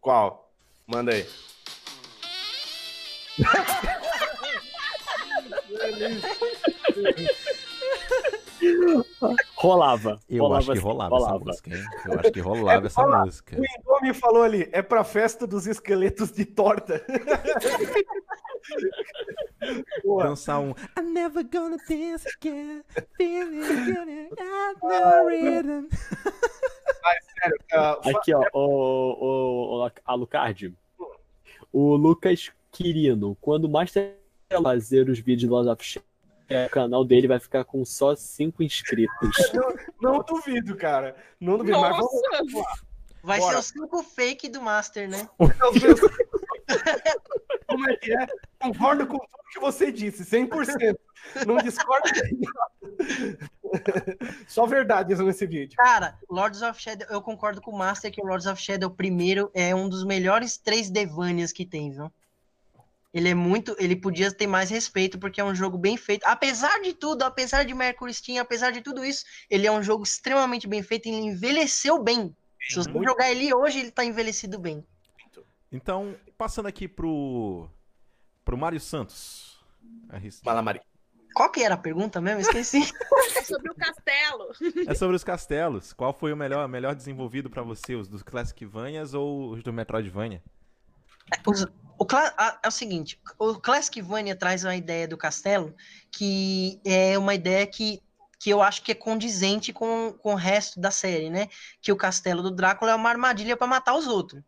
[0.00, 0.50] Qual?
[0.86, 1.26] Manda aí.
[9.56, 10.20] Rolava.
[10.28, 11.84] Eu rolava acho que sim, rolava, essa música, hein?
[12.06, 13.56] Eu acho que rolava essa rola- música.
[13.86, 17.04] O me falou ali, é pra festa dos esqueletos de torta.
[20.04, 22.82] Dançar um I'm never gonna dance again,
[23.16, 25.88] feeling good, I'm no rhythm.
[28.04, 30.74] Aqui, ó, o, o, o Alucard.
[31.72, 34.16] O Lucas Quirino, quando o Master
[34.62, 36.06] fazer os vídeos de Lost of Shadow,
[36.48, 39.10] o canal dele vai ficar com só 5 inscritos.
[40.00, 41.16] não duvido, cara.
[41.40, 42.86] Não duvido, mas vamos Nossa!
[43.22, 43.60] vai Bora.
[43.60, 45.28] ser o 5 fake do Master, né?
[47.66, 48.26] Como é que é?
[48.60, 50.96] Concordo com tudo que você disse, 100%.
[51.46, 52.08] Não discordo.
[54.46, 55.76] Só verdades nesse vídeo.
[55.76, 59.50] Cara, Lords of Shadow, eu concordo com o Master que o Lords of Shadow primeiro
[59.52, 62.12] é um dos melhores 3D Vanias que tem, viu?
[63.16, 63.74] Ele é muito.
[63.78, 66.22] Ele podia ter mais respeito, porque é um jogo bem feito.
[66.26, 70.02] Apesar de tudo, apesar de Mercury Steam, apesar de tudo isso, ele é um jogo
[70.04, 72.36] extremamente bem feito e ele envelheceu bem.
[72.68, 73.08] Se você muito.
[73.08, 74.84] jogar ele hoje, ele tá envelhecido bem.
[75.72, 77.66] Então, passando aqui pro,
[78.44, 79.58] pro Mário Santos.
[80.10, 80.80] Arris- Malamari.
[81.34, 82.42] Qual que era a pergunta mesmo?
[82.42, 82.80] Esqueci.
[83.36, 84.52] É sobre o castelo.
[84.88, 85.92] É sobre os castelos.
[85.92, 87.94] Qual foi o melhor, melhor desenvolvido pra você?
[87.94, 90.42] Os dos Classicvanias ou os do Metroidvania?
[91.46, 91.66] Os-
[91.98, 95.74] o, a- é o seguinte, o Classicvania traz uma ideia do castelo
[96.12, 98.02] que é uma ideia que,
[98.38, 101.48] que eu acho que é condizente com, com o resto da série, né?
[101.80, 104.42] Que o castelo do Drácula é uma armadilha para matar os outros.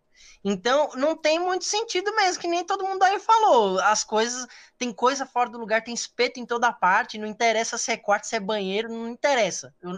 [0.44, 3.78] Então, não tem muito sentido mesmo, que nem todo mundo aí falou.
[3.80, 4.46] As coisas,
[4.76, 8.24] tem coisa fora do lugar, tem espeto em toda parte, não interessa se é quarto,
[8.26, 9.74] se é banheiro, não interessa.
[9.82, 9.90] O-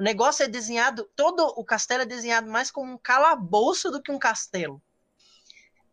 [0.00, 4.12] o negócio é desenhado, todo o castelo é desenhado mais como um calabouço do que
[4.12, 4.82] um castelo.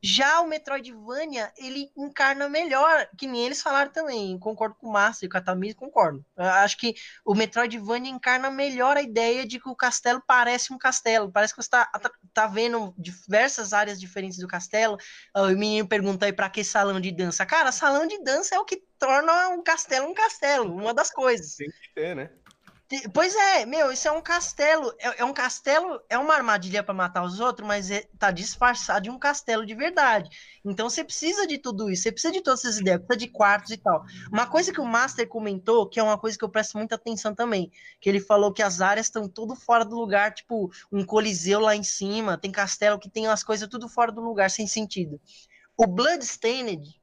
[0.06, 5.26] Já o Metroidvania, ele encarna melhor, que nem eles falaram também, concordo com o Márcio
[5.26, 6.26] e com a Tamir, concordo.
[6.36, 10.78] Eu acho que o Metroidvania encarna melhor a ideia de que o castelo parece um
[10.78, 14.98] castelo, parece que você tá, tá, tá vendo diversas áreas diferentes do castelo.
[15.34, 17.46] Ah, O menino pergunta aí pra que salão de dança?
[17.46, 21.56] Cara, salão de dança é o que torna um castelo um castelo, uma das coisas.
[21.56, 22.30] Tem que ter, né?
[23.14, 24.94] Pois é, meu, isso é um castelo.
[25.00, 29.04] É, é um castelo, é uma armadilha para matar os outros, mas é, tá disfarçado
[29.04, 30.30] de um castelo de verdade.
[30.64, 33.72] Então você precisa de tudo isso, você precisa de todas essas ideias, precisa de quartos
[33.72, 34.04] e tal.
[34.32, 37.34] Uma coisa que o Master comentou, que é uma coisa que eu presto muita atenção
[37.34, 41.60] também, que ele falou que as áreas estão tudo fora do lugar, tipo um coliseu
[41.60, 45.20] lá em cima, tem castelo que tem as coisas tudo fora do lugar, sem sentido.
[45.76, 47.02] O Bloodstained,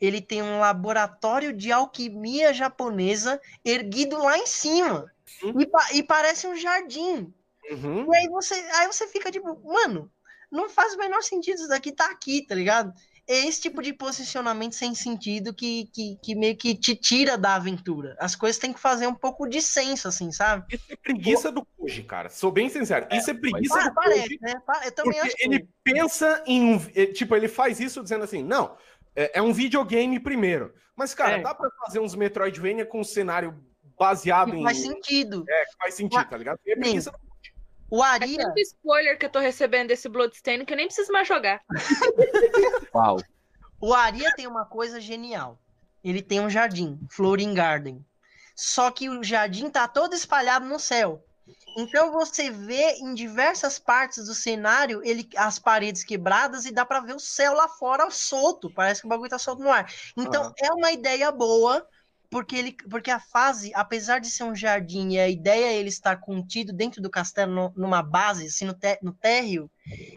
[0.00, 5.10] ele tem um laboratório de alquimia japonesa erguido lá em cima.
[5.58, 7.32] E, pa- e parece um jardim.
[7.70, 8.12] Uhum.
[8.12, 10.10] E aí você, aí você fica tipo, mano,
[10.50, 12.92] não faz o menor sentido isso daqui tá aqui, tá ligado?
[13.28, 17.54] É esse tipo de posicionamento sem sentido que, que, que meio que te tira da
[17.54, 18.16] aventura.
[18.18, 20.64] As coisas têm que fazer um pouco de senso, assim, sabe?
[20.74, 22.28] Isso é preguiça do Koji, cara.
[22.28, 23.06] Sou bem sincero.
[23.12, 24.38] Isso é preguiça do parece, Koji.
[24.40, 24.54] né?
[24.84, 26.90] Eu também acho que ele pensa em um.
[26.94, 28.76] eh, Tipo, ele faz isso dizendo assim: não,
[29.14, 30.74] é, é um videogame primeiro.
[30.96, 31.40] Mas, cara, É.
[31.42, 33.56] dá pra fazer uns Metroidvania com um cenário
[34.00, 34.62] baseado em.
[34.62, 35.44] faz sentido.
[35.46, 36.58] É, que faz sentido, tá ligado?
[36.66, 37.18] É preguiça do
[37.90, 41.12] O É Aria, tanto spoiler que eu tô recebendo desse Bloodstain que eu nem preciso
[41.12, 41.60] mais jogar.
[42.94, 43.18] Uau.
[43.78, 45.60] o Aria tem uma coisa genial.
[46.02, 48.02] Ele tem um jardim, Floating Garden.
[48.56, 51.22] Só que o jardim tá todo espalhado no céu.
[51.76, 57.00] Então você vê em diversas partes do cenário ele as paredes quebradas e dá pra
[57.00, 58.72] ver o céu lá fora solto.
[58.72, 59.92] Parece que o bagulho tá solto no ar.
[60.16, 61.86] Então é uma ideia boa,
[62.30, 65.88] porque ele porque a fase, apesar de ser um jardim e a ideia é ele
[65.88, 69.68] estar contido dentro do castelo no- numa base, assim no, té- no térreo,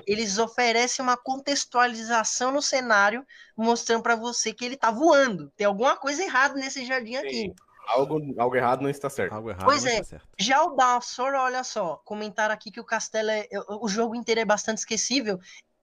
[0.05, 3.25] eles oferecem uma contextualização no cenário,
[3.57, 5.51] mostrando pra você que ele tá voando.
[5.57, 7.31] Tem alguma coisa errada nesse jardim aqui.
[7.47, 7.55] Sim.
[7.85, 9.33] Algo, algo errado não está certo.
[9.33, 10.03] Algo errado Pois não é.
[10.03, 10.25] certo.
[10.39, 13.45] Já o Dawson, olha só, comentaram aqui que o castelo é.
[13.81, 15.37] O jogo inteiro é bastante esquecível.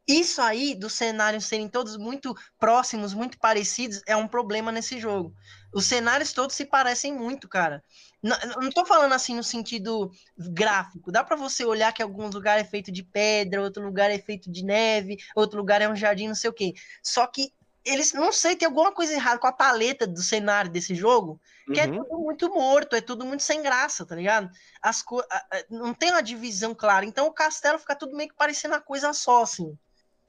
[0.08, 5.32] Isso aí, dos cenários serem todos muito próximos, muito parecidos, é um problema nesse jogo.
[5.72, 7.84] Os cenários todos se parecem muito, cara.
[8.20, 11.12] Não, não tô falando assim no sentido gráfico.
[11.12, 14.50] Dá pra você olhar que alguns lugares é feito de pedra, outro lugar é feito
[14.50, 16.72] de neve, outro lugar é um jardim, não sei o quê.
[17.02, 17.52] Só que
[17.84, 21.40] eles, não sei, tem alguma coisa errada com a paleta do cenário desse jogo,
[21.72, 22.04] que é Uhum.
[22.04, 24.50] tudo muito morto, é tudo muito sem graça, tá ligado?
[24.82, 25.22] As co...
[25.70, 27.06] Não tem uma divisão clara.
[27.06, 29.78] Então o castelo fica tudo meio que parecendo uma coisa só, assim.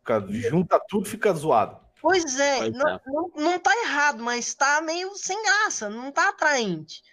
[0.01, 1.79] Fica- Junta tudo, fica zoado.
[2.01, 2.99] Pois é, não, é.
[3.05, 7.03] Não, não tá errado, mas tá meio sem graça, não tá atraente.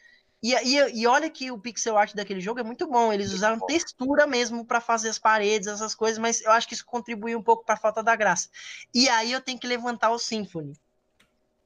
[0.42, 3.12] E, e, e olha que o pixel art daquele jogo é muito bom.
[3.12, 6.86] Eles usaram textura mesmo pra fazer as paredes, essas coisas, mas eu acho que isso
[6.86, 8.49] contribuiu um pouco pra falta da graça.
[8.94, 10.75] E aí eu tenho que levantar o Symphony.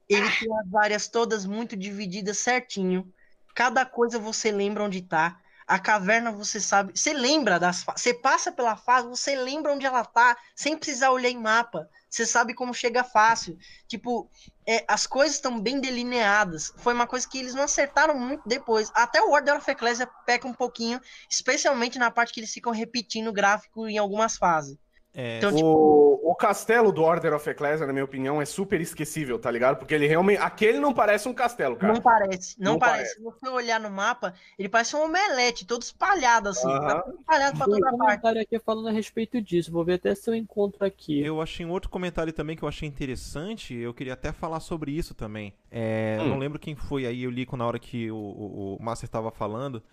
[0.09, 3.11] Ele tem as áreas todas muito divididas certinho.
[3.55, 5.39] Cada coisa você lembra onde tá.
[5.67, 6.97] A caverna você sabe.
[6.97, 11.29] Você lembra das Você passa pela fase, você lembra onde ela tá, sem precisar olhar
[11.29, 11.89] em mapa.
[12.09, 13.57] Você sabe como chega fácil.
[13.87, 14.29] Tipo,
[14.67, 16.73] é, as coisas estão bem delineadas.
[16.77, 18.91] Foi uma coisa que eles não acertaram muito depois.
[18.93, 23.29] Até o Order of Ecclesia peca um pouquinho, especialmente na parte que eles ficam repetindo
[23.29, 24.77] o gráfico em algumas fases.
[25.13, 28.81] É, Então, tipo, O, o castelo do Order of Ecclesia, na minha opinião, é super
[28.81, 29.77] esquecível, tá ligado?
[29.77, 30.39] Porque ele realmente.
[30.41, 31.93] Aquele não parece um castelo, cara.
[31.93, 33.15] não parece, não, não parece.
[33.15, 36.67] Se você olhar no mapa, ele parece um omelete, todo espalhado assim.
[36.67, 36.87] Aham.
[36.87, 37.97] Tá todo espalhado pra um toda parte.
[37.97, 39.71] comentário aqui falando a respeito disso.
[39.71, 41.21] Vou ver até se eu encontro aqui.
[41.21, 43.73] Eu achei um outro comentário também que eu achei interessante.
[43.75, 45.53] Eu queria até falar sobre isso também.
[45.71, 46.29] É, eu Hum.
[46.29, 49.29] Não lembro quem foi aí, eu li na hora que o, o, o Master estava
[49.31, 49.83] falando.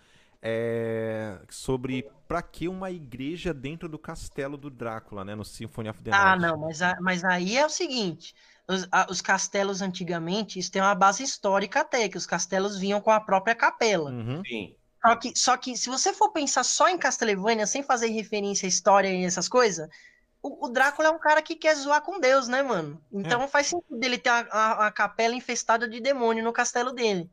[0.41, 5.35] É, sobre pra que uma igreja dentro do castelo do Drácula, né?
[5.35, 6.41] No Symphony of the Ah, Night.
[6.41, 8.33] não, mas, a- mas aí é o seguinte:
[8.67, 12.99] os, a- os castelos antigamente, isso tem uma base histórica até, que os castelos vinham
[13.01, 14.09] com a própria capela.
[14.11, 14.41] Uhum.
[14.45, 14.75] Sim.
[15.05, 18.69] Só que, só que se você for pensar só em Castlevania, sem fazer referência à
[18.69, 19.87] história e essas coisas,
[20.43, 22.99] o, o Drácula é um cara que quer zoar com Deus, né, mano?
[23.11, 27.29] Então faz sentido ele ter a, a- a capela infestada de demônio no castelo dele.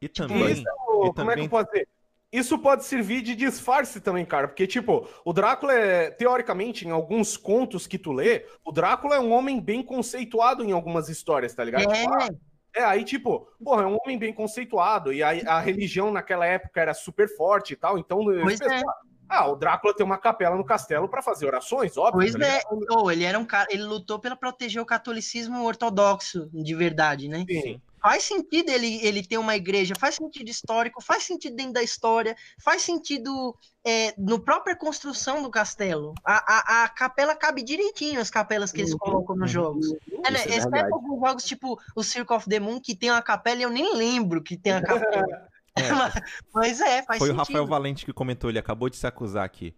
[0.00, 0.52] E Tipo, também.
[0.52, 1.88] Isso, como é que também- eu posso dizer?
[2.34, 4.48] Isso pode servir de disfarce também, cara.
[4.48, 9.20] Porque, tipo, o Drácula é, teoricamente, em alguns contos que tu lê, o Drácula é
[9.20, 11.82] um homem bem conceituado em algumas histórias, tá ligado?
[11.92, 12.28] Tipo, ah,
[12.74, 16.44] É, É, aí, tipo, porra, é um homem bem conceituado, e aí a religião naquela
[16.44, 18.18] época era super forte e tal, então.
[18.24, 18.82] Pois é.
[19.28, 22.20] Ah, o Drácula tem uma capela no castelo pra fazer orações, óbvio.
[22.20, 22.62] pois tá é.
[22.72, 27.28] Ele- oh, ele era um cara, ele lutou para proteger o catolicismo ortodoxo de verdade,
[27.28, 27.44] né?
[27.48, 27.80] Sim.
[28.04, 32.36] Faz sentido ele, ele ter uma igreja, faz sentido histórico, faz sentido dentro da história,
[32.62, 36.12] faz sentido é, no própria construção do castelo.
[36.22, 39.62] A, a, a capela cabe direitinho, as capelas que eles Uhum, colocam nos uhum.
[39.62, 39.86] jogos.
[40.26, 40.38] É, né?
[40.40, 40.92] É Exceto verdade.
[40.92, 43.94] alguns jogos tipo o Circle of the Moon, que tem uma capela e eu nem
[43.96, 45.24] lembro que tem a capela.
[45.76, 46.14] É, Mas-
[46.54, 47.36] Mas é, faz Foi o sentido.
[47.36, 49.74] Rafael Valente que comentou, ele acabou de se acusar aqui.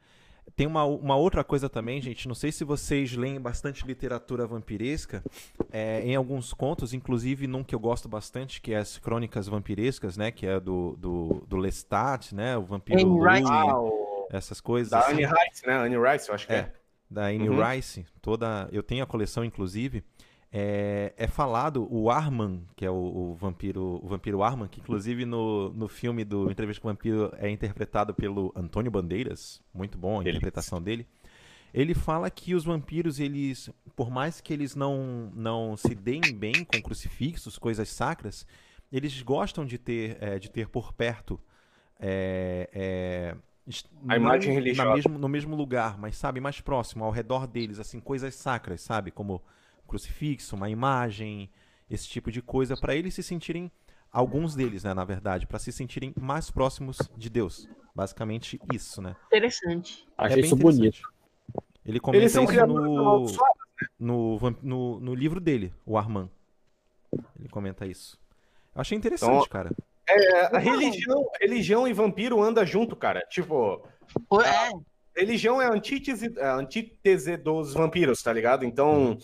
[0.55, 2.29] Tem uma, uma outra coisa também, gente.
[2.29, 5.23] Não sei se vocês leem bastante literatura vampiresca.
[5.71, 10.17] é, em alguns contos, inclusive num que eu gosto bastante, que é as Crônicas Vampirescas,
[10.17, 10.31] né?
[10.31, 12.57] Que é do, do, do Lestat, né?
[12.57, 13.51] O Vampiro Anne Louis, Rice.
[13.53, 14.91] Ah, essas coisas.
[14.91, 15.25] Da assim.
[15.25, 15.75] Anne Rice, né?
[15.75, 16.57] Anne Rice, eu acho que é.
[16.57, 16.73] É.
[17.11, 17.63] da Anne Uhum.
[17.65, 20.03] Rice, toda, eu tenho a coleção inclusive,
[20.59, 25.27] é, é falado o Arman, que é o, o vampiro, o vampiro Arman, que inclusive
[25.27, 30.15] no, no filme do Entrevista com o Vampiro é interpretado pelo Antônio Bandeiras, muito bom
[30.15, 30.39] a Delícia.
[30.39, 31.07] interpretação dele.
[31.75, 36.65] Ele fala que os vampiros, eles, por mais que eles não, não se deem bem
[36.65, 38.47] com crucifixos, coisas sacras,
[38.91, 41.39] eles gostam de ter, é, de ter por perto
[42.01, 43.37] é, é,
[44.09, 44.95] A imagem religiosa.
[44.95, 49.11] mesmo, no mesmo lugar, mas sabe, mais próximo, ao redor deles, assim, coisas sacras, sabe?
[49.11, 49.43] Como
[49.87, 51.51] crucifixo, uma imagem,
[51.89, 53.71] esse tipo de coisa, para eles se sentirem,
[54.13, 57.69] alguns deles, né, na verdade, para se sentirem mais próximos de Deus.
[57.95, 59.17] Basicamente isso, né?
[59.27, 60.07] Interessante.
[60.19, 60.79] Achei é bem isso bonito.
[60.79, 61.17] interessante.
[61.85, 63.57] Ele comenta isso no, amaldiçoados.
[63.99, 66.29] no, no, no livro dele, o Arman.
[67.39, 68.19] Ele comenta isso.
[68.75, 69.71] Eu achei interessante, Então, cara.
[70.09, 73.21] É, a religião, religião e vampiro anda junto, cara.
[73.31, 73.83] Tipo,
[74.45, 78.65] É, religião é a antítese, a antítese dos vampiros, tá ligado?
[78.65, 79.17] Então,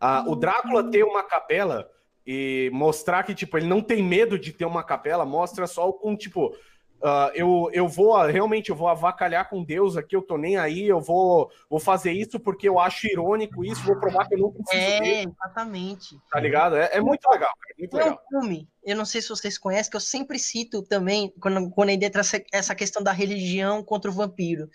[0.00, 1.88] a- o Drácula ter uma capela
[2.26, 6.14] e mostrar que, tipo, ele não tem medo de ter uma capela, mostra só com,
[6.16, 6.54] tipo,
[7.02, 10.56] ah, eu, eu vou, ah, realmente, eu vou avacalhar com Deus aqui, eu tô nem
[10.56, 14.38] aí, eu vou, vou fazer isso porque eu acho irônico isso, vou provar que eu
[14.40, 16.18] não preciso é, dele, exatamente.
[16.30, 16.76] tá ligado?
[16.76, 18.22] É, é muito legal, cara, muito Tem um legal.
[18.28, 22.20] filme, eu não sei se vocês conhecem, que eu sempre cito também, quando, quando entra
[22.20, 24.68] essa, essa questão da religião contra o vampiro,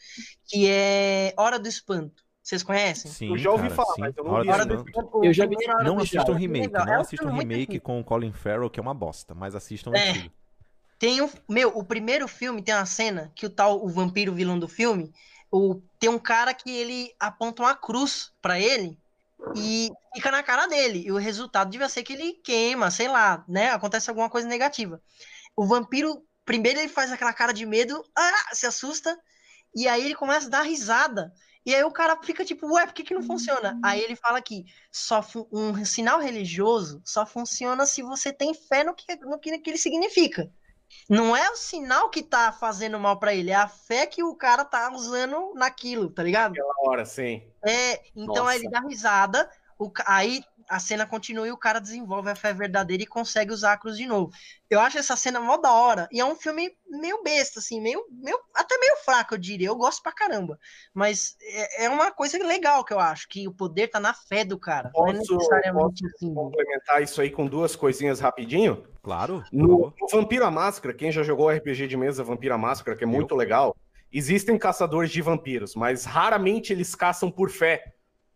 [0.48, 2.24] que é Hora do Espanto.
[2.44, 3.10] Vocês conhecem?
[3.10, 4.02] Sim, eu já ouvi cara, falar, sim.
[4.02, 4.90] mas eu não vi Hora do Espanto.
[4.90, 5.26] Espanto.
[5.26, 6.84] Eu já vi- Não assistam remake, legal.
[6.84, 9.56] É não um assistam muito remake com o Colin Farrell, que é uma bosta, mas
[9.56, 10.10] assistam o É.
[10.10, 10.34] antigo.
[11.00, 14.60] Tem um, meu, o primeiro filme tem uma cena que o tal, o vampiro vilão
[14.60, 15.14] do filme,
[15.50, 18.98] o, tem um cara que ele aponta uma cruz pra ele
[19.56, 21.04] e fica na cara dele.
[21.06, 23.70] E o resultado devia ser que ele queima, sei lá, né?
[23.72, 25.02] Acontece alguma coisa negativa.
[25.56, 29.18] O vampiro, primeiro ele faz aquela cara de medo, ah, se assusta,
[29.76, 31.34] e aí ele começa a dar risada.
[31.66, 33.80] E aí o cara fica tipo, ué, por que, que não funciona?
[33.84, 38.94] Aí ele fala que só um sinal religioso só funciona se você tem fé no
[38.94, 40.52] que, no que, que ele significa.
[41.10, 44.36] Não é o sinal que tá fazendo mal pra ele, é a fé que o
[44.36, 46.54] cara tá usando naquilo, tá ligado?
[46.56, 47.44] Na hora, sim.
[47.66, 52.30] É, então aí ele dá risada, o aí a cena continua e o cara desenvolve
[52.30, 54.32] a fé verdadeira e consegue usar a cruz de novo.
[54.70, 56.08] Eu acho essa cena mó da hora.
[56.12, 59.68] E é um filme meio besta, assim, meio, meio até meio fraco, eu diria.
[59.68, 60.58] Eu gosto pra caramba.
[60.94, 64.44] Mas é, é uma coisa legal que eu acho, que o poder tá na fé
[64.44, 64.92] do cara.
[64.96, 66.34] não é Posso- necessariamente assim.
[66.34, 68.84] Complementar isso aí com duas coisinhas rapidinho.
[69.02, 69.44] Claro.
[69.52, 73.04] No, no Vampiro à Máscara, quem já jogou RPG de mesa Vampiro à Máscara, que
[73.04, 73.76] é muito legal,
[74.12, 77.93] existem caçadores de vampiros, mas raramente eles caçam por fé.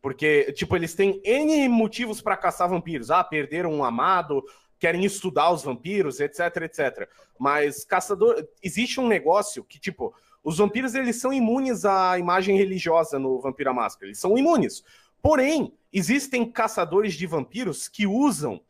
[0.08, 3.12] Porque, tipo, eles têm N motivos para caçar vampiros.
[3.12, 4.42] Ah, perderam um amado,
[4.80, 7.10] querem estudar os vampiros, etc, etc.
[7.38, 8.48] Mas caçador.
[8.64, 13.70] Existe um negócio que, tipo, os vampiros eles são imunes à imagem religiosa no Vampiro
[13.70, 14.08] à Máscara.
[14.08, 14.82] Eles são imunes.
[15.22, 18.62] Porém, existem caçadores de vampiros que usam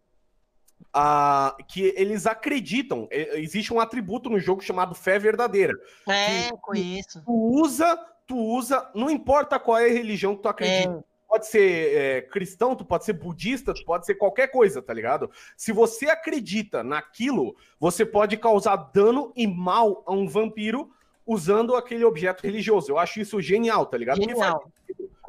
[0.92, 3.08] ah, que eles acreditam.
[3.12, 5.76] Existe um atributo no jogo chamado fé verdadeira.
[6.10, 7.24] É, conheço.
[7.24, 10.94] Tu usa, tu usa, não importa qual é a religião que tu acredita.
[10.94, 14.94] É, Pode ser é, cristão, tu pode ser budista, tu pode ser qualquer coisa, tá
[14.94, 15.30] ligado?
[15.58, 20.90] Se você acredita naquilo, você pode causar dano e mal a um vampiro
[21.26, 22.92] usando aquele objeto religioso.
[22.92, 24.20] Eu acho isso genial, tá ligado?
[24.20, 24.72] Porque faz genial.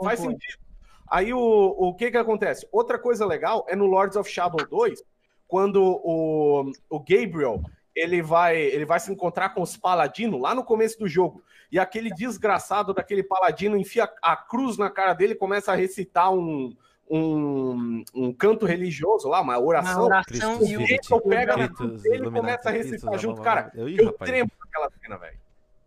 [0.00, 0.40] Faz Concordo.
[0.40, 0.68] sentido.
[1.10, 2.68] Aí o, o que que acontece?
[2.70, 5.02] Outra coisa legal é no Lords of Shadow 2,
[5.48, 7.62] quando o, o Gabriel
[8.00, 11.42] ele vai, ele vai se encontrar com os paladinos lá no começo do jogo.
[11.70, 16.32] E aquele desgraçado daquele paladino enfia a cruz na cara dele e começa a recitar
[16.32, 16.74] um,
[17.10, 20.04] um, um canto religioso lá, uma Uma oração.
[20.04, 20.24] oração
[20.58, 20.78] Cristo e o.
[20.80, 23.42] Vivit, Gabriel pega na cruz dele e começa a recitar blá, junto.
[23.42, 24.30] Cara, Eu, eu rapaz.
[24.30, 25.38] tremo naquela cena, velho.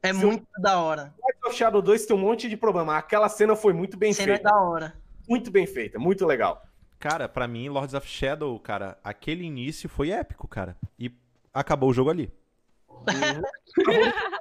[0.03, 1.13] É Se eu- muito da hora.
[1.21, 2.97] Lords of Shadow 2 tem um monte de problema.
[2.97, 4.49] Aquela cena foi muito bem Cena é feita.
[4.49, 4.93] da hora.
[5.29, 6.63] Muito bem feita, muito legal.
[6.99, 10.75] Cara, pra mim, Lords of Shadow, cara, aquele início foi épico, cara.
[10.99, 11.09] E
[11.53, 12.31] acabou o jogo ali.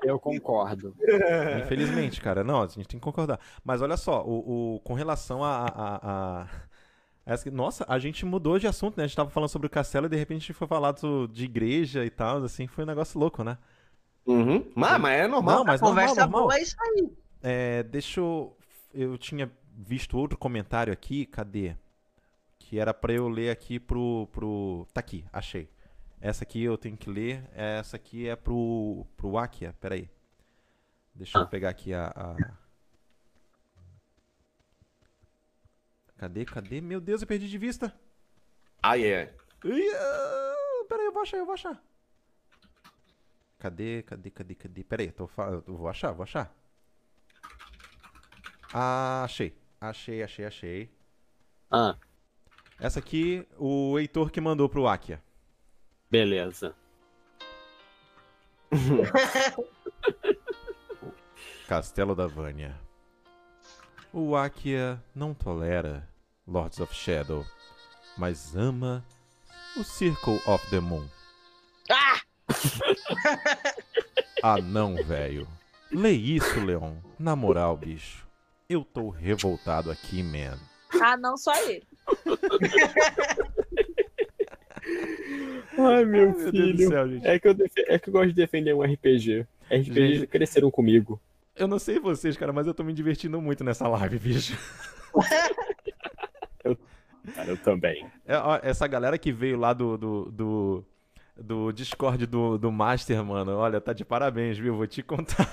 [0.03, 0.95] Eu concordo.
[1.65, 2.43] Infelizmente, cara.
[2.45, 3.39] Não, a gente tem que concordar.
[3.65, 5.67] Mas olha só, o, o- com relação a.
[5.67, 6.01] a-
[6.43, 9.05] a- nossa, a gente mudou de assunto, né?
[9.05, 11.29] A gente tava falando sobre o castelo e de repente a gente foi falar do-
[11.29, 13.57] de igreja e tal, assim, foi um negócio louco, né?
[14.27, 14.71] Uhum.
[14.75, 15.57] Mas, mas é normal.
[15.59, 16.43] Não, mas normal, Conversa normal.
[16.43, 17.11] boa é isso aí.
[17.43, 18.57] É, deixa eu.
[18.93, 21.77] Eu tinha visto outro comentário aqui, cadê?
[22.59, 24.29] Que era pra eu ler aqui pro.
[24.33, 24.87] pro...
[24.93, 25.69] Tá aqui, achei.
[26.20, 27.49] Essa aqui eu tenho que ler.
[27.55, 29.07] Essa aqui é pro.
[29.16, 29.74] pro Akia.
[29.81, 30.08] Peraí.
[31.15, 31.47] Deixa eu Ah.
[31.47, 32.08] pegar aqui a.
[32.08, 32.60] a-
[36.18, 36.81] Cadê, cadê?
[36.81, 37.94] Meu Deus, eu perdi de vista.
[38.82, 39.34] Ah, é.
[39.65, 41.82] Ah, Peraí, eu vou achar, eu vou achar.
[43.58, 44.84] Cadê, cadê, cadê, cadê?
[44.84, 45.31] Peraí, eu, tô,
[45.66, 46.55] eu vou achar, vou achar.
[48.73, 49.57] Ah, achei.
[49.81, 50.90] Achei, achei, achei.
[51.70, 51.97] Ah,
[52.78, 55.23] Essa aqui, o Heitor que mandou pro Akia.
[56.11, 56.75] Beleza.
[61.69, 62.79] Castelo da Vânia.
[64.13, 66.07] O Akia não tolera
[66.47, 67.47] Lords of Shadow,
[68.19, 69.05] mas ama
[69.77, 71.09] o Circle of the Moon.
[71.89, 72.21] Ah!
[74.43, 75.47] ah, não, velho.
[75.93, 76.97] Lê isso, Leon.
[77.19, 78.27] Na moral, bicho.
[78.69, 80.59] Eu tô revoltado aqui, man.
[81.01, 81.87] Ah, não só ele.
[85.78, 86.89] Ai, meu, Meu Deus do filho.
[86.89, 87.26] céu, gente.
[87.26, 89.47] é, que eu defe- é que eu gosto de defender um RPG.
[89.70, 90.26] RPGs Gente.
[90.26, 91.20] cresceram comigo.
[91.57, 94.57] Eu não sei vocês, cara, mas eu tô me divertindo muito nessa live, bicho.
[97.34, 98.07] Cara, eu também.
[98.26, 100.84] É, ó, essa galera que veio lá do, do, do,
[101.36, 104.74] do Discord do, do Master, mano, olha, tá de parabéns, viu?
[104.76, 105.49] Vou te contar.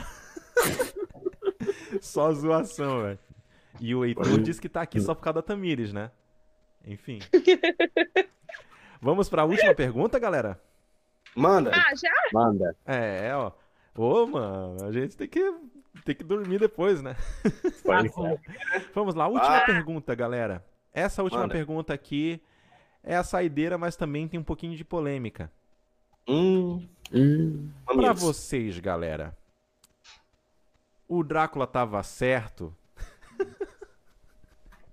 [2.01, 3.19] só zoação, velho.
[3.79, 6.09] E o Heitor disse que tá aqui só por causa da Tamires, né?
[6.85, 7.19] Enfim.
[9.01, 10.61] Vamos pra última pergunta, galera?
[11.35, 11.71] Manda.
[11.73, 12.11] Ah, já?
[12.33, 12.75] Manda.
[12.85, 13.51] É, ó.
[13.95, 15.53] Ô, mano, a gente tem que,
[16.05, 17.15] tem que dormir depois, né?
[17.83, 18.09] Pode
[18.93, 19.65] Vamos lá, última Ah.
[19.65, 20.63] pergunta, galera.
[20.93, 21.53] Essa última Manda.
[21.53, 22.41] pergunta aqui
[23.03, 25.51] é a saideira, mas também tem um pouquinho de polêmica.
[26.27, 29.35] Hum, Hum, Pra vocês, galera,
[31.07, 32.75] o Drácula tava certo?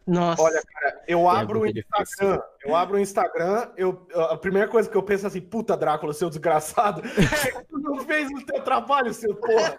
[0.07, 0.43] Nossa.
[0.43, 2.27] Olha, cara, eu abro o Pergunta difícil.
[2.29, 5.77] Instagram, eu abro o Instagram, eu, a primeira coisa que eu penso é assim, puta
[5.77, 7.01] Drácula, seu desgraçado,
[7.49, 9.77] é, tu não fez o teu trabalho, seu porra.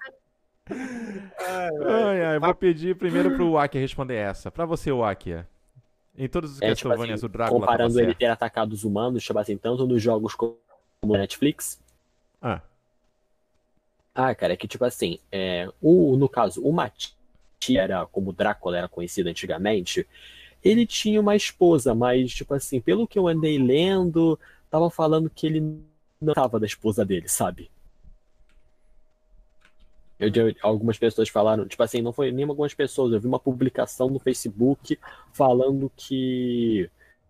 [0.67, 4.49] Ai, ai, vou pedir primeiro pro Wakia responder essa.
[4.49, 5.47] Pra você, Wakia.
[6.17, 8.17] Em todos os É, tipo Castlevanias, assim, o Drácula tava comparando ele certo.
[8.17, 10.57] ter atacado os humanos, tipo assim, tanto nos jogos como
[11.03, 11.79] no Netflix.
[12.41, 12.61] Ah,
[14.13, 17.14] Ah, cara, é que tipo assim, é, o, no caso, o Mati
[17.73, 20.07] era, como Drácula era conhecido antigamente,
[20.63, 25.45] ele tinha uma esposa, mas, tipo assim, pelo que eu andei lendo, tava falando que
[25.45, 25.61] ele
[26.19, 27.69] não tava da esposa dele, sabe?
[30.19, 34.09] Eu, algumas pessoas falaram, tipo assim, não foi nem algumas pessoas, eu vi uma publicação
[34.09, 34.97] no Facebook
[35.33, 36.89] falando que,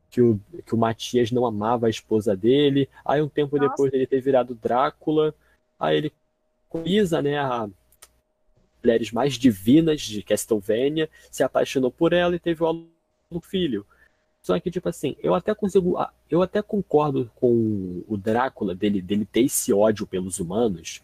[0.09, 3.69] que, o, que o Matias não amava a esposa dele, aí um tempo Nossa.
[3.69, 5.33] depois dele ter virado Drácula,
[5.79, 6.13] aí ele
[6.69, 7.67] com Isa, né, a
[8.85, 13.85] mulheres mais divinas de Castlevania, se apaixonou por ela e teve um filho.
[14.41, 15.97] Só que, tipo assim, eu até consigo.
[15.97, 21.01] ah, Eu até concordo com o Drácula dele, dele ter esse ódio pelos humanos.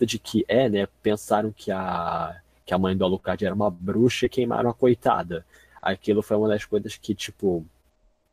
[0.00, 0.88] De que é, né?
[1.02, 5.46] Pensaram que a, que a mãe do Alucard era uma bruxa e queimaram a coitada.
[5.80, 7.64] Aquilo foi uma das coisas que, tipo,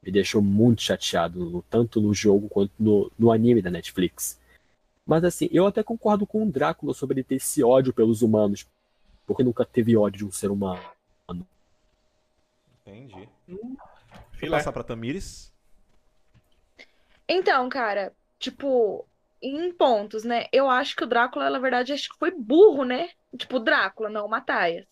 [0.01, 4.39] me deixou muito chateado, tanto no jogo quanto no, no anime da Netflix.
[5.11, 8.65] Mas assim, eu até concordo com o Drácula sobre ele ter esse ódio pelos humanos,
[9.27, 10.81] porque nunca teve ódio de um ser humano.
[12.87, 13.27] entendi.
[13.45, 13.77] Vou
[14.31, 14.55] Filé.
[14.55, 15.51] passar pra Tamires.
[17.27, 19.05] Então, cara, tipo,
[19.41, 20.45] em pontos, né?
[20.49, 23.09] Eu acho que o Drácula, na verdade, acho que foi burro, né?
[23.35, 24.85] Tipo, o Drácula, não o Mataias.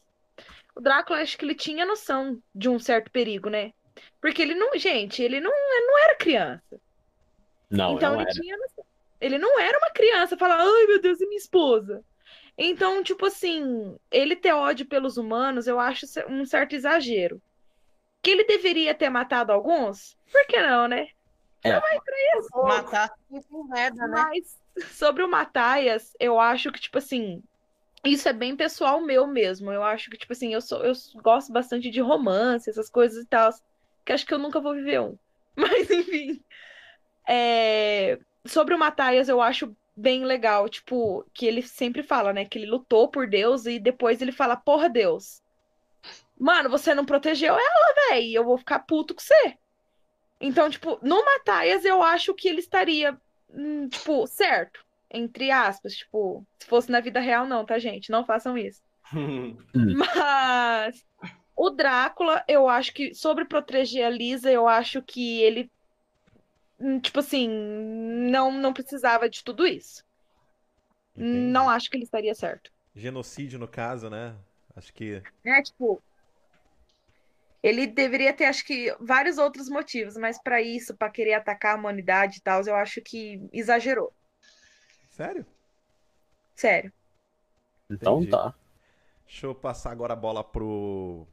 [0.75, 3.71] O Drácula, acho que ele tinha noção de um certo perigo, né?
[4.19, 6.81] Porque ele não, gente, ele não, ele não era criança.
[7.69, 8.41] Não, então não ele era.
[8.41, 8.78] tinha noção.
[9.19, 12.03] Ele não era uma criança, falar, ai meu Deus, e minha esposa?
[12.57, 17.41] Então, tipo assim, ele ter ódio pelos humanos, eu acho um certo exagero.
[18.21, 20.17] Que ele deveria ter matado alguns?
[20.29, 21.07] Por que não, né?
[22.67, 24.29] Matar sem merda, né?
[24.29, 24.59] Mas
[24.91, 27.41] sobre o Mataias, eu acho que, tipo assim,
[28.03, 29.71] isso é bem pessoal meu mesmo.
[29.71, 33.27] Eu acho que, tipo assim, eu sou, eu gosto bastante de romance, essas coisas e
[33.27, 33.51] tal.
[34.05, 35.17] Que acho que eu nunca vou viver um.
[35.55, 36.41] Mas, enfim.
[37.27, 42.45] É, Sobre o Mataias, eu acho bem legal, tipo, que ele sempre fala, né?
[42.45, 45.41] Que ele lutou por Deus e depois ele fala, porra, Deus.
[46.39, 48.29] Mano, você não protegeu ela, véi.
[48.29, 49.57] e Eu vou ficar puto com você.
[50.39, 53.19] Então, tipo, no Mataias eu acho que ele estaria,
[53.49, 54.85] hum, tipo, certo.
[55.11, 58.09] Entre aspas, tipo, se fosse na vida real, não, tá, gente?
[58.11, 58.81] Não façam isso.
[59.73, 61.05] Mas
[61.55, 65.69] o Drácula, eu acho que sobre proteger a Lisa, eu acho que ele,
[67.01, 67.47] tipo assim,
[68.29, 70.03] não, não precisava de tudo isso.
[71.15, 71.51] Entendi.
[71.51, 72.71] Não acho que ele estaria certo.
[72.95, 74.35] Genocídio, no caso, né?
[74.75, 75.21] Acho que.
[75.43, 76.01] É, tipo,
[77.61, 81.77] ele deveria ter, acho que, vários outros motivos, mas pra isso, pra querer atacar a
[81.77, 84.13] humanidade e tal, eu acho que exagerou.
[85.09, 85.45] Sério?
[86.55, 86.91] Sério.
[87.89, 88.31] Então Entendi.
[88.31, 88.53] tá.
[89.25, 91.27] Deixa eu passar agora a bola pro.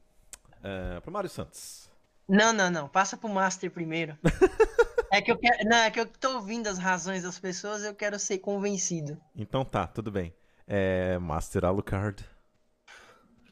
[0.62, 1.88] é, pro Mário Santos.
[2.28, 2.88] Não, não, não.
[2.88, 4.18] Passa pro Master primeiro.
[5.16, 5.66] É que eu quero.
[5.66, 9.18] Não, é que eu tô ouvindo as razões das pessoas eu quero ser convencido.
[9.34, 10.34] Então tá, tudo bem.
[10.66, 12.22] É, Master Alucard.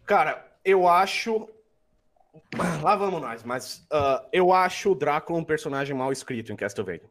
[0.05, 1.49] Cara, eu acho.
[2.83, 7.09] Lá vamos nós, mas ah, eu acho o Drácula um personagem mal escrito em Castlevania.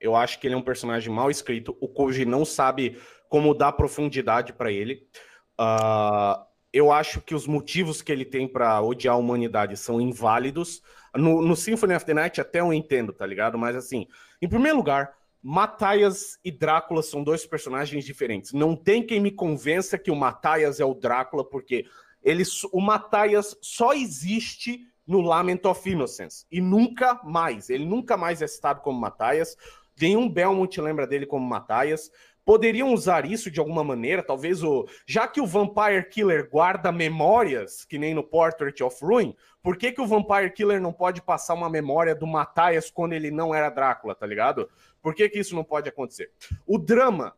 [0.00, 1.76] Eu acho que ele é um personagem mal escrito.
[1.80, 5.08] O Koji não sabe como dar profundidade pra ele.
[5.56, 6.47] Ah,
[6.78, 10.80] eu acho que os motivos que ele tem pra odiar a humanidade são inválidos.
[11.14, 13.58] No, no Symphony of the Night até eu entendo, tá ligado?
[13.58, 14.06] Mas assim,
[14.40, 18.52] em primeiro lugar, Matthias e Drácula são dois personagens diferentes.
[18.52, 21.84] Não tem quem me convença que o Matthias é o Drácula, porque
[22.22, 27.70] ele, o Matthias só existe no Lament of Innocence e nunca mais.
[27.70, 29.56] Ele nunca mais é citado como Matthias.
[30.00, 32.10] Nenhum Belmont lembra dele como Matthias.
[32.48, 34.88] Poderiam usar isso de alguma maneira, talvez o.
[35.06, 39.92] Já que o Vampire Killer guarda memórias, que nem no Portrait of Ruin, por que,
[39.92, 43.68] que o Vampire Killer não pode passar uma memória do Matthias quando ele não era
[43.68, 44.66] Drácula, tá ligado?
[45.02, 46.32] Por que, que isso não pode acontecer?
[46.66, 47.36] O drama.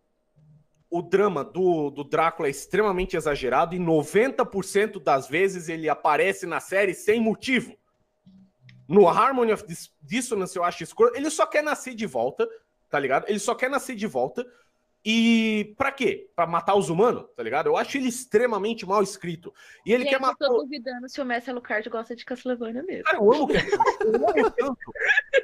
[0.88, 6.60] O drama do, do Drácula é extremamente exagerado e 90% das vezes ele aparece na
[6.60, 7.76] série sem motivo.
[8.86, 9.64] No Harmony of
[10.00, 11.10] Dissonance eu acho escuro.
[11.16, 12.48] Ele só quer nascer de volta,
[12.88, 13.24] tá ligado?
[13.28, 14.46] Ele só quer nascer de volta
[15.04, 16.30] e para quê?
[16.36, 17.68] Para matar os humanos, tá ligado?
[17.68, 19.52] Eu acho ele extremamente mal escrito.
[19.84, 20.46] E ele Gente, quer matar.
[20.46, 23.04] Eu tô duvidando se o Messi Alucard gosta de Castlevania mesmo.
[23.04, 23.80] Cara, eu amo Castlevania.
[24.04, 24.92] Eu amo tanto.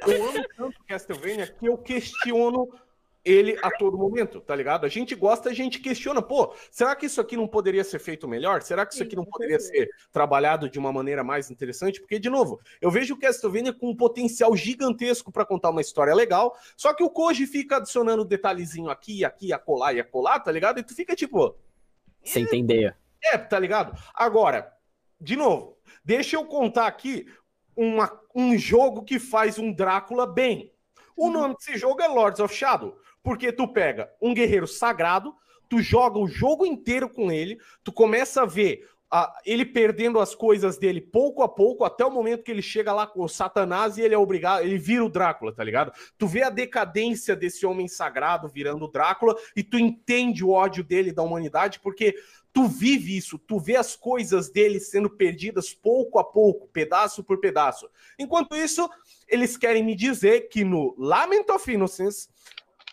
[0.07, 2.69] Eu amo tanto Castlevania que eu questiono
[3.27, 4.85] ele a todo momento, tá ligado?
[4.85, 8.27] A gente gosta, a gente questiona, pô, será que isso aqui não poderia ser feito
[8.27, 8.61] melhor?
[8.61, 11.99] Será que isso aqui não poderia ser trabalhado de uma maneira mais interessante?
[11.99, 16.15] Porque, de novo, eu vejo o Castlevania com um potencial gigantesco para contar uma história
[16.15, 20.79] legal, só que o Koji fica adicionando detalhezinho aqui, aqui, acolá e acolá, tá ligado?
[20.79, 21.55] E tu fica tipo.
[22.23, 22.95] Sem entender.
[23.23, 23.97] É, tá ligado?
[24.13, 24.71] Agora,
[25.19, 27.27] de novo, deixa eu contar aqui
[27.75, 30.71] uma, um jogo que faz um Drácula bem.
[31.15, 32.95] O nome desse jogo é Lords of Shadow.
[33.23, 35.35] Porque tu pega um guerreiro sagrado,
[35.69, 40.35] tu joga o jogo inteiro com ele, tu começa a ver a, ele perdendo as
[40.35, 43.97] coisas dele pouco a pouco, até o momento que ele chega lá com o Satanás
[43.97, 45.91] e ele é obrigado, ele vira o Drácula, tá ligado?
[46.17, 50.83] Tu vê a decadência desse homem sagrado virando o Drácula e tu entende o ódio
[50.83, 52.15] dele da humanidade, porque
[52.51, 57.39] tu vive isso, tu vê as coisas dele sendo perdidas pouco a pouco, pedaço por
[57.39, 57.89] pedaço.
[58.19, 58.89] Enquanto isso,
[59.27, 62.27] eles querem me dizer que no Lament of Innocence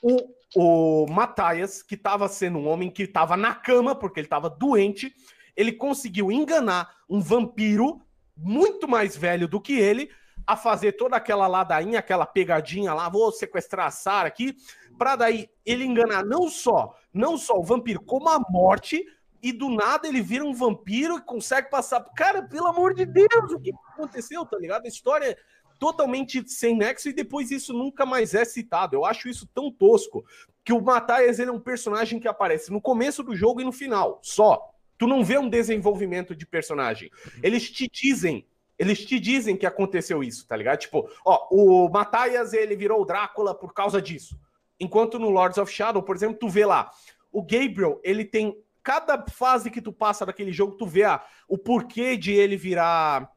[0.02, 0.18] o,
[0.54, 5.14] o Matthias, que estava sendo um homem que estava na cama, porque ele estava doente,
[5.56, 8.00] ele conseguiu enganar um vampiro
[8.36, 10.10] muito mais velho do que ele
[10.46, 14.54] a fazer toda aquela ladainha, aquela pegadinha lá, vou sequestrar a Sarah aqui,
[14.98, 19.04] para daí ele enganar não só, não só o vampiro, como a morte,
[19.42, 22.02] e do nada ele vira um vampiro e consegue passar.
[22.16, 24.86] Cara, pelo amor de Deus, o que aconteceu, tá ligado?
[24.86, 25.36] A história
[25.78, 28.96] totalmente sem nexo e depois isso nunca mais é citado.
[28.96, 30.24] Eu acho isso tão tosco
[30.64, 33.72] que o Matthias ele é um personagem que aparece no começo do jogo e no
[33.72, 34.70] final, só.
[34.96, 37.10] Tu não vê um desenvolvimento de personagem.
[37.42, 38.46] Eles te dizem,
[38.78, 40.78] eles te dizem que aconteceu isso, tá ligado?
[40.78, 44.38] Tipo, ó, o Matthias ele virou o Drácula por causa disso.
[44.78, 46.90] Enquanto no Lords of Shadow, por exemplo, tu vê lá,
[47.30, 51.58] o Gabriel, ele tem cada fase que tu passa daquele jogo, tu vê ah, o
[51.58, 53.30] porquê de ele virar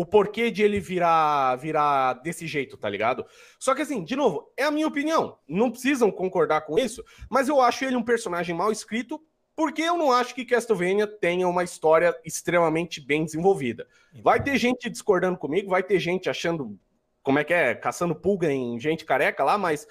[0.00, 3.26] o porquê de ele virar, virar desse jeito, tá ligado?
[3.58, 5.36] Só que assim, de novo, é a minha opinião.
[5.46, 9.20] Não precisam concordar com isso, mas eu acho ele um personagem mal escrito,
[9.54, 13.86] porque eu não acho que Castlevania tenha uma história extremamente bem desenvolvida.
[14.22, 16.78] Vai ter gente discordando comigo, vai ter gente achando,
[17.22, 19.86] como é que é, caçando pulga em gente careca lá, mas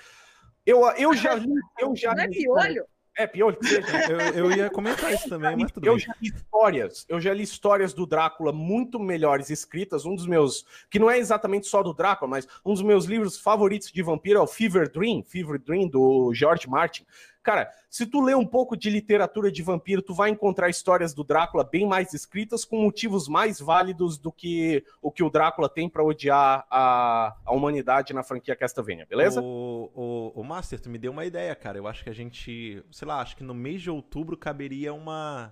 [0.66, 2.86] eu, eu já li, eu já Não é li- piolho?
[3.20, 3.58] É, piolho.
[3.58, 3.88] que seja.
[4.10, 6.06] Eu, eu ia comentar isso também, mas tudo Eu bem.
[6.06, 10.06] já li histórias, eu já li histórias do Drácula muito melhores escritas.
[10.06, 13.38] Um dos meus, que não é exatamente só do Drácula, mas um dos meus livros
[13.38, 17.06] favoritos de vampiro é o Fever Dream, Fever Dream do George Martin.
[17.50, 21.24] Cara, se tu lê um pouco de literatura de vampiro, tu vai encontrar histórias do
[21.24, 25.90] Drácula bem mais escritas, com motivos mais válidos do que o que o Drácula tem
[25.90, 29.42] pra odiar a, a humanidade na franquia Castlevania, beleza?
[29.42, 31.80] O, o, o Master, tu me deu uma ideia, cara.
[31.80, 35.52] Eu acho que a gente, sei lá, acho que no mês de outubro caberia uma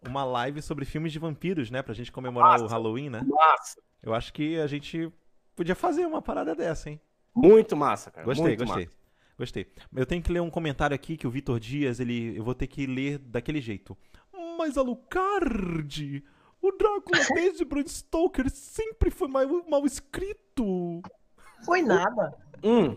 [0.00, 1.82] uma live sobre filmes de vampiros, né?
[1.82, 2.74] Pra gente comemorar o Massa.
[2.74, 3.20] Halloween, né?
[3.26, 5.12] Massa, Eu acho que a gente
[5.54, 6.98] podia fazer uma parada dessa, hein?
[7.34, 8.24] muito massa, cara.
[8.24, 8.88] Gostei, muito gostei.
[9.38, 9.70] Gostei.
[9.94, 12.66] Eu tenho que ler um comentário aqui que o Vitor Dias, ele, eu vou ter
[12.66, 13.96] que ler daquele jeito.
[14.58, 16.24] Mas Alucard,
[16.60, 21.00] o Drácula desde Bram Stoker sempre foi mal, mal escrito.
[21.64, 22.34] Foi nada.
[22.64, 22.96] Hum.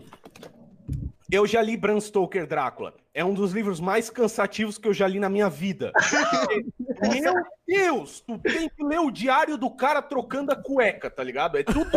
[1.30, 2.92] Eu já li Bram Stoker Drácula.
[3.14, 5.92] É um dos livros mais cansativos que eu já li na minha vida.
[7.22, 7.34] Meu
[7.66, 8.20] Deus!
[8.20, 11.56] Tu tem que ler o diário do cara trocando a cueca, tá ligado?
[11.56, 11.88] É tudo.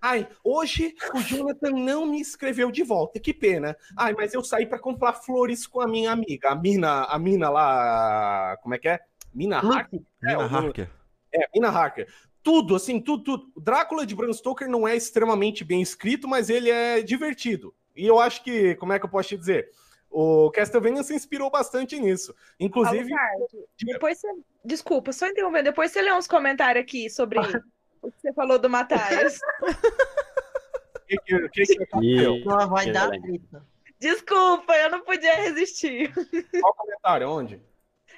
[0.00, 3.18] Ai, hoje o Jonathan não me escreveu de volta.
[3.18, 3.76] Que pena.
[3.96, 7.48] Ai, mas eu saí pra comprar flores com a minha amiga, a Mina, a Mina
[7.50, 9.00] lá, como é que é?
[9.34, 9.92] Mina Hark?
[10.22, 10.90] Nina o- Harker.
[11.32, 12.08] é, Mina Harker.
[12.42, 13.52] Tudo, assim, tudo, tudo.
[13.56, 17.74] O Drácula de Bram Stoker não é extremamente bem escrito, mas ele é divertido.
[17.94, 19.68] E eu acho que, como é que eu posso te dizer?
[20.08, 22.32] O Castlevania se inspirou bastante nisso.
[22.60, 24.28] Inclusive, Alucard, depois você.
[24.64, 25.64] Desculpa, só interrompendo.
[25.64, 27.38] Depois você lê uns comentários aqui sobre
[28.02, 29.38] o que você falou do Matthias.
[31.06, 32.44] que, que, que, que aconteceu?
[32.44, 33.66] Não, vai dar treta.
[33.98, 36.12] Desculpa, eu não podia resistir.
[36.60, 37.30] Qual comentário?
[37.30, 37.62] Onde?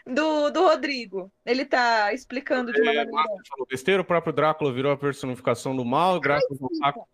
[0.05, 1.31] Do, do Rodrigo.
[1.45, 3.27] Ele tá explicando de uma É, maneira.
[3.49, 7.07] Falou besteira, o próprio Drácula virou a personificação do mal, graças ao saco.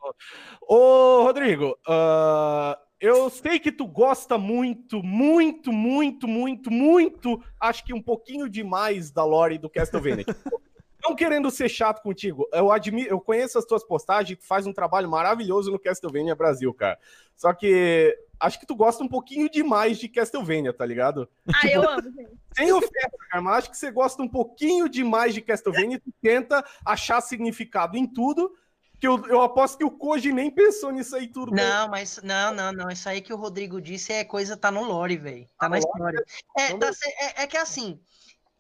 [0.62, 7.93] Ô, Rodrigo, ah, eu sei que tu gosta muito, muito, muito, muito, muito, acho que
[7.93, 10.25] um pouquinho demais da lore do Castlevania.
[11.05, 14.73] Não querendo ser chato contigo, eu admiro, eu conheço as tuas postagens, tu faz um
[14.73, 16.99] trabalho maravilhoso no Castlevania Brasil, cara.
[17.36, 21.28] Só que acho que tu gosta um pouquinho demais de Castlevania, tá ligado?
[21.52, 22.33] Ah, eu amo, gente.
[22.57, 26.12] Sem ofensa, cara, mas acho que você gosta um pouquinho demais de Castlevania e tu
[26.23, 28.55] tenta achar significado em tudo,
[28.99, 31.52] que eu, eu aposto que o Koji nem pensou nisso aí tudo.
[31.52, 32.89] Não, mas não, não, não.
[32.89, 35.47] Isso aí que o Rodrigo disse é coisa, tá no lore, velho.
[35.58, 36.24] Tá na no história.
[36.57, 38.00] É, tá é, é que assim.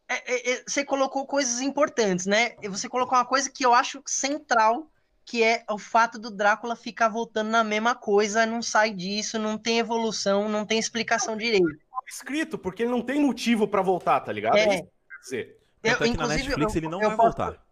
[0.08, 2.54] É- é- é, você colocou coisas importantes, né?
[2.62, 4.90] E Você colocou uma coisa que eu acho central,
[5.24, 9.56] que é o fato do Drácula ficar voltando na mesma coisa, não sai disso, não
[9.56, 11.66] tem evolução, não tem explicação direito.
[12.06, 14.56] escrito, porque ele não tem motivo pra voltar, tá ligado?
[14.56, 14.60] É.
[14.60, 15.60] É isso que eu quero dizer.
[15.82, 17.64] Eu, que inclusive, Netflix eu- ele não eu vai posso- voltar.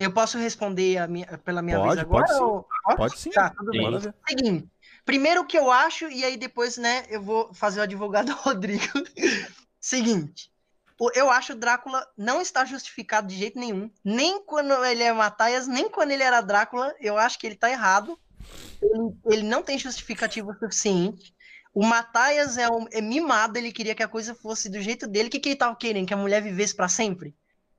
[0.00, 2.24] Eu posso responder a minha, pela minha Pode, vez agora?
[2.26, 2.42] pode sim.
[2.44, 3.30] ou- Pode sim.
[3.30, 3.78] Tá, tudo Sim.
[3.78, 4.12] bem.
[4.28, 4.68] Seguinte,
[5.04, 8.82] primeiro o que eu acho, e aí depois, né, eu vou fazer o advogado Rodrigo.
[9.80, 10.55] Seguinte, o-
[11.14, 13.90] eu acho o Drácula não está justificado de jeito nenhum.
[14.04, 17.70] Nem quando ele é Mataias, nem quando ele era Drácula, eu acho que ele tá
[17.70, 18.18] errado.
[18.80, 21.34] Ele, ele não tem justificativa suficiente.
[21.74, 25.28] O Mataias é, um, é mimado, ele queria que a coisa fosse do jeito dele.
[25.28, 26.06] O que, que ele tava querendo?
[26.06, 27.34] Que a mulher vivesse para sempre?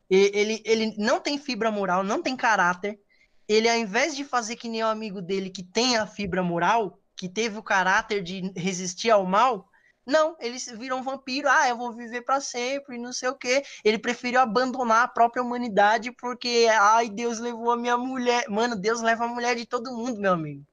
[0.10, 3.00] Ele, ele não tem fibra moral, não tem caráter
[3.48, 7.00] ele, ao invés de fazer que nem o amigo dele que tem a fibra moral,
[7.16, 9.70] que teve o caráter de resistir ao mal,
[10.08, 13.36] não, ele se virou um vampiro, ah, eu vou viver para sempre, não sei o
[13.36, 13.64] quê.
[13.84, 18.46] Ele preferiu abandonar a própria humanidade porque, ai, Deus levou a minha mulher.
[18.50, 20.66] Mano, Deus leva a mulher de todo mundo, meu amigo.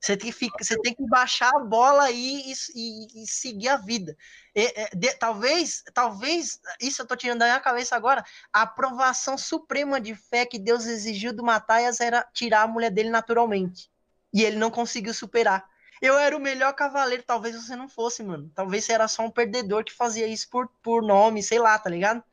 [0.00, 3.68] Você tem que, ficar, você tem que baixar a bola aí e, e- e seguir
[3.68, 4.16] a vida.
[4.54, 9.38] E- é, de- talvez, talvez, isso eu tô tirando da minha cabeça agora, a aprovação
[9.38, 13.88] suprema de fé que Deus exigiu do Mataias era tirar a mulher dele naturalmente.
[14.34, 15.64] E ele não conseguiu superar.
[16.02, 18.50] Eu era o melhor cavaleiro, talvez você não fosse, mano.
[18.56, 21.88] Talvez você era só um perdedor que fazia isso por, por nome, sei lá, tá
[21.88, 22.24] ligado?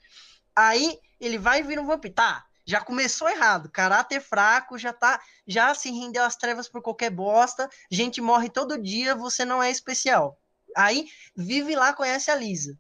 [0.56, 2.16] Aí ele vai vir um vampiro.
[2.16, 3.70] Tá, já começou errado.
[3.70, 5.22] Caráter fraco, já tá.
[5.46, 7.70] Já se rendeu às trevas por qualquer bosta.
[7.92, 10.40] Gente morre todo dia, você não é especial.
[10.76, 12.76] Aí vive lá, conhece a Lisa.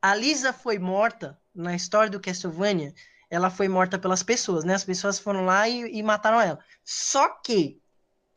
[0.00, 2.92] A Lisa foi morta na história do Castlevania.
[3.30, 4.74] Ela foi morta pelas pessoas, né?
[4.74, 6.58] As pessoas foram lá e, e mataram ela.
[6.84, 7.81] Só que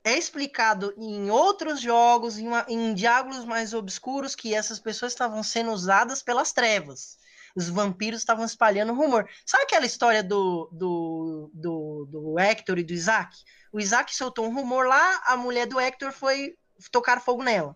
[0.05, 5.41] é explicado em outros jogos, em, uma- em diálogos mais obscuros, que essas pessoas estavam
[5.41, 7.17] sendo usadas pelas trevas.
[7.55, 9.27] Os vampiros estavam espalhando rumor.
[9.43, 13.35] Sabe aquela história do, do, do, do Hector e do Isaac?
[13.71, 16.55] O Isaac soltou um rumor lá, a mulher do Hector foi
[16.91, 17.75] tocar fogo nela.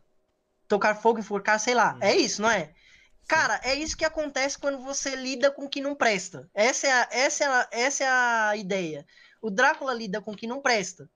[0.67, 1.98] Tocar fogo, enforcar, sei lá.
[1.99, 2.74] É isso, não é?
[3.27, 6.48] Cara, é isso que acontece quando você lida com o que não presta.
[6.53, 9.06] Essa é a, essa é a, essa é a ideia.
[9.41, 11.09] O Drácula lida com o que não presta.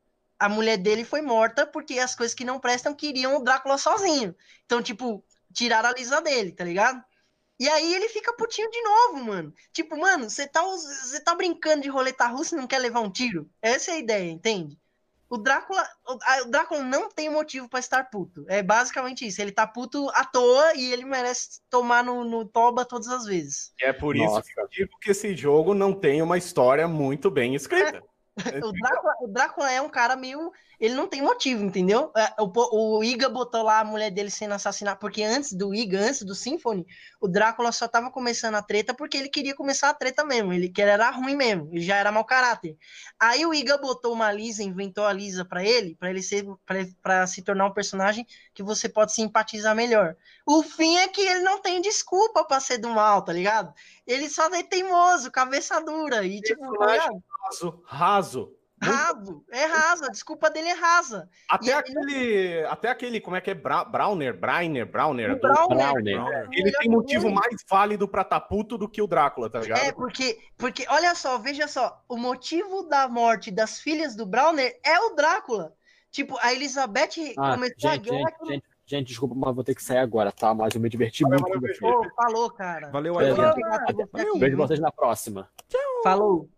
[0.44, 4.36] A mulher dele foi morta porque as coisas que não prestam queriam o Drácula sozinho.
[4.66, 5.24] Então, tipo,
[5.54, 7.02] tiraram a Lisa dele, tá ligado?
[7.58, 9.54] E aí ele fica putinho de novo, mano.
[9.72, 10.60] Tipo, mano, você tá,
[11.24, 13.50] tá brincando de roleta russa e não quer levar um tiro?
[13.62, 14.78] Essa é a ideia, entende?
[15.30, 18.44] O Drácula, o, Drácula não tem motivo pra estar puto.
[18.50, 19.42] É basicamente isso.
[19.42, 23.72] Ele tá puto à toa e ele merece tomar no, no toba todas as vezes.
[23.80, 24.44] E é por isso Nossa.
[24.44, 28.04] que eu digo que esse jogo não tem uma história muito bem escrita.
[28.36, 30.52] O Drácula, o Drácula é um cara meio.
[30.80, 32.12] Ele não tem motivo, entendeu?
[32.18, 36.00] É, O, o Iga botou lá a mulher dele sendo assassinada, porque antes do Iga,
[36.00, 36.86] antes do Symphony,
[37.22, 40.52] o Drácula só tava começando a treta porque ele queria começar a treta mesmo.
[40.52, 42.76] Ele que era ruim mesmo, ele já era mau caráter.
[43.20, 46.44] Aí o Iga botou uma Lisa, inventou a Lisa pra ele, pra ele ser
[47.02, 50.16] pra se tornar um personagem que você pode simpatizar melhor.
[50.46, 53.74] O fim é que ele não tem desculpa pra ser do mal, tá ligado?
[54.08, 57.10] Ele só é teimoso, cabeça dura e tipo, tá?
[57.44, 58.56] Raso, raso.
[58.82, 61.30] Raso, é rasa, a desculpa dele é rasa.
[61.50, 63.54] Até E- aquele, até aquele, como é que é?
[63.54, 65.36] Bra Browner, Brainer, Browner.
[65.36, 66.16] Do- Browner, Browner.
[66.16, 66.50] Browner.
[66.52, 69.80] Ele tem motivo mais válido pra tá puto do que o Drácula, tá ligado?
[69.86, 74.78] É, porque, porque, olha só, veja só, o motivo da morte das filhas do Browner
[74.84, 75.74] é o Drácula.
[76.12, 78.20] Tipo, a Elizabeth Ah, começou a gente, guerra.
[78.42, 80.54] gente, gente, gente, desculpa, mas vou ter que sair agora, tá?
[80.54, 82.90] Mas eu me diverti Valeu, muito com valeu, falou, cara.
[82.92, 85.50] Valeu, aqui, Vejo vocês na próxima.
[86.04, 86.50] Falou.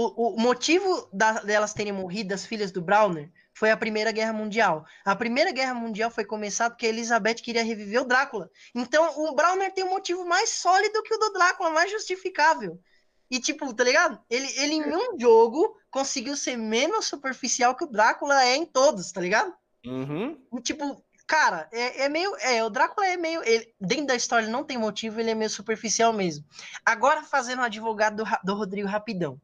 [0.00, 4.32] O, o motivo da- delas terem morrido, as filhas do Browner, foi a Primeira Guerra
[4.32, 4.86] Mundial.
[5.04, 8.48] A Primeira Guerra Mundial foi começada porque a Elizabeth queria reviver o Drácula.
[8.72, 12.80] Então, o Browner tem um motivo mais sólido que o do Drácula, mais justificável.
[13.28, 14.20] E, tipo, tá ligado?
[14.30, 19.10] Ele, ele em um jogo conseguiu ser menos superficial que o Drácula é em todos,
[19.10, 19.52] tá ligado?
[19.84, 20.40] Uhum.
[20.56, 22.36] E, tipo, cara, é, é meio.
[22.36, 23.42] É, o Drácula é meio.
[23.42, 26.44] Ele, dentro da história ele não tem motivo, ele é meio superficial mesmo.
[26.86, 29.40] Agora, fazendo o advogado do, do Rodrigo Rapidão.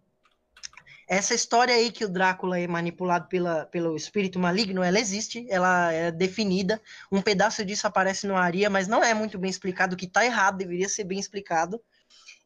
[1.09, 5.93] Essa história aí que o Drácula é manipulado pela, pelo espírito maligno, ela existe, ela
[5.93, 6.81] é definida.
[7.13, 10.25] Um pedaço disso aparece no Aria, mas não é muito bem explicado, o que tá
[10.25, 11.81] errado, deveria ser bem explicado.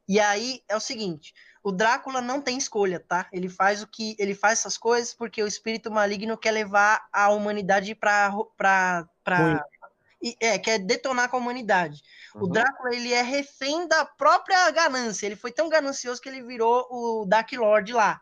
[0.08, 3.28] E aí é o seguinte: o Drácula não tem escolha, tá?
[3.32, 7.28] Ele faz o que ele faz essas coisas porque o espírito maligno quer levar a
[7.28, 9.64] humanidade para para para
[10.40, 12.02] é, quer detonar com a humanidade.
[12.34, 12.48] O Uhum.
[12.50, 15.26] Drácula ele é refém da própria ganância.
[15.26, 18.20] Ele foi tão ganancioso que ele virou o Dark Lord lá.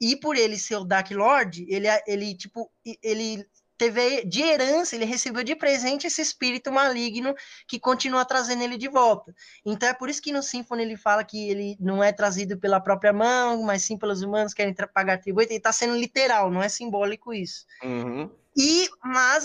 [0.00, 2.70] E por ele ser o Dark Lord, ele ele tipo
[3.02, 3.46] ele
[3.78, 7.34] teve de herança, ele recebeu de presente esse espírito maligno
[7.68, 9.34] que continua trazendo ele de volta.
[9.64, 12.80] Então é por isso que no Symphony ele fala que ele não é trazido pela
[12.80, 15.46] própria mão, mas sim pelos humanos que querem pagar tributo.
[15.48, 17.66] Ele está sendo literal, não é simbólico isso.
[17.82, 18.30] Uhum.
[18.56, 19.44] E, mas,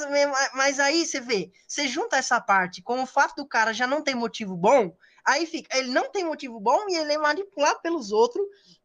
[0.56, 4.02] mas aí você vê, você junta essa parte com o fato do cara já não
[4.02, 8.14] ter motivo bom, aí fica, ele não tem motivo bom e ele é manipulado pelos
[8.14, 8.42] outros,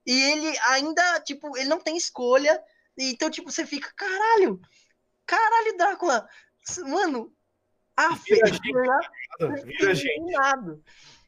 [0.06, 2.62] e ele ainda, tipo, ele não tem escolha,
[2.98, 4.60] então, tipo, você fica, caralho,
[5.26, 6.28] caralho, Drácula,
[6.86, 7.32] mano,
[7.96, 8.46] a Vira
[9.94, 10.82] gente, indignado.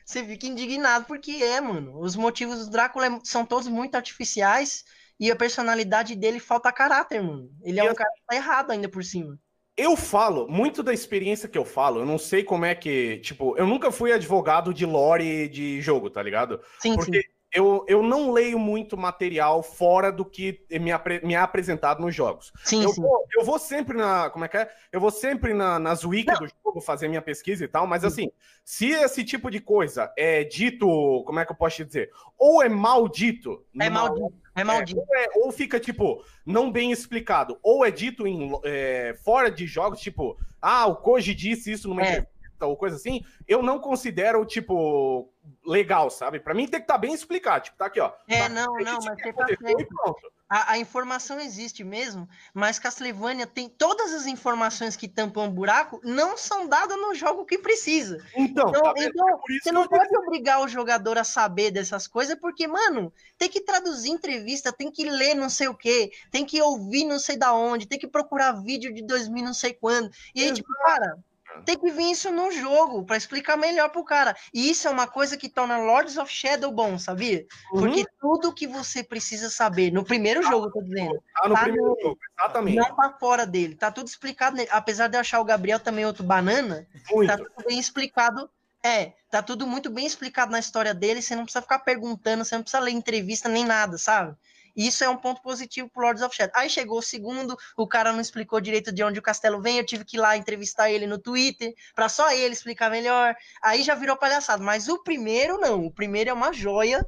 [0.05, 2.01] Você fica indignado porque é, mano.
[2.01, 4.85] Os motivos do Drácula é- são todos muito artificiais
[5.21, 7.51] e a personalidade dele falta caráter, mano.
[7.63, 9.39] Ele é E um cara que tá errado ainda por cima.
[9.77, 13.57] Eu falo, muito da experiência que eu falo, eu não sei como é que, tipo,
[13.57, 16.61] eu nunca fui advogado de lore de jogo, tá ligado?
[16.81, 17.23] Sim, Porque sim.
[17.53, 22.15] Eu, eu não leio muito material fora do que me, apre- me é apresentado nos
[22.15, 22.53] jogos.
[22.65, 23.01] Sim, Eu sim.
[23.01, 24.29] vou, eu vou sempre na.
[24.31, 24.69] Como é que é?
[24.93, 26.39] Eu vou sempre na, nas wiki Não.
[26.41, 28.07] do jogo fazer minha pesquisa e tal, mas Sim.
[28.09, 28.31] assim,
[28.65, 30.87] se esse tipo de coisa é dito,
[31.27, 32.11] como é que eu posso te dizer?
[32.37, 33.65] Ou é maldito.
[33.81, 34.35] É numa- maldito.
[34.55, 35.01] É maldito.
[35.01, 37.59] ou, é- ou fica, tipo, não bem explicado.
[37.63, 42.03] Ou é dito em, é, fora de jogos, tipo, ah, o Koji disse isso numa
[42.03, 42.05] É.
[42.05, 43.25] entrevista ou coisa assim.
[43.47, 45.31] Eu não considero, tipo,
[45.65, 46.41] legal, sabe?
[46.41, 47.65] Pra mim tem que estar bem explicado.
[47.65, 48.13] Tipo, tá aqui, ó.
[48.29, 50.39] É, Tá não, não, isso mas que você tá certo.
[50.51, 56.01] A, a informação existe mesmo, mas Castlevania tem todas as informações que tampam o buraco,
[56.03, 58.17] não são dadas no jogo que precisa.
[58.35, 62.09] Então, Então, tá então, É Você que não pode obrigar o jogador a saber dessas
[62.09, 66.47] coisas, porque, mano, tem que traduzir entrevista, tem que ler não sei o quê, tem
[66.47, 70.11] que ouvir não sei da onde, tem que procurar vídeo de 2000 não sei quando.
[70.35, 71.19] E aí, tipo, cara,
[71.65, 74.37] tem que vir isso no jogo pra explicar melhor pro cara.
[74.55, 77.47] E isso é uma coisa que torna Lords of Shadow bom, sabia?
[77.73, 77.81] Uhum.
[77.81, 81.63] Porque tudo que você precisa saber, no primeiro jogo, eu tô dizendo, Tá no tá
[81.63, 82.77] primeiro no- jogo, exatamente.
[82.77, 84.69] não tá fora dele, tá tudo explicado nele.
[84.73, 87.29] Apesar de eu achar o Gabriel também outro banana, Muito.
[87.29, 88.49] tá tudo bem explicado.
[88.81, 92.55] É, tá tudo muito bem explicado na história dele, você não precisa ficar perguntando, você
[92.55, 94.37] não precisa ler entrevista nem nada, sabe?
[94.79, 96.53] Isso é um ponto positivo pro Lords of Shadow.
[96.55, 99.85] Aí chegou o segundo, o cara não explicou direito de onde o castelo vem, eu
[99.85, 103.35] tive que ir lá entrevistar ele no Twitter, pra só ele explicar melhor.
[103.61, 107.05] Aí já virou palhaçada, mas o primeiro não, o primeiro é uma joia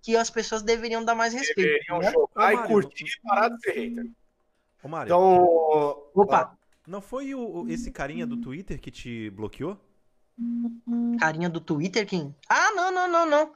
[0.00, 1.56] que as pessoas deveriam dar mais respeito.
[1.66, 2.12] Deveriam né?
[2.12, 4.10] jogar Ô, e curtir e parar de ser hater.
[4.80, 6.56] Ô, Mário, Então, Opa,
[6.86, 9.76] não foi o, o- esse carinha do Twitter que te bloqueou?
[11.18, 12.34] carinha do Twitter, quem?
[12.48, 13.54] Ah, não, não, não, não.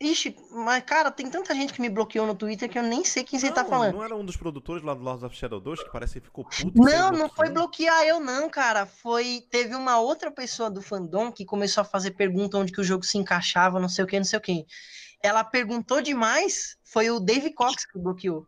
[0.00, 3.24] Ixi, mas cara, tem tanta gente que me bloqueou no Twitter que eu nem sei
[3.24, 3.94] quem você tá Não, falando.
[3.94, 6.44] Não era um dos produtores lá do Lords of Shadow 2 que parece que ficou
[6.44, 6.72] puto?
[6.76, 8.86] Não, não foi bloquear eu não, cara.
[8.86, 12.84] Foi teve uma outra pessoa do fandom que começou a fazer pergunta onde que o
[12.84, 14.64] jogo se encaixava, não sei o que, não sei o que.
[15.20, 18.46] Ela perguntou demais, foi o Dave Cox que bloqueou.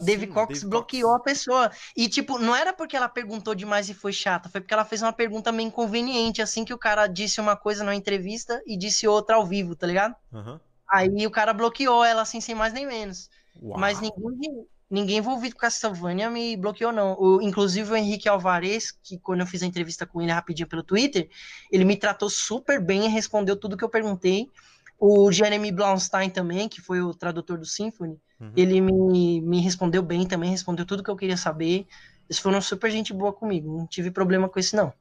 [0.00, 1.70] Dave Sim, Cox Dave bloqueou a pessoa.
[1.96, 5.00] E, tipo, não era porque ela perguntou demais e foi chata, foi porque ela fez
[5.00, 9.06] uma pergunta meio inconveniente, assim que o cara disse uma coisa na entrevista e disse
[9.06, 10.16] outra ao vivo, tá ligado?
[10.32, 10.60] Aham.
[10.92, 13.30] Aí o cara bloqueou ela, assim, sem mais nem menos.
[13.62, 13.80] Uau.
[13.80, 17.16] Mas ninguém, ninguém envolvido com Castlevania me bloqueou, não.
[17.18, 20.82] O, inclusive o Henrique Alvarez, que quando eu fiz a entrevista com ele rapidinho pelo
[20.82, 21.30] Twitter,
[21.70, 24.50] ele me tratou super bem e respondeu tudo que eu perguntei.
[24.98, 28.52] O Jeremy Blaustein também, que foi o tradutor do Symphony, Uhum.
[28.56, 31.86] ele me, me respondeu bem também, respondeu tudo que eu queria saber.
[32.28, 34.92] Eles foram super gente boa comigo, não tive problema com isso, não.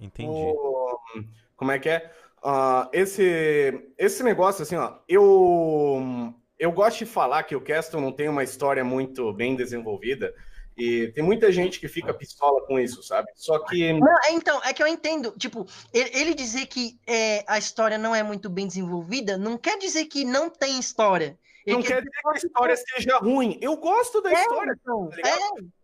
[0.00, 0.30] Entendi.
[0.30, 0.98] o-
[1.56, 2.12] como é que é?
[2.42, 8.12] Ah, esse, esse negócio, assim, ó, eu, eu gosto de falar que o Castle não
[8.12, 10.32] tem uma história muito bem desenvolvida.
[10.76, 13.26] E tem muita gente que fica pistola com isso, sabe?
[13.34, 13.92] Só que.
[13.94, 15.32] Não, é, então, é que eu entendo.
[15.32, 20.04] Tipo, ele, dizer que é, a história não é muito bem desenvolvida, não quer dizer
[20.04, 21.36] que não tem história.
[21.66, 23.58] Ele Não quer dizer que a história seja ruim.
[23.60, 24.74] Eu gosto da É, história.
[24.80, 25.36] então, tá é,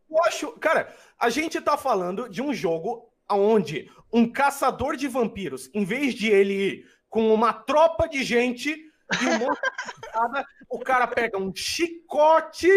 [0.08, 5.70] Eu acho, cara, a gente tá falando de um jogo onde um caçador de vampiros,
[5.74, 10.46] em vez de ele ir com uma tropa de gente, e um monte de espada.
[10.68, 12.68] O cara pega um chicote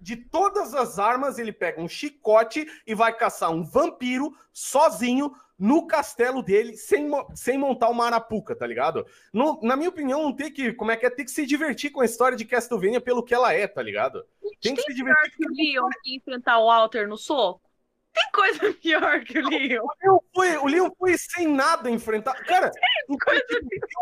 [0.00, 5.86] de todas as armas, ele pega um chicote e vai caçar um vampiro sozinho no
[5.86, 9.06] castelo dele, sem, sem montar uma arapuca, tá ligado?
[9.30, 10.72] No- na minha opinião, não tem que.
[10.72, 11.10] Como é que é?
[11.10, 14.24] Tem que se divertir com a história de Castlevania pelo que ela é, tá ligado?
[14.62, 15.36] Tem que se divertir.
[15.36, 17.69] que que enfrentar o Walter no soco?
[18.12, 19.86] Tem coisa pior que o Leon.
[20.02, 22.34] Leon foi, o Leon foi sem nada enfrentar.
[22.44, 22.70] Cara,
[23.08, 23.60] Coisa eu,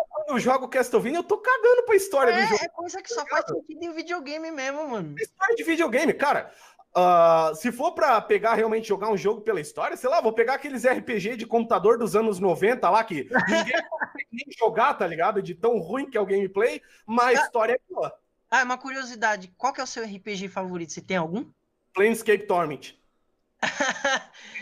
[0.09, 2.63] quando eu jogo Castlevania, eu tô cagando pra história do jogo.
[2.63, 5.15] É, é coisa que só faz sentido em videogame mesmo, mano.
[5.19, 6.51] História de videogame, cara.
[6.95, 10.55] ah, se for pra pegar realmente jogar um jogo pela história, sei lá, vou pegar
[10.55, 15.43] aqueles RPG de computador dos anos 90 lá que ninguém consegue nem jogar, tá ligado?
[15.43, 18.13] De tão ruim que é o gameplay, mas a história é boa.
[18.51, 19.53] Ah, uma curiosidade.
[19.59, 20.93] Qual que é o seu RPG favorito?
[20.93, 21.45] Você tem algum?
[21.93, 22.98] Planescape Torment.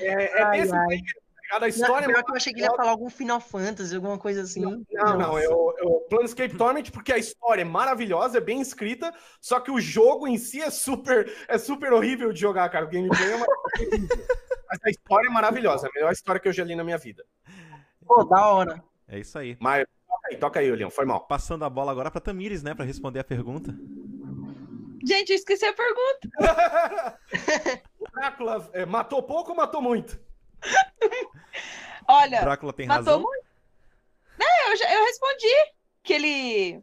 [0.00, 0.86] É, é Ai, desse ai.
[0.86, 1.64] daí, tá ligado?
[1.64, 4.18] A história é Pior que eu achei que ele ia falar algum Final Fantasy, alguma
[4.18, 4.60] coisa assim.
[4.60, 9.60] Não, não, eu, eu Planescape Torment porque a história é maravilhosa, é bem escrita, só
[9.60, 12.84] que o jogo em si é super, é super horrível de jogar, cara.
[12.84, 13.46] O gameplay é uma...
[14.68, 16.98] Mas a história é maravilhosa, é a melhor história que eu já li na minha
[16.98, 17.24] vida.
[18.04, 18.82] Pô, da hora.
[19.08, 19.56] É isso aí.
[19.60, 21.26] Mas toca aí, toca aí, Leon, foi mal.
[21.26, 22.74] Passando a bola agora pra Tamires, né?
[22.74, 23.74] Pra responder a pergunta.
[25.06, 26.28] Gente, eu esqueci a pergunta.
[28.16, 30.18] Drácula é, matou pouco ou matou muito?
[32.08, 33.20] Olha, Drácula tem matou razão.
[33.22, 33.46] muito.
[34.40, 35.54] É, eu, já, eu respondi
[36.02, 36.82] que ele.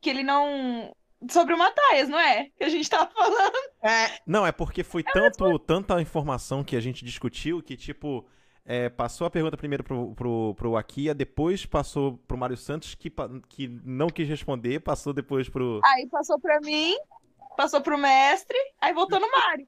[0.00, 0.94] Que ele não.
[1.30, 2.50] Sobre o Mataias, não é?
[2.58, 3.56] Que a gente tava falando.
[3.82, 8.26] É, Não, é porque foi tanto, tanta informação que a gente discutiu que, tipo,
[8.66, 13.10] é, passou a pergunta primeiro pro, pro, pro Akia, depois passou pro Mário Santos, que,
[13.48, 15.80] que não quis responder, passou depois pro.
[15.84, 16.94] Aí passou pra mim,
[17.56, 19.66] passou pro mestre, aí voltou no Mário.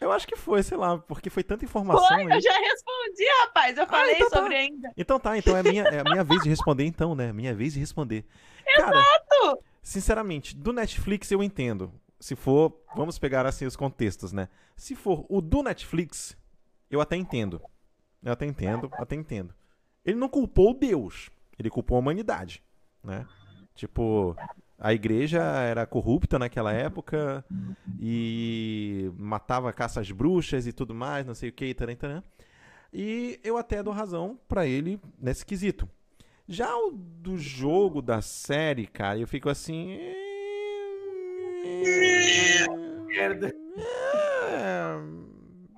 [0.00, 2.24] Eu acho que foi, sei lá, porque foi tanta informação Foi, aí.
[2.24, 3.76] eu já respondi, rapaz.
[3.76, 4.36] Eu falei então tá.
[4.38, 4.92] sobre ainda.
[4.96, 7.32] Então tá, então é a minha, é a minha vez de responder, então, né?
[7.32, 8.24] Minha vez de responder.
[8.76, 9.02] Cara,
[9.82, 11.92] sinceramente, do Netflix eu entendo.
[12.20, 14.48] Se for, vamos pegar assim os contextos, né?
[14.76, 16.36] Se for o do Netflix,
[16.90, 17.60] eu até entendo.
[18.22, 19.54] Eu até entendo, até entendo.
[20.04, 22.62] Ele não culpou Deus, ele culpou a humanidade,
[23.02, 23.26] né?
[23.74, 24.36] Tipo,
[24.78, 27.44] a igreja era corrupta naquela época
[28.00, 32.22] e matava caça às bruxas e tudo mais, não sei o que, taran, taran.
[32.92, 35.88] E eu até dou razão pra ele nesse quesito.
[36.46, 39.98] Já o do jogo, da série, cara, eu fico assim.
[43.06, 43.52] Merda.
[44.48, 45.18] É,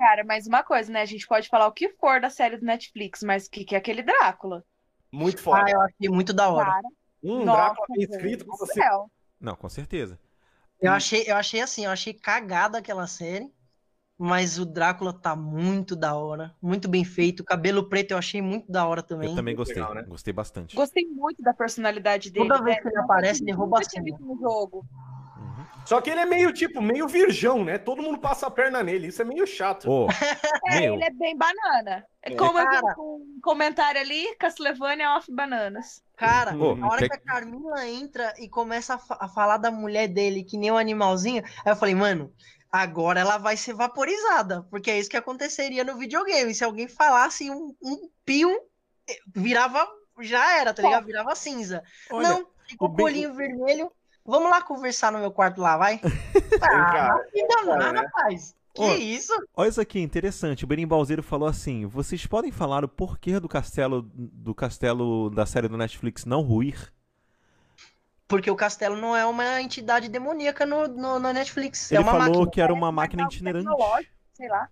[0.01, 1.03] Cara, mais uma coisa, né?
[1.03, 3.75] A gente pode falar o que for da série do Netflix, mas o que, que
[3.75, 4.65] é aquele Drácula?
[5.13, 5.65] Muito foda.
[5.67, 6.67] ah, eu achei muito da hora.
[6.67, 6.89] Cara,
[7.23, 8.81] um nossa, Drácula bem escrito, como assim?
[8.81, 9.11] céu.
[9.41, 10.19] Não, com certeza.
[10.81, 13.53] Eu achei, eu achei assim, eu achei cagada aquela série.
[14.23, 16.55] Mas o Drácula tá muito da hora.
[16.61, 17.41] Muito bem feito.
[17.41, 19.31] O cabelo preto eu achei muito da hora também.
[19.31, 19.77] Eu também gostei.
[19.77, 20.03] legal, né?
[20.03, 20.77] Gostei bastante.
[20.77, 22.47] Gostei muito da personalidade dele.
[22.47, 22.83] Toda vez velho.
[22.83, 24.05] que ele aparece, ele rouba a cena.
[24.21, 24.85] no jogo.
[25.39, 25.65] Uhum.
[25.87, 27.79] Só que ele é meio, tipo, meio virgão, né?
[27.79, 29.07] Todo mundo passa a perna nele.
[29.07, 29.91] Isso é meio chato.
[29.91, 30.07] Ô,
[30.69, 32.05] É, meu, ele é bem banana.
[32.23, 32.89] É como eu Cara.
[32.89, 36.03] vi com um comentário ali, Castlevania off bananas.
[36.21, 39.57] Cara, Ô, a hora quer- que a Carmila entra e começa a, fa- a falar
[39.57, 42.31] da mulher dele que nem um animalzinho, aí eu falei, mano,
[42.71, 46.55] agora ela vai ser vaporizada, porque é isso que aconteceria no videogame.
[46.55, 48.51] Se alguém falasse um, um pio,
[49.09, 49.87] eh, virava,
[50.21, 51.07] já era, tá ligado?
[51.07, 51.83] Virava cinza.
[52.11, 53.91] olha, Não, ficou o bem- bolinho vermelho.
[54.23, 56.01] Vamos lá conversar no meu quarto lá, vai?
[56.63, 58.01] Ah, cara, que danado, né?
[58.03, 58.55] rapaz.
[58.73, 59.33] Que Ô, isso?
[59.57, 60.65] olha isso aqui, interessante.
[60.65, 65.69] O Berimbalzeiro falou assim: vocês podem falar o porquê do castelo do castelo da série
[65.69, 66.93] do Netflix não ruir?
[68.29, 71.91] Porque o castelo não é uma entidade demoníaca no, no, na Netflix.
[71.91, 72.51] é Ele uma falou máquina.
[72.51, 73.67] que era uma máquina itinerante.
[74.35, 74.69] Sei lá.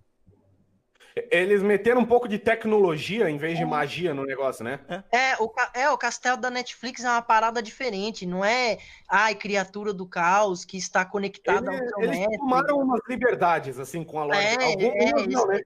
[1.30, 4.80] Eles meteram um pouco de tecnologia em vez de magia no negócio, né?
[5.10, 9.34] É o, ca- é, o castelo da Netflix é uma parada diferente, não é, ai,
[9.34, 12.38] criatura do caos que está conectada ao Eles, seu eles mestre.
[12.38, 14.64] tomaram umas liberdades, assim, com a lógica.
[14.66, 15.46] É, é, não, isso.
[15.46, 15.60] né?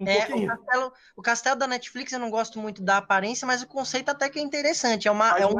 [0.00, 3.62] Um É, o castelo, o castelo da Netflix eu não gosto muito da aparência, mas
[3.62, 5.08] o conceito até que é interessante.
[5.08, 5.30] É uma.
[5.30, 5.54] Faz É um,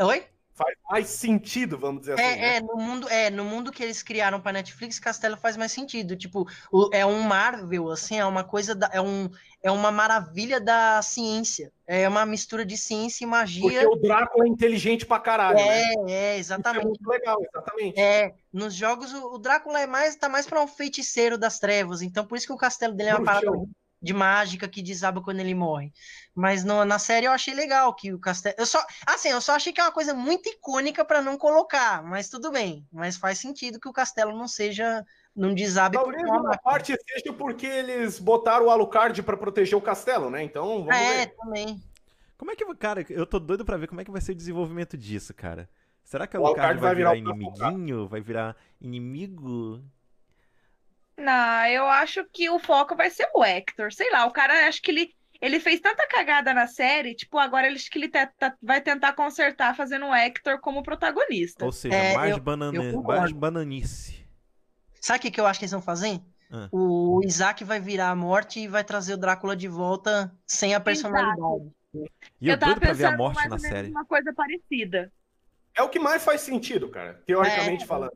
[0.00, 0.26] oi?
[0.54, 2.22] Faz mais sentido, vamos dizer assim.
[2.22, 2.48] né?
[2.48, 5.72] É, é, no mundo, é, no mundo que eles criaram para Netflix, Castelo faz mais
[5.72, 6.14] sentido.
[6.16, 9.30] Tipo, o- é um Marvel, assim, é uma coisa, da, é, um,
[9.62, 11.72] é uma maravilha da ciência.
[11.86, 13.88] É uma mistura de ciência e Porque magia.
[13.88, 15.64] o Drácula é inteligente pra caralho, né?
[15.64, 16.84] É, é, Isso é exatamente.
[16.86, 17.98] muito legal, exatamente.
[17.98, 22.02] É, nos jogos o, o Drácula é mais, tá mais para um feiticeiro das trevas,
[22.02, 23.68] então por isso que o castelo dele é uma parada Bruxão.
[24.02, 25.92] De mágica que desaba quando ele morre.
[26.34, 29.54] Mas no- na série eu achei legal que o castelo, eu só, assim, eu só
[29.54, 33.38] achei que é uma coisa muito icônica para não colocar, mas tudo bem, mas faz
[33.38, 38.18] sentido que o castelo não seja não desabe por Talvez uma parte seja porque eles
[38.18, 40.42] botaram o Alucard pra proteger o castelo, né?
[40.42, 41.34] Então, vamos É, ver.
[41.36, 41.80] também.
[42.36, 42.74] Como é que.
[42.74, 45.70] Cara, eu tô doido pra ver como é que vai ser o desenvolvimento disso, cara.
[46.04, 48.08] Será que a O Alucard Alucard vai vai virar virar inimiguinho?
[48.08, 49.82] Vai virar inimigo?
[51.16, 53.92] Não, eu acho que o foco vai ser o Hector.
[53.92, 57.66] Sei lá, o cara acho que ele, ele fez tanta cagada na série, tipo, agora
[57.66, 61.64] ele acho que ele te- tá- vai tentar consertar fazendo o Hector como protagonista.
[61.64, 62.82] Ou seja, É, mais, eu- banana...
[62.82, 64.26] eu mais bananice.
[65.00, 66.20] Sabe o que, que eu acho que eles vão fazer?
[66.50, 66.68] Ah.
[66.70, 70.80] O Isaac vai virar a morte e vai trazer o Drácula de volta sem a
[70.80, 71.70] personalidade.
[72.40, 73.88] E eu, tava doido pra ver a pensando morte mais na série.
[73.90, 75.12] uma coisa parecida.
[75.74, 77.22] É o que mais faz sentido, cara.
[77.26, 77.86] Teoricamente É.
[77.86, 78.12] falando.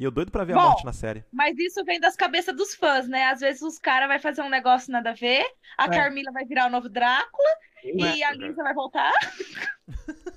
[0.00, 1.22] E eu doido pra ver a Bom, morte na série.
[1.30, 3.24] Mas isso vem das cabeças dos fãs, né?
[3.26, 5.44] Às vezes os caras vão fazer um negócio nada a ver,
[5.76, 5.88] a É.
[5.90, 7.50] Carmila vai virar o novo Drácula
[7.84, 9.12] e É, a Lisa vai voltar.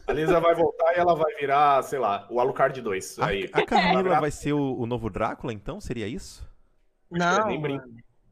[0.05, 3.19] A Lisa vai voltar e ela vai virar, sei lá, o Alucard 2.
[3.19, 3.49] A, Aí.
[3.53, 5.79] a Camila vai ser o, o novo Drácula, então?
[5.79, 6.45] Seria isso?
[7.09, 7.85] Não, nem brinco.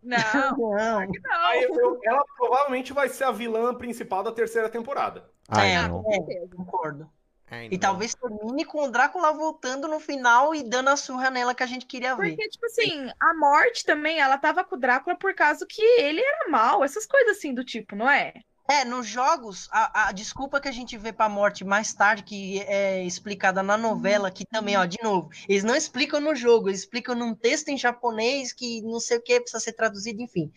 [0.04, 0.18] Não,
[0.58, 1.00] não.
[1.00, 1.00] não.
[1.46, 5.30] Aí eu- ela provavelmente vai ser a vilã principal da terceira temporada.
[5.48, 6.04] Ai, É, não.
[6.12, 7.10] é, concordo.
[7.52, 7.80] Ai, E não.
[7.80, 11.68] talvez termine com o Drácula voltando no final e dando a surra nela que a
[11.68, 12.36] gente queria ver.
[12.36, 16.22] Porque, tipo assim, a morte também, ela tava com o Drácula por causa que ele
[16.22, 18.34] era mal, essas coisas assim do tipo, não é?
[18.70, 22.62] É, nos jogos, a, a desculpa que a gente vê pra morte mais tarde, que
[22.62, 26.82] é explicada na novela, que também, ó, de novo, eles não explicam no jogo, eles
[26.82, 30.50] explicam num texto em japonês que não sei o que precisa ser traduzido, enfim.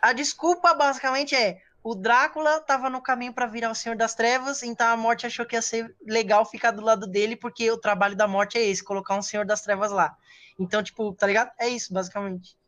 [0.00, 4.64] A desculpa basicamente é: o Drácula tava no caminho pra virar o Senhor das Trevas,
[4.64, 8.16] então a morte achou que ia ser legal ficar do lado dele, porque o trabalho
[8.16, 10.16] da morte é esse, colocar um Senhor das Trevas lá.
[10.58, 11.52] Então, tipo, tá ligado?
[11.56, 12.58] É isso, basicamente.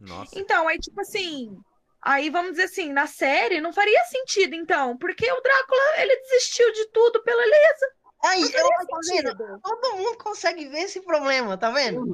[0.00, 0.36] Nossa.
[0.36, 1.56] Então, aí, tipo assim,
[2.02, 6.72] aí vamos dizer assim, na série não faria sentido, então, porque o Drácula, ele desistiu
[6.72, 7.86] de tudo pela Lisa.
[8.24, 9.60] Aí, eu, tá vendo?
[9.62, 12.12] Todo mundo consegue ver esse problema, tá vendo?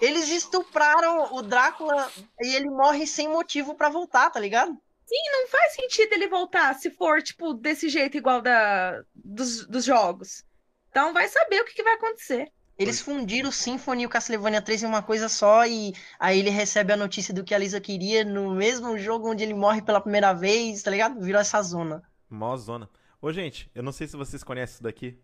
[0.00, 4.74] Eles estupraram o Drácula e ele morre sem motivo pra voltar, tá ligado?
[5.10, 10.44] Não faz sentido ele voltar se for, tipo, desse jeito igual da, dos, dos jogos.
[10.90, 12.50] Então vai saber o que, que vai acontecer.
[12.76, 16.50] Eles fundiram o Symphony e o Castlevania 3 em uma coisa só e aí ele
[16.50, 20.00] recebe a notícia do que a Lisa queria no mesmo jogo onde ele morre pela
[20.00, 21.20] primeira vez, tá ligado?
[21.20, 22.02] Virou essa zona.
[22.28, 22.90] Mó zona.
[23.22, 25.16] Ô, gente, eu não sei se vocês conhecem isso daqui.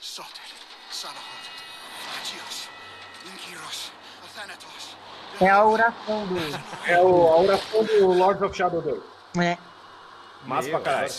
[0.00, 0.41] Sorted,
[5.44, 6.36] É a oração do.
[6.86, 9.02] É o- a oração do Lord of Shadow 2.
[9.44, 9.58] É.
[10.46, 11.12] Massa pra caralho.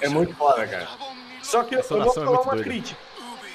[0.00, 0.88] É muito foda, cara.
[1.42, 2.62] Só que eu, vou é falar muito uma doida.
[2.62, 3.00] crítica.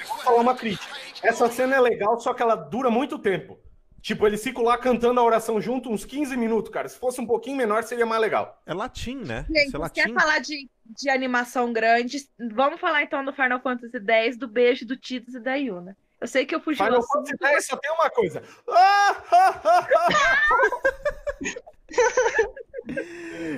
[0.07, 0.93] Vou falar uma crítica.
[1.22, 3.57] Essa cena é legal, só que ela dura muito tempo.
[4.01, 6.89] Tipo, eles ficam lá cantando a oração junto uns 15 minutos, cara.
[6.89, 8.61] Se fosse um pouquinho menor, seria mais legal.
[8.65, 9.45] É latim, né?
[9.49, 10.13] Gente, é você quer latim.
[10.13, 12.17] falar de, de animação grande?
[12.53, 15.95] Vamos falar então do Final Fantasy X, do beijo do Tidus e da Yuna.
[16.21, 18.41] Eu sei que eu fugi do Final Fantasy X só tem uma coisa.
[18.69, 20.37] Ah, ah, ah, ah.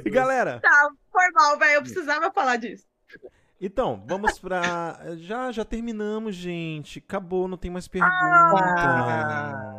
[0.06, 1.74] E galera, Tá, foi mal, velho.
[1.76, 2.86] Eu precisava falar disso.
[3.60, 5.00] então, vamos pra.
[5.18, 7.00] Já, já terminamos, gente.
[7.00, 7.90] Acabou, não tem mais Ah.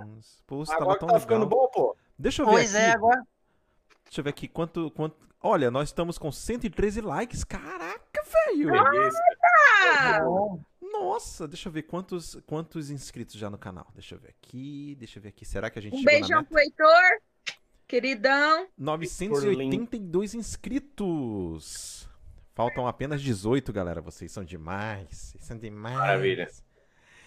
[0.05, 0.42] perguntas.
[0.47, 1.60] Pô, você Agora tava tão tá ficando legal.
[1.60, 1.97] bom, pô.
[2.18, 2.84] Deixa eu ver Pois aqui.
[2.84, 3.23] é, agora.
[4.05, 5.26] Deixa eu ver aqui quanto, quanto.
[5.43, 7.45] Olha, nós estamos com 113 likes.
[7.45, 8.73] Caraca, velho!
[10.81, 13.87] Nossa, deixa eu ver quantos, quantos inscritos já no canal.
[13.95, 15.45] Deixa eu ver aqui, deixa eu ver aqui.
[15.45, 16.51] Será que a gente um chegou na beijão meta?
[16.51, 17.21] pro Heitor,
[17.87, 18.67] queridão.
[18.79, 22.09] 982 inscritos.
[22.55, 24.01] Faltam apenas 18, galera.
[24.01, 25.09] Vocês são demais.
[25.11, 25.95] Vocês são demais.
[25.97, 26.51] Maravilha.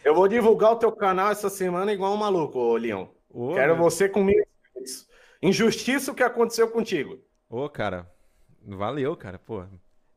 [0.04, 3.08] Eu vou divulgar o teu canal essa semana igual um maluco, ô Leon.
[3.30, 4.40] Ô, Quero meu- você com mil
[4.74, 5.08] inscritos.
[5.42, 7.20] Injustiça o que aconteceu contigo.
[7.50, 8.10] Ô, cara.
[8.62, 9.40] Valeu, cara.
[9.40, 9.64] Pô.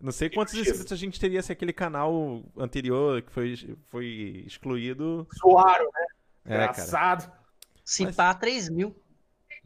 [0.00, 4.06] Não sei quantos inscritos a gente teria se aquele canal anterior que foi, foi
[4.46, 5.26] excluído.
[5.34, 6.06] Suaram, né?
[6.44, 6.62] É, cara.
[6.72, 7.32] Engraçado.
[7.84, 8.94] Se Mas- pá, 3 mil.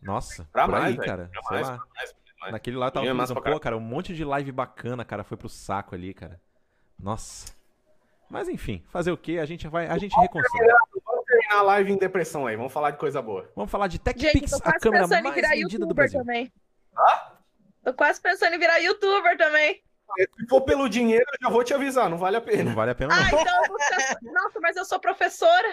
[0.03, 1.31] Nossa, Pra por mais, aí, cara.
[1.33, 1.77] Pra Sei mais, lá.
[1.79, 2.53] pra mais, pra mais.
[2.53, 5.37] Naquele lá tava massa pensando, pra pô, cara, um monte de live bacana, cara, foi
[5.37, 6.41] pro saco ali, cara.
[6.99, 7.53] Nossa.
[8.29, 9.39] Mas enfim, fazer o quê?
[9.39, 10.75] A gente vai, a gente reconcilia.
[11.05, 12.57] Vamos terminar a live em depressão aí.
[12.57, 13.51] Vamos falar de coisa boa.
[13.57, 16.21] Vamos falar de TechPix, a câmera mais vendida do Brasil.
[16.21, 16.53] também.
[17.87, 19.81] Tô quase pensando em virar youtuber também.
[20.19, 22.11] Se for pelo dinheiro, eu já vou te avisar.
[22.11, 22.75] Não vale a Não pena.
[22.75, 23.41] vale a pena Ah, não.
[23.41, 24.19] então eu vou ficar...
[24.23, 25.69] Nossa, mas eu sou professora.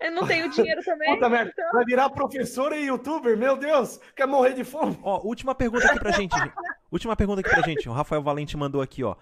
[0.00, 1.14] Eu não tenho dinheiro também.
[1.14, 1.52] Puta merda.
[1.72, 3.36] Vai virar professora e youtuber?
[3.38, 4.00] Meu Deus.
[4.16, 4.98] Quer morrer de fome?
[5.04, 6.36] Ó, última pergunta aqui pra gente.
[6.36, 6.52] gente.
[6.90, 7.88] Última pergunta aqui pra gente.
[7.88, 9.14] O Rafael Valente mandou aqui, ó.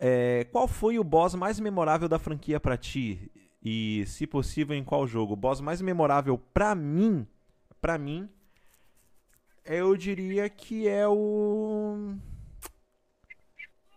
[0.00, 3.30] É, qual foi o boss mais memorável da franquia pra ti?
[3.62, 5.34] E, se possível, em qual jogo?
[5.34, 7.24] O boss mais memorável pra mim,
[7.80, 8.28] pra mim,
[9.68, 12.14] eu diria que é o...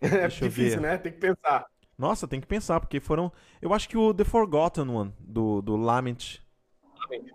[0.00, 0.98] É difícil, né?
[0.98, 1.66] Tem que pensar.
[1.96, 3.32] Nossa, tem que pensar, porque foram...
[3.60, 6.40] Eu acho que o The Forgotten One, do, do Lament.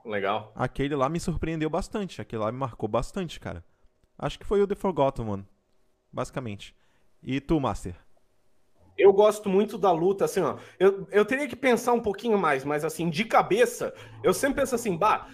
[0.04, 0.52] Legal.
[0.56, 2.22] Aquele lá me surpreendeu bastante.
[2.22, 3.64] Aquele lá me marcou bastante, cara.
[4.18, 5.48] Acho que foi o The Forgotten One.
[6.12, 6.76] Basicamente.
[7.24, 7.96] E tu, Master?
[8.98, 10.58] Eu gosto muito da luta, assim, ó.
[10.80, 13.94] Eu, eu teria que pensar um pouquinho mais, mas assim, de cabeça,
[14.24, 15.28] eu sempre penso assim, bah,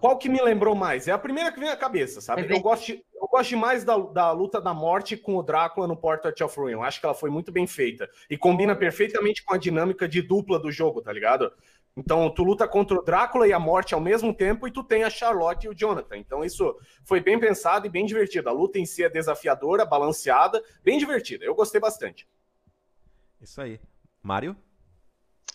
[0.00, 1.08] qual que me lembrou mais?
[1.08, 2.42] É a primeira que vem à cabeça, sabe?
[2.56, 5.96] Eu gosto, de- eu gosto demais da, da luta da morte com o Drácula no
[5.96, 6.72] Portrait of Ruin.
[6.72, 8.08] Eu acho que ela foi muito bem feita.
[8.30, 11.52] E combina perfeitamente com a dinâmica de dupla do jogo, tá ligado?
[11.96, 15.02] Então, tu luta contra o Drácula e a morte ao mesmo tempo, e tu tem
[15.02, 16.18] a Charlotte e o Jonathan.
[16.18, 16.76] Então, isso
[17.06, 18.50] foi bem pensado e bem divertido.
[18.50, 21.44] A luta em si é desafiadora, balanceada, bem divertida.
[21.44, 22.28] Eu gostei bastante.
[23.40, 23.80] Isso aí.
[24.22, 24.54] Mário?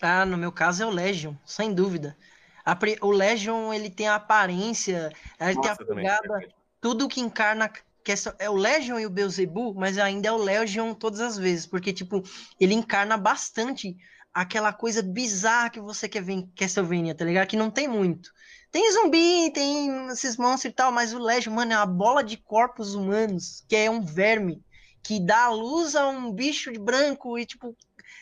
[0.01, 2.17] Ah, no meu caso é o Legion, sem dúvida.
[2.65, 6.47] A o Legion, ele tem a aparência, ele tem a pegada,
[6.79, 7.71] tudo que encarna
[8.03, 11.65] questão, é o Legion e o Beelzebub, mas ainda é o Legion todas as vezes,
[11.65, 12.23] porque tipo,
[12.59, 13.95] ele encarna bastante
[14.33, 17.47] aquela coisa bizarra que você quer ver em Castlevania, tá ligado?
[17.47, 18.31] Que não tem muito.
[18.71, 22.37] Tem zumbi, tem esses monstros e tal, mas o Legion, mano, é uma bola de
[22.37, 24.63] corpos humanos, que é um verme
[25.03, 27.75] que dá luz a um bicho de branco e tipo,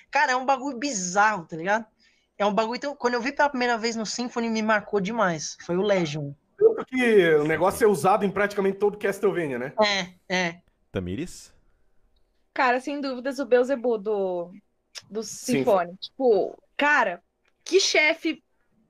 [0.09, 1.85] cara, é um bagulho bizarro, tá ligado?
[2.40, 2.77] É um bagulho.
[2.77, 5.58] Então, quando eu vi pela primeira vez no Symphony, me marcou demais.
[5.66, 6.32] Foi o Legion.
[6.58, 9.74] Tanto que o negócio é usado em praticamente todo Castlevania, né?
[10.30, 10.61] É, é.
[10.90, 11.53] Tamires?
[12.53, 14.51] Cara, sem dúvidas, o Beelzebub do,
[15.11, 15.98] do Sinfone.
[15.98, 17.22] Tipo, cara,
[17.64, 18.42] que chefe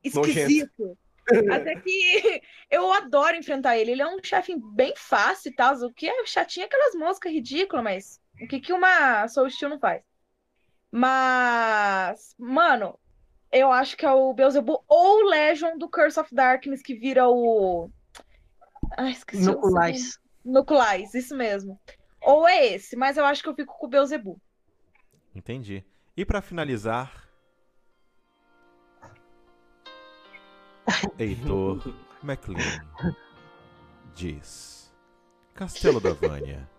[0.03, 0.95] esquisito.
[1.51, 3.91] Até que eu adoro enfrentar ele.
[3.91, 5.73] Ele é um chefe bem fácil e tal.
[5.75, 9.69] O que é chatinho é aquelas moscas ridículas, mas o que, que uma Soul Steel
[9.69, 10.03] não faz?
[10.91, 12.97] Mas, mano,
[13.51, 17.27] eu acho que é o Beelzebub ou o Legion do Curse of Darkness que vira
[17.27, 17.89] o.
[18.97, 19.43] Ai, esqueci.
[19.43, 20.19] Nuculais.
[20.43, 21.79] Nucleais, isso mesmo.
[22.21, 24.37] Ou é esse, mas eu acho que eu fico com o Beelzebub.
[25.33, 25.83] Entendi.
[26.15, 27.27] E pra finalizar.
[31.17, 32.85] Heitor McLean
[34.13, 34.93] diz:
[35.53, 36.69] Castelo da Vânia.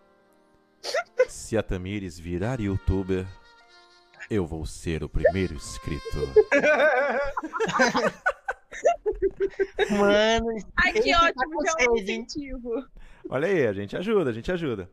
[1.28, 3.26] Se a Tamires virar youtuber,
[4.30, 6.00] eu vou ser o primeiro inscrito.
[9.90, 12.84] Mano, Ai, que tá ótimo, já é um incentivo.
[13.28, 14.88] Olha aí, a gente ajuda, a gente ajuda.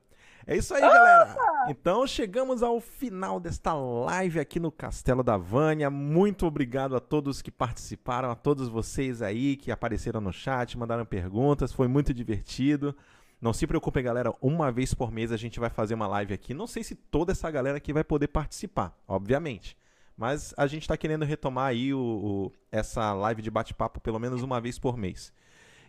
[0.45, 1.35] É isso aí, galera.
[1.69, 5.89] Então chegamos ao final desta live aqui no Castelo da Vânia.
[5.89, 11.05] Muito obrigado a todos que participaram, a todos vocês aí que apareceram no chat, mandaram
[11.05, 12.95] perguntas, foi muito divertido.
[13.39, 16.53] Não se preocupem, galera, uma vez por mês a gente vai fazer uma live aqui.
[16.53, 19.77] Não sei se toda essa galera aqui vai poder participar, obviamente.
[20.17, 24.41] Mas a gente tá querendo retomar aí o, o- essa live de bate-papo pelo menos
[24.41, 25.31] uma vez por mês.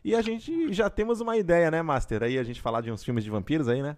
[0.05, 2.23] E a gente já temos uma ideia, né, Master?
[2.23, 3.97] Aí a gente falar de uns filmes de vampiros aí, né?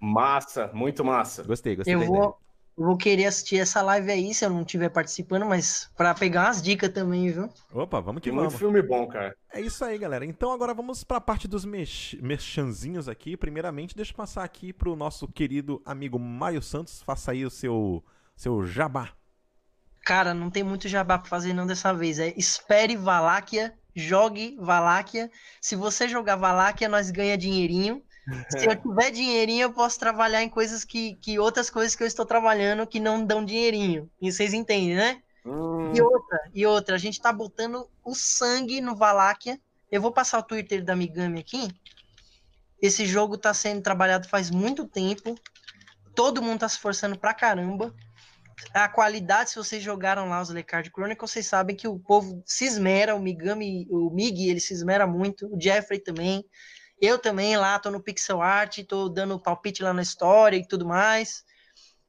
[0.00, 1.42] Massa, muito massa.
[1.44, 2.36] Gostei, gostei eu vou,
[2.76, 6.62] vou querer assistir essa live aí se eu não estiver participando, mas pra pegar umas
[6.62, 7.48] dicas também, viu?
[7.72, 8.58] Opa, vamos que Tem muito vamos.
[8.58, 9.36] filme bom, cara.
[9.52, 10.24] É isso aí, galera.
[10.24, 13.36] Então agora vamos para a parte dos mex- merchanzinhos aqui.
[13.36, 17.02] Primeiramente, deixa eu passar aqui pro nosso querido amigo Mário Santos.
[17.02, 18.02] Faça aí o seu,
[18.36, 19.10] seu jabá.
[20.04, 22.18] Cara, não tem muito jabá pra fazer não dessa vez.
[22.18, 25.30] É espere Valáquia, jogue Valáquia.
[25.60, 28.02] Se você jogar Valáquia, nós ganha dinheirinho.
[28.50, 32.06] Se eu tiver dinheirinho, eu posso trabalhar em coisas que, que outras coisas que eu
[32.06, 34.10] estou trabalhando que não dão dinheirinho.
[34.20, 35.22] E vocês entendem, né?
[35.44, 39.60] Hum, E outra, e outra, a gente tá botando o sangue no Valáquia.
[39.90, 41.68] Eu vou passar o Twitter da Migami aqui.
[42.80, 45.34] Esse jogo tá sendo trabalhado faz muito tempo.
[46.14, 47.94] Todo mundo tá se esforçando pra caramba.
[48.72, 52.64] A qualidade, se vocês jogaram lá os Lecard Chronicles, vocês sabem que o povo se
[52.64, 56.44] esmera, o Migami, o Mig, ele se esmera muito, o Jeffrey também.
[57.02, 60.86] Eu também lá tô no pixel art, tô dando palpite lá na história e tudo
[60.86, 61.44] mais.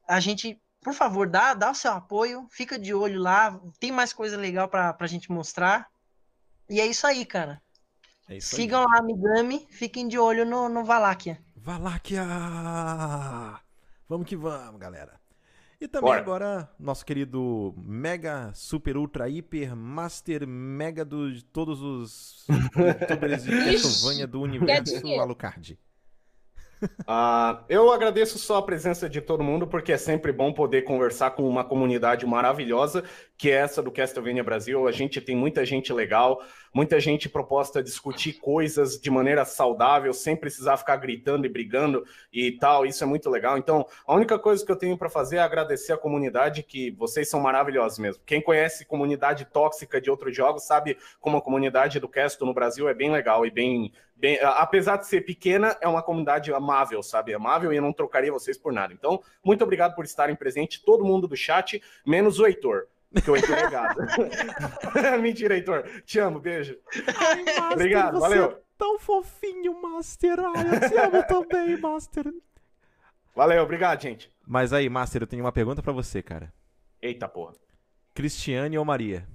[0.08, 4.12] A gente por favor, dá, dá o seu apoio, fica de olho lá, tem mais
[4.12, 5.88] coisa legal pra, pra gente mostrar.
[6.68, 7.62] E é isso aí, cara.
[8.28, 11.38] É isso Sigam lá a Migami, fiquem de olho no, no Valáquia.
[11.38, 11.62] aí.
[11.62, 12.22] Valáquia!
[14.06, 15.18] Vamos que vamos, galera.
[15.80, 16.20] E também Bora.
[16.20, 22.46] agora, nosso querido Mega Super Ultra Hiper Master Mega do- de todos os
[22.76, 25.06] youtubers de Castlevania do universo.
[25.20, 25.78] Alucard.
[27.06, 31.30] Ah, eu agradeço só a presença de todo mundo, porque é sempre bom poder conversar
[31.30, 33.02] com uma comunidade maravilhosa,
[33.36, 34.86] que é essa do Castlevania Brasil.
[34.86, 40.12] A gente tem muita gente legal, muita gente proposta a discutir coisas de maneira saudável,
[40.12, 42.86] sem precisar ficar gritando e brigando e tal.
[42.86, 43.58] Isso é muito legal.
[43.58, 47.28] Então, a única coisa que eu tenho para fazer é agradecer a comunidade, que vocês
[47.28, 48.22] são maravilhosos mesmo.
[48.24, 52.88] Quem conhece comunidade tóxica de outros jogos sabe como a comunidade do Castle no Brasil
[52.88, 57.34] é bem legal e bem bem, apesar de ser pequena, é uma comunidade amável, sabe?
[57.34, 58.92] Amável e eu não trocaria vocês por nada.
[58.92, 62.86] Então, muito obrigado por estarem presentes, todo mundo do chat, menos o Heitor.
[63.14, 64.00] Porque o Heitor é gado.
[65.22, 65.84] Mentira, Heitor.
[66.04, 66.76] Te amo, beijo.
[67.16, 68.44] Ai, Master, Obrigado, você valeu.
[68.50, 70.40] é tão fofinho, Master.
[70.40, 72.24] Ai, eu te amo também, Master.
[73.34, 74.30] Valeu, obrigado, gente.
[74.46, 76.52] Mas aí, Master, eu tenho uma pergunta pra você, cara.
[77.00, 77.54] Eita porra.
[78.14, 79.26] Cristiane ou Maria?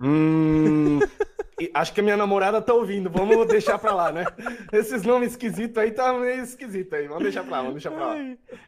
[0.00, 1.00] Hum,
[1.74, 3.10] acho que a minha namorada tá ouvindo.
[3.10, 4.24] Vamos deixar pra lá, né?
[4.72, 7.08] Esses nomes esquisitos aí tá meio esquisito aí.
[7.08, 8.16] Vamos deixar pra lá, vamos deixar pra lá.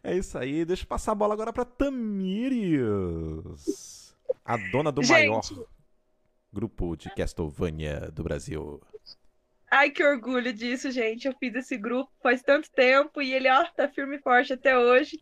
[0.02, 0.64] É isso aí.
[0.64, 2.90] Deixa eu passar a bola agora pra Tamires.
[4.44, 5.28] A dona do Gente.
[5.28, 5.40] maior
[6.52, 8.80] grupo de Castlevania do Brasil.
[9.70, 11.28] Ai, que orgulho disso, gente.
[11.28, 14.76] Eu fiz esse grupo faz tanto tempo e ele, ó, tá firme e forte até
[14.76, 15.20] hoje.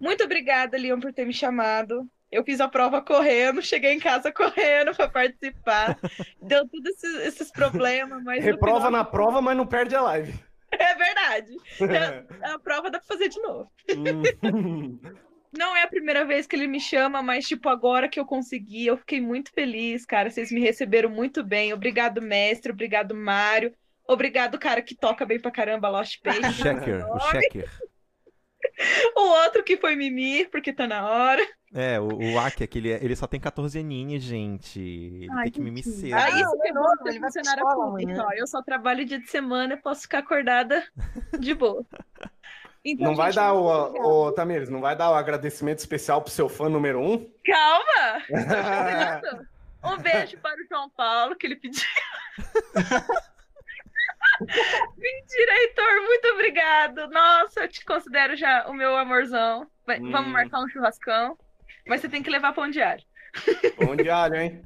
[0.00, 2.08] Muito obrigada, Leon, por ter me chamado.
[2.32, 5.98] Eu fiz a prova correndo, cheguei em casa correndo para participar.
[6.40, 8.42] Deu todos esses, esses problemas, mas.
[8.44, 10.38] Reprova final- na prova, mas não perde a live.
[10.70, 11.56] É verdade.
[12.42, 13.70] A prova dá pra fazer de novo.
[15.56, 18.86] Não é a primeira vez que ele me chama, mas, tipo, agora que eu consegui,
[18.86, 20.30] eu fiquei muito feliz, cara.
[20.30, 21.72] Vocês me receberam muito bem.
[21.72, 22.72] Obrigado, mestre.
[22.72, 23.74] Obrigado, Mário.
[24.06, 26.40] Obrigado, cara que toca bem pra caramba, Lost Page.
[26.54, 27.70] Checker, o Checker.
[29.16, 31.44] O outro que foi Mimir, porque tá na hora.
[31.72, 34.80] É, o, o Aki, aquele, ele só tem 14 aninhos, gente.
[34.80, 36.14] Ele Ai, tem que mimir cedo.
[36.14, 38.26] Ah, isso que é é ser ele vai pública, amanhã.
[38.26, 38.32] ó.
[38.32, 40.84] Eu só trabalho dia de semana, eu posso ficar acordada
[41.38, 41.84] de boa.
[42.90, 46.48] Então, Não vai dar o, o Tamires, não vai dar o agradecimento especial pro seu
[46.48, 47.30] fã número um?
[47.44, 48.22] Calma!
[49.84, 51.84] Um beijo para o João Paulo, que ele pediu.
[54.96, 57.08] Mentira, Heitor, muito obrigado.
[57.08, 59.66] Nossa, eu te considero já o meu amorzão.
[59.86, 60.10] Vai- Hum.
[60.10, 61.38] Vamos marcar um churrascão.
[61.86, 63.04] Mas você tem que levar pão diário.
[63.76, 64.62] Pão de alho, hein?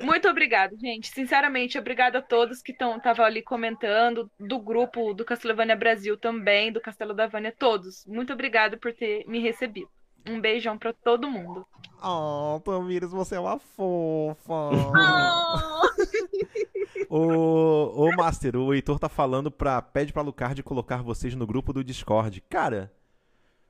[0.00, 1.08] Muito obrigado, gente.
[1.08, 6.80] Sinceramente, obrigado a todos que estavam ali comentando, do grupo do Castlevania Brasil também, do
[6.80, 8.04] Castelo da Vânia, todos.
[8.06, 9.88] Muito obrigado por ter me recebido.
[10.28, 11.64] Um beijão pra todo mundo.
[12.02, 14.36] Oh, Tamires, você é uma fofa.
[14.50, 15.86] Oh!
[17.08, 19.80] Ô, ô, Master, o Heitor tá falando pra.
[19.80, 22.40] Pede pra Lucard colocar vocês no grupo do Discord.
[22.48, 22.92] Cara,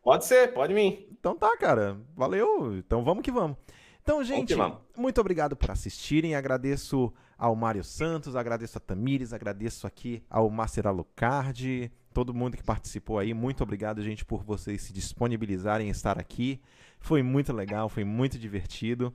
[0.03, 1.09] Pode ser, pode vir.
[1.19, 1.99] então tá, cara.
[2.17, 2.77] Valeu.
[2.79, 3.57] Então vamos que vamos.
[4.07, 4.55] Então, gente,
[4.97, 6.37] muito obrigado por assistirem.
[6.37, 12.63] Agradeço ao Mário Santos, agradeço a Tamires, agradeço aqui ao Master Alucard, todo mundo que
[12.63, 13.35] participou aí.
[13.35, 16.61] Muito obrigado, gente, por vocês se disponibilizarem em estar aqui.
[17.01, 19.13] Foi muito legal, foi muito divertido.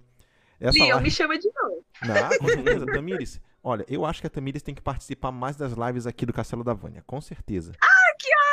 [0.60, 1.86] Essa Leon, live- me chama de novo.
[2.06, 3.42] Não, com certeza, Tamires.
[3.64, 6.66] Olha, eu acho que a Tamires tem que participar mais das lives aqui do Castelo
[6.66, 7.72] da Vânia, com certeza.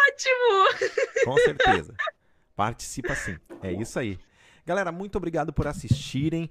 [0.08, 1.24] Ótimo!
[1.24, 1.94] Com certeza.
[2.54, 3.36] Participa sim.
[3.62, 4.18] É isso aí.
[4.68, 6.50] Galera, muito obrigado por assistirem.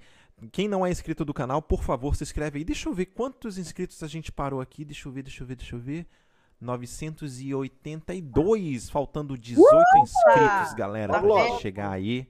[0.52, 2.66] Quem não é inscrito do canal, por favor, se inscreve aí.
[2.66, 4.84] Deixa eu ver quantos inscritos a gente parou aqui.
[4.84, 6.08] Deixa eu ver, deixa eu ver, deixa eu ver.
[6.60, 12.28] 982, faltando 18 inscritos, galera, pra gente chegar aí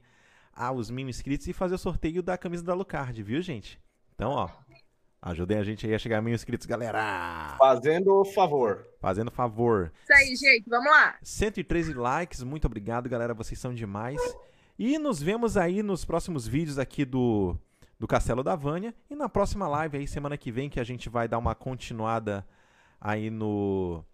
[0.54, 3.80] aos mil inscritos e fazer o sorteio da camisa da Lucard, viu, gente?
[4.14, 4.50] Então, ó,
[5.22, 7.56] ajudem a gente aí a chegar a mil inscritos, galera.
[7.58, 8.86] Fazendo o favor.
[9.00, 9.90] Fazendo favor.
[10.02, 11.16] Isso aí, gente, vamos lá.
[11.22, 13.32] 113 likes, muito obrigado, galera.
[13.32, 14.20] Vocês são demais.
[14.78, 17.56] E nos vemos aí nos próximos vídeos aqui do,
[17.98, 18.94] do Castelo da Vânia.
[19.10, 22.46] E na próxima live aí, semana que vem, que a gente vai dar uma continuada
[23.00, 24.04] aí no,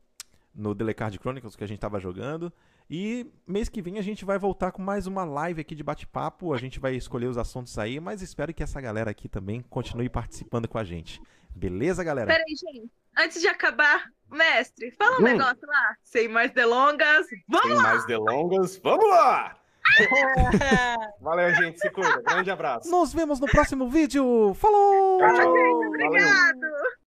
[0.54, 2.50] no Delecard Chronicles que a gente tava jogando.
[2.88, 6.54] E mês que vem a gente vai voltar com mais uma live aqui de bate-papo.
[6.54, 10.08] A gente vai escolher os assuntos aí, mas espero que essa galera aqui também continue
[10.08, 11.20] participando com a gente.
[11.54, 12.26] Beleza, galera?
[12.32, 12.90] Peraí, gente.
[13.16, 15.24] Antes de acabar, mestre, fala um Hum.
[15.24, 15.96] negócio lá.
[16.02, 17.26] Sem mais delongas.
[17.48, 19.56] Vamos Sem mais delongas, vamos lá!
[21.20, 21.78] Valeu, gente.
[21.78, 22.22] Se cuida.
[22.22, 22.90] Grande abraço.
[22.90, 24.54] Nos vemos no próximo vídeo.
[24.54, 25.18] Falou!
[25.18, 25.88] Valeu.
[25.88, 27.03] Obrigado!